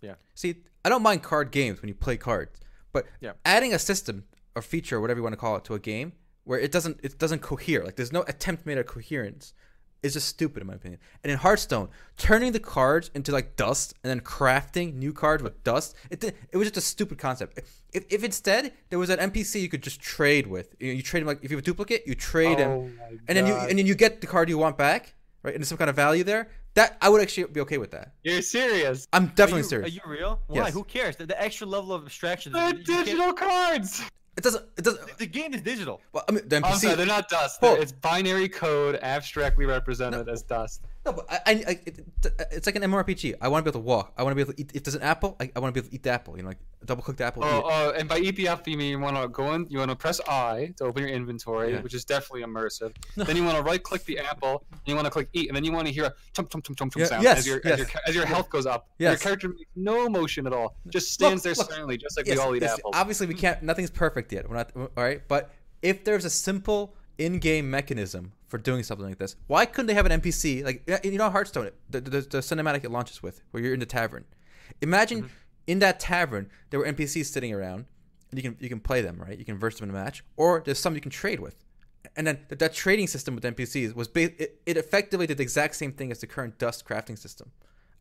Yeah. 0.00 0.14
See, 0.34 0.56
I 0.84 0.88
don't 0.88 1.02
mind 1.02 1.22
card 1.22 1.50
games 1.50 1.80
when 1.82 1.88
you 1.88 1.94
play 1.94 2.16
cards, 2.16 2.58
but 2.92 3.06
Yeah. 3.20 3.32
adding 3.44 3.74
a 3.74 3.78
system 3.78 4.24
or 4.54 4.62
feature 4.62 4.96
or 4.96 5.00
whatever 5.00 5.18
you 5.18 5.24
want 5.24 5.34
to 5.34 5.38
call 5.38 5.56
it 5.56 5.64
to 5.64 5.74
a 5.74 5.78
game 5.78 6.12
where 6.44 6.58
it 6.58 6.72
doesn't 6.72 7.00
it 7.02 7.18
doesn't 7.18 7.40
cohere. 7.42 7.84
Like 7.84 7.96
there's 7.96 8.12
no 8.12 8.22
attempt 8.26 8.64
made 8.66 8.78
at 8.78 8.86
coherence. 8.86 9.52
Is 10.00 10.12
just 10.12 10.28
stupid 10.28 10.60
in 10.60 10.68
my 10.68 10.74
opinion. 10.74 11.00
And 11.24 11.32
in 11.32 11.38
Hearthstone, 11.38 11.88
turning 12.16 12.52
the 12.52 12.60
cards 12.60 13.10
into 13.14 13.32
like 13.32 13.56
dust 13.56 13.94
and 14.04 14.10
then 14.10 14.20
crafting 14.20 14.94
new 14.94 15.12
cards 15.12 15.42
with 15.42 15.64
dust, 15.64 15.96
it 16.08 16.22
it 16.22 16.56
was 16.56 16.68
just 16.68 16.76
a 16.76 16.80
stupid 16.80 17.18
concept. 17.18 17.58
If, 17.92 18.04
if 18.08 18.22
instead 18.22 18.72
there 18.90 18.98
was 18.98 19.10
an 19.10 19.18
NPC 19.18 19.60
you 19.60 19.68
could 19.68 19.82
just 19.82 20.00
trade 20.00 20.46
with, 20.46 20.76
you, 20.78 20.88
know, 20.88 20.92
you 20.94 21.02
trade 21.02 21.22
him 21.22 21.26
like 21.26 21.40
if 21.42 21.50
you 21.50 21.56
have 21.56 21.64
a 21.64 21.66
duplicate, 21.66 22.04
you 22.06 22.14
trade 22.14 22.58
him, 22.58 22.70
Oh 22.70 22.82
my 22.82 23.16
and 23.26 23.36
then 23.36 23.46
you 23.46 23.54
and 23.54 23.76
then 23.76 23.86
you 23.86 23.96
get 23.96 24.20
the 24.20 24.28
card 24.28 24.48
you 24.48 24.56
want 24.58 24.78
back, 24.78 25.14
right? 25.42 25.54
And 25.54 25.60
there's 25.60 25.68
some 25.68 25.78
kind 25.78 25.90
of 25.90 25.96
value 25.96 26.22
there. 26.22 26.48
That 26.74 26.96
I 27.02 27.08
would 27.08 27.20
actually 27.20 27.48
be 27.48 27.60
okay 27.62 27.78
with 27.78 27.90
that. 27.90 28.12
You're 28.22 28.40
serious. 28.42 29.08
I'm 29.12 29.28
definitely 29.28 29.62
are 29.62 29.64
you, 29.64 29.68
serious. 29.68 29.90
Are 29.90 29.94
you 29.94 30.00
real? 30.06 30.40
Why? 30.46 30.66
Yes. 30.66 30.74
Who 30.74 30.84
cares? 30.84 31.16
The, 31.16 31.26
the 31.26 31.42
extra 31.42 31.66
level 31.66 31.92
of 31.92 32.04
abstraction. 32.04 32.52
They're 32.52 32.68
you 32.68 32.84
can't- 32.84 33.06
digital 33.06 33.32
cards. 33.32 34.02
It 34.38 34.44
doesn't. 34.44 34.64
It 34.76 34.84
doesn't. 34.84 35.18
The 35.18 35.26
game 35.26 35.52
is 35.52 35.62
digital. 35.62 36.00
Well, 36.12 36.22
I 36.28 36.30
mean, 36.32 36.48
the 36.48 36.60
NPC. 36.60 36.64
I'm 36.64 36.78
sorry, 36.78 36.94
they're 36.94 37.06
not 37.06 37.28
dust. 37.28 37.58
Hold- 37.58 37.74
They're- 37.74 37.82
It's 37.82 37.90
binary 37.90 38.48
code 38.48 38.94
abstractly 39.02 39.66
represented 39.66 40.28
as 40.28 40.42
dust. 40.44 40.82
No, 41.06 41.12
but 41.12 41.26
I, 41.30 41.40
I, 41.46 41.52
I 41.52 41.80
it, 41.86 42.00
it's 42.50 42.66
like 42.66 42.76
an 42.76 42.82
MMORPG. 42.82 43.36
I 43.40 43.48
want 43.48 43.64
to 43.64 43.70
be 43.70 43.74
able 43.74 43.80
to 43.80 43.86
walk. 43.86 44.12
I 44.16 44.22
want 44.22 44.32
to 44.32 44.34
be 44.34 44.42
able 44.42 44.52
to 44.52 44.60
eat. 44.60 44.72
If 44.74 44.84
there's 44.84 44.94
an 44.94 45.02
apple, 45.02 45.36
I, 45.40 45.50
I 45.54 45.60
want 45.60 45.74
to 45.74 45.80
be 45.80 45.84
able 45.84 45.90
to 45.90 45.94
eat 45.94 46.02
the 46.02 46.10
apple. 46.10 46.36
You 46.36 46.42
know, 46.42 46.48
like 46.48 46.58
double 46.84 47.02
cook 47.02 47.16
the 47.16 47.24
apple. 47.24 47.44
Oh, 47.44 47.62
oh, 47.64 47.92
and 47.96 48.08
by 48.08 48.18
eat 48.18 48.36
the 48.36 48.48
apple, 48.48 48.70
you 48.70 48.76
mean 48.78 48.90
you 48.90 48.98
want 48.98 49.16
to 49.16 49.28
go 49.28 49.54
in, 49.54 49.66
you 49.70 49.78
want 49.78 49.90
to 49.90 49.96
press 49.96 50.20
I 50.28 50.74
to 50.76 50.84
open 50.84 51.02
your 51.04 51.12
inventory, 51.12 51.72
Yeah. 51.72 51.80
which 51.80 51.94
is 51.94 52.04
definitely 52.04 52.42
immersive. 52.42 52.94
No. 53.16 53.24
Then 53.24 53.36
you 53.36 53.44
want 53.44 53.56
to 53.56 53.62
right 53.62 53.82
click 53.82 54.04
the 54.04 54.18
apple, 54.18 54.64
and 54.70 54.80
you 54.86 54.94
want 54.94 55.06
to 55.06 55.10
click 55.10 55.28
eat, 55.32 55.48
and 55.48 55.56
then 55.56 55.64
you 55.64 55.72
want 55.72 55.86
to 55.86 55.92
hear 55.92 56.04
a 56.04 56.14
chomp 56.34 56.48
chomp 56.50 56.62
chomp 56.62 56.74
chomp 56.76 56.90
chomp 56.90 56.96
Yeah, 56.96 57.06
sound 57.06 57.22
yes, 57.22 57.38
as 57.38 57.46
your, 57.46 57.60
yes. 57.64 57.72
as 57.72 57.78
your 57.78 57.88
as 58.08 58.14
your 58.14 58.26
health 58.26 58.50
goes 58.50 58.66
up. 58.66 58.88
Yes. 58.98 59.12
Your 59.12 59.18
character 59.18 59.48
makes 59.48 59.70
no 59.76 60.08
motion 60.08 60.46
at 60.46 60.52
all, 60.52 60.76
just 60.88 61.12
stands 61.12 61.42
there 61.42 61.54
look, 61.54 61.70
silently, 61.70 61.96
just 61.96 62.16
like 62.16 62.26
Yes, 62.26 62.36
we 62.36 62.42
all 62.42 62.54
eat 62.54 62.62
yes, 62.62 62.78
apples. 62.78 62.94
Obviously, 62.96 63.26
we 63.26 63.34
can't. 63.34 63.62
Nothing's 63.62 63.90
perfect 63.90 64.32
yet. 64.32 64.48
We're 64.48 64.56
not. 64.56 64.72
All 64.76 64.88
right, 64.96 65.22
but 65.28 65.52
if 65.80 66.04
there's 66.04 66.24
a 66.24 66.30
simple 66.30 66.94
in-game 67.18 67.70
mechanism 67.70 68.32
for 68.46 68.58
doing 68.58 68.82
something 68.82 69.06
like 69.06 69.18
this, 69.18 69.36
why 69.46 69.66
couldn't 69.66 69.86
they 69.86 69.94
have 69.94 70.06
an 70.06 70.20
NPC 70.20 70.64
like 70.64 70.88
you 71.04 71.18
know 71.18 71.28
Hearthstone, 71.30 71.70
the, 71.90 72.00
the, 72.00 72.10
the 72.20 72.38
cinematic 72.38 72.84
it 72.84 72.90
launches 72.90 73.22
with, 73.22 73.42
where 73.50 73.62
you're 73.62 73.74
in 73.74 73.80
the 73.80 73.86
tavern. 73.86 74.24
Imagine 74.80 75.18
Mm-hmm. 75.24 75.32
in 75.66 75.78
that 75.80 76.00
tavern 76.00 76.48
there 76.70 76.80
were 76.80 76.86
NPCs 76.86 77.26
sitting 77.26 77.52
around, 77.52 77.86
and 78.30 78.38
you 78.38 78.42
can 78.42 78.56
you 78.60 78.68
can 78.68 78.80
play 78.80 79.00
them 79.02 79.18
right. 79.18 79.38
You 79.38 79.44
can 79.44 79.58
verse 79.58 79.78
them 79.78 79.88
in 79.90 79.94
a 79.94 79.98
match, 79.98 80.24
or 80.36 80.62
there's 80.64 80.78
some 80.78 80.94
you 80.94 81.00
can 81.00 81.10
trade 81.10 81.40
with. 81.40 81.56
And 82.16 82.26
then 82.26 82.38
that, 82.48 82.58
that 82.60 82.72
trading 82.74 83.06
system 83.08 83.34
with 83.34 83.44
NPCs 83.44 83.94
was 83.94 84.08
ba- 84.08 84.40
it, 84.42 84.60
it 84.64 84.76
effectively 84.76 85.26
did 85.26 85.36
the 85.36 85.42
exact 85.42 85.74
same 85.74 85.92
thing 85.92 86.10
as 86.10 86.20
the 86.20 86.26
current 86.26 86.56
Dust 86.58 86.84
crafting 86.86 87.18
system. 87.18 87.50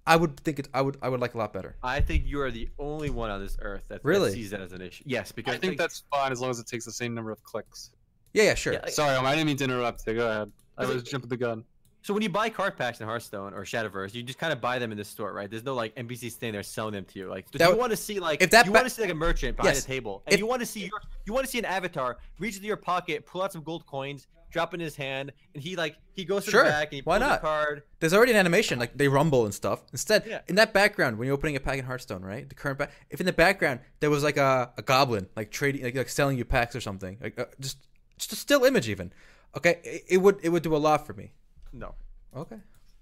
I 0.05 0.15
would 0.15 0.39
think 0.39 0.59
it. 0.59 0.69
I 0.73 0.81
would. 0.81 0.97
I 1.01 1.09
would 1.09 1.19
like 1.19 1.33
a 1.33 1.37
lot 1.37 1.51
better. 1.51 1.75
I 1.83 1.99
think 1.99 2.25
you 2.25 2.39
are 2.41 2.51
the 2.51 2.69
only 2.79 3.09
one 3.09 3.29
on 3.29 3.41
this 3.41 3.57
earth 3.61 3.83
that, 3.89 4.03
that 4.03 4.07
Really? 4.07 4.31
sees 4.31 4.51
that 4.51 4.61
as 4.61 4.71
an 4.71 4.81
issue. 4.81 5.03
Yes, 5.05 5.31
because 5.33 5.55
I 5.55 5.57
think 5.57 5.71
like, 5.71 5.77
that's 5.79 6.03
fine 6.11 6.31
as 6.31 6.39
long 6.39 6.51
as 6.51 6.59
it 6.59 6.67
takes 6.67 6.85
the 6.85 6.93
same 6.93 7.13
number 7.13 7.31
of 7.31 7.43
clicks. 7.43 7.91
Yeah, 8.33 8.43
yeah, 8.43 8.53
sure. 8.55 8.73
Yeah, 8.73 8.79
like- 8.83 8.91
Sorry, 8.91 9.15
I 9.15 9.35
didn't 9.35 9.47
mean 9.47 9.57
to 9.57 9.63
interrupt 9.63 10.05
you. 10.07 10.13
Go 10.15 10.29
ahead. 10.29 10.51
I 10.77 10.83
Is 10.83 10.89
it- 10.89 10.93
was 10.95 11.03
jumping 11.03 11.29
the 11.29 11.37
gun. 11.37 11.63
so. 12.03 12.13
When 12.13 12.21
you 12.23 12.29
buy 12.29 12.49
card 12.49 12.77
packs 12.77 12.99
in 13.01 13.07
Hearthstone 13.07 13.53
or 13.53 13.63
Shadowverse, 13.63 14.13
you 14.13 14.23
just 14.23 14.37
kind 14.39 14.53
of 14.53 14.61
buy 14.61 14.79
them 14.79 14.91
in 14.91 14.97
the 14.97 15.03
store, 15.03 15.33
right? 15.33 15.49
There's 15.49 15.63
no 15.63 15.73
like 15.73 15.95
NPC 15.95 16.29
standing 16.31 16.53
there 16.53 16.63
selling 16.63 16.93
them 16.93 17.05
to 17.05 17.19
you. 17.19 17.27
Like, 17.29 17.47
so 17.51 17.57
That 17.57 17.69
you 17.71 17.77
want 17.77 17.91
to 17.91 17.97
see 17.97 18.19
like 18.19 18.41
if 18.41 18.51
that 18.51 18.65
you 18.65 18.71
ba- 18.71 18.75
want 18.77 18.87
to 18.87 18.93
see 18.93 19.01
like 19.01 19.11
a 19.11 19.15
merchant 19.15 19.57
behind 19.57 19.75
Yes. 19.75 19.83
a 19.83 19.87
table, 19.87 20.23
and 20.25 20.33
If- 20.33 20.39
you 20.39 20.45
want 20.47 20.59
to 20.61 20.65
see 20.65 20.81
your 20.81 21.01
you 21.25 21.33
want 21.33 21.45
to 21.45 21.51
see 21.51 21.59
an 21.59 21.65
avatar 21.65 22.17
reach 22.39 22.55
into 22.55 22.67
your 22.67 22.77
pocket, 22.77 23.25
pull 23.25 23.41
out 23.41 23.51
some 23.51 23.63
gold 23.63 23.85
coins, 23.87 24.27
drop 24.51 24.73
in 24.73 24.79
his 24.79 24.95
hand, 24.95 25.33
and 25.53 25.61
he 25.63 25.75
like 25.75 25.97
he 26.13 26.23
goes 26.23 26.45
to 26.45 26.51
Sure, 26.51 26.63
the 26.63 26.69
back 26.69 26.87
and 26.89 26.93
he 26.93 27.01
why 27.01 27.17
pulls 27.17 27.29
not? 27.29 27.39
a 27.39 27.41
card. 27.41 27.83
There's 27.99 28.13
already 28.13 28.31
an 28.31 28.37
animation, 28.37 28.77
like 28.79 28.95
they 28.97 29.07
rumble 29.07 29.43
and 29.45 29.53
stuff. 29.53 29.81
Instead, 29.91 30.23
Yeah. 30.27 30.41
in 30.47 30.55
that 30.55 30.73
background, 30.73 31.17
when 31.17 31.25
you're 31.25 31.33
opening 31.35 31.55
a 31.55 31.59
pack 31.59 31.77
in 31.79 31.85
Hearthstone, 31.85 32.21
right? 32.23 32.47
The 32.47 32.55
current 32.55 32.79
pack, 32.79 32.91
if 33.09 33.19
in 33.19 33.25
the 33.25 33.33
background 33.33 33.79
there 33.99 34.09
was 34.09 34.23
like 34.23 34.37
a, 34.37 34.71
a 34.77 34.81
goblin, 34.83 35.27
like 35.35 35.51
trading, 35.51 35.83
like, 35.83 35.95
like 35.95 36.09
selling 36.09 36.37
you 36.37 36.45
packs 36.45 36.75
or 36.75 36.81
something, 36.81 37.17
like 37.21 37.37
uh, 37.37 37.45
just 37.59 37.77
just 38.17 38.33
a 38.33 38.35
still 38.35 38.63
image 38.65 38.89
even, 38.89 39.11
okay, 39.55 39.79
it, 39.83 40.03
it 40.09 40.17
would 40.17 40.39
it 40.43 40.49
would 40.49 40.63
do 40.63 40.75
a 40.75 40.77
lot 40.77 41.05
for 41.05 41.13
me. 41.13 41.31
No, 41.73 41.95
Okay. 42.35 42.57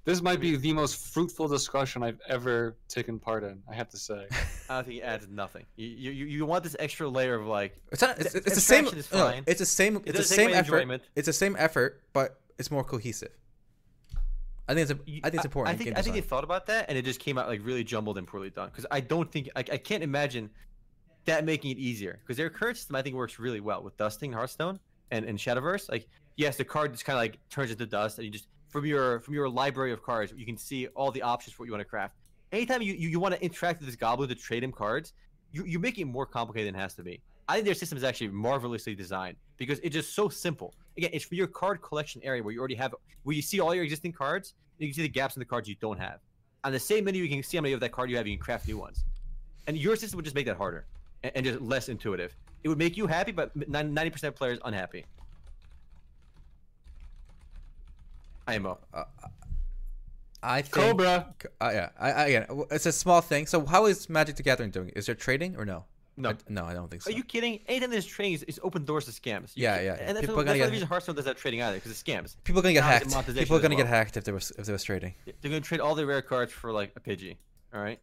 This 0.05 0.21
might 0.21 0.39
be 0.39 0.55
the 0.55 0.71
most 0.71 0.97
fruitful 1.13 1.47
discussion 1.47 2.03
I've 2.03 2.19
ever 2.29 2.75
taken 2.87 3.17
part 3.17 3.43
in. 3.43 3.63
I 3.67 3.73
have 3.73 3.89
to 3.89 3.97
say. 3.97 4.27
I 4.69 4.75
don't 4.75 4.85
think 4.85 4.99
it 4.99 5.03
adds 5.03 5.27
nothing. 5.27 5.65
You 5.77 5.87
you, 5.87 6.11
you 6.11 6.25
you 6.25 6.45
want 6.45 6.63
this 6.63 6.75
extra 6.77 7.09
layer 7.09 7.33
of 7.33 7.47
like 7.47 7.75
It's 7.91 8.03
not. 8.03 8.19
It's, 8.19 8.33
The 8.33 8.37
it's 8.39 8.53
the 8.53 8.61
same. 8.61 8.85
abstraction 8.85 8.99
is 8.99 9.11
no, 9.11 9.41
it's 9.47 9.59
the 9.59 9.65
same. 9.65 10.01
It's 10.05 10.17
the 10.17 10.23
same 10.23 10.51
effort. 10.51 10.75
enjoyment. 10.77 11.03
It's 11.15 11.25
the 11.25 11.33
same 11.33 11.55
effort, 11.57 12.03
but 12.13 12.39
it's 12.59 12.69
more 12.69 12.83
cohesive. 12.83 13.31
I 14.67 14.73
think 14.75 14.89
it's. 14.89 14.99
You- 15.07 15.21
I 15.23 15.29
think 15.31 15.35
it's 15.39 15.45
important. 15.45 15.69
I, 15.69 15.71
in 15.73 15.77
think 15.79 15.89
game 15.89 15.97
I 15.97 16.01
think 16.03 16.15
they 16.15 16.21
thought 16.21 16.43
about 16.43 16.67
that, 16.67 16.85
and 16.87 16.97
it 16.97 17.03
just 17.05 17.19
came 17.19 17.39
out 17.39 17.47
like 17.47 17.61
really 17.63 17.83
jumbled 17.83 18.19
and 18.19 18.27
poorly 18.27 18.51
done. 18.51 18.69
Because 18.69 18.85
I 18.91 18.99
don't 18.99 19.31
think 19.31 19.49
I, 19.55 19.59
I 19.61 19.77
can't 19.77 20.03
imagine 20.03 20.51
that 21.25 21.45
making 21.45 21.71
it 21.71 21.77
easier. 21.79 22.19
Because 22.21 22.37
their 22.37 22.51
current 22.51 22.77
system 22.77 22.95
I 22.95 23.01
think 23.01 23.15
works 23.15 23.39
really 23.39 23.59
well 23.59 23.81
with 23.81 23.97
dusting 23.97 24.31
and 24.31 24.35
Hearthstone. 24.35 24.79
And, 25.11 25.25
and 25.25 25.37
Shadowverse, 25.37 25.89
like 25.89 26.07
yes, 26.35 26.57
the 26.57 26.65
card 26.65 26.91
just 26.91 27.05
kind 27.05 27.17
of 27.17 27.21
like 27.21 27.39
turns 27.49 27.71
into 27.71 27.85
dust, 27.85 28.17
and 28.17 28.25
you 28.25 28.31
just 28.31 28.47
from 28.69 28.85
your 28.85 29.19
from 29.21 29.33
your 29.33 29.47
library 29.47 29.91
of 29.91 30.03
cards, 30.03 30.33
you 30.35 30.45
can 30.45 30.57
see 30.57 30.87
all 30.87 31.11
the 31.11 31.21
options 31.21 31.53
for 31.53 31.63
what 31.63 31.67
you 31.67 31.71
want 31.71 31.81
to 31.81 31.89
craft. 31.89 32.15
Anytime 32.51 32.81
you, 32.81 32.93
you, 32.93 33.09
you 33.09 33.19
want 33.19 33.33
to 33.35 33.43
interact 33.43 33.79
with 33.79 33.87
this 33.87 33.95
goblin 33.95 34.29
to 34.29 34.35
trade 34.35 34.63
him 34.63 34.71
cards, 34.71 35.13
you, 35.51 35.65
you 35.65 35.79
make 35.79 35.97
it 35.97 36.05
more 36.05 36.25
complicated 36.25 36.73
than 36.73 36.79
it 36.79 36.83
has 36.83 36.93
to 36.95 37.03
be. 37.03 37.21
I 37.47 37.55
think 37.55 37.65
their 37.65 37.75
system 37.75 37.97
is 37.97 38.03
actually 38.03 38.29
marvelously 38.29 38.95
designed 38.95 39.37
because 39.57 39.79
it's 39.79 39.93
just 39.93 40.15
so 40.15 40.29
simple. 40.29 40.73
Again, 40.97 41.11
it's 41.13 41.25
for 41.25 41.35
your 41.35 41.47
card 41.47 41.81
collection 41.81 42.21
area 42.23 42.41
where 42.41 42.53
you 42.53 42.59
already 42.59 42.75
have, 42.75 42.95
where 43.23 43.35
you 43.35 43.41
see 43.41 43.59
all 43.59 43.75
your 43.75 43.83
existing 43.83 44.13
cards, 44.13 44.53
you 44.79 44.87
can 44.87 44.93
see 44.93 45.01
the 45.01 45.09
gaps 45.09 45.35
in 45.35 45.39
the 45.39 45.45
cards 45.45 45.67
you 45.67 45.75
don't 45.81 45.99
have. 45.99 46.19
On 46.63 46.71
the 46.71 46.79
same 46.79 47.03
menu, 47.05 47.23
you 47.23 47.29
can 47.29 47.43
see 47.43 47.57
how 47.57 47.61
many 47.61 47.73
of 47.73 47.79
that 47.81 47.91
card 47.91 48.09
you 48.09 48.17
have. 48.17 48.25
You 48.25 48.35
can 48.35 48.43
craft 48.43 48.67
new 48.67 48.77
ones, 48.77 49.05
and 49.67 49.77
your 49.77 49.95
system 49.95 50.17
would 50.17 50.25
just 50.25 50.35
make 50.35 50.47
that 50.47 50.57
harder 50.57 50.85
and, 51.23 51.31
and 51.35 51.45
just 51.45 51.61
less 51.61 51.89
intuitive. 51.89 52.35
It 52.65 52.69
would 52.69 52.79
make 52.79 52.97
you 52.97 53.05
happy, 53.05 53.31
but 53.31 53.55
ninety 53.55 54.09
percent 54.09 54.33
of 54.33 54.35
players 54.35 54.57
unhappy. 54.65 55.05
IMO. 58.47 58.79
I 60.41 60.63
think. 60.63 60.73
Cobra. 60.73 61.35
Uh, 61.61 61.71
yeah, 61.71 61.89
I, 61.99 62.11
I, 62.11 62.25
again, 62.25 62.45
it's 62.71 62.87
a 62.87 62.91
small 62.91 63.21
thing. 63.21 63.45
So 63.45 63.63
how 63.67 63.85
is 63.85 64.09
Magic 64.09 64.35
the 64.37 64.41
Gathering 64.41 64.71
doing? 64.71 64.89
Is 64.95 65.05
there 65.05 65.13
trading 65.13 65.55
or 65.57 65.65
no? 65.65 65.85
No. 66.17 66.29
I, 66.31 66.35
no, 66.49 66.65
I 66.65 66.73
don't 66.73 66.89
think 66.89 67.03
so. 67.03 67.11
Are 67.11 67.13
you 67.13 67.23
kidding? 67.23 67.59
Anytime 67.67 67.91
there's 67.91 68.05
trading, 68.07 68.33
is, 68.33 68.43
is 68.43 68.59
open 68.63 68.83
doors 68.83 69.05
to 69.05 69.11
scams. 69.11 69.51
You 69.55 69.61
Yeah, 69.63 69.81
yeah. 69.81 69.97
And 69.99 70.17
that's, 70.17 70.21
People 70.21 70.37
that's 70.37 70.41
are 70.41 70.43
gonna 70.45 70.57
get- 70.57 70.65
the 70.65 70.71
reason 70.71 70.87
Hearthstone 70.87 71.15
does 71.15 71.25
that 71.25 71.37
trading 71.37 71.61
either, 71.61 71.77
because 71.77 71.91
it's 71.91 72.01
scams. 72.01 72.35
People 72.43 72.61
are 72.61 72.63
gonna 72.63 72.73
get 72.73 72.81
Now 72.81 72.87
hacked. 72.87 73.35
People 73.35 73.57
are 73.57 73.61
gonna 73.61 73.75
get 73.75 73.85
hacked 73.85 74.17
if 74.17 74.23
there 74.23 74.33
was 74.33 74.51
if 74.57 74.65
there 74.65 74.73
was 74.73 74.83
trading. 74.83 75.13
They're 75.25 75.51
gonna 75.51 75.61
trade 75.61 75.81
all 75.81 75.93
their 75.93 76.07
rare 76.07 76.23
cards 76.23 76.51
for 76.51 76.71
like 76.71 76.93
a 76.95 76.99
Pidgey. 76.99 77.37
All 77.75 77.81
right. 77.81 77.99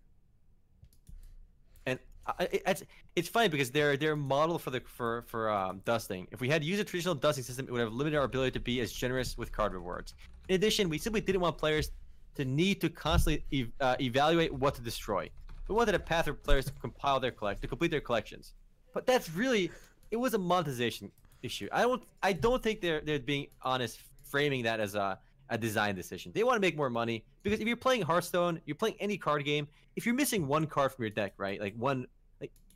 It, 2.40 2.62
it's 2.66 2.82
it's 3.16 3.28
funny 3.28 3.48
because 3.48 3.70
they're 3.70 3.96
they're 3.96 4.16
model 4.16 4.58
for 4.58 4.70
the 4.70 4.80
for 4.80 5.22
for 5.22 5.50
um, 5.50 5.80
dusting. 5.84 6.28
If 6.30 6.40
we 6.40 6.48
had 6.48 6.64
used 6.64 6.80
a 6.80 6.84
traditional 6.84 7.14
dusting 7.14 7.44
system, 7.44 7.66
it 7.68 7.72
would 7.72 7.80
have 7.80 7.92
limited 7.92 8.18
our 8.18 8.24
ability 8.24 8.52
to 8.52 8.60
be 8.60 8.80
as 8.80 8.92
generous 8.92 9.36
with 9.36 9.52
card 9.52 9.74
rewards. 9.74 10.14
In 10.48 10.54
addition, 10.54 10.88
we 10.88 10.98
simply 10.98 11.20
didn't 11.20 11.40
want 11.40 11.58
players 11.58 11.90
to 12.34 12.44
need 12.44 12.80
to 12.80 12.88
constantly 12.88 13.70
uh, 13.80 13.96
evaluate 14.00 14.52
what 14.52 14.74
to 14.74 14.82
destroy. 14.82 15.28
We 15.68 15.74
wanted 15.74 15.94
a 15.94 15.98
path 15.98 16.26
for 16.26 16.34
players 16.34 16.66
to 16.66 16.72
compile 16.72 17.20
their 17.20 17.30
collect 17.30 17.62
to 17.62 17.68
complete 17.68 17.90
their 17.90 18.00
collections. 18.00 18.54
But 18.92 19.06
that's 19.06 19.30
really 19.30 19.70
it 20.10 20.16
was 20.16 20.34
a 20.34 20.38
monetization 20.38 21.10
issue. 21.42 21.68
I 21.72 21.82
don't 21.82 22.02
I 22.22 22.32
don't 22.32 22.62
think 22.62 22.80
they're 22.80 23.00
they're 23.00 23.18
being 23.18 23.46
honest 23.62 24.00
framing 24.22 24.64
that 24.64 24.80
as 24.80 24.94
a 24.94 25.18
a 25.52 25.58
design 25.58 25.94
decision. 25.94 26.32
They 26.34 26.44
want 26.44 26.56
to 26.56 26.60
make 26.60 26.76
more 26.76 26.90
money 26.90 27.24
because 27.42 27.60
if 27.60 27.68
you're 27.68 27.76
playing 27.76 28.02
Hearthstone, 28.02 28.60
you're 28.64 28.74
playing 28.74 28.96
any 29.00 29.18
card 29.18 29.44
game. 29.44 29.68
If 29.96 30.06
you're 30.06 30.14
missing 30.14 30.46
one 30.46 30.66
card 30.66 30.92
from 30.92 31.02
your 31.02 31.10
deck, 31.10 31.34
right? 31.36 31.60
Like 31.60 31.74
one, 31.76 32.06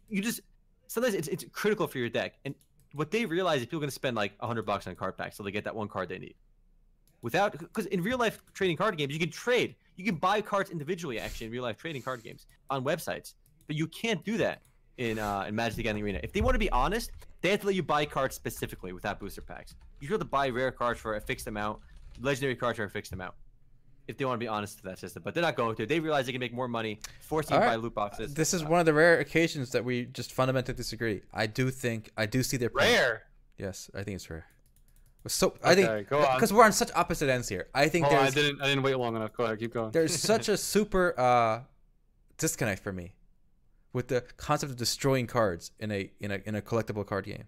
you 0.08 0.22
just 0.22 0.40
sometimes 0.86 1.14
it's 1.14 1.28
it's 1.28 1.44
critical 1.52 1.86
for 1.86 1.98
your 1.98 2.08
deck. 2.08 2.34
And 2.44 2.54
what 2.92 3.10
they 3.10 3.26
realize 3.26 3.60
is 3.60 3.66
people 3.66 3.78
are 3.78 3.80
going 3.80 3.90
to 3.90 3.94
spend 3.94 4.16
like 4.16 4.38
hundred 4.40 4.62
bucks 4.62 4.86
on 4.86 4.94
card 4.94 5.16
packs 5.16 5.36
so 5.36 5.42
they 5.42 5.50
get 5.50 5.64
that 5.64 5.74
one 5.74 5.88
card 5.88 6.08
they 6.08 6.18
need. 6.18 6.34
Without 7.22 7.52
because 7.58 7.86
in 7.86 8.02
real 8.02 8.18
life 8.18 8.42
trading 8.54 8.76
card 8.76 8.96
games, 8.96 9.12
you 9.12 9.18
can 9.18 9.30
trade. 9.30 9.74
You 9.96 10.04
can 10.04 10.16
buy 10.16 10.40
cards 10.40 10.70
individually 10.70 11.18
actually 11.18 11.46
in 11.46 11.52
real 11.52 11.62
life 11.62 11.76
trading 11.78 12.02
card 12.02 12.22
games 12.22 12.46
on 12.70 12.84
websites, 12.84 13.34
but 13.66 13.76
you 13.76 13.86
can't 13.86 14.22
do 14.24 14.36
that 14.38 14.62
in 14.98 15.18
uh, 15.18 15.44
in 15.48 15.54
Magic 15.54 15.76
the 15.76 15.82
Gathering 15.82 16.04
Arena. 16.04 16.20
If 16.22 16.32
they 16.32 16.40
want 16.40 16.54
to 16.54 16.58
be 16.58 16.70
honest, 16.70 17.10
they 17.40 17.50
have 17.50 17.60
to 17.60 17.66
let 17.66 17.74
you 17.74 17.82
buy 17.82 18.04
cards 18.04 18.34
specifically 18.34 18.92
without 18.92 19.20
booster 19.20 19.40
packs. 19.40 19.74
You 20.00 20.08
have 20.08 20.18
to 20.20 20.24
buy 20.26 20.48
rare 20.48 20.70
cards 20.70 21.00
for 21.00 21.16
a 21.16 21.20
fixed 21.20 21.46
amount, 21.46 21.80
legendary 22.20 22.56
cards 22.56 22.76
for 22.76 22.84
a 22.84 22.90
fixed 22.90 23.12
amount. 23.12 23.34
If 24.08 24.16
they 24.18 24.24
want 24.24 24.38
to 24.38 24.44
be 24.44 24.48
honest 24.48 24.78
to 24.78 24.84
that 24.84 24.98
system, 24.98 25.22
but 25.24 25.34
they're 25.34 25.42
not 25.42 25.56
going 25.56 25.74
to. 25.76 25.86
They 25.86 25.98
realize 25.98 26.26
they 26.26 26.32
can 26.32 26.38
make 26.40 26.54
more 26.54 26.68
money 26.68 27.00
forcing 27.20 27.54
you 27.56 27.60
to 27.60 27.66
buy 27.66 27.74
loot 27.74 27.94
boxes. 27.94 28.34
This 28.34 28.54
is 28.54 28.62
Uh, 28.62 28.66
one 28.66 28.78
of 28.80 28.86
the 28.86 28.94
rare 28.94 29.18
occasions 29.18 29.70
that 29.72 29.84
we 29.84 30.04
just 30.06 30.32
fundamentally 30.32 30.74
disagree. 30.76 31.22
I 31.34 31.46
do 31.46 31.70
think 31.70 32.10
I 32.16 32.26
do 32.26 32.42
see 32.44 32.56
their 32.56 32.70
point. 32.70 32.84
Rare. 32.84 33.22
Yes, 33.58 33.90
I 33.94 34.02
think 34.04 34.16
it's 34.16 34.30
rare. 34.30 34.46
So 35.26 35.54
I 35.64 35.74
think 35.74 35.88
Okay, 35.88 36.06
go 36.08 36.24
on. 36.24 36.36
because 36.36 36.52
we're 36.52 36.62
on 36.64 36.72
such 36.72 36.90
opposite 36.94 37.28
ends 37.28 37.48
here. 37.48 37.66
I 37.74 37.88
think 37.88 38.06
Hold 38.06 38.18
on, 38.20 38.26
I 38.26 38.30
didn't. 38.30 38.62
I 38.62 38.66
didn't 38.68 38.84
wait 38.84 38.94
long 38.96 39.16
enough. 39.16 39.32
Go 39.32 39.42
ahead. 39.44 39.58
Keep 39.58 39.74
going. 39.74 39.90
there's 39.90 40.14
such 40.32 40.48
a 40.48 40.56
super 40.56 41.18
uh, 41.18 41.62
disconnect 42.38 42.82
for 42.82 42.92
me 42.92 43.14
with 43.92 44.06
the 44.08 44.20
concept 44.36 44.70
of 44.70 44.76
destroying 44.78 45.26
cards 45.26 45.72
in 45.80 45.90
a 45.90 46.10
in 46.20 46.30
a 46.30 46.40
in 46.46 46.54
a 46.54 46.62
collectible 46.62 47.04
card 47.04 47.24
game. 47.24 47.44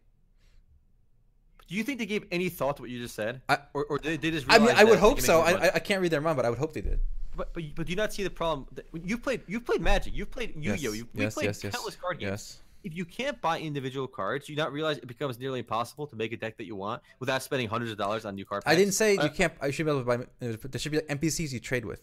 Do 1.68 1.74
you 1.74 1.84
think 1.84 1.98
they 1.98 2.06
gave 2.06 2.24
any 2.32 2.48
thought 2.48 2.76
to 2.76 2.82
what 2.82 2.90
you 2.90 2.98
just 3.00 3.14
said, 3.14 3.42
I- 3.48 3.58
or, 3.74 3.84
or 3.84 3.98
did 3.98 4.20
they 4.22 4.30
just? 4.30 4.46
I 4.48 4.58
mean, 4.58 4.70
I 4.74 4.84
would 4.84 4.98
hope 4.98 5.20
so. 5.20 5.40
I. 5.42 5.52
I 5.52 5.70
I 5.74 5.78
can't 5.78 6.00
read 6.00 6.10
their 6.10 6.20
mind, 6.22 6.36
but 6.36 6.46
I 6.46 6.50
would 6.50 6.58
hope 6.58 6.72
they 6.72 6.80
did. 6.80 7.00
But, 7.36 7.52
but 7.54 7.62
but 7.76 7.86
do 7.86 7.90
you 7.90 7.96
not 7.96 8.12
see 8.12 8.22
the 8.24 8.30
problem? 8.30 8.66
That, 8.72 8.86
you've 9.04 9.22
played 9.22 9.42
you've 9.46 9.64
played 9.64 9.80
Magic, 9.82 10.14
you've 10.16 10.30
played 10.30 10.54
Yu-Gi-Oh, 10.56 10.92
you've 10.92 11.08
we've 11.14 11.24
yes, 11.24 11.34
played 11.34 11.44
yes, 11.46 11.62
yes, 11.62 11.74
countless 11.74 11.94
card 11.96 12.18
games. 12.18 12.30
Yes. 12.30 12.58
If 12.84 12.96
you 12.96 13.04
can't 13.04 13.38
buy 13.40 13.58
individual 13.60 14.06
cards, 14.06 14.46
do 14.46 14.52
you 14.52 14.56
not 14.56 14.72
realize 14.72 14.98
it 14.98 15.06
becomes 15.06 15.38
nearly 15.38 15.58
impossible 15.58 16.06
to 16.06 16.16
make 16.16 16.32
a 16.32 16.36
deck 16.36 16.56
that 16.56 16.64
you 16.64 16.74
want 16.76 17.02
without 17.20 17.42
spending 17.42 17.68
hundreds 17.68 17.90
of 17.92 17.98
dollars 17.98 18.24
on 18.24 18.34
new 18.34 18.44
card 18.44 18.64
packs? 18.64 18.72
I 18.72 18.76
didn't 18.78 18.94
say 18.94 19.18
I- 19.18 19.24
you 19.24 19.30
can't. 19.30 19.52
I 19.60 19.70
should 19.70 19.84
be 19.84 19.90
able 19.92 20.00
to 20.00 20.06
buy. 20.06 20.26
There 20.40 20.78
should 20.80 20.92
be 20.92 20.98
like 20.98 21.08
NPCs 21.08 21.52
you 21.52 21.60
trade 21.60 21.84
with. 21.84 22.00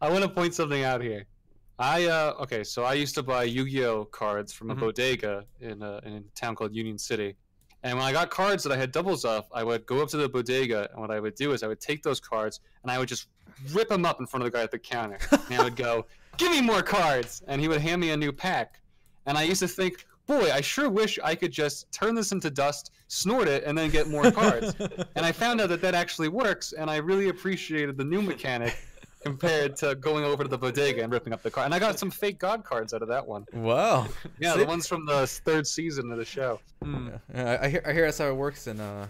I 0.00 0.08
want 0.10 0.22
to 0.22 0.28
point 0.30 0.54
something 0.54 0.84
out 0.84 1.02
here. 1.02 1.26
I 1.78 2.04
uh 2.06 2.34
okay, 2.42 2.62
so 2.64 2.84
I 2.84 2.92
used 2.94 3.14
to 3.16 3.22
buy 3.22 3.44
Yu-Gi-Oh 3.44 4.04
cards 4.06 4.52
from 4.52 4.70
a 4.70 4.74
Mhm. 4.76 4.80
bodega 4.80 5.44
in 5.60 5.82
a, 5.82 5.98
in 6.04 6.12
a 6.14 6.20
town 6.34 6.54
called 6.54 6.74
Union 6.74 6.98
City. 6.98 7.36
And 7.82 7.96
when 7.96 8.06
I 8.06 8.12
got 8.12 8.30
cards 8.30 8.62
that 8.64 8.72
I 8.72 8.76
had 8.76 8.92
doubles 8.92 9.24
of, 9.24 9.46
I 9.52 9.64
would 9.64 9.86
go 9.86 10.02
up 10.02 10.08
to 10.10 10.16
the 10.18 10.28
bodega, 10.28 10.90
and 10.92 11.00
what 11.00 11.10
I 11.10 11.18
would 11.18 11.34
do 11.34 11.52
is 11.52 11.62
I 11.62 11.66
would 11.66 11.80
take 11.80 12.02
those 12.02 12.20
cards 12.20 12.60
and 12.82 12.90
I 12.90 12.98
would 12.98 13.08
just 13.08 13.28
rip 13.72 13.88
them 13.88 14.04
up 14.04 14.20
in 14.20 14.26
front 14.26 14.44
of 14.44 14.52
the 14.52 14.56
guy 14.56 14.62
at 14.62 14.70
the 14.70 14.78
counter. 14.78 15.18
and 15.30 15.60
I 15.60 15.64
would 15.64 15.76
go, 15.76 16.06
"Give 16.36 16.50
me 16.50 16.60
more 16.60 16.82
cards," 16.82 17.42
and 17.46 17.60
he 17.60 17.68
would 17.68 17.80
hand 17.80 18.00
me 18.00 18.10
a 18.10 18.16
new 18.16 18.32
pack. 18.32 18.80
And 19.26 19.36
I 19.38 19.42
used 19.42 19.60
to 19.60 19.68
think, 19.68 20.06
"Boy, 20.26 20.52
I 20.52 20.60
sure 20.60 20.90
wish 20.90 21.18
I 21.24 21.34
could 21.34 21.52
just 21.52 21.90
turn 21.92 22.14
this 22.14 22.32
into 22.32 22.50
dust, 22.50 22.92
snort 23.08 23.48
it, 23.48 23.64
and 23.64 23.76
then 23.76 23.90
get 23.90 24.08
more 24.08 24.30
cards." 24.30 24.74
and 25.14 25.24
I 25.24 25.32
found 25.32 25.60
out 25.60 25.70
that 25.70 25.80
that 25.80 25.94
actually 25.94 26.28
works, 26.28 26.72
and 26.72 26.90
I 26.90 26.96
really 26.96 27.28
appreciated 27.28 27.96
the 27.96 28.04
new 28.04 28.20
mechanic 28.20 28.76
compared 29.22 29.76
to 29.76 29.94
going 29.94 30.24
over 30.24 30.42
to 30.42 30.48
the 30.48 30.58
bodega 30.58 31.02
and 31.02 31.12
ripping 31.12 31.32
up 31.32 31.42
the 31.42 31.50
car. 31.50 31.64
And 31.64 31.74
I 31.74 31.78
got 31.78 31.98
some 31.98 32.10
fake 32.10 32.38
god 32.38 32.64
cards 32.64 32.94
out 32.94 33.02
of 33.02 33.08
that 33.08 33.26
one. 33.26 33.46
wow. 33.52 34.06
Yeah, 34.38 34.54
See? 34.54 34.60
the 34.60 34.66
ones 34.66 34.86
from 34.86 35.06
the 35.06 35.26
third 35.26 35.66
season 35.66 36.10
of 36.10 36.18
the 36.18 36.24
show. 36.24 36.60
Hmm. 36.82 37.08
Yeah, 37.34 37.58
I 37.60 37.66
I 37.66 37.68
hear. 37.68 37.82
I 37.86 37.92
hear 37.92 38.04
that's 38.06 38.18
how 38.18 38.28
it 38.28 38.36
works 38.36 38.66
in 38.66 38.80
uh, 38.80 39.06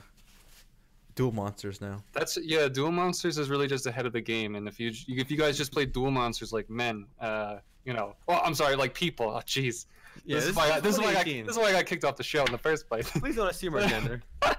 Duel 1.14 1.32
Monsters 1.32 1.80
now. 1.80 2.02
That's 2.12 2.36
yeah. 2.42 2.68
Duel 2.68 2.90
Monsters 2.90 3.38
is 3.38 3.48
really 3.48 3.66
just 3.66 3.86
ahead 3.86 4.06
of 4.06 4.12
the 4.12 4.20
game, 4.20 4.56
and 4.56 4.66
if 4.66 4.80
you 4.80 4.92
if 5.08 5.30
you 5.30 5.36
guys 5.36 5.56
just 5.56 5.72
play 5.72 5.86
Duel 5.86 6.10
Monsters 6.10 6.52
like 6.52 6.68
men, 6.68 7.06
uh, 7.20 7.58
you 7.84 7.92
know, 7.92 8.16
well, 8.26 8.40
I'm 8.44 8.54
sorry, 8.54 8.76
like 8.76 8.94
people. 8.94 9.30
Oh, 9.30 9.40
jeez. 9.46 9.86
Yeah, 10.24 10.36
this, 10.36 10.46
is 10.46 10.56
why 10.56 10.70
I, 10.72 10.80
this 10.80 10.96
is 10.96 11.00
why 11.00 11.10
I 11.10 11.14
got, 11.14 11.24
this 11.24 11.48
is 11.48 11.56
why 11.56 11.66
I 11.66 11.72
got 11.72 11.86
kicked 11.86 12.04
off 12.04 12.16
the 12.16 12.24
show 12.24 12.44
in 12.44 12.50
the 12.52 12.58
first 12.58 12.88
place. 12.88 13.08
Please 13.10 13.36
don't 13.36 13.48
assume 13.48 13.74
our 13.74 13.86
gender. 13.86 14.22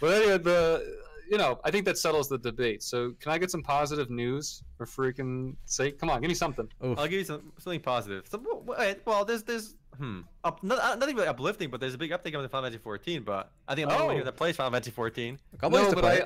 But 0.00 0.14
anyway, 0.14 0.38
the 0.38 1.03
you 1.30 1.38
know, 1.38 1.58
I 1.64 1.70
think 1.70 1.84
that 1.86 1.98
settles 1.98 2.28
the 2.28 2.38
debate. 2.38 2.82
So 2.82 3.12
can 3.20 3.32
I 3.32 3.38
get 3.38 3.50
some 3.50 3.62
positive 3.62 4.10
news 4.10 4.62
for 4.76 4.86
freaking 4.86 5.56
sake? 5.64 5.98
Come 5.98 6.10
on, 6.10 6.20
give 6.20 6.28
me 6.28 6.34
something. 6.34 6.68
Oof. 6.84 6.98
I'll 6.98 7.06
give 7.06 7.18
you 7.20 7.24
some, 7.24 7.52
something 7.58 7.80
positive. 7.80 8.26
Some, 8.28 8.44
well, 8.66 8.94
well, 9.04 9.24
there's 9.24 9.42
there's 9.42 9.74
hmm, 9.96 10.20
up, 10.44 10.62
not, 10.62 10.78
uh, 10.78 10.94
nothing 10.96 11.16
really 11.16 11.28
uplifting, 11.28 11.70
but 11.70 11.80
there's 11.80 11.94
a 11.94 11.98
big 11.98 12.10
update 12.10 12.36
on 12.36 12.42
the 12.42 12.48
Final 12.48 12.66
Fantasy 12.66 12.82
14. 12.82 13.22
But 13.22 13.50
I 13.68 13.74
think 13.74 13.88
I'm 13.88 13.96
the 13.96 14.02
only 14.02 14.14
Oh. 14.14 14.18
one 14.18 14.24
that 14.26 14.36
plays 14.36 14.56
Final 14.56 14.72
Fantasy 14.72 14.90
14. 14.90 15.38
Couple 15.58 15.78
no, 15.82 15.92
but 15.94 16.04
I. 16.04 16.22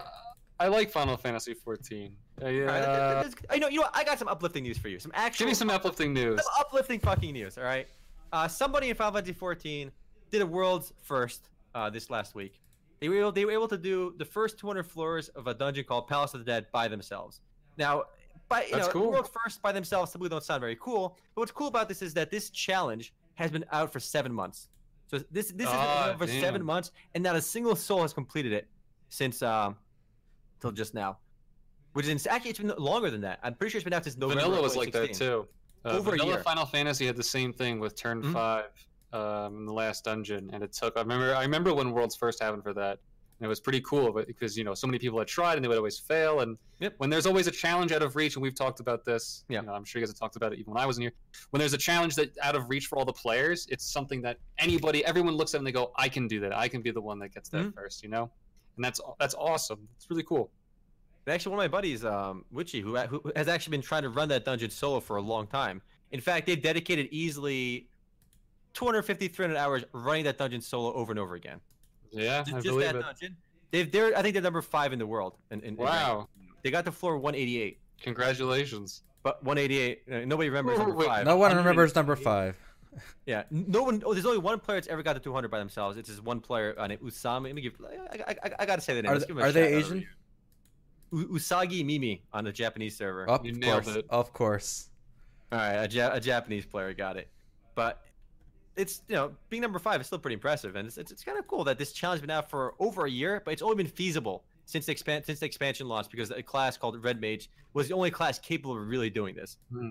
I 0.60 0.66
like 0.66 0.90
Final 0.90 1.16
Fantasy 1.16 1.54
14. 1.54 2.16
Uh, 2.42 2.44
All 2.44 2.50
right, 2.50 2.56
yeah. 2.56 2.72
there's- 3.22 3.34
I 3.48 3.58
know 3.58 3.68
you 3.68 3.76
know 3.76 3.82
what, 3.82 3.96
I 3.96 4.02
got 4.02 4.18
some 4.18 4.26
uplifting 4.26 4.64
news 4.64 4.76
for 4.76 4.88
you. 4.88 4.98
Some 4.98 5.12
actual 5.14 5.44
Give 5.44 5.50
me 5.52 5.54
some 5.54 5.70
uplifting 5.70 6.12
news. 6.12 6.40
some 6.42 6.52
uplifting 6.58 6.98
fucking 6.98 7.32
news. 7.32 7.56
All 7.58 7.62
right, 7.62 7.86
uh, 8.32 8.48
somebody 8.48 8.90
in 8.90 8.96
Final 8.96 9.12
Fantasy 9.14 9.34
14 9.34 9.92
did 10.32 10.42
a 10.42 10.46
world's 10.46 10.92
first 11.04 11.48
uh, 11.76 11.88
this 11.90 12.10
last 12.10 12.34
week. 12.34 12.60
They 13.00 13.08
were 13.08 13.16
able, 13.16 13.32
they 13.32 13.44
were 13.44 13.52
able 13.52 13.68
to 13.68 13.78
do 13.78 14.14
the 14.18 14.24
first 14.24 14.58
200 14.58 14.84
floors 14.84 15.28
of 15.30 15.46
a 15.46 15.54
dungeon 15.54 15.84
called 15.84 16.08
Palace 16.08 16.34
of 16.34 16.40
the 16.40 16.44
Dead 16.44 16.66
by 16.72 16.88
themselves. 16.88 17.40
Now, 17.76 18.04
by 18.48 18.64
you 18.64 18.72
That's 18.72 18.86
know, 18.88 18.92
cool. 18.92 19.10
world 19.12 19.30
first 19.44 19.62
by 19.62 19.72
themselves 19.72 20.10
simply 20.10 20.28
don't 20.28 20.42
sound 20.42 20.60
very 20.60 20.76
cool. 20.76 21.16
But 21.34 21.42
what's 21.42 21.52
cool 21.52 21.68
about 21.68 21.88
this 21.88 22.02
is 22.02 22.14
that 22.14 22.30
this 22.30 22.50
challenge 22.50 23.12
has 23.34 23.50
been 23.50 23.64
out 23.70 23.92
for 23.92 24.00
seven 24.00 24.32
months. 24.32 24.68
So 25.06 25.18
this 25.30 25.52
this 25.52 25.68
has 25.68 25.76
Ah, 25.76 26.04
been 26.06 26.12
out 26.14 26.18
for 26.18 26.26
seven 26.26 26.64
months, 26.64 26.90
and 27.14 27.22
not 27.22 27.36
a 27.36 27.40
single 27.40 27.76
soul 27.76 28.02
has 28.02 28.12
completed 28.12 28.52
it 28.52 28.68
since 29.10 29.42
um 29.42 29.76
till 30.60 30.72
just 30.72 30.92
now. 30.94 31.18
Which 31.92 32.06
is 32.06 32.26
actually 32.26 32.50
it's 32.50 32.58
been 32.58 32.72
longer 32.78 33.10
than 33.10 33.20
that. 33.22 33.38
I'm 33.42 33.54
pretty 33.54 33.70
sure 33.70 33.78
it's 33.78 33.84
been 33.84 33.92
out 33.92 34.04
since 34.04 34.16
November. 34.16 34.42
Vanilla 34.42 34.62
was 34.62 34.76
like 34.76 34.92
that 34.92 35.14
too. 35.14 35.46
Uh, 35.84 35.90
Over 35.90 36.10
Vanilla. 36.12 36.42
Final 36.42 36.66
Fantasy 36.66 37.06
had 37.06 37.16
the 37.16 37.22
same 37.22 37.52
thing 37.52 37.78
with 37.80 37.94
turn 37.96 38.22
Mhm. 38.22 38.32
five 38.32 38.70
um, 39.12 39.58
in 39.58 39.66
the 39.66 39.72
last 39.72 40.04
dungeon, 40.04 40.50
and 40.52 40.62
it 40.62 40.72
took. 40.72 40.96
I 40.96 41.00
remember. 41.00 41.34
I 41.34 41.42
remember 41.42 41.72
when 41.74 41.92
Worlds 41.92 42.16
first 42.16 42.42
happened 42.42 42.62
for 42.62 42.74
that, 42.74 42.98
and 43.38 43.46
it 43.46 43.48
was 43.48 43.60
pretty 43.60 43.80
cool. 43.80 44.12
But 44.12 44.26
because 44.26 44.56
you 44.56 44.64
know 44.64 44.74
so 44.74 44.86
many 44.86 44.98
people 44.98 45.18
had 45.18 45.28
tried 45.28 45.54
and 45.54 45.64
they 45.64 45.68
would 45.68 45.76
always 45.78 45.98
fail, 45.98 46.40
and 46.40 46.58
Yep. 46.80 46.94
when 46.98 47.10
there's 47.10 47.26
always 47.26 47.46
a 47.46 47.50
challenge 47.50 47.90
out 47.92 48.02
of 48.02 48.14
reach, 48.16 48.36
and 48.36 48.42
we've 48.42 48.54
talked 48.54 48.80
about 48.80 49.04
this. 49.04 49.44
Yeah. 49.48 49.60
You 49.60 49.66
know, 49.66 49.72
I'm 49.74 49.84
sure 49.84 50.00
you 50.00 50.06
guys 50.06 50.12
have 50.12 50.18
talked 50.18 50.36
about 50.36 50.52
it 50.52 50.58
even 50.58 50.72
when 50.74 50.82
I 50.82 50.86
wasn't 50.86 51.04
here. 51.04 51.12
When 51.50 51.58
there's 51.60 51.72
a 51.72 51.78
challenge 51.78 52.14
that 52.16 52.36
out 52.42 52.54
of 52.54 52.68
reach 52.68 52.86
for 52.86 52.98
all 52.98 53.04
the 53.04 53.12
players, 53.12 53.66
it's 53.70 53.84
something 53.84 54.20
that 54.22 54.38
anybody, 54.58 55.04
everyone 55.04 55.34
looks 55.34 55.54
at 55.54 55.58
and 55.58 55.66
they 55.66 55.72
go, 55.72 55.92
"I 55.96 56.08
can 56.08 56.28
do 56.28 56.38
that. 56.40 56.54
I 56.56 56.68
can 56.68 56.82
be 56.82 56.90
the 56.90 57.00
one 57.00 57.18
that 57.20 57.32
gets 57.34 57.48
that 57.50 57.64
Mhm. 57.66 57.74
first, 57.74 58.02
You 58.02 58.10
know, 58.10 58.30
and 58.76 58.84
that's 58.84 59.00
that's 59.18 59.34
awesome. 59.34 59.88
It's 59.96 60.08
really 60.10 60.22
cool. 60.24 60.50
Actually, 61.26 61.50
one 61.56 61.58
of 61.66 61.70
my 61.70 61.76
buddies, 61.76 62.06
um, 62.06 62.44
Witchy, 62.50 62.80
who, 62.80 62.96
who 62.96 63.20
has 63.36 63.48
actually 63.48 63.72
been 63.72 63.82
trying 63.82 64.02
to 64.02 64.08
run 64.08 64.30
that 64.30 64.46
dungeon 64.46 64.70
solo 64.70 64.98
for 64.98 65.16
a 65.16 65.20
long 65.22 65.46
time. 65.46 65.82
In 66.10 66.22
fact, 66.22 66.46
they've 66.46 66.62
dedicated 66.62 67.06
easily 67.10 67.86
250, 68.74 69.28
300 69.28 69.56
hours 69.56 69.84
running 69.92 70.24
that 70.24 70.38
dungeon 70.38 70.60
solo 70.60 70.92
over 70.94 71.12
and 71.12 71.18
over 71.18 71.34
again. 71.34 71.60
Yeah, 72.10 72.42
Just, 72.42 72.48
I 72.48 72.52
just 72.60 72.64
believe 72.66 72.86
that 72.86 72.96
it. 72.96 73.02
dungeon. 73.02 73.36
They've, 73.70 73.90
they're 73.90 74.16
I 74.16 74.22
think 74.22 74.32
they're 74.34 74.42
number 74.42 74.62
five 74.62 74.92
in 74.92 74.98
the 74.98 75.06
world. 75.06 75.36
In, 75.50 75.60
in, 75.60 75.66
in 75.70 75.76
ranking. 75.76 75.84
Wow. 76.16 76.28
They 76.62 76.70
got 76.70 76.84
to 76.86 76.92
floor 76.92 77.18
188, 77.18 77.78
Congratulations. 78.02 79.02
but 79.22 79.42
188. 79.44 80.02
Uh, 80.10 80.24
nobody 80.26 80.48
remembers 80.48 80.78
number 80.78 81.04
five. 81.04 81.26
No 81.26 81.36
one 81.36 81.54
remembers 81.56 81.94
number 81.94 82.16
five. 82.16 82.56
Yeah, 83.26 83.42
no 83.50 83.82
one. 83.82 84.02
Oh, 84.04 84.14
there's 84.14 84.24
only 84.26 84.38
one 84.38 84.58
player 84.58 84.78
that's 84.78 84.88
ever 84.88 85.02
got 85.02 85.12
to 85.12 85.20
200 85.20 85.50
by 85.50 85.58
themselves. 85.58 85.98
It's 85.98 86.08
this 86.08 86.20
one 86.22 86.40
player 86.40 86.74
uh, 86.78 86.86
named 86.86 87.02
Usami. 87.02 87.44
Let 87.44 87.54
me 87.54 87.62
give. 87.62 87.74
I, 87.84 88.16
I, 88.26 88.36
I, 88.44 88.50
I 88.60 88.66
gotta 88.66 88.80
say 88.80 88.94
the 88.94 89.02
name. 89.02 89.10
Are, 89.12 89.14
Let's 89.14 89.26
th- 89.26 89.28
give 89.28 89.36
him 89.36 89.44
a 89.44 89.48
are 89.48 89.52
they. 89.52 89.74
Asian? 89.74 90.06
Usagi 91.12 91.84
Mimi 91.84 92.22
on 92.32 92.44
the 92.44 92.52
Japanese 92.52 92.96
server. 92.96 93.26
Of 93.28 93.44
You 93.44 93.58
course, 93.60 93.96
of 94.10 94.32
course. 94.32 94.88
All 95.52 95.58
right, 95.58 95.74
a, 95.74 95.88
ja- 95.90 96.12
a 96.12 96.20
Japanese 96.20 96.66
player 96.66 96.92
got 96.92 97.16
it, 97.16 97.28
but 97.74 98.02
it's 98.78 99.02
you 99.08 99.16
know 99.16 99.32
being 99.50 99.60
number 99.60 99.78
five 99.78 100.00
is 100.00 100.06
still 100.06 100.18
pretty 100.18 100.34
impressive, 100.34 100.76
and 100.76 100.86
it's 100.86 100.96
it's, 100.96 101.10
it's 101.10 101.24
kind 101.24 101.38
of 101.38 101.46
cool 101.46 101.64
that 101.64 101.78
this 101.78 101.92
challenge 101.92 102.20
has 102.20 102.26
been 102.26 102.30
out 102.30 102.48
for 102.48 102.74
over 102.78 103.04
a 103.04 103.10
year, 103.10 103.42
but 103.44 103.50
it's 103.50 103.62
only 103.62 103.76
been 103.76 103.86
feasible 103.86 104.44
since 104.64 104.86
the 104.86 104.94
expan- 104.94 105.26
since 105.26 105.40
the 105.40 105.46
expansion 105.46 105.88
launched 105.88 106.10
because 106.10 106.30
a 106.30 106.42
class 106.42 106.76
called 106.76 107.02
Red 107.02 107.20
Mage 107.20 107.50
was 107.74 107.88
the 107.88 107.94
only 107.94 108.10
class 108.10 108.38
capable 108.38 108.76
of 108.76 108.86
really 108.86 109.10
doing 109.10 109.34
this. 109.34 109.58
Hmm. 109.72 109.90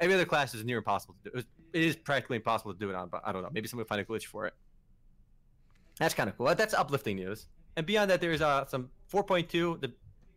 Every 0.00 0.14
other 0.14 0.24
class 0.24 0.54
is 0.54 0.64
near 0.64 0.78
impossible 0.78 1.14
to 1.22 1.30
do. 1.30 1.34
It, 1.34 1.36
was, 1.36 1.44
it 1.72 1.82
is 1.82 1.96
practically 1.96 2.36
impossible 2.36 2.72
to 2.72 2.78
do 2.78 2.90
it 2.90 2.94
on, 2.94 3.08
but 3.08 3.22
I 3.24 3.32
don't 3.32 3.42
know. 3.42 3.50
Maybe 3.52 3.68
someone 3.68 3.84
will 3.84 3.88
find 3.88 4.00
a 4.00 4.04
glitch 4.04 4.26
for 4.26 4.46
it. 4.46 4.54
That's 5.98 6.14
kind 6.14 6.28
of 6.28 6.36
cool. 6.36 6.54
That's 6.54 6.74
uplifting 6.74 7.16
news. 7.16 7.46
And 7.76 7.86
beyond 7.86 8.10
that, 8.10 8.20
there's 8.20 8.40
uh, 8.40 8.66
some 8.66 8.90
4.2. 9.12 9.80
The 9.80 9.92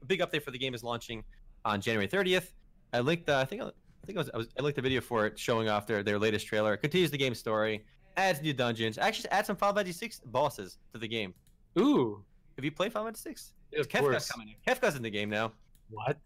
big 0.07 0.19
update 0.19 0.43
for 0.43 0.51
the 0.51 0.57
game 0.57 0.73
is 0.73 0.83
launching 0.83 1.23
on 1.63 1.81
January 1.81 2.07
30th. 2.07 2.47
I 2.93 2.99
linked. 2.99 3.29
Uh, 3.29 3.37
I 3.37 3.45
think. 3.45 3.61
I 4.03 4.05
think 4.07 4.17
I, 4.17 4.21
was, 4.21 4.29
I 4.33 4.37
was. 4.37 4.47
I 4.57 4.61
linked 4.61 4.75
the 4.77 4.81
video 4.81 5.01
for 5.01 5.25
it, 5.27 5.37
showing 5.37 5.69
off 5.69 5.85
their 5.85 6.01
their 6.03 6.17
latest 6.19 6.47
trailer. 6.47 6.73
It 6.73 6.77
continues 6.79 7.11
the 7.11 7.17
game 7.17 7.35
story, 7.35 7.85
adds 8.17 8.41
new 8.41 8.53
dungeons, 8.53 8.97
actually 8.97 9.29
adds 9.29 9.47
some 9.47 9.55
Final 9.55 9.75
Fantasy 9.75 9.93
6 9.93 10.21
bosses 10.25 10.77
to 10.93 10.99
the 10.99 11.07
game. 11.07 11.33
Ooh. 11.79 12.23
Have 12.57 12.65
you 12.65 12.71
played 12.71 12.91
Final 12.91 13.07
Fantasy 13.07 13.29
6? 13.29 13.53
Of 13.77 13.87
Kefka's 13.87 13.99
course. 14.01 14.31
coming 14.31 14.49
in. 14.49 14.55
Kefka's 14.73 14.95
in 14.95 15.01
the 15.03 15.09
game 15.09 15.29
now. 15.29 15.53
What? 15.89 16.17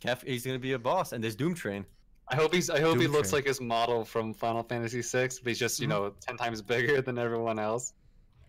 Kef, 0.00 0.24
he's 0.26 0.46
gonna 0.46 0.58
be 0.58 0.72
a 0.72 0.78
boss, 0.78 1.12
and 1.12 1.22
there's 1.22 1.36
Doom 1.36 1.54
Train. 1.54 1.84
I 2.28 2.36
hope 2.36 2.52
he's. 2.54 2.70
I 2.70 2.80
hope 2.80 2.98
he 3.00 3.06
looks 3.06 3.30
Train. 3.30 3.38
like 3.38 3.46
his 3.46 3.60
model 3.60 4.04
from 4.04 4.32
Final 4.34 4.62
Fantasy 4.62 5.00
VI, 5.02 5.28
but 5.42 5.48
he's 5.48 5.58
just 5.58 5.78
you 5.80 5.86
Mhm. 5.86 5.90
know 5.90 6.14
ten 6.20 6.36
times 6.36 6.62
bigger 6.62 7.00
than 7.02 7.18
everyone 7.18 7.58
else. 7.58 7.92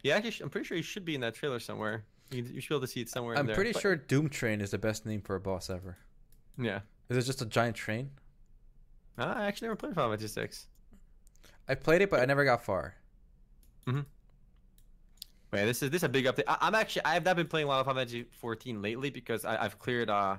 Yeah, 0.03 0.15
actually, 0.17 0.43
I'm 0.43 0.49
pretty 0.49 0.65
sure 0.67 0.77
he 0.77 0.83
should 0.83 1.05
be 1.05 1.15
in 1.15 1.21
that 1.21 1.33
trailer 1.35 1.59
somewhere. 1.59 2.05
You, 2.31 2.43
you 2.43 2.61
should 2.61 2.69
be 2.69 2.75
able 2.75 2.81
to 2.81 2.87
see 2.87 3.01
it 3.01 3.09
somewhere. 3.09 3.37
I'm 3.37 3.45
there. 3.47 3.55
pretty 3.55 3.71
But- 3.73 3.81
sure 3.81 3.95
Doom 3.95 4.29
Train 4.29 4.61
is 4.61 4.71
the 4.71 4.77
best 4.77 5.05
name 5.05 5.21
for 5.21 5.35
a 5.35 5.39
boss 5.39 5.69
ever. 5.69 5.97
Yeah. 6.57 6.81
Is 7.09 7.17
it 7.17 7.21
just 7.23 7.41
a 7.41 7.45
giant 7.45 7.75
train? 7.75 8.09
Ah, 9.17 9.35
I 9.37 9.45
actually 9.47 9.67
never 9.67 9.75
played 9.75 9.95
Final 9.95 10.11
Fantasy 10.11 10.27
6. 10.27 10.67
I 11.67 11.75
played 11.75 12.01
it, 12.01 12.09
but 12.09 12.19
I 12.19 12.25
never 12.25 12.45
got 12.45 12.63
far. 12.63 12.95
Mm-hmm. 13.87 14.01
Man, 15.53 15.65
this 15.65 15.81
is 15.81 15.89
this 15.89 15.99
is 15.99 16.03
a 16.03 16.09
big 16.09 16.25
update. 16.25 16.43
I, 16.47 16.57
I'm 16.61 16.75
actually 16.75 17.05
I 17.05 17.13
have 17.13 17.23
not 17.25 17.35
been 17.35 17.47
playing 17.47 17.65
a 17.67 17.69
lot 17.69 17.79
of 17.79 17.85
Final 17.85 17.99
Fantasy 18.01 18.25
14 18.39 18.81
lately 18.81 19.09
because 19.09 19.45
I, 19.45 19.63
I've 19.63 19.79
cleared 19.79 20.09
uh 20.09 20.37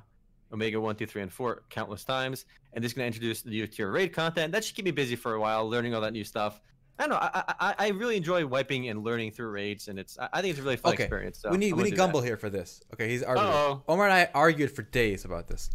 Omega 0.52 0.80
1, 0.80 0.96
2, 0.96 1.06
3, 1.06 1.22
and 1.22 1.32
4 1.32 1.62
countless 1.68 2.04
times, 2.04 2.46
and 2.72 2.82
this 2.82 2.92
is 2.92 2.96
gonna 2.96 3.06
introduce 3.06 3.42
the 3.42 3.50
new 3.50 3.66
tier 3.66 3.90
raid 3.90 4.12
content. 4.12 4.52
That 4.52 4.64
should 4.64 4.76
keep 4.76 4.84
me 4.84 4.90
busy 4.90 5.16
for 5.16 5.34
a 5.34 5.40
while, 5.40 5.68
learning 5.68 5.94
all 5.94 6.00
that 6.02 6.12
new 6.12 6.24
stuff. 6.24 6.60
I 6.98 7.06
don't 7.06 7.10
know. 7.10 7.16
I 7.20 7.54
I, 7.60 7.74
I 7.78 7.88
really 7.88 8.16
enjoy 8.16 8.46
wiping 8.46 8.88
and 8.88 9.02
learning 9.02 9.32
through 9.32 9.48
raids, 9.50 9.88
and 9.88 9.98
it's 9.98 10.18
I 10.18 10.40
think 10.42 10.52
it's 10.52 10.60
a 10.60 10.62
really 10.62 10.76
fun 10.76 10.92
Okay, 10.94 11.04
experience. 11.04 11.38
So 11.38 11.50
we 11.50 11.56
need 11.58 11.72
I'm 11.72 11.78
we 11.78 11.84
need 11.84 11.90
do 11.90 11.96
that. 11.96 12.24
Here 12.24 12.36
for 12.36 12.50
this. 12.50 12.82
Okay, 12.94 13.08
he's 13.08 13.22
arguing. 13.22 13.50
Uh-oh. 13.50 13.82
Omar 13.88 14.06
and 14.06 14.14
I 14.14 14.28
argued 14.34 14.70
for 14.72 14.82
days 14.82 15.24
about 15.24 15.48
this. 15.48 15.70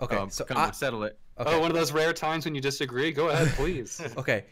Okay, 0.00 0.16
Um, 0.16 0.30
so 0.30 0.44
Gumball, 0.44 0.68
I, 0.68 0.70
settle 0.70 1.02
it. 1.04 1.18
Okay, 1.40 1.54
Oh, 1.54 1.60
one 1.60 1.70
of 1.70 1.76
those 1.76 1.92
rare 1.92 2.12
times 2.12 2.44
when 2.44 2.54
you 2.54 2.60
disagree. 2.60 3.12
Go 3.12 3.28
ahead, 3.28 3.48
please. 3.56 4.00
okay. 4.16 4.44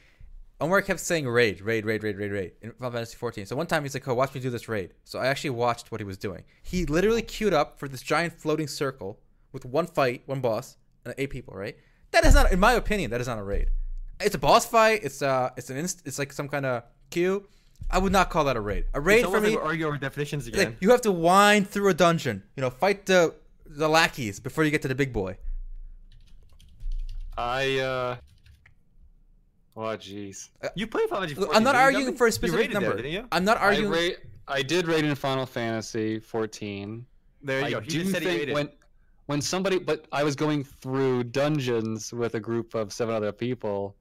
Omar 0.61 0.81
kept 0.81 1.01
saying 1.01 1.29
raid, 1.29 1.61
raid, 1.61 1.85
raid, 1.85 2.03
raid, 2.03 2.17
raid, 2.17 2.33
raid 2.33 2.53
in 2.63 2.73
Final 2.73 2.93
Fantasy 2.93 3.17
14. 3.17 3.45
So 3.45 3.57
one 3.57 3.67
time 3.67 3.83
he's 3.83 3.93
like, 3.93 4.09
"Oh, 4.09 4.15
watch 4.15 4.33
me 4.35 4.41
do 4.41 4.49
this 4.49 4.69
raid." 4.69 4.95
So 5.05 5.19
I 5.19 5.27
actually 5.27 5.51
watched 5.51 5.93
what 5.93 6.01
he 6.01 6.05
was 6.05 6.17
doing. 6.17 6.45
He 6.63 6.87
literally 6.87 7.21
queued 7.23 7.53
up 7.53 7.79
for 7.79 7.89
this 7.89 8.01
giant 8.01 8.33
floating 8.33 8.67
circle 8.67 9.21
with 9.53 9.67
one 9.67 9.87
fight, 9.87 10.23
one 10.25 10.41
boss, 10.41 10.79
and 11.05 11.15
eight 11.19 11.29
people. 11.31 11.55
Right? 11.55 11.77
That 12.13 12.25
is 12.25 12.33
not, 12.35 12.53
in 12.53 12.59
my 12.59 12.73
opinion, 12.73 13.11
that 13.11 13.21
is 13.21 13.27
not 13.27 13.39
a 13.39 13.43
raid. 13.43 13.69
It's 14.19 14.35
a 14.35 14.39
boss 14.39 14.65
fight. 14.65 15.01
It's 15.03 15.21
uh, 15.21 15.51
it's 15.59 15.69
an 15.69 15.77
inst- 15.77 16.07
it's 16.07 16.19
like 16.19 16.33
some 16.33 16.49
kind 16.49 16.65
of 16.65 16.85
queue. 17.11 17.47
I 17.91 17.99
would 17.99 18.13
not 18.13 18.31
call 18.31 18.45
that 18.45 18.57
a 18.57 18.61
raid. 18.61 18.87
A 18.95 19.01
raid 19.01 19.21
It's 19.25 19.29
for 19.31 19.41
me, 19.41 19.51
like 19.51 19.59
we're 19.59 19.65
arguing 19.65 19.89
over 19.91 19.99
definitions 19.99 20.47
like, 20.47 20.55
again. 20.55 20.77
you 20.81 20.91
have 20.91 21.03
to 21.03 21.13
wind 21.13 21.69
through 21.69 21.91
a 21.91 21.95
dungeon. 21.95 22.43
You 22.57 22.63
know, 22.63 22.71
fight 22.71 23.05
the 23.05 23.35
the 23.67 23.89
lackeys 23.89 24.41
before 24.41 24.65
you 24.65 24.71
get 24.71 24.81
to 24.83 24.89
the 24.89 24.95
big 24.95 25.13
boy. 25.13 25.37
I 27.37 27.79
uh. 27.79 28.17
Oh 29.77 29.81
jeez. 29.81 30.49
You 30.75 30.87
played 30.87 31.09
Final 31.09 31.27
Fantasy 31.29 31.35
14. 31.35 31.55
I'm 31.55 31.63
not 31.65 31.75
arguing 31.75 32.17
for 32.17 32.27
a 32.27 32.33
specific 32.33 32.61
rated 32.61 32.77
there, 32.77 32.81
number. 32.81 32.97
didn't 32.97 33.13
you? 33.13 33.29
I'm 33.31 33.45
not 33.45 33.59
I 33.59 33.67
arguing. 33.67 33.91
rate. 33.91 34.19
I 34.49 34.63
did 34.63 34.87
rate 34.87 35.05
in 35.05 35.15
Final 35.15 35.45
Fantasy 35.45 36.19
14. 36.19 37.05
There 37.43 37.61
you 37.61 37.67
I 37.67 37.71
go. 37.71 37.81
He 37.81 37.89
do 37.89 38.01
just 38.01 38.13
said 38.13 38.23
he 38.23 38.29
think 38.29 38.41
rated. 38.41 38.55
when 38.55 38.71
when 39.27 39.41
somebody, 39.41 39.79
but 39.79 40.07
I 40.13 40.23
was 40.25 40.35
going 40.37 40.65
through 40.65 41.25
dungeons 41.25 42.13
with 42.13 42.37
a 42.37 42.41
group 42.41 42.75
of 42.75 42.93
seven 42.93 43.15
other 43.15 43.33
people. 43.33 43.97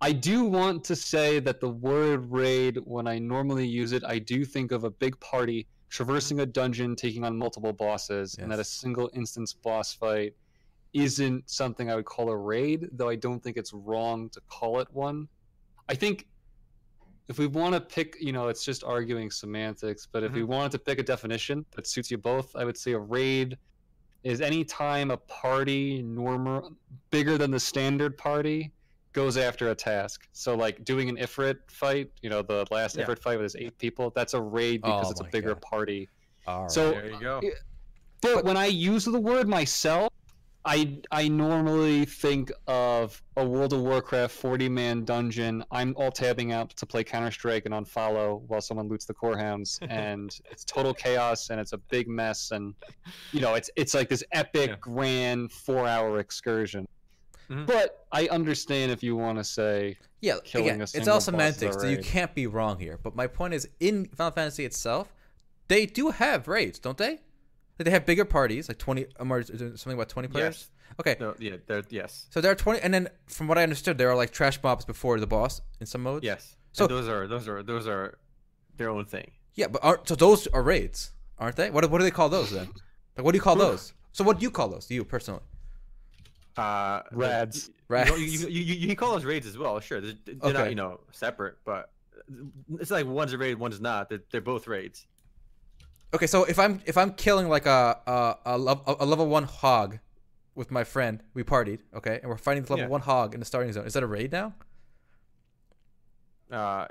I 0.00 0.12
do 0.12 0.44
want 0.44 0.84
to 0.84 0.96
say 0.96 1.38
that 1.40 1.60
the 1.60 1.68
word 1.68 2.30
raid, 2.30 2.78
when 2.84 3.06
I 3.06 3.18
normally 3.18 3.66
use 3.66 3.92
it, 3.92 4.02
I 4.04 4.18
do 4.18 4.44
think 4.44 4.72
of 4.72 4.84
a 4.84 4.90
big 4.90 5.18
party 5.20 5.66
traversing 5.90 6.40
a 6.40 6.46
dungeon, 6.46 6.96
taking 6.96 7.24
on 7.24 7.36
multiple 7.36 7.72
bosses, 7.72 8.36
and 8.38 8.50
that 8.50 8.58
a 8.58 8.64
single 8.64 9.10
instance 9.14 9.52
boss 9.52 9.94
fight 9.94 10.34
isn't 10.92 11.48
something 11.48 11.90
I 11.90 11.94
would 11.94 12.04
call 12.04 12.30
a 12.30 12.36
raid, 12.36 12.88
though 12.92 13.08
I 13.08 13.16
don't 13.16 13.42
think 13.42 13.56
it's 13.56 13.72
wrong 13.72 14.28
to 14.30 14.40
call 14.48 14.80
it 14.80 14.88
one. 14.92 15.28
I 15.88 15.94
think 15.94 16.26
if 17.28 17.38
we 17.38 17.46
want 17.46 17.74
to 17.74 17.80
pick, 17.80 18.16
you 18.20 18.32
know, 18.32 18.48
it's 18.48 18.64
just 18.64 18.84
arguing 18.84 19.30
semantics, 19.30 20.06
but 20.10 20.22
if 20.22 20.32
we 20.32 20.40
mm-hmm. 20.40 20.52
wanted 20.52 20.72
to 20.72 20.78
pick 20.78 20.98
a 20.98 21.02
definition 21.02 21.64
that 21.74 21.86
suits 21.86 22.10
you 22.10 22.18
both, 22.18 22.54
I 22.56 22.64
would 22.64 22.76
say 22.76 22.92
a 22.92 22.98
raid 22.98 23.56
is 24.22 24.40
any 24.40 24.64
time 24.64 25.10
a 25.10 25.16
party 25.16 26.02
normal 26.02 26.76
bigger 27.10 27.38
than 27.38 27.50
the 27.50 27.60
standard 27.60 28.16
party 28.16 28.70
goes 29.12 29.36
after 29.36 29.70
a 29.70 29.74
task. 29.74 30.28
So 30.32 30.54
like 30.54 30.84
doing 30.84 31.08
an 31.08 31.16
Ifrit 31.16 31.56
fight, 31.68 32.10
you 32.22 32.30
know, 32.30 32.42
the 32.42 32.66
last 32.70 32.96
Yeah. 32.96 33.04
Ifrit 33.04 33.18
fight 33.18 33.36
with 33.36 33.44
his 33.44 33.56
eight 33.56 33.76
people, 33.78 34.10
that's 34.14 34.34
a 34.34 34.40
raid 34.40 34.82
because 34.82 35.08
Oh 35.08 35.10
it's 35.10 35.20
a 35.20 35.24
bigger 35.24 35.54
God. 35.54 35.62
party. 35.62 36.08
All 36.46 36.62
right. 36.62 36.70
So 36.70 36.92
There 36.92 37.10
you 37.10 37.20
go. 37.20 37.40
but 38.20 38.44
when 38.44 38.56
I 38.56 38.66
use 38.66 39.04
the 39.04 39.20
word 39.20 39.48
myself, 39.48 40.11
I 40.64 40.98
I 41.10 41.26
normally 41.28 42.04
think 42.04 42.52
of 42.68 43.20
a 43.36 43.44
World 43.44 43.72
of 43.72 43.80
Warcraft 43.80 44.32
40 44.34 44.68
man 44.68 45.04
dungeon. 45.04 45.64
I'm 45.72 45.92
all 45.96 46.12
tabbing 46.12 46.52
out 46.52 46.70
to 46.70 46.86
play 46.86 47.02
Counter 47.02 47.30
Strike 47.32 47.66
and 47.66 47.74
unfollow 47.74 48.42
while 48.42 48.60
someone 48.60 48.88
loots 48.88 49.04
the 49.04 49.14
core 49.14 49.36
hounds, 49.36 49.78
and 49.88 50.38
it's 50.50 50.64
total 50.64 50.94
chaos 50.94 51.50
and 51.50 51.58
it's 51.60 51.72
a 51.72 51.78
big 51.78 52.06
mess, 52.08 52.52
and 52.52 52.74
you 53.32 53.40
know 53.40 53.54
it's 53.54 53.70
it's 53.76 53.92
like 53.94 54.08
this 54.08 54.22
epic 54.32 54.70
Yeah. 54.70 54.76
grand 54.80 55.50
four 55.50 55.86
hour 55.86 56.20
excursion. 56.20 56.86
Mhm. 57.50 57.66
But 57.66 58.06
I 58.12 58.28
understand 58.28 58.92
if 58.92 59.02
you 59.02 59.16
want 59.16 59.38
to 59.38 59.44
say 59.44 59.98
Yeah, 60.20 60.36
killing 60.44 60.68
again, 60.68 60.80
a 60.80 60.84
it's 60.84 61.08
all 61.08 61.16
boss 61.16 61.22
is 61.24 61.28
a 61.28 61.32
semantics, 61.32 61.76
so 61.82 61.88
you 61.88 61.98
can't 61.98 62.34
be 62.36 62.46
wrong 62.46 62.78
here. 62.78 62.98
But 63.02 63.16
my 63.16 63.26
point 63.26 63.52
is, 63.54 63.68
in 63.80 64.06
Final 64.14 64.30
Fantasy 64.30 64.64
itself, 64.64 65.12
they 65.66 65.86
do 65.86 66.10
have 66.10 66.46
raids, 66.46 66.78
don't 66.78 66.96
they? 66.98 67.18
Like, 67.78 67.84
They 67.86 67.90
have 67.90 68.04
bigger 68.06 68.24
parties, 68.24 68.68
like 68.68 68.78
twenty. 68.78 69.06
Um, 69.18 69.32
or 69.32 69.40
is 69.40 69.48
something 69.48 69.92
about 69.94 70.08
twenty 70.08 70.28
players. 70.28 70.68
Yes. 70.68 70.70
Okay, 71.00 71.16
No, 71.18 71.34
yeah, 71.38 71.56
there, 71.66 71.82
yes. 71.88 72.26
so 72.30 72.40
there 72.42 72.52
are 72.52 72.54
twenty, 72.54 72.80
and 72.80 72.92
then 72.92 73.08
from 73.26 73.48
what 73.48 73.56
I 73.56 73.62
understood, 73.62 73.96
there 73.96 74.10
are 74.10 74.16
like 74.16 74.30
trash 74.30 74.62
mobs 74.62 74.84
before 74.84 75.18
the 75.18 75.26
boss 75.26 75.62
in 75.80 75.86
some 75.86 76.02
modes. 76.02 76.22
Yes. 76.24 76.56
So- 76.72 76.84
So 76.84 76.88
those 76.94 77.08
are 77.08 77.26
those 77.26 77.48
are 77.48 77.62
those 77.62 77.86
are 77.88 78.18
their 78.76 78.90
own 78.90 79.06
thing. 79.06 79.30
Yeah, 79.54 79.68
but 79.68 79.82
are, 79.84 80.00
so 80.04 80.14
those 80.14 80.46
are 80.48 80.62
raids, 80.62 81.12
aren't 81.38 81.56
they? 81.56 81.70
What 81.70 81.88
what 81.90 81.98
do 81.98 82.04
they 82.04 82.10
call 82.10 82.28
those 82.28 82.50
then? 82.50 82.68
Like, 83.16 83.24
what 83.24 83.32
do 83.32 83.36
you 83.36 83.42
call 83.42 83.56
those? 83.56 83.94
So 84.12 84.22
what 84.24 84.38
do 84.38 84.42
you 84.42 84.50
call 84.50 84.68
those? 84.68 84.90
You 84.90 85.04
personally? 85.04 85.40
Uh, 86.56 87.00
Rads. 87.12 87.68
You, 87.68 87.74
Rads. 87.88 88.10
you, 88.10 88.16
you, 88.26 88.48
you, 88.48 88.74
you 88.74 88.86
can 88.88 88.96
call 88.96 89.12
those 89.12 89.24
raids 89.24 89.46
as 89.46 89.56
well. 89.56 89.80
Sure, 89.80 90.00
they're, 90.00 90.12
they're 90.26 90.34
Okay. 90.42 90.52
not 90.52 90.68
you 90.68 90.74
know 90.74 91.00
separate, 91.10 91.56
but 91.64 91.90
it's 92.78 92.90
like 92.90 93.06
one's 93.06 93.32
a 93.32 93.38
raid, 93.38 93.58
one's 93.58 93.80
not. 93.80 94.08
They're, 94.10 94.22
they're 94.30 94.40
both 94.42 94.66
raids. 94.66 95.06
Okay, 96.14 96.26
so 96.26 96.44
if 96.44 96.58
I'm 96.58 96.80
if 96.84 96.96
I'm 96.98 97.12
killing 97.14 97.48
like 97.48 97.66
a 97.66 97.98
a 98.06 98.36
a, 98.54 98.58
lev- 98.58 98.82
a 98.86 99.06
level 99.06 99.26
one 99.28 99.44
hog 99.44 99.98
with 100.54 100.70
my 100.70 100.84
friend, 100.84 101.22
we 101.34 101.42
partied, 101.42 101.80
okay, 101.94 102.18
and 102.20 102.28
we're 102.30 102.36
fighting 102.36 102.62
the 102.64 102.72
level 102.72 102.84
Yeah. 102.84 102.90
one 102.90 103.00
hog 103.00 103.32
in 103.34 103.40
the 103.40 103.46
starting 103.46 103.72
zone. 103.72 103.86
Is 103.86 103.94
that 103.94 104.02
a 104.02 104.06
raid 104.06 104.30
now? 104.32 104.52
Uh, 106.50 106.86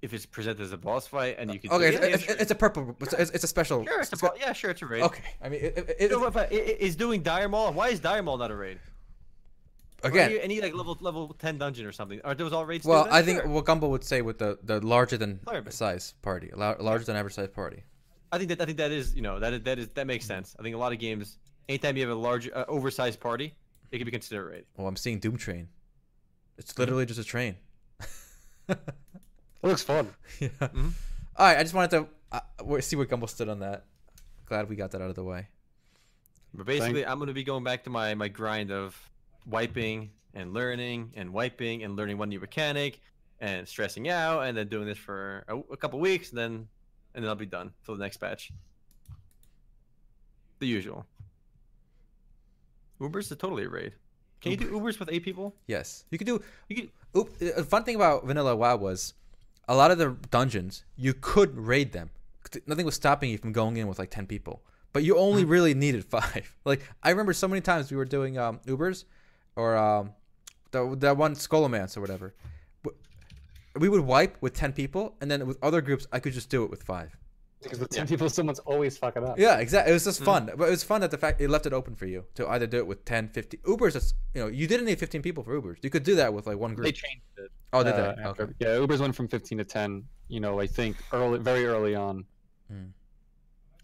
if 0.00 0.12
it's 0.14 0.26
presented 0.26 0.60
as 0.62 0.70
a 0.72 0.76
boss 0.76 1.06
fight 1.08 1.36
and 1.38 1.52
you 1.52 1.58
can 1.58 1.72
Okay, 1.72 1.88
it's, 1.94 2.22
it's, 2.24 2.40
it's 2.42 2.50
a 2.50 2.54
purple. 2.54 2.94
It's, 3.00 3.12
it's 3.14 3.30
it's 3.32 3.44
a 3.44 3.48
special. 3.48 3.84
sure, 3.84 4.00
it's 4.00 4.12
a 4.12 4.16
bo- 4.16 4.34
yeah, 4.38 4.52
sure, 4.52 4.70
it's 4.70 4.82
a 4.82 4.86
raid. 4.86 5.02
okay, 5.02 5.24
I 5.42 5.48
mean, 5.48 5.60
it, 5.60 5.78
it, 5.78 5.96
it- 5.98 6.10
No, 6.12 6.20
but, 6.20 6.32
but 6.34 6.52
i- 6.52 6.56
i- 6.56 6.76
is 6.86 6.94
doing 6.94 7.22
Dire 7.22 7.48
Maul? 7.48 7.72
Why 7.72 7.88
is 7.88 7.98
Dire 8.00 8.22
Maul 8.22 8.36
not 8.38 8.50
a 8.50 8.54
raid? 8.56 8.78
Again, 10.04 10.30
any, 10.30 10.40
any 10.40 10.60
like 10.60 10.74
level 10.74 10.96
level 11.00 11.34
ten 11.38 11.56
dungeon 11.56 11.86
or 11.86 11.92
something? 11.92 12.20
Are 12.22 12.34
those 12.34 12.52
all 12.52 12.66
raids? 12.66 12.84
well. 12.84 13.08
I 13.10 13.22
think 13.22 13.40
Sure. 13.40 13.48
what 13.48 13.64
Gumbo 13.64 13.88
would 13.88 14.04
say 14.04 14.20
with 14.22 14.38
the 14.38 14.58
the 14.62 14.78
larger 14.86 15.16
than 15.16 15.40
size 15.70 16.12
party, 16.22 16.50
larger 16.54 17.04
than 17.06 17.16
average 17.16 17.34
size 17.34 17.48
party. 17.48 17.82
I 18.34 18.38
think 18.38 18.48
that 18.50 18.60
I 18.60 18.64
think 18.66 18.78
that 18.78 18.90
is 18.90 19.14
you 19.14 19.22
know 19.22 19.38
that 19.38 19.52
is, 19.52 19.62
that 19.62 19.78
is 19.78 19.88
that 19.90 20.06
makes 20.06 20.26
sense. 20.26 20.56
I 20.58 20.62
think 20.62 20.74
a 20.74 20.78
lot 20.78 20.92
of 20.92 20.98
games, 20.98 21.38
anytime 21.68 21.96
you 21.96 22.02
have 22.06 22.16
a 22.16 22.20
large 22.20 22.48
uh, 22.50 22.64
oversized 22.68 23.20
party, 23.20 23.54
it 23.92 23.98
can 23.98 24.04
be 24.04 24.10
considered 24.10 24.46
a 24.46 24.50
raid. 24.50 24.64
Well, 24.76 24.88
I'm 24.88 24.96
seeing 24.96 25.18
Doom 25.20 25.36
Train. 25.36 25.68
It's 26.58 26.76
literally 26.78 27.06
just 27.06 27.20
a 27.20 27.24
train. 27.24 27.56
it 28.68 28.78
looks 29.62 29.82
fun. 29.82 30.12
yeah. 30.40 30.48
Mhm. 30.60 30.92
All 31.36 31.46
right, 31.46 31.58
I 31.58 31.62
just 31.62 31.74
wanted 31.74 31.90
to 31.90 32.08
uh, 32.32 32.80
see 32.80 32.96
where 32.96 33.06
Gumball 33.06 33.28
stood 33.28 33.48
on 33.48 33.60
that. 33.60 33.84
Glad 34.46 34.68
we 34.68 34.76
got 34.76 34.90
that 34.92 35.00
out 35.02 35.08
of 35.10 35.16
the 35.16 35.24
way. 35.24 35.48
But 36.52 36.66
basically, 36.66 37.04
I'm 37.04 37.18
going 37.18 37.28
to 37.28 37.34
be 37.34 37.44
going 37.44 37.64
back 37.64 37.84
to 37.84 37.90
my 37.90 38.14
my 38.14 38.28
grind 38.28 38.70
of 38.70 38.96
wiping 39.46 40.10
and 40.34 40.52
learning 40.52 41.12
and 41.14 41.32
wiping 41.32 41.82
and 41.84 41.96
learning 41.96 42.18
one 42.18 42.28
new 42.28 42.40
mechanic 42.40 43.00
and 43.40 43.66
stressing 43.66 44.08
out 44.08 44.40
and 44.42 44.56
then 44.56 44.68
doing 44.68 44.86
this 44.86 44.98
for 44.98 45.44
a, 45.48 45.56
a 45.72 45.76
couple 45.76 45.98
weeks 45.98 46.30
and 46.30 46.38
then 46.38 46.68
and 47.14 47.22
then 47.22 47.28
I'll 47.28 47.36
be 47.36 47.46
done 47.46 47.72
for 47.82 47.96
the 47.96 48.02
next 48.02 48.18
patch. 48.18 48.50
The 50.58 50.66
usual. 50.66 51.06
Uber's 53.00 53.30
is 53.30 53.36
totally 53.36 53.64
a 53.64 53.68
raid. 53.68 53.94
Can 54.40 54.52
you 54.52 54.58
do 54.58 54.70
Ubers 54.70 54.98
with 54.98 55.08
eight 55.10 55.24
people? 55.24 55.54
Yes, 55.66 56.04
you 56.10 56.18
could 56.18 56.26
do. 56.26 56.42
You 56.68 56.76
can, 56.76 56.90
Oop, 57.16 57.40
a 57.40 57.64
fun 57.64 57.84
thing 57.84 57.96
about 57.96 58.26
Vanilla 58.26 58.54
WoW 58.54 58.76
was 58.76 59.14
a 59.68 59.74
lot 59.74 59.90
of 59.90 59.98
the 59.98 60.16
dungeons 60.30 60.84
you 60.96 61.14
could 61.14 61.56
raid 61.56 61.92
them. 61.92 62.10
Nothing 62.66 62.84
was 62.84 62.94
stopping 62.94 63.30
you 63.30 63.38
from 63.38 63.52
going 63.52 63.78
in 63.78 63.88
with 63.88 63.98
like 63.98 64.10
ten 64.10 64.26
people, 64.26 64.62
but 64.92 65.02
you 65.02 65.16
only 65.16 65.44
really 65.44 65.72
needed 65.72 66.04
five. 66.18 66.54
Like 66.64 66.82
I 67.02 67.10
remember 67.10 67.32
so 67.32 67.48
many 67.48 67.62
times 67.62 67.90
we 67.90 67.96
were 67.96 68.04
doing 68.04 68.36
um, 68.36 68.60
Ubers, 68.66 69.04
or 69.56 69.76
um, 69.76 70.12
the 70.72 70.94
that 70.98 71.16
one 71.16 71.34
Scholomance 71.34 71.96
or 71.96 72.02
whatever. 72.02 72.34
W- 73.74 73.80
We 73.80 73.88
would 73.88 74.06
wipe 74.06 74.40
with 74.40 74.54
ten 74.54 74.72
people, 74.72 75.16
and 75.20 75.30
then 75.30 75.46
with 75.46 75.58
other 75.62 75.80
groups 75.80 76.06
I 76.12 76.20
could 76.20 76.32
just 76.32 76.48
do 76.48 76.64
it 76.64 76.70
with 76.70 76.82
five. 76.82 77.16
Because 77.64 77.80
with 77.80 77.88
10 77.88 78.06
people, 78.06 78.28
someone's 78.28 78.58
always 78.58 78.98
fucking 78.98 79.24
up. 79.24 79.38
Yeah, 79.38 79.56
exactly. 79.56 79.90
It 79.90 79.94
was 79.94 80.04
just 80.04 80.22
fun, 80.22 80.50
but 80.54 80.68
it 80.68 80.70
was 80.70 80.84
fun 80.84 81.00
that 81.00 81.10
the 81.10 81.16
fact 81.16 81.40
it 81.40 81.48
left 81.48 81.64
it 81.64 81.72
open 81.72 81.94
for 81.94 82.04
you 82.04 82.24
to 82.34 82.46
either 82.48 82.66
do 82.66 82.76
it 82.76 82.86
with 82.86 83.06
10, 83.06 83.30
50 83.30 83.56
Ubers. 83.58 83.94
That's 83.94 84.12
you 84.34 84.42
know 84.42 84.48
you 84.48 84.66
didn't 84.66 84.84
need 84.84 84.98
fifteen 84.98 85.22
people 85.22 85.42
for 85.42 85.58
Ubers. 85.58 85.76
You 85.82 85.88
could 85.88 86.02
do 86.02 86.14
that 86.16 86.32
with 86.34 86.46
like 86.46 86.58
one 86.58 86.74
group. 86.74 86.84
They 86.84 86.92
changed 86.92 87.24
it. 87.38 87.50
oh, 87.72 87.82
did 87.82 87.94
uh, 87.94 88.14
they? 88.16 88.22
Okay. 88.22 88.52
Yeah, 88.58 88.76
Uber's 88.76 89.00
went 89.00 89.16
from 89.16 89.28
15 89.28 89.58
to 89.58 89.64
10. 89.64 90.04
You 90.28 90.40
know, 90.40 90.60
I 90.60 90.66
think 90.66 90.96
early, 91.12 91.38
very 91.38 91.64
early 91.64 91.94
on. 91.94 92.26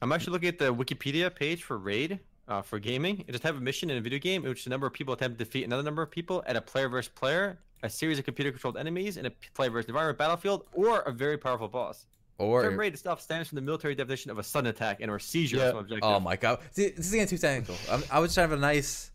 I'm 0.03 0.13
actually 0.13 0.33
looking 0.33 0.49
at 0.49 0.59
the 0.59 0.75
Wikipedia 0.75 1.35
page 1.35 1.63
for 1.63 1.79
raid 1.79 2.21
uh, 2.51 2.61
for 2.61 2.79
gaming. 2.79 3.25
It 3.27 3.33
just 3.33 3.45
have 3.45 3.57
a 3.57 3.61
mission 3.61 3.89
in 3.91 3.97
a 3.97 4.01
video 4.01 4.19
game 4.19 4.43
in 4.43 4.49
which 4.51 4.65
the 4.65 4.71
number 4.71 4.87
of 4.87 4.93
people 4.93 5.15
attempt 5.15 5.39
to 5.39 5.45
defeat 5.45 5.65
another 5.65 5.83
number 5.83 6.03
of 6.03 6.11
people 6.11 6.43
at 6.47 6.57
a 6.57 6.61
player 6.61 6.89
versus 6.89 7.09
player, 7.15 7.59
a 7.83 7.89
series 7.89 8.19
of 8.19 8.25
computer-controlled 8.25 8.77
enemies 8.77 9.17
in 9.17 9.25
a 9.27 9.31
player 9.55 9.71
versus 9.71 9.89
environment 9.89 10.19
battlefield, 10.19 10.65
or 10.75 11.01
a 11.01 11.13
very 11.13 11.39
powerful 11.39 11.69
boss. 11.69 12.07
Or 12.39 12.63
term 12.63 12.79
raid 12.79 12.95
itself 12.95 13.21
stands 13.21 13.49
from 13.51 13.57
the 13.57 13.63
military 13.63 13.95
definition 13.95 14.31
of 14.31 14.39
a 14.39 14.43
sudden 14.43 14.71
attack 14.71 14.99
and 15.01 15.11
or 15.11 15.19
seizure 15.19 15.59
Yeah. 15.59 15.63
as 15.65 15.71
an 15.73 15.79
objective. 15.79 16.11
Oh 16.11 16.21
my 16.21 16.37
god! 16.37 16.61
See, 16.73 16.89
this 16.89 17.07
is 17.07 17.13
getting 17.13 17.29
too 17.29 17.37
technical. 17.39 17.77
I'm, 17.91 18.03
I 18.11 18.19
was 18.19 18.33
trying 18.33 18.47
to 18.49 18.51
have 18.53 18.59
a 18.59 18.61
nice, 18.61 19.11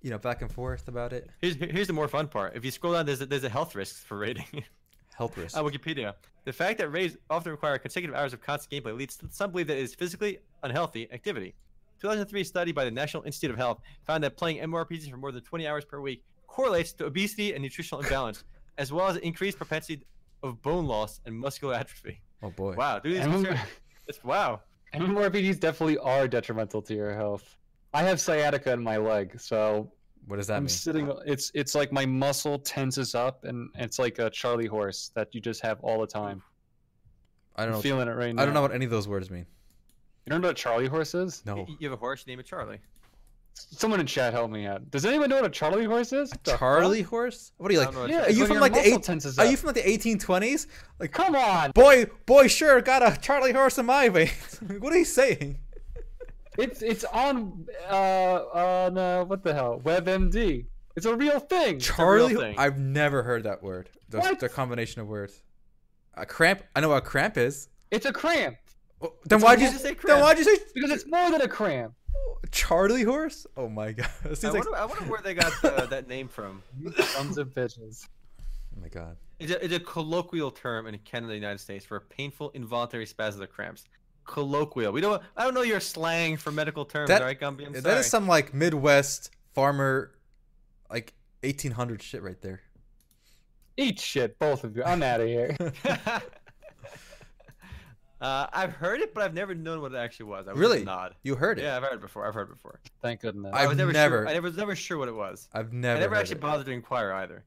you 0.00 0.10
know, 0.10 0.18
back 0.18 0.42
and 0.42 0.50
forth 0.50 0.86
about 0.86 1.12
it. 1.12 1.28
Here's 1.40 1.56
here's 1.56 1.88
the 1.88 1.92
more 1.92 2.06
fun 2.06 2.28
part. 2.28 2.54
If 2.54 2.64
you 2.64 2.70
scroll 2.70 2.92
down, 2.92 3.04
there's 3.04 3.20
a, 3.20 3.26
there's 3.26 3.42
a 3.42 3.48
health 3.48 3.74
risks 3.74 3.98
for 3.98 4.16
raiding 4.16 4.44
Health 5.16 5.36
risk. 5.36 5.56
on 5.56 5.64
Wikipedia. 5.64 6.14
The 6.44 6.52
fact 6.52 6.78
that 6.78 6.88
raids 6.90 7.16
often 7.28 7.50
require 7.50 7.76
consecutive 7.78 8.14
hours 8.16 8.32
of 8.32 8.40
constant 8.40 8.84
gameplay 8.84 8.96
leads 8.96 9.16
to 9.18 9.26
some 9.30 9.50
believe 9.50 9.66
that 9.66 9.76
it 9.76 9.82
is 9.82 9.94
physically 9.96 10.38
unhealthy 10.62 11.12
activity. 11.12 11.54
2003 12.06 12.42
study 12.42 12.72
by 12.72 12.84
the 12.84 12.90
National 12.90 13.22
Institute 13.22 13.52
of 13.52 13.56
Health 13.56 13.78
found 14.04 14.24
that 14.24 14.36
playing 14.36 14.58
MMORPGs 14.58 15.08
for 15.08 15.16
more 15.18 15.30
than 15.30 15.42
20 15.44 15.68
hours 15.68 15.84
per 15.84 16.00
week 16.00 16.24
correlates 16.48 16.92
to 16.94 17.06
obesity 17.06 17.52
and 17.54 17.62
nutritional 17.62 18.02
imbalance, 18.02 18.42
as 18.76 18.92
well 18.92 19.06
as 19.06 19.18
increased 19.18 19.56
propensity 19.56 20.04
of 20.42 20.60
bone 20.62 20.86
loss 20.86 21.20
and 21.26 21.38
muscular 21.38 21.74
atrophy. 21.74 22.20
oh 22.42 22.50
boy. 22.50 22.74
Wow, 22.74 22.98
dude, 22.98 23.18
these 23.18 23.24
MM 23.24 23.56
it's 24.08 24.22
wow. 24.24 24.60
MMORPGs 24.92 25.60
definitely 25.60 25.96
are 25.98 26.26
detrimental 26.26 26.82
to 26.82 26.92
your 26.94 27.14
health. 27.14 27.56
I 27.94 28.02
have 28.02 28.20
sciatica 28.20 28.72
in 28.72 28.82
my 28.82 28.96
leg, 28.96 29.40
so 29.40 29.92
What 30.26 30.36
does 30.38 30.48
that 30.48 30.56
I'm 30.56 30.64
mean? 30.64 30.68
sitting. 30.70 31.12
It's 31.24 31.52
it's 31.54 31.76
like 31.76 31.92
my 31.92 32.04
muscle 32.04 32.58
tenses 32.58 33.14
up, 33.14 33.44
and 33.44 33.70
it's 33.76 34.00
like 34.00 34.18
a 34.18 34.28
Charlie 34.28 34.66
horse 34.66 35.12
that 35.14 35.32
you 35.34 35.40
just 35.40 35.62
have 35.62 35.78
all 35.82 36.00
the 36.00 36.06
time. 36.08 36.42
I 37.54 37.62
don't 37.64 37.74
I'm 37.74 37.78
know. 37.78 37.82
feeling 37.82 38.08
it 38.08 38.12
right 38.16 38.34
now. 38.34 38.42
I 38.42 38.44
don't 38.44 38.54
know 38.54 38.62
what 38.62 38.72
any 38.72 38.86
of 38.86 38.90
those 38.90 39.06
words 39.06 39.30
mean. 39.30 39.46
You 40.26 40.30
don't 40.30 40.40
know 40.40 40.48
what 40.48 40.58
a 40.58 40.62
Charlie 40.62 40.86
horse 40.88 41.14
is? 41.14 41.42
No. 41.44 41.66
You 41.78 41.88
have 41.90 41.92
a 41.98 42.00
horse, 42.00 42.24
you 42.26 42.32
name 42.32 42.40
it 42.40 42.46
Charlie. 42.46 42.78
Someone 43.54 44.00
in 44.00 44.06
chat 44.06 44.32
help 44.32 44.50
me 44.50 44.66
out. 44.66 44.90
Does 44.90 45.04
anyone 45.04 45.28
know 45.28 45.36
what 45.36 45.44
a 45.44 45.50
Charlie 45.50 45.84
horse 45.84 46.12
is? 46.12 46.30
The 46.30 46.52
fuck? 46.52 46.58
Charlie 46.58 47.02
horse? 47.02 47.52
What 47.58 47.70
are 47.70 47.74
you 47.74 47.80
like? 47.80 47.88
don't 47.88 47.94
know 47.96 48.00
what 48.02 48.10
Yeah, 48.10 48.22
Are 48.26 48.30
you 48.30 48.46
from 48.46 48.60
like 48.60 48.72
the 48.72 48.78
muscle 48.78 48.94
eight? 48.94 49.38
Are 49.38 49.44
up. 49.44 49.50
you 49.50 49.56
from 49.56 49.66
like 49.68 49.74
the 49.76 49.82
1820s? 49.98 50.66
Like, 50.98 51.12
Come 51.12 51.34
on! 51.36 51.72
boy, 51.72 52.06
boy, 52.24 52.46
sure 52.48 52.80
got 52.80 53.02
a 53.02 53.20
Charlie 53.20 53.52
horse 53.52 53.76
in 53.78 53.86
my 53.86 54.08
veins. 54.08 54.58
what 54.78 54.92
are 54.92 54.98
you 54.98 55.04
saying? 55.04 55.58
It's 56.58 56.82
it's 56.82 57.04
on 57.04 57.66
uh 57.90 57.94
on 58.54 58.98
uh, 58.98 59.24
what 59.24 59.42
the 59.42 59.52
hell 59.54 59.80
WebMD. 59.84 60.66
It's 60.96 61.06
a 61.06 61.16
real 61.16 61.40
thing. 61.40 61.68
a 61.68 61.72
real 61.72 61.80
Charlie? 61.80 62.34
thing. 62.34 62.54
I've 62.58 62.78
never 62.78 63.22
heard 63.22 63.44
that 63.44 63.62
word. 63.62 63.88
The, 64.10 64.18
What? 64.20 64.40
the 64.40 64.48
combination 64.50 65.00
of 65.00 65.08
words. 65.08 65.42
A 66.14 66.26
cramp. 66.26 66.62
I 66.76 66.80
know 66.80 66.90
what 66.90 66.98
a 66.98 67.06
cramp 67.06 67.36
is. 67.38 67.68
It's 67.90 68.04
a 68.06 68.12
cramp 68.12 68.56
Then 69.24 69.40
why'd 69.40 69.60
you 69.60 69.68
say 69.68 69.76
say 69.78 69.96
Then 70.04 70.20
why'd 70.20 70.38
you 70.38 70.44
say 70.44 70.56
because 70.74 70.90
it's 70.90 71.06
more 71.06 71.30
than 71.30 71.40
a 71.42 71.48
cramp. 71.48 71.94
Charlie 72.50 73.02
horse? 73.04 73.46
Oh 73.56 73.68
my 73.68 73.92
god. 73.92 74.08
I 74.24 74.28
like, 74.28 74.42
wonder, 74.54 74.76
I 74.76 74.84
wonder 74.84 75.04
where 75.10 75.20
they 75.22 75.34
got 75.34 75.64
uh, 75.64 75.86
that 75.86 76.08
name 76.08 76.28
from. 76.28 76.62
Sons 76.98 77.38
of 77.38 77.48
bitches. 77.54 78.06
oh 78.76 78.80
my 78.80 78.88
god. 78.88 79.16
It's 79.40 79.50
a, 79.50 79.64
it's 79.64 79.74
a 79.74 79.80
colloquial 79.80 80.50
term 80.50 80.86
in 80.86 80.96
Canada, 80.98 81.32
and 81.32 81.42
the 81.42 81.46
United 81.46 81.58
States, 81.58 81.84
for 81.84 81.98
painful 82.00 82.50
involuntary 82.50 83.06
spasms 83.06 83.42
or 83.42 83.46
cramps. 83.46 83.84
Colloquial. 84.24 84.92
We 84.92 85.00
don't. 85.00 85.20
I 85.36 85.44
don't 85.44 85.54
know 85.54 85.62
your 85.62 85.80
slang 85.80 86.36
for 86.36 86.52
medical 86.52 86.84
terms, 86.84 87.08
That- 87.08 87.22
all 87.22 87.26
right, 87.26 87.40
Gumby? 87.40 87.66
I'm 87.66 87.72
That 87.72 87.82
sorry. 87.82 87.96
is 88.00 88.06
some 88.06 88.28
like 88.28 88.54
Midwest 88.54 89.30
farmer, 89.54 90.12
like 90.90 91.14
1800 91.42 92.02
shit 92.02 92.22
right 92.22 92.40
there. 92.40 92.60
Eat 93.76 93.98
shit, 93.98 94.38
both 94.38 94.62
of 94.64 94.76
you. 94.76 94.84
I'm 94.84 95.02
out 95.02 95.20
of 95.22 95.26
here. 95.26 95.56
uh, 98.22 98.46
I've 98.52 98.72
heard 98.72 99.00
it, 99.00 99.12
but 99.12 99.22
I've 99.24 99.34
never 99.34 99.54
known 99.54 99.80
what 99.82 99.92
it 99.92 99.96
actually 99.98 100.26
was. 100.26 100.48
I 100.48 100.52
would 100.52 100.58
Really? 100.60 100.76
just 100.78 100.86
nod. 100.86 101.14
You 101.24 101.34
heard 101.34 101.58
it. 101.58 101.62
Yeah, 101.62 101.76
I've 101.76 101.82
heard 101.82 101.94
it 101.94 102.00
before. 102.00 102.26
I've 102.26 102.34
heard 102.34 102.48
it 102.48 102.54
before. 102.54 102.80
Thank 103.02 103.20
goodness. 103.20 103.52
I've 103.54 103.64
I 103.64 103.66
was 103.66 103.76
never, 103.76 103.92
never- 103.92 104.26
Sure, 104.26 104.28
I 104.36 104.38
was 104.38 104.56
never 104.56 104.74
sure 104.76 104.96
what 104.98 105.08
it 105.08 105.14
was. 105.14 105.48
I've 105.52 105.72
never. 105.72 105.96
I 105.98 106.00
never 106.00 106.14
heard 106.14 106.20
actually 106.22 106.36
it. 106.36 106.40
bothered 106.40 106.66
to 106.66 106.72
inquire 106.72 107.12
either. 107.12 107.44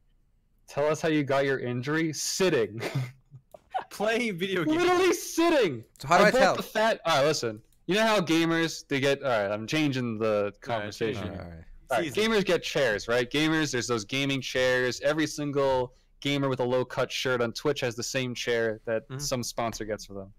Tell 0.68 0.86
us 0.88 1.02
how 1.02 1.10
you 1.10 1.24
got 1.24 1.46
your 1.46 1.60
injury. 1.60 2.12
Sitting. 2.14 2.82
Playing 3.90 4.38
video 4.38 4.64
games. 4.64 4.78
Literally 4.82 5.14
sitting. 5.14 5.84
So 6.00 6.08
how 6.08 6.18
do 6.18 6.24
I, 6.26 6.32
bought 6.32 6.38
tell? 6.40 6.56
The 6.56 6.64
fat. 6.64 7.02
All 7.06 7.18
right, 7.20 7.26
listen. 7.26 7.62
You 7.88 7.96
know 7.96 8.06
how 8.06 8.20
gamers 8.20 8.88
they 8.88 9.00
get. 9.00 9.22
All 9.24 9.30
right, 9.30 9.52
I'm 9.52 9.68
changing 9.68 10.18
the 10.18 10.54
conversation. 10.62 11.24
All 11.24 11.30
it. 11.30 11.38
right, 11.38 11.40
all 11.40 11.50
right. 11.52 11.64
All 11.92 11.98
right, 12.00 12.12
gamers 12.14 12.44
get 12.44 12.64
chairs, 12.64 13.08
right? 13.08 13.30
Gamers, 13.30 13.72
there's 13.72 13.88
those 13.88 14.04
gaming 14.06 14.42
chairs. 14.42 15.00
Every 15.02 15.28
single 15.28 15.94
gamer 16.20 16.50
with 16.50 16.60
a 16.62 16.64
low 16.64 16.84
cut 16.84 17.12
shirt 17.12 17.42
on 17.42 17.52
Twitch 17.54 17.82
has 17.82 17.96
the 17.96 18.02
same 18.04 18.34
chair 18.34 18.80
that 18.86 19.08
Mhm. 19.10 19.22
some 19.22 19.44
sponsor 19.44 19.86
gets 19.86 20.06
for 20.06 20.14
them. 20.16 20.34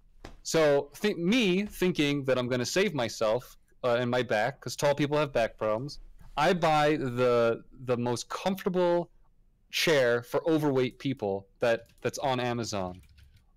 So, 0.47 0.90
think 0.94 1.18
me 1.18 1.66
thinking 1.66 2.23
that 2.27 2.39
I'm 2.39 2.47
going 2.47 2.60
to 2.60 2.73
save 2.78 2.94
myself 2.94 3.56
uh, 3.82 3.97
in 4.01 4.09
my 4.09 4.23
back 4.23 4.60
because 4.60 4.77
tall 4.77 4.94
people 4.94 5.18
have 5.18 5.32
back 5.32 5.59
problems. 5.59 5.98
I 6.36 6.52
buy 6.52 6.90
the 6.97 7.64
the 7.86 7.97
most 7.97 8.28
comfortable 8.28 9.10
chair 9.73 10.23
for 10.23 10.48
overweight 10.48 11.01
people 11.01 11.48
that 11.59 11.89
that's 12.01 12.18
on 12.20 12.39
Amazon. 12.39 13.02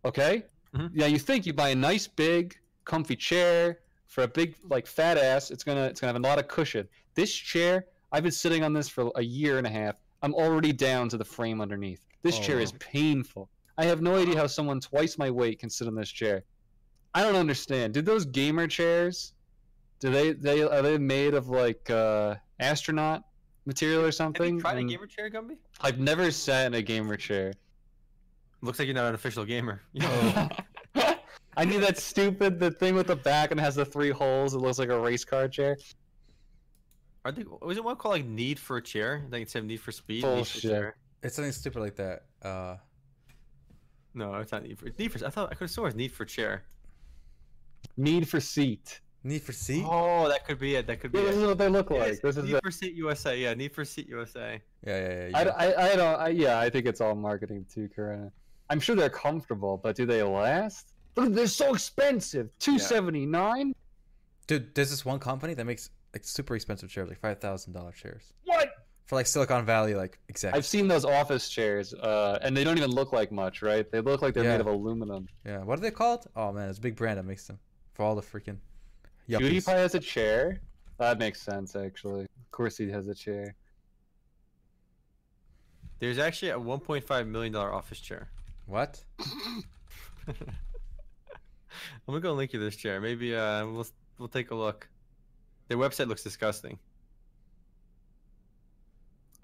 Okay? 0.03 0.45
Mhm. 0.75 0.89
Yeah, 0.95 1.05
you 1.05 1.19
think 1.19 1.45
you 1.45 1.53
buy 1.53 1.69
a 1.69 1.75
nice 1.75 2.07
big 2.07 2.57
comfy 2.85 3.15
chair 3.15 3.81
for 4.07 4.23
a 4.23 4.27
big 4.27 4.55
like 4.67 4.87
fat 4.87 5.19
ass, 5.19 5.51
it's 5.51 5.63
going 5.63 5.77
to 5.77 5.83
it's 5.83 5.99
to 5.99 6.07
have 6.07 6.15
a 6.15 6.19
lot 6.19 6.39
of 6.39 6.47
cushion. 6.47 6.87
This 7.13 7.31
chair, 7.31 7.85
I've 8.11 8.23
been 8.23 8.31
sitting 8.31 8.63
on 8.63 8.73
this 8.73 8.89
for 8.89 9.11
a 9.15 9.21
year 9.21 9.59
and 9.59 9.67
a 9.67 9.69
half. 9.69 10.01
I'm 10.23 10.33
already 10.33 10.73
down 10.73 11.07
to 11.09 11.17
the 11.17 11.29
frame 11.35 11.61
underneath. 11.61 12.07
This 12.23 12.39
Oh, 12.39 12.41
chair 12.41 12.59
is 12.59 12.71
painful. 12.79 13.47
I 13.77 13.85
have 13.85 14.01
no 14.01 14.15
idea 14.15 14.35
how 14.37 14.47
someone 14.47 14.79
twice 14.79 15.19
my 15.19 15.29
weight 15.29 15.59
can 15.59 15.69
sit 15.69 15.87
in 15.87 15.93
this 15.93 16.09
chair. 16.09 16.43
I 17.13 17.23
don't 17.23 17.35
understand. 17.35 17.93
Did 17.93 18.05
those 18.05 18.25
gamer 18.25 18.67
chairs? 18.67 19.33
Do 19.99 20.11
they 20.11 20.31
they 20.33 20.63
are 20.63 20.81
they 20.81 20.97
made 20.97 21.33
of 21.33 21.49
like 21.49 21.89
uh, 21.89 22.35
astronaut 22.59 23.23
material 23.65 24.03
or 24.05 24.11
something? 24.11 24.55
Have 24.55 24.55
something? 24.55 24.55
you 24.55 24.61
tried 24.61 24.75
a 24.75 24.79
And 24.79 24.89
gamer 24.89 25.07
chair, 25.07 25.29
Gumby? 25.29 25.57
I've 25.81 25.99
never 25.99 26.31
sat 26.31 26.67
in 26.67 26.73
a 26.75 26.81
gamer 26.81 27.17
chair. 27.17 27.53
Looks 28.61 28.79
like 28.79 28.87
you're 28.87 28.95
not 28.95 29.07
an 29.07 29.15
official 29.15 29.45
gamer. 29.45 29.81
I 31.57 31.65
need 31.65 31.81
that 31.81 31.97
stupid 31.97 32.59
the 32.59 32.71
thing 32.71 32.95
with 32.95 33.07
the 33.07 33.15
back 33.15 33.51
and 33.51 33.59
it 33.59 33.63
has 33.63 33.75
the 33.75 33.85
three 33.85 34.11
holes. 34.11 34.53
It 34.53 34.59
looks 34.59 34.79
like 34.79 34.89
a 34.89 34.99
race 34.99 35.25
car 35.25 35.47
chair. 35.47 35.77
Are 37.25 37.33
they, 37.33 37.43
was 37.61 37.75
it 37.77 37.83
one 37.83 37.97
called 37.97 38.13
like 38.15 38.25
Need 38.25 38.57
for 38.59 38.77
a 38.77 38.81
Chair? 38.81 39.23
I 39.27 39.29
think 39.29 39.47
it 39.47 39.51
said 39.51 39.65
Need 39.65 39.81
for 39.81 39.91
Speed. 39.91 40.23
Need 40.23 40.29
for 40.29 40.35
Bullshit. 40.35 40.61
Chair. 40.61 40.95
It's 41.21 41.35
something 41.35 41.51
stupid 41.51 41.81
like 41.81 41.95
that. 41.97 42.23
Uh, 42.41 42.77
No, 44.13 44.35
it's 44.35 44.53
not 44.53 44.63
Need 44.63 44.79
for 44.79 44.87
Need 44.97 45.11
for. 45.11 45.25
I 45.25 45.29
thought 45.29 45.47
I 45.51 45.55
could 45.55 45.65
have 45.65 45.71
sworn 45.71 45.87
it 45.87 45.89
was 45.89 45.95
Need 45.95 46.11
for 46.13 46.23
Chair. 46.23 46.63
Need 47.99 48.27
for 48.29 48.39
seat. 48.39 49.01
Need 49.25 49.41
for 49.41 49.51
Seat. 49.51 49.83
Oh, 49.85 50.29
that 50.29 50.47
could 50.47 50.57
be 50.59 50.75
it. 50.75 50.87
That 50.87 51.01
could 51.01 51.11
be 51.11 51.19
Yeah, 51.19 51.25
this 51.25 51.35
is 51.35 51.43
what 51.43 51.57
they 51.57 51.67
look 51.67 51.91
It 51.91 51.99
like. 51.99 52.11
is. 52.13 52.19
This 52.21 52.37
is 52.37 52.45
Need 52.45 52.53
the, 52.53 52.61
for 52.63 52.71
Seat 52.71 52.93
USA. 52.95 53.37
Yeah, 53.37 53.53
Need 53.53 53.73
for 53.75 53.83
Seat 53.83 54.07
USA. 54.07 54.61
Yeah, 54.87 54.97
yeah, 54.97 55.27
yeah. 55.27 55.37
I, 55.37 55.43
yeah. 55.43 55.51
I, 55.57 55.91
I 55.91 55.95
don't. 55.97 56.19
I, 56.21 56.27
yeah, 56.29 56.59
I 56.59 56.69
think 56.69 56.85
it's 56.85 57.01
all 57.01 57.13
marketing 57.15 57.65
too, 57.73 57.89
Karina. 57.93 58.31
I'm 58.69 58.79
sure 58.79 58.95
they're 58.95 59.09
comfortable, 59.09 59.77
but 59.83 59.97
do 59.97 60.05
they 60.05 60.23
last? 60.23 60.93
Look, 61.17 61.33
They're 61.33 61.47
so 61.47 61.73
expensive. 61.73 62.49
Two 62.59 62.79
seventy 62.79 63.25
nine. 63.25 63.73
Dude, 64.47 64.73
there's 64.73 64.89
this 64.91 65.03
one 65.03 65.19
company 65.19 65.53
that 65.55 65.65
makes 65.65 65.89
like 66.13 66.23
super 66.23 66.55
expensive 66.55 66.89
chairs, 66.89 67.09
like 67.09 67.19
five 67.19 67.39
thousand 67.41 67.73
dollar 67.73 67.91
chairs. 67.91 68.31
What? 68.45 68.69
for 69.05 69.15
like 69.15 69.25
Silicon 69.25 69.65
Valley 69.65 69.95
like 69.95 70.19
exactly. 70.29 70.55
I've 70.55 70.67
seen 70.67 70.87
those 70.87 71.03
office 71.03 71.49
chairs, 71.49 71.93
uh, 71.95 72.37
and 72.43 72.55
they 72.55 72.63
don't 72.63 72.77
even 72.77 72.91
look 72.91 73.11
like 73.11 73.31
much, 73.31 73.63
right? 73.63 73.91
They 73.91 74.01
look 74.01 74.21
like 74.21 74.35
they're 74.35 74.43
Yeah. 74.43 74.51
made 74.51 74.61
of 74.61 74.67
aluminum. 74.67 75.27
Yeah, 75.45 75.63
what 75.63 75.79
are 75.79 75.81
they 75.81 75.89
called? 75.91 76.27
Oh 76.35 76.53
man, 76.53 76.69
it's 76.69 76.77
a 76.77 76.81
big 76.81 76.95
brand 76.95 77.17
that 77.17 77.25
makes 77.25 77.47
them 77.47 77.57
for 77.99 78.05
all 78.05 78.15
the 78.15 78.21
freaking. 78.21 78.55
Yuppies. 79.27 79.65
PewDiePie 79.65 79.75
has 79.75 79.93
a 79.93 79.99
chair. 79.99 80.61
That 80.99 81.19
makes 81.19 81.41
sense, 81.41 81.75
actually. 81.75 82.21
Of 82.21 82.51
course, 82.51 82.77
he 82.77 82.89
has 82.91 83.09
a 83.09 83.13
chair. 83.13 83.55
There's 85.99 86.17
actually 86.17 86.51
a 86.51 86.57
1.5 86.57 87.27
million 87.27 87.51
dollar 87.51 87.73
office 87.73 87.99
chair. 87.99 88.29
What? 88.67 89.03
I'm 90.29 90.35
gonna 92.07 92.21
go 92.21 92.31
link 92.31 92.53
you 92.53 92.59
this 92.61 92.77
chair. 92.77 93.01
Maybe 93.01 93.35
uh, 93.35 93.65
we'll 93.65 93.87
we'll 94.17 94.29
take 94.29 94.51
a 94.51 94.55
look. 94.55 94.87
Their 95.67 95.77
website 95.77 96.07
looks 96.07 96.23
disgusting. 96.23 96.79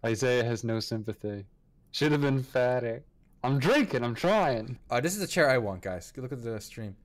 Isaiah 0.06 0.45
has 0.45 0.64
no 0.64 0.80
sympathy. 0.80 1.44
Should 1.91 2.14
have 2.14 2.22
been 2.22 2.41
fatter. 2.41 3.03
I'm 3.44 3.60
drinking. 3.60 4.02
I'm 4.02 4.15
trying. 4.15 4.80
Uh, 4.90 5.02
this 5.02 5.14
is 5.14 5.19
the 5.19 5.27
chair 5.27 5.49
I 5.49 5.57
want, 5.57 5.82
guys. 5.82 6.14
Look 6.15 6.32
at 6.32 6.41
the 6.41 6.61
stream. 6.61 6.95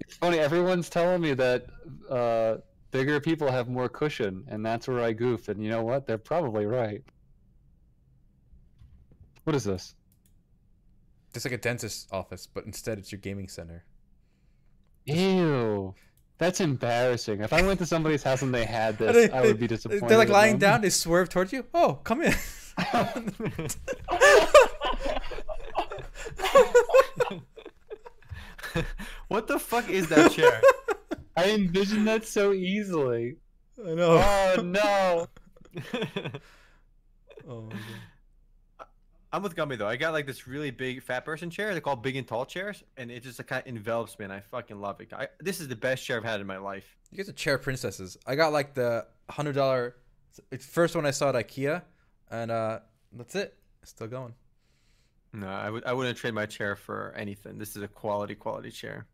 It's 0.00 0.16
funny. 0.16 0.38
Everyone's 0.38 0.88
telling 0.88 1.20
me 1.20 1.34
that 1.34 1.66
uh, 2.08 2.56
bigger 2.90 3.20
people 3.20 3.50
have 3.50 3.68
more 3.68 3.88
cushion, 3.88 4.44
and 4.48 4.64
that's 4.64 4.88
where 4.88 5.00
I 5.00 5.12
goof. 5.12 5.48
And 5.48 5.62
you 5.62 5.70
know 5.70 5.82
what? 5.82 6.06
They're 6.06 6.18
probably 6.18 6.66
right. 6.66 7.02
What 9.44 9.54
is 9.56 9.64
this? 9.64 9.94
It's 11.34 11.44
like 11.44 11.54
a 11.54 11.58
dentist's 11.58 12.06
office, 12.12 12.46
but 12.46 12.64
instead 12.64 12.98
it's 12.98 13.12
your 13.12 13.20
gaming 13.20 13.48
center. 13.48 13.84
Ew. 15.06 15.94
That's 16.38 16.60
embarrassing. 16.60 17.40
If 17.42 17.52
I 17.52 17.62
went 17.62 17.78
to 17.80 17.86
somebody's 17.86 18.22
house 18.22 18.42
and 18.42 18.52
they 18.54 18.64
had 18.64 18.98
this, 18.98 19.12
they- 19.28 19.30
I 19.30 19.42
would 19.42 19.60
be 19.60 19.66
disappointed. 19.66 20.08
They're 20.08 20.18
like 20.18 20.28
lying 20.28 20.52
them. 20.58 20.70
down. 20.72 20.80
They 20.80 20.90
swerve 20.90 21.28
towards 21.28 21.52
you. 21.52 21.64
Oh, 21.74 21.94
come 22.02 22.22
in. 22.22 22.34
what 29.30 29.46
the 29.46 29.60
fuck 29.60 29.88
is 29.88 30.08
that 30.08 30.32
chair? 30.32 30.60
I 31.36 31.50
envisioned 31.50 32.06
that 32.08 32.26
so 32.26 32.52
easily. 32.52 33.36
I 33.78 33.94
know. 33.94 34.18
Oh 34.18 34.62
no. 34.62 35.26
Oh 37.48 37.62
my 37.62 37.72
god. 37.72 38.86
I'm 39.32 39.42
with 39.42 39.56
Gummy 39.56 39.76
though. 39.76 39.86
I 39.86 39.96
got 39.96 40.12
like 40.12 40.26
this 40.26 40.46
really 40.46 40.70
big 40.70 41.02
fat 41.02 41.24
person 41.24 41.48
chair. 41.48 41.72
They're 41.72 41.80
called 41.80 42.02
big 42.02 42.16
and 42.16 42.28
tall 42.28 42.44
chairs, 42.44 42.84
and 42.96 43.10
it 43.10 43.22
just 43.22 43.38
like, 43.38 43.46
kind 43.46 43.62
of 43.62 43.68
envelops 43.68 44.18
me, 44.18 44.24
and 44.24 44.32
I 44.32 44.40
fucking 44.40 44.78
love 44.80 45.00
it. 45.00 45.12
I, 45.12 45.28
this 45.38 45.60
is 45.60 45.68
the 45.68 45.76
best 45.76 46.04
chair 46.04 46.18
I've 46.18 46.24
had 46.24 46.40
in 46.40 46.46
my 46.46 46.58
life. 46.58 46.96
You 47.10 47.16
guys 47.16 47.28
are 47.28 47.32
chair 47.32 47.56
princesses. 47.56 48.18
I 48.26 48.34
got 48.34 48.52
like 48.52 48.74
the 48.74 49.06
hundred 49.30 49.54
dollar 49.54 49.96
first 50.58 50.94
one 50.94 51.06
I 51.06 51.12
saw 51.12 51.30
at 51.30 51.34
IKEA, 51.36 51.82
and 52.30 52.50
uh, 52.50 52.80
that's 53.12 53.34
it. 53.36 53.56
Still 53.84 54.08
going. 54.08 54.34
No, 55.32 55.46
I 55.46 55.70
would 55.70 55.84
I 55.84 55.92
wouldn't 55.92 56.18
trade 56.18 56.34
my 56.34 56.46
chair 56.46 56.76
for 56.76 57.14
anything. 57.16 57.58
This 57.58 57.76
is 57.76 57.82
a 57.82 57.88
quality 57.88 58.34
quality 58.34 58.70
chair. 58.70 59.06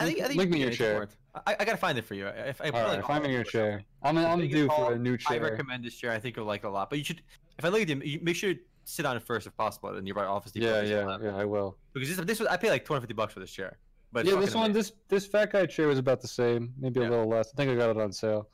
I- 0.00 0.04
think, 0.06 0.20
I 0.20 0.26
think 0.28 0.38
Link 0.38 0.50
me 0.50 0.60
your 0.60 0.70
chair. 0.70 1.08
I, 1.46 1.56
I 1.60 1.64
gotta 1.64 1.76
find 1.78 1.96
it 1.98 2.04
for 2.04 2.14
you. 2.14 2.26
If 2.26 2.60
I 2.60 2.68
All 2.70 2.88
like, 2.88 3.06
find 3.06 3.24
me 3.24 3.32
your 3.32 3.44
chair. 3.44 3.82
I'm 4.02 4.16
I'm 4.18 4.46
due 4.48 4.68
for 4.68 4.92
a 4.92 4.98
new 4.98 5.16
chair. 5.16 5.38
I 5.44 5.50
recommend 5.50 5.84
this 5.84 5.94
chair. 5.94 6.12
I 6.12 6.18
think 6.18 6.36
you'll 6.36 6.46
like 6.46 6.62
it 6.64 6.66
a 6.66 6.70
lot. 6.70 6.90
But 6.90 6.98
you 6.98 7.04
should, 7.04 7.22
if 7.58 7.64
I 7.64 7.68
look 7.68 7.82
at 7.82 7.88
them, 7.88 8.02
you 8.04 8.20
make 8.22 8.36
sure 8.36 8.54
to 8.54 8.60
sit 8.84 9.06
on 9.06 9.16
it 9.16 9.22
first 9.22 9.46
if 9.46 9.56
possible 9.56 9.88
at 9.90 9.96
a 9.96 10.02
nearby 10.02 10.24
office. 10.24 10.52
Yeah, 10.54 10.82
yeah, 10.82 11.18
yeah. 11.22 11.36
I 11.36 11.44
will. 11.44 11.76
Because 11.94 12.08
this, 12.16 12.24
this 12.26 12.38
was 12.40 12.48
I 12.48 12.56
paid 12.56 12.70
like 12.70 12.84
250 12.84 13.14
bucks 13.14 13.32
for 13.34 13.40
this 13.40 13.50
chair. 13.50 13.78
But 14.12 14.26
yeah, 14.26 14.34
this 14.36 14.54
one, 14.54 14.66
amazing. 14.72 14.74
this 14.74 14.92
this 15.08 15.26
fat 15.26 15.52
guy 15.52 15.64
chair 15.66 15.88
was 15.88 15.98
about 15.98 16.20
the 16.20 16.28
same, 16.28 16.74
maybe 16.78 17.00
a 17.00 17.04
Yeah. 17.04 17.08
little 17.10 17.28
less. 17.28 17.50
I 17.52 17.56
think 17.56 17.70
I 17.70 17.74
got 17.74 17.90
it 17.90 17.96
on 17.98 18.12
sale. 18.12 18.48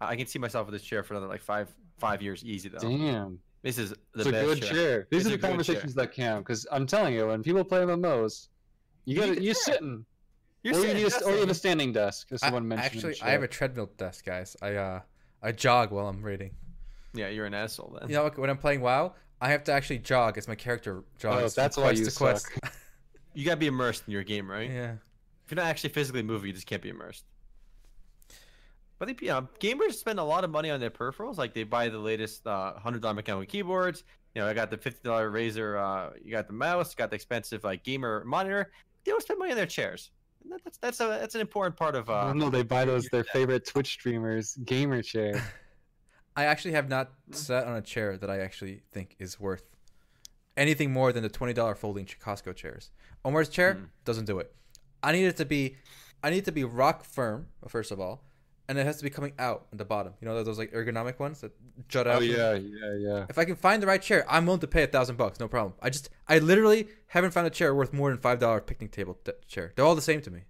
I 0.00 0.16
can 0.16 0.26
see 0.26 0.38
myself 0.38 0.66
with 0.66 0.72
this 0.72 0.82
chair 0.82 1.02
for 1.02 1.14
another 1.14 1.28
like 1.28 1.42
five 1.42 1.72
five 1.98 2.22
years 2.22 2.42
easy 2.44 2.68
though. 2.70 2.78
Damn, 2.78 3.38
This 3.62 3.78
is 3.78 3.94
the 4.14 4.28
a 4.28 4.32
good 4.32 4.62
chair. 4.62 5.06
These 5.10 5.26
It's 5.26 5.34
are 5.34 5.36
the 5.36 5.46
conversations 5.46 5.94
that 5.94 6.12
count. 6.12 6.44
Because 6.44 6.66
I'm 6.72 6.86
telling 6.86 7.14
you, 7.14 7.26
when 7.28 7.42
people 7.42 7.62
play 7.64 7.80
MMOs, 7.82 8.48
you 9.04 9.14
You 9.14 9.20
got 9.20 9.28
need 9.28 9.34
to 9.34 9.40
the 9.40 9.44
you're 9.44 9.54
chair. 9.54 9.74
sitting, 9.74 10.04
You're 10.62 10.76
or 10.76 10.86
you 10.86 10.94
need 10.94 11.12
a, 11.12 11.24
or 11.24 11.32
you 11.32 11.40
have 11.40 11.50
a 11.50 11.54
standing 11.54 11.92
desk. 11.92 12.28
As 12.30 12.42
I, 12.42 12.46
someone 12.46 12.68
mentioned. 12.68 13.04
actually, 13.04 13.22
I 13.22 13.30
have 13.30 13.42
a 13.42 13.48
treadmill 13.48 13.90
desk, 13.96 14.24
guys. 14.24 14.56
I 14.62 14.74
uh, 14.74 15.00
I 15.42 15.52
jog 15.52 15.90
while 15.90 16.06
I'm 16.06 16.22
raiding. 16.22 16.52
Yeah, 17.14 17.28
you're 17.28 17.46
an 17.46 17.54
asshole 17.54 17.98
then. 18.00 18.08
You 18.08 18.16
know, 18.16 18.30
when 18.36 18.48
I'm 18.48 18.58
playing 18.58 18.80
WoW, 18.80 19.14
I 19.40 19.50
have 19.50 19.64
to 19.64 19.72
actually 19.72 19.98
jog 19.98 20.38
as 20.38 20.46
my 20.46 20.54
character 20.54 21.02
jogs. 21.18 21.36
Oh, 21.36 21.48
from 21.48 21.62
that's 21.62 21.76
why 21.76 21.82
quest 21.84 21.98
you 21.98 22.06
to 22.06 22.16
quest. 22.16 22.46
You 23.34 23.46
gotta 23.46 23.56
be 23.56 23.66
immersed 23.66 24.02
in 24.06 24.12
your 24.12 24.24
game, 24.24 24.50
right? 24.50 24.70
yeah. 24.70 24.92
If 25.46 25.50
you're 25.50 25.56
not 25.56 25.64
actually 25.64 25.88
physically 25.90 26.22
moving, 26.22 26.48
you 26.48 26.52
just 26.52 26.66
can't 26.66 26.82
be 26.82 26.90
immersed. 26.90 27.24
But 28.98 29.06
I 29.06 29.06
think 29.06 29.22
you 29.22 29.28
know, 29.28 29.48
gamers 29.58 29.94
spend 29.94 30.18
a 30.18 30.22
lot 30.22 30.44
of 30.44 30.50
money 30.50 30.70
on 30.70 30.80
their 30.80 30.90
peripherals. 30.90 31.38
Like 31.38 31.54
they 31.54 31.64
buy 31.64 31.88
the 31.88 31.98
latest 31.98 32.46
uh, 32.46 32.74
hundred 32.74 33.00
dollar 33.00 33.14
mechanical 33.14 33.46
keyboards. 33.46 34.04
You 34.34 34.42
know, 34.42 34.48
I 34.48 34.54
got 34.54 34.70
the 34.70 34.76
fifty 34.76 35.00
dollar 35.02 35.30
Razer. 35.30 35.80
Uh, 35.80 36.10
you 36.22 36.30
got 36.30 36.46
the 36.46 36.52
mouse. 36.52 36.92
You 36.92 36.96
got 36.98 37.08
the 37.08 37.16
expensive 37.16 37.64
like 37.64 37.82
gamer 37.82 38.22
monitor. 38.24 38.70
They 39.04 39.12
don't 39.12 39.22
spend 39.22 39.38
money 39.38 39.50
on 39.50 39.56
their 39.56 39.66
chairs. 39.66 40.10
And 40.52 40.60
that- 40.60 40.64
That's 40.64 40.78
that's 40.78 41.00
a 41.00 41.18
that's 41.20 41.34
an 41.34 41.40
important 41.40 41.76
part 41.76 41.94
of. 41.94 42.10
I 42.10 42.20
Uh, 42.22 42.24
don't 42.28 42.38
know. 42.38 42.50
They 42.50 42.62
buy 42.62 42.84
those 42.84 43.06
their 43.08 43.24
favorite 43.24 43.66
Twitch 43.66 43.88
streamers 43.92 44.56
gamer 44.64 45.02
chair. 45.02 45.42
I 46.36 46.44
actually 46.44 46.72
have 46.72 46.88
not 46.88 47.12
sat 47.30 47.66
on 47.66 47.76
a 47.76 47.82
chair 47.82 48.16
that 48.16 48.30
I 48.30 48.38
actually 48.40 48.82
think 48.92 49.16
is 49.18 49.38
worth 49.40 49.64
anything 50.56 50.92
more 50.92 51.12
than 51.12 51.22
the 51.22 51.28
twenty 51.28 51.52
dollar 51.52 51.74
folding 51.74 52.04
ch- 52.06 52.18
Costco 52.18 52.54
chairs. 52.56 52.90
Omar's 53.24 53.48
chair 53.48 53.74
Mm. 53.74 53.88
doesn't 54.04 54.24
do 54.26 54.38
it. 54.38 54.54
I 55.02 55.12
need 55.12 55.24
it 55.26 55.36
to 55.38 55.44
be, 55.44 55.76
I 56.22 56.30
need 56.30 56.38
it 56.38 56.44
to 56.46 56.52
be 56.52 56.64
rock 56.64 57.04
firm 57.04 57.48
first 57.68 57.90
of 57.90 58.00
all, 58.00 58.22
and 58.68 58.78
it 58.78 58.86
has 58.86 58.98
to 58.98 59.04
be 59.04 59.10
coming 59.10 59.32
out 59.38 59.66
at 59.72 59.78
the 59.78 59.84
bottom. 59.84 60.14
You 60.20 60.28
know 60.28 60.42
those 60.42 60.58
like 60.58 60.72
ergonomic 60.72 61.18
ones 61.18 61.40
that 61.40 61.52
jut 61.88 62.06
oh, 62.06 62.12
out. 62.12 62.16
oh 62.18 62.20
yeah, 62.20 62.54
yeah, 62.54 62.94
yeah. 62.98 63.26
If 63.28 63.38
I 63.38 63.44
can 63.44 63.56
find 63.56 63.82
the 63.82 63.86
right 63.86 64.00
chair, 64.00 64.24
I'm 64.28 64.46
willing 64.46 64.60
to 64.60 64.66
pay 64.66 64.82
a 64.82 64.86
thousand 64.86 65.16
bucks, 65.16 65.40
no 65.40 65.48
problem. 65.48 65.74
I 65.82 65.90
just, 65.90 66.10
I 66.28 66.38
literally 66.38 66.88
haven't 67.08 67.32
found 67.32 67.46
a 67.46 67.50
chair 67.50 67.74
worth 67.74 67.92
more 67.92 68.10
than 68.10 68.18
five 68.18 68.38
dollar 68.38 68.60
picnic 68.60 68.92
table 68.92 69.18
t- 69.24 69.32
chair. 69.46 69.72
They're 69.74 69.84
all 69.84 69.94
the 69.94 70.02
same 70.02 70.20
to 70.22 70.30
me. 70.30 70.42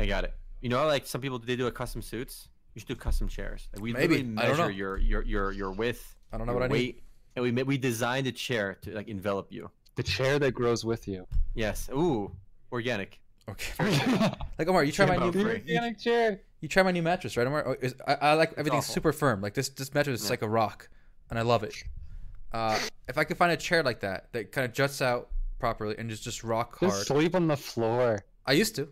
I 0.00 0.06
got 0.06 0.24
it. 0.24 0.34
You 0.60 0.68
know, 0.68 0.86
like 0.86 1.06
some 1.06 1.20
people 1.20 1.38
they 1.38 1.56
do 1.56 1.66
a 1.66 1.72
custom 1.72 2.02
suits. 2.02 2.48
You 2.74 2.80
should 2.80 2.88
do 2.88 2.96
custom 2.96 3.28
chairs. 3.28 3.68
Like 3.72 3.82
we 3.82 3.92
Maybe. 3.92 4.22
literally 4.22 4.38
I 4.38 4.46
don't 4.46 4.56
know. 4.56 4.62
measure 4.64 4.72
your 4.72 4.96
your 4.98 5.22
your 5.22 5.52
your 5.52 5.70
width. 5.72 6.16
I 6.32 6.38
don't 6.38 6.46
know 6.46 6.52
your 6.52 6.60
what 6.60 6.70
I 6.70 6.74
need. 6.74 6.80
weight, 6.80 7.02
and 7.36 7.42
we 7.42 7.62
we 7.62 7.78
designed 7.78 8.26
a 8.26 8.32
chair 8.32 8.78
to 8.82 8.94
like 8.94 9.08
envelop 9.08 9.48
you. 9.50 9.70
The 9.96 10.02
chair 10.02 10.38
that 10.38 10.52
grows 10.52 10.84
with 10.84 11.08
you. 11.08 11.26
Yes. 11.54 11.90
Ooh, 11.92 12.30
organic. 12.70 13.18
Okay. 13.48 14.30
like 14.58 14.68
Omar, 14.68 14.84
you 14.84 14.92
try 14.92 15.06
my 15.06 15.16
new, 15.16 15.48
organic 15.48 15.98
chair. 15.98 16.40
You 16.60 16.68
try 16.68 16.82
my 16.82 16.90
new 16.90 17.02
mattress, 17.02 17.36
right, 17.36 17.46
Omar? 17.46 17.66
Oh, 17.68 17.76
is- 17.80 17.94
I, 18.06 18.14
I 18.14 18.32
like 18.34 18.52
everything 18.56 18.82
super 18.82 19.12
firm. 19.12 19.40
Like 19.40 19.54
this, 19.54 19.68
this 19.68 19.92
mattress 19.94 20.20
is 20.22 20.26
Yeah. 20.26 20.30
like 20.32 20.42
a 20.42 20.48
rock, 20.48 20.88
and 21.30 21.38
I 21.38 21.42
love 21.42 21.62
it. 21.62 21.74
Uh, 22.52 22.78
if 23.08 23.18
I 23.18 23.24
could 23.24 23.36
find 23.36 23.52
a 23.52 23.56
chair 23.56 23.82
like 23.82 24.00
that 24.00 24.32
that 24.32 24.52
kind 24.52 24.64
of 24.64 24.72
juts 24.72 25.02
out 25.02 25.28
properly 25.58 25.94
and 25.98 26.10
is 26.10 26.20
just 26.20 26.42
rock 26.44 26.78
hard, 26.78 26.92
Just 26.92 27.06
sleep 27.08 27.34
on 27.34 27.46
the 27.46 27.56
floor. 27.56 28.24
I 28.46 28.52
used 28.52 28.74
to. 28.76 28.88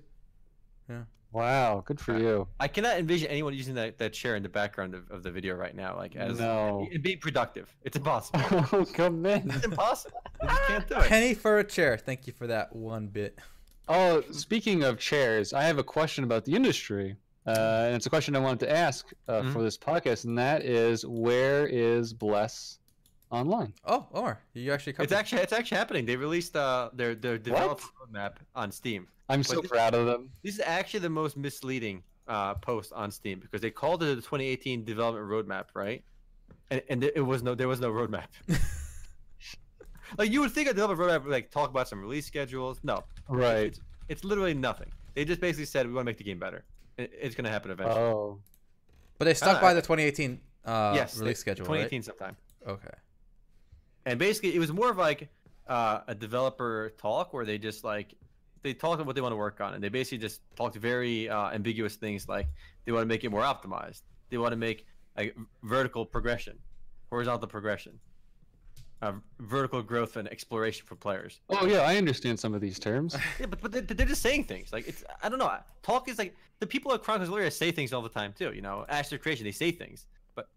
Yeah. 0.91 1.03
Wow, 1.33 1.83
good 1.87 1.99
for 2.01 2.15
Uh, 2.15 2.19
you. 2.19 2.49
I 2.61 2.69
cannot 2.69 2.99
envision 2.99 3.29
anyone 3.29 3.53
using 3.55 3.75
that, 3.75 3.99
that 3.99 4.13
chair 4.13 4.37
in 4.37 4.43
the 4.43 4.49
background 4.49 4.95
of, 4.95 5.11
of 5.11 5.23
the 5.23 5.31
video 5.31 5.55
right 5.55 5.75
now, 5.75 5.97
like 5.97 6.17
as 6.17 6.39
No. 6.39 6.87
and 6.93 7.03
being 7.03 7.19
productive. 7.19 7.75
It's 7.83 7.97
impossible. 7.97 8.41
Oh, 8.73 8.85
come 8.85 9.25
in. 9.27 9.51
it's 9.51 9.65
impossible. 9.65 10.23
You 10.43 10.49
just 10.49 10.63
can't 10.67 10.89
do 10.89 10.95
it. 10.97 11.05
Penny 11.05 11.35
for 11.35 11.59
a 11.59 11.65
chair. 11.65 11.97
Thank 11.97 12.27
you 12.27 12.33
for 12.33 12.47
that 12.47 12.75
one 12.77 13.07
bit. 13.09 13.39
Oh, 13.89 14.23
speaking 14.33 14.83
of 14.83 14.99
chairs, 14.99 15.53
I 15.53 15.63
have 15.65 15.79
a 15.79 15.85
question 15.85 16.25
about 16.25 16.45
the 16.45 16.55
industry. 16.55 17.17
Uh, 17.47 17.85
and 17.87 17.95
it's 17.95 18.07
a 18.07 18.11
question 18.11 18.35
I 18.35 18.41
wanted 18.41 18.61
to 18.61 18.71
ask 18.77 19.13
uh, 19.29 19.43
Mhm. 19.43 19.53
for 19.53 19.63
this 19.63 19.79
podcast, 19.79 20.25
and 20.25 20.37
that 20.39 20.65
is 20.65 21.07
where 21.07 21.67
is 21.67 22.13
Bless 22.13 22.81
online? 23.31 23.73
Oh, 23.85 24.07
or 24.11 24.41
you 24.55 24.73
actually 24.73 24.95
covered. 24.95 25.05
It's 25.05 25.13
actually 25.13 25.43
it's 25.43 25.53
actually 25.53 25.79
happening. 25.79 26.07
They 26.07 26.17
released 26.17 26.57
uh, 26.57 26.91
their 26.93 27.15
their 27.15 27.39
developer 27.39 27.85
roadmap 28.01 28.37
on 28.55 28.73
Steam. 28.73 29.07
I'm 29.29 29.41
But 29.41 29.47
so 29.47 29.61
this- 29.61 29.71
proud 29.71 29.95
of 29.95 30.07
them. 30.07 30.31
This 30.43 30.55
is 30.55 30.61
actually 30.61 31.01
the 31.01 31.11
most 31.11 31.37
misleading 31.37 32.03
uh, 32.29 32.55
post 32.55 32.93
on 32.93 33.11
Steam 33.13 33.39
because 33.39 33.61
they 33.61 33.71
called 33.71 34.03
it 34.03 34.07
the 34.07 34.23
2018 34.23 34.85
development 34.85 35.27
roadmap, 35.29 35.67
right? 35.75 36.03
And, 36.71 36.83
and 36.89 37.05
it 37.05 37.21
was 37.25 37.43
no 37.45 37.55
there 37.55 37.69
was 37.69 37.79
no 37.81 37.93
roadmap. 37.93 38.27
like 40.19 40.31
you 40.33 40.41
would 40.41 40.53
think 40.53 40.69
a 40.69 40.73
development 40.75 41.01
roadmap 41.01 41.23
would 41.25 41.33
like 41.33 41.51
talk 41.51 41.71
about 41.71 41.89
some 41.89 42.01
release 42.01 42.27
schedules. 42.27 42.81
No, 42.83 43.05
Right. 43.29 43.67
It's, 43.69 43.81
it's 44.09 44.25
literally 44.25 44.55
nothing. 44.55 44.91
They 45.15 45.25
just 45.25 45.41
basically 45.41 45.67
said 45.67 45.87
we 45.87 45.93
want 45.93 46.07
to 46.07 46.11
make 46.11 46.19
the 46.19 46.25
game 46.25 46.39
better. 46.39 46.65
It, 46.99 47.13
it's 47.21 47.35
going 47.35 47.45
to 47.45 47.51
happen 47.51 47.71
eventually. 47.71 48.01
Oh. 48.01 48.39
but 49.19 49.27
they 49.27 49.35
stuck 49.35 49.59
Ah, 49.59 49.61
by 49.61 49.75
the 49.75 49.83
2018 49.83 50.41
uh, 50.65 50.93
yes, 50.95 51.19
release 51.19 51.39
schedule, 51.39 51.65
2018 51.67 52.03
sometime. 52.03 52.37
Okay. 52.67 52.89
And 54.05 54.19
basically, 54.19 54.55
it 54.55 54.59
was 54.59 54.73
more 54.73 54.91
of 54.91 54.97
like 54.97 55.29
uh, 55.69 56.01
a 56.07 56.15
developer 56.15 56.93
talk 56.99 57.33
where 57.33 57.45
they 57.45 57.59
just 57.59 57.85
like 57.85 58.15
they 58.63 58.75
talk 58.75 58.95
about 58.97 59.07
what 59.07 59.15
they 59.15 59.21
want 59.21 59.33
to 59.33 59.37
work 59.37 59.61
on, 59.61 59.75
and 59.75 59.83
they 59.83 59.89
basically 59.89 60.19
just 60.19 60.41
talked 60.57 60.77
very 60.77 61.29
uh, 61.29 61.51
ambiguous 61.51 61.97
things 61.97 62.29
like 62.29 62.49
they 62.85 62.93
want 62.93 63.03
to 63.03 63.07
make 63.07 63.25
it 63.25 63.31
more 63.31 63.43
optimized, 63.43 64.03
they 64.31 64.39
want 64.39 64.53
to 64.53 64.57
make 64.57 64.87
a 65.19 65.33
vertical 65.63 66.05
progression, 66.05 66.59
horizontal 67.11 67.49
progression, 67.49 67.99
uh, 69.03 69.13
vertical 69.41 69.83
growth 69.83 70.17
and 70.17 70.27
exploration 70.29 70.87
for 70.87 70.97
players. 70.97 71.41
Oh 71.51 71.67
yeah, 71.67 71.81
I 71.81 71.97
understand 71.97 72.41
some 72.41 72.55
of 72.55 72.61
these 72.61 72.79
terms. 72.79 73.15
Yeah, 73.41 73.47
but, 73.47 73.61
but 73.61 73.73
they're, 73.73 73.83
they're 73.83 74.07
just 74.07 74.23
saying 74.23 74.45
things 74.45 74.73
like 74.73 74.89
it's 74.89 75.05
I 75.23 75.29
don't 75.29 75.39
know. 75.39 75.53
Talk 75.83 76.09
is 76.09 76.19
like 76.19 76.35
the 76.61 76.67
people 76.67 76.93
at 76.95 77.03
Chronicles 77.03 77.35
Elyria 77.37 77.53
say 77.53 77.71
things 77.71 77.93
all 77.93 78.03
the 78.03 78.09
time 78.09 78.33
too. 78.37 78.53
You 78.55 78.63
know, 78.63 78.87
Ashes 78.89 79.13
of 79.15 79.21
Creation 79.21 79.45
they 79.45 79.53
say 79.53 79.71
things, 79.71 80.07
but 80.35 80.49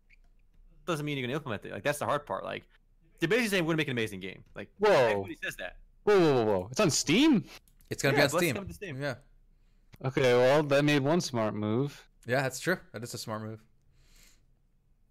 doesn't 0.86 1.06
mean 1.06 1.18
you're 1.18 1.28
gonna 1.28 1.36
implement 1.36 1.66
it. 1.66 1.74
Like 1.74 1.84
that's 1.84 2.00
the 2.00 2.06
hard 2.06 2.26
part. 2.26 2.44
Like 2.46 2.64
they're 3.20 3.28
basically 3.28 3.50
saying 3.50 3.64
we're 3.66 3.74
gonna 3.74 3.78
make 3.78 3.88
an 3.88 3.92
amazing 3.92 4.22
game. 4.22 4.44
Like 4.56 4.70
Whoa. 4.80 4.92
everybody 4.92 5.38
says 5.44 5.56
that. 5.58 5.76
Whoa, 6.06 6.18
whoa, 6.18 6.34
whoa, 6.34 6.46
whoa! 6.46 6.68
It's 6.72 6.80
on 6.80 6.90
Steam. 6.90 7.44
It's 7.90 8.02
gonna 8.02 8.14
Yeah, 8.18 8.20
be 8.20 8.24
on 8.24 8.30
Bless 8.30 8.42
is 8.42 8.48
Steam. 8.48 8.56
coming 8.56 8.68
to 8.70 8.74
Steam. 8.74 9.02
Yeah, 9.02 9.16
Okay, 10.06 10.34
well 10.34 10.64
that 10.64 10.86
made 10.86 11.02
one 11.02 11.20
smart 11.20 11.54
move. 11.56 12.08
yeah, 12.26 12.42
that's 12.42 12.60
true. 12.62 12.78
That 12.94 13.04
is 13.04 13.14
a 13.14 13.18
smart 13.18 13.42
move. 13.44 13.60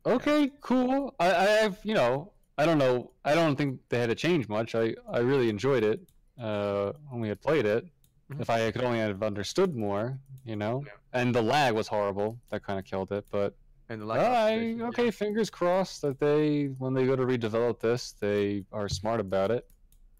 Okay, 0.06 0.50
cool. 0.62 1.14
I, 1.20 1.30
I, 1.30 1.64
I've, 1.64 1.78
you 1.84 1.92
know, 1.92 2.32
I 2.58 2.66
don't 2.66 2.78
know. 2.78 3.12
I 3.24 3.34
don't 3.34 3.56
think 3.56 3.80
they 3.88 3.98
had 4.00 4.08
to 4.10 4.14
change 4.14 4.48
much. 4.48 4.74
I, 4.74 4.94
I 5.10 5.18
really 5.20 5.48
enjoyed 5.48 5.84
it. 5.84 6.00
Uh, 6.38 6.92
when 7.10 7.20
we 7.20 7.28
had 7.28 7.40
played 7.40 7.66
it. 7.66 7.84
Mhm. 8.30 8.40
If 8.42 8.50
I 8.50 8.70
could 8.70 8.84
only 8.84 8.98
have 8.98 9.22
understood 9.22 9.74
more, 9.74 10.18
you 10.44 10.54
know. 10.56 10.82
Yeah. 10.86 10.92
And 11.20 11.34
the 11.34 11.42
lag 11.42 11.74
was 11.74 11.88
horrible. 11.88 12.38
That 12.50 12.62
kind 12.62 12.78
of 12.78 12.84
killed 12.84 13.10
it. 13.10 13.24
But 13.30 13.54
And 13.88 14.02
the 14.02 14.06
I, 14.06 14.08
lack 14.08 14.18
of 14.20 14.26
observation, 14.34 14.78
yeah. 14.78 14.86
okay, 14.88 15.10
fingers 15.10 15.50
crossed 15.50 16.02
that 16.02 16.20
they, 16.20 16.66
when 16.78 16.92
they 16.94 17.06
go 17.06 17.16
to 17.16 17.24
redevelop 17.24 17.80
this, 17.80 18.12
they 18.12 18.64
are 18.72 18.88
smart 18.88 19.18
about 19.20 19.50
it. 19.50 19.68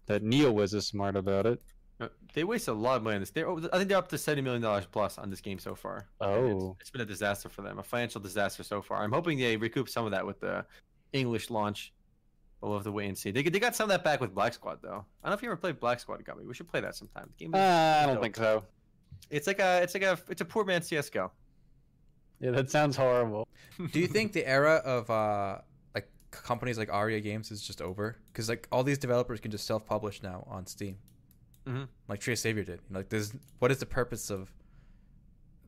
That 0.07 0.23
NeoWiz 0.23 0.73
is 0.73 0.87
smart 0.87 1.15
about 1.15 1.45
it. 1.45 1.61
Uh, 2.01 2.07
They 2.33 2.43
wasted 2.43 2.73
a 2.73 2.77
lot 2.77 2.97
of 2.97 3.03
money 3.03 3.15
on 3.15 3.21
this. 3.21 3.29
They're, 3.29 3.49
I 3.49 3.77
think 3.77 3.87
they're 3.89 3.97
up 3.97 4.09
to 4.09 4.17
seventy 4.17 4.41
million 4.41 4.61
dollars 4.63 4.87
plus 4.91 5.17
on 5.19 5.29
this 5.29 5.39
game 5.41 5.59
so 5.59 5.75
far. 5.75 6.07
And 6.19 6.45
it's- 6.47 6.63
Oh. 6.63 6.77
it's 6.81 6.89
been 6.89 7.01
a 7.01 7.05
disaster 7.05 7.47
for 7.47 7.61
them, 7.61 7.77
a 7.79 7.83
financial 7.83 8.19
disaster 8.19 8.63
so 8.63 8.81
far. 8.81 9.03
I'm 9.03 9.11
hoping 9.11 9.37
they 9.37 9.55
recoup 9.55 9.87
some 9.87 10.05
of 10.05 10.11
that 10.11 10.25
with 10.25 10.39
the 10.39 10.65
English 11.13 11.49
launch. 11.49 11.93
We'll 12.61 12.73
have 12.73 12.83
to 12.83 12.91
wait 12.91 13.07
and 13.07 13.17
see. 13.17 13.31
They, 13.31 13.41
they 13.43 13.59
got 13.59 13.75
some 13.75 13.85
of 13.85 13.89
that 13.89 14.03
back 14.03 14.19
with 14.19 14.33
Black 14.35 14.53
Squad 14.53 14.79
though. 14.81 15.05
I 15.23 15.27
don't 15.27 15.31
know 15.31 15.33
if 15.33 15.41
you 15.41 15.47
ever 15.49 15.55
played 15.57 15.79
Black 15.79 15.99
Squad, 15.99 16.23
Gummy. 16.25 16.45
We 16.45 16.53
should 16.53 16.67
play 16.67 16.81
that 16.81 16.93
sometime. 16.95 17.29
The 17.37 17.45
game 17.45 17.55
Uh, 17.55 17.57
I 17.57 18.05
don't 18.05 18.15
dope. 18.15 18.23
think 18.23 18.35
so. 18.35 18.63
It's 19.29 19.47
like 19.47 19.59
a 19.59 19.81
it's 19.81 19.93
like 19.93 20.03
a 20.03 20.19
it's 20.29 20.41
a 20.41 20.45
poor 20.45 20.65
man 20.65 20.81
CS:GO. 20.81 21.31
Yeah, 22.41 22.51
that 22.51 22.69
sounds 22.69 22.95
horrible. 22.97 23.47
Do 23.91 23.99
you 23.99 24.07
think 24.07 24.33
the 24.33 24.45
era 24.47 24.75
of 24.85 25.09
uh 25.09 25.59
like 25.95 26.09
companies 26.31 26.77
like 26.77 26.89
Aeria 26.89 27.19
Games 27.21 27.49
is 27.51 27.61
just 27.61 27.81
over? 27.81 28.17
Because 28.27 28.49
like 28.49 28.67
all 28.71 28.83
these 28.83 28.97
developers 28.97 29.39
can 29.39 29.51
just 29.51 29.65
self-publish 29.65 30.21
now 30.23 30.45
on 30.49 30.65
Steam, 30.65 30.97
Mhm. 31.65 31.87
like 32.09 32.19
Tree 32.19 32.35
Savior 32.35 32.63
did. 32.63 32.81
You 32.89 32.93
know, 32.93 32.99
like, 32.99 33.09
there's 33.09 33.33
what 33.59 33.71
is 33.71 33.77
the 33.79 33.85
purpose 33.85 34.29
of 34.29 34.51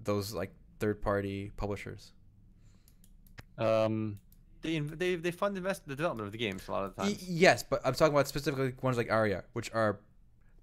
those 0.04 0.34
like 0.34 0.52
third-party 0.80 1.52
publishers? 1.58 2.12
Um, 3.58 4.20
They 4.62 4.80
they 4.80 5.16
they 5.16 5.32
fund 5.32 5.58
invest 5.58 5.88
the 5.88 5.96
development 5.96 6.28
of 6.28 6.32
the 6.32 6.38
games 6.38 6.68
a 6.68 6.72
lot 6.72 6.84
of 6.86 6.96
the 6.96 7.02
times. 7.04 7.28
yes, 7.28 7.64
but 7.64 7.82
I'm 7.84 7.94
talking 7.94 8.14
about 8.14 8.28
specifically 8.28 8.74
ones 8.82 8.98
like 8.98 9.10
Aeria, 9.10 9.44
which 9.54 9.72
are 9.74 10.00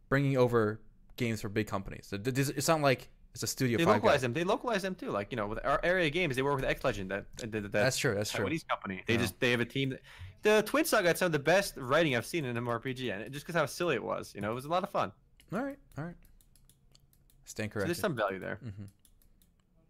bringing 0.08 0.36
over 0.36 0.80
games 1.16 1.40
for 1.40 1.48
big 1.48 1.66
companies. 1.66 2.06
So 2.08 2.18
It's 2.24 2.68
not 2.68 2.80
like 2.80 3.08
it's 3.34 3.42
a 3.42 3.46
studio. 3.46 3.76
They 3.76 3.84
localize 3.84 4.14
guys. 4.14 4.22
them. 4.22 4.32
They 4.32 4.44
localize 4.44 4.82
them 4.82 4.94
too. 4.94 5.10
Like 5.10 5.30
you 5.32 5.36
know, 5.36 5.46
with 5.46 5.58
our 5.64 5.80
area 5.82 6.10
games, 6.10 6.36
they 6.36 6.42
work 6.42 6.56
with 6.56 6.64
X 6.64 6.82
Legend. 6.84 7.10
That, 7.10 7.24
that, 7.38 7.50
that 7.52 7.72
That's 7.72 7.98
true. 7.98 8.14
That's 8.14 8.30
true. 8.30 8.46
Taiwanese 8.46 8.66
company. 8.68 9.02
They 9.06 9.14
Yeah. 9.14 9.20
just 9.20 9.38
they 9.40 9.50
have 9.50 9.60
a 9.60 9.64
team. 9.64 9.90
That, 9.90 10.00
the 10.42 10.62
Twin 10.62 10.84
Saga 10.84 11.08
had 11.08 11.18
some 11.18 11.26
of 11.26 11.32
the 11.32 11.38
best 11.40 11.76
writing 11.76 12.14
I've 12.16 12.24
seen 12.24 12.44
in 12.44 12.56
an 12.56 12.64
MMORPG, 12.64 13.12
and 13.12 13.22
it, 13.22 13.32
just 13.32 13.44
because 13.44 13.58
how 13.58 13.66
silly 13.66 13.96
it 13.96 14.02
was, 14.02 14.32
you 14.36 14.40
know, 14.40 14.52
it 14.52 14.54
was 14.54 14.64
a 14.66 14.68
lot 14.68 14.84
of 14.84 14.90
fun. 14.90 15.10
All 15.52 15.60
right. 15.62 15.76
All 15.98 16.04
right. 16.04 16.14
Stand 17.44 17.70
So 17.70 17.74
corrected. 17.74 17.88
there's 17.88 18.00
some 18.00 18.14
value 18.14 18.38
there. 18.38 18.56
hmm 18.62 18.84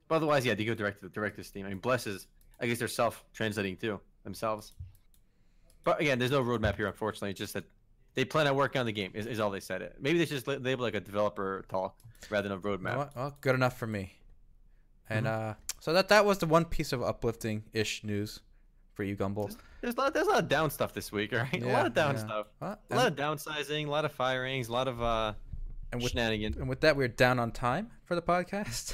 But 0.08 0.16
otherwise, 0.16 0.46
yeah, 0.46 0.54
they 0.54 0.64
go 0.64 0.74
direct 0.74 1.02
to 1.02 1.08
direct 1.10 1.36
to 1.36 1.44
Steam. 1.44 1.66
I 1.66 1.68
mean, 1.70 1.78
Bless 1.78 2.06
is, 2.06 2.26
I 2.60 2.66
guess 2.66 2.78
they're 2.78 2.88
self 2.88 3.24
translating 3.32 3.76
too 3.76 4.00
themselves. 4.24 4.72
But 5.84 6.00
again, 6.00 6.18
there's 6.18 6.30
no 6.32 6.42
roadmap 6.42 6.76
here, 6.76 6.86
unfortunately. 6.86 7.30
It's 7.30 7.38
just 7.38 7.54
that 7.54 7.64
they 8.14 8.24
plan 8.24 8.46
on 8.46 8.56
working 8.56 8.80
on 8.80 8.86
the 8.86 8.92
game. 8.92 9.12
Is, 9.14 9.26
is 9.26 9.40
all 9.40 9.50
they 9.50 9.60
said. 9.60 9.80
It 9.82 9.96
maybe 10.00 10.18
they 10.18 10.24
should 10.26 10.34
just 10.36 10.48
la- 10.48 10.54
label 10.54 10.82
like 10.82 10.94
a 10.94 11.00
developer 11.00 11.64
talk 11.68 11.96
rather 12.30 12.48
than 12.48 12.58
a 12.58 12.60
roadmap. 12.60 12.96
Well, 12.96 13.10
well, 13.16 13.36
good 13.40 13.54
enough 13.54 13.78
for 13.78 13.86
me. 13.86 14.14
And 15.08 15.26
Mm-hmm. 15.26 15.50
uh, 15.50 15.54
so 15.80 15.92
that 15.92 16.08
that 16.08 16.24
was 16.26 16.38
the 16.38 16.46
one 16.46 16.64
piece 16.64 16.92
of 16.92 17.02
uplifting 17.02 17.64
ish 17.72 18.02
news 18.04 18.40
for 18.94 19.04
you, 19.04 19.14
Gumble. 19.14 19.48
There's 19.80 19.94
a 19.94 20.00
lot. 20.00 20.12
There's 20.12 20.26
a 20.26 20.30
lot 20.30 20.42
of 20.42 20.48
down 20.48 20.70
stuff 20.70 20.92
this 20.92 21.12
week, 21.12 21.32
all 21.32 21.38
right? 21.38 21.62
a 21.62 21.66
lot 21.68 21.86
of 21.86 21.94
down 21.94 22.16
yeah. 22.16 22.20
stuff. 22.20 22.46
A 22.60 22.76
lot 22.94 23.06
of 23.06 23.14
downsizing, 23.16 23.86
a 23.86 23.90
lot 23.90 24.04
of 24.04 24.12
firings, 24.12 24.68
a 24.68 24.72
lot 24.72 24.88
of 24.88 25.00
uh, 25.00 25.32
and 25.92 26.02
with 26.02 26.10
shenanigans. 26.12 26.56
and 26.56 26.68
with 26.68 26.80
that, 26.80 26.96
we're 26.96 27.06
down 27.08 27.38
on 27.38 27.52
time 27.52 27.90
for 28.04 28.16
the 28.16 28.20
podcast. 28.22 28.92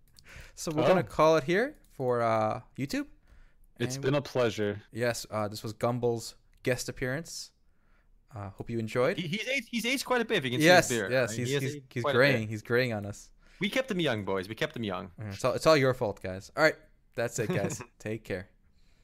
so 0.56 0.72
we're 0.72 0.82
Oh. 0.82 0.88
gonna 0.88 1.02
call 1.04 1.36
it 1.36 1.44
here 1.44 1.76
for 1.96 2.22
uh, 2.22 2.60
YouTube. 2.78 3.06
it's 3.78 3.96
And 3.96 4.04
been 4.04 4.14
a 4.14 4.22
pleasure. 4.22 4.82
Yes, 4.92 5.26
uh, 5.30 5.48
this 5.48 5.62
was 5.62 5.72
Gumble's 5.74 6.34
guest 6.62 6.88
appearance. 6.88 7.50
Uh, 8.34 8.50
hope 8.50 8.68
you 8.68 8.78
enjoyed. 8.78 9.16
He, 9.16 9.28
he's 9.28 9.48
aged. 9.48 9.68
He's 9.70 9.86
aged 9.86 10.04
quite 10.04 10.20
a 10.20 10.24
bit. 10.24 10.38
If 10.38 10.44
you 10.44 10.50
can 10.50 10.60
yes, 10.60 10.88
see 10.88 10.94
his 10.94 11.00
beard. 11.02 11.12
yes, 11.12 11.30
right? 11.30 11.38
he's 11.38 11.48
He 11.48 11.58
he's, 11.58 11.76
he's 11.90 12.02
quite 12.02 12.10
a 12.10 12.12
bit. 12.12 12.18
graying. 12.18 12.48
He's 12.48 12.62
graying 12.62 12.92
on 12.92 13.06
us. 13.06 13.30
We 13.60 13.70
kept 13.70 13.90
him 13.90 14.00
young, 14.00 14.24
boys. 14.24 14.48
We 14.48 14.54
kept 14.54 14.76
him 14.76 14.84
young. 14.84 15.06
Uh, 15.18 15.26
It's 15.30 15.44
all 15.44 15.52
it's 15.54 15.66
all 15.66 15.76
your 15.76 15.94
fault, 15.94 16.20
guys. 16.22 16.50
All 16.56 16.62
right, 16.62 16.74
that's 17.14 17.38
it, 17.38 17.48
guys. 17.48 17.80
Take 17.98 18.24
care. 18.24 18.48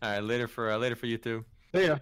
All 0.02 0.10
right, 0.10 0.22
later 0.22 0.48
for 0.48 0.70
uh, 0.72 0.76
later 0.76 0.96
for 0.96 1.06
you 1.06 1.16
two. 1.16 1.44
Yeah. 1.72 1.98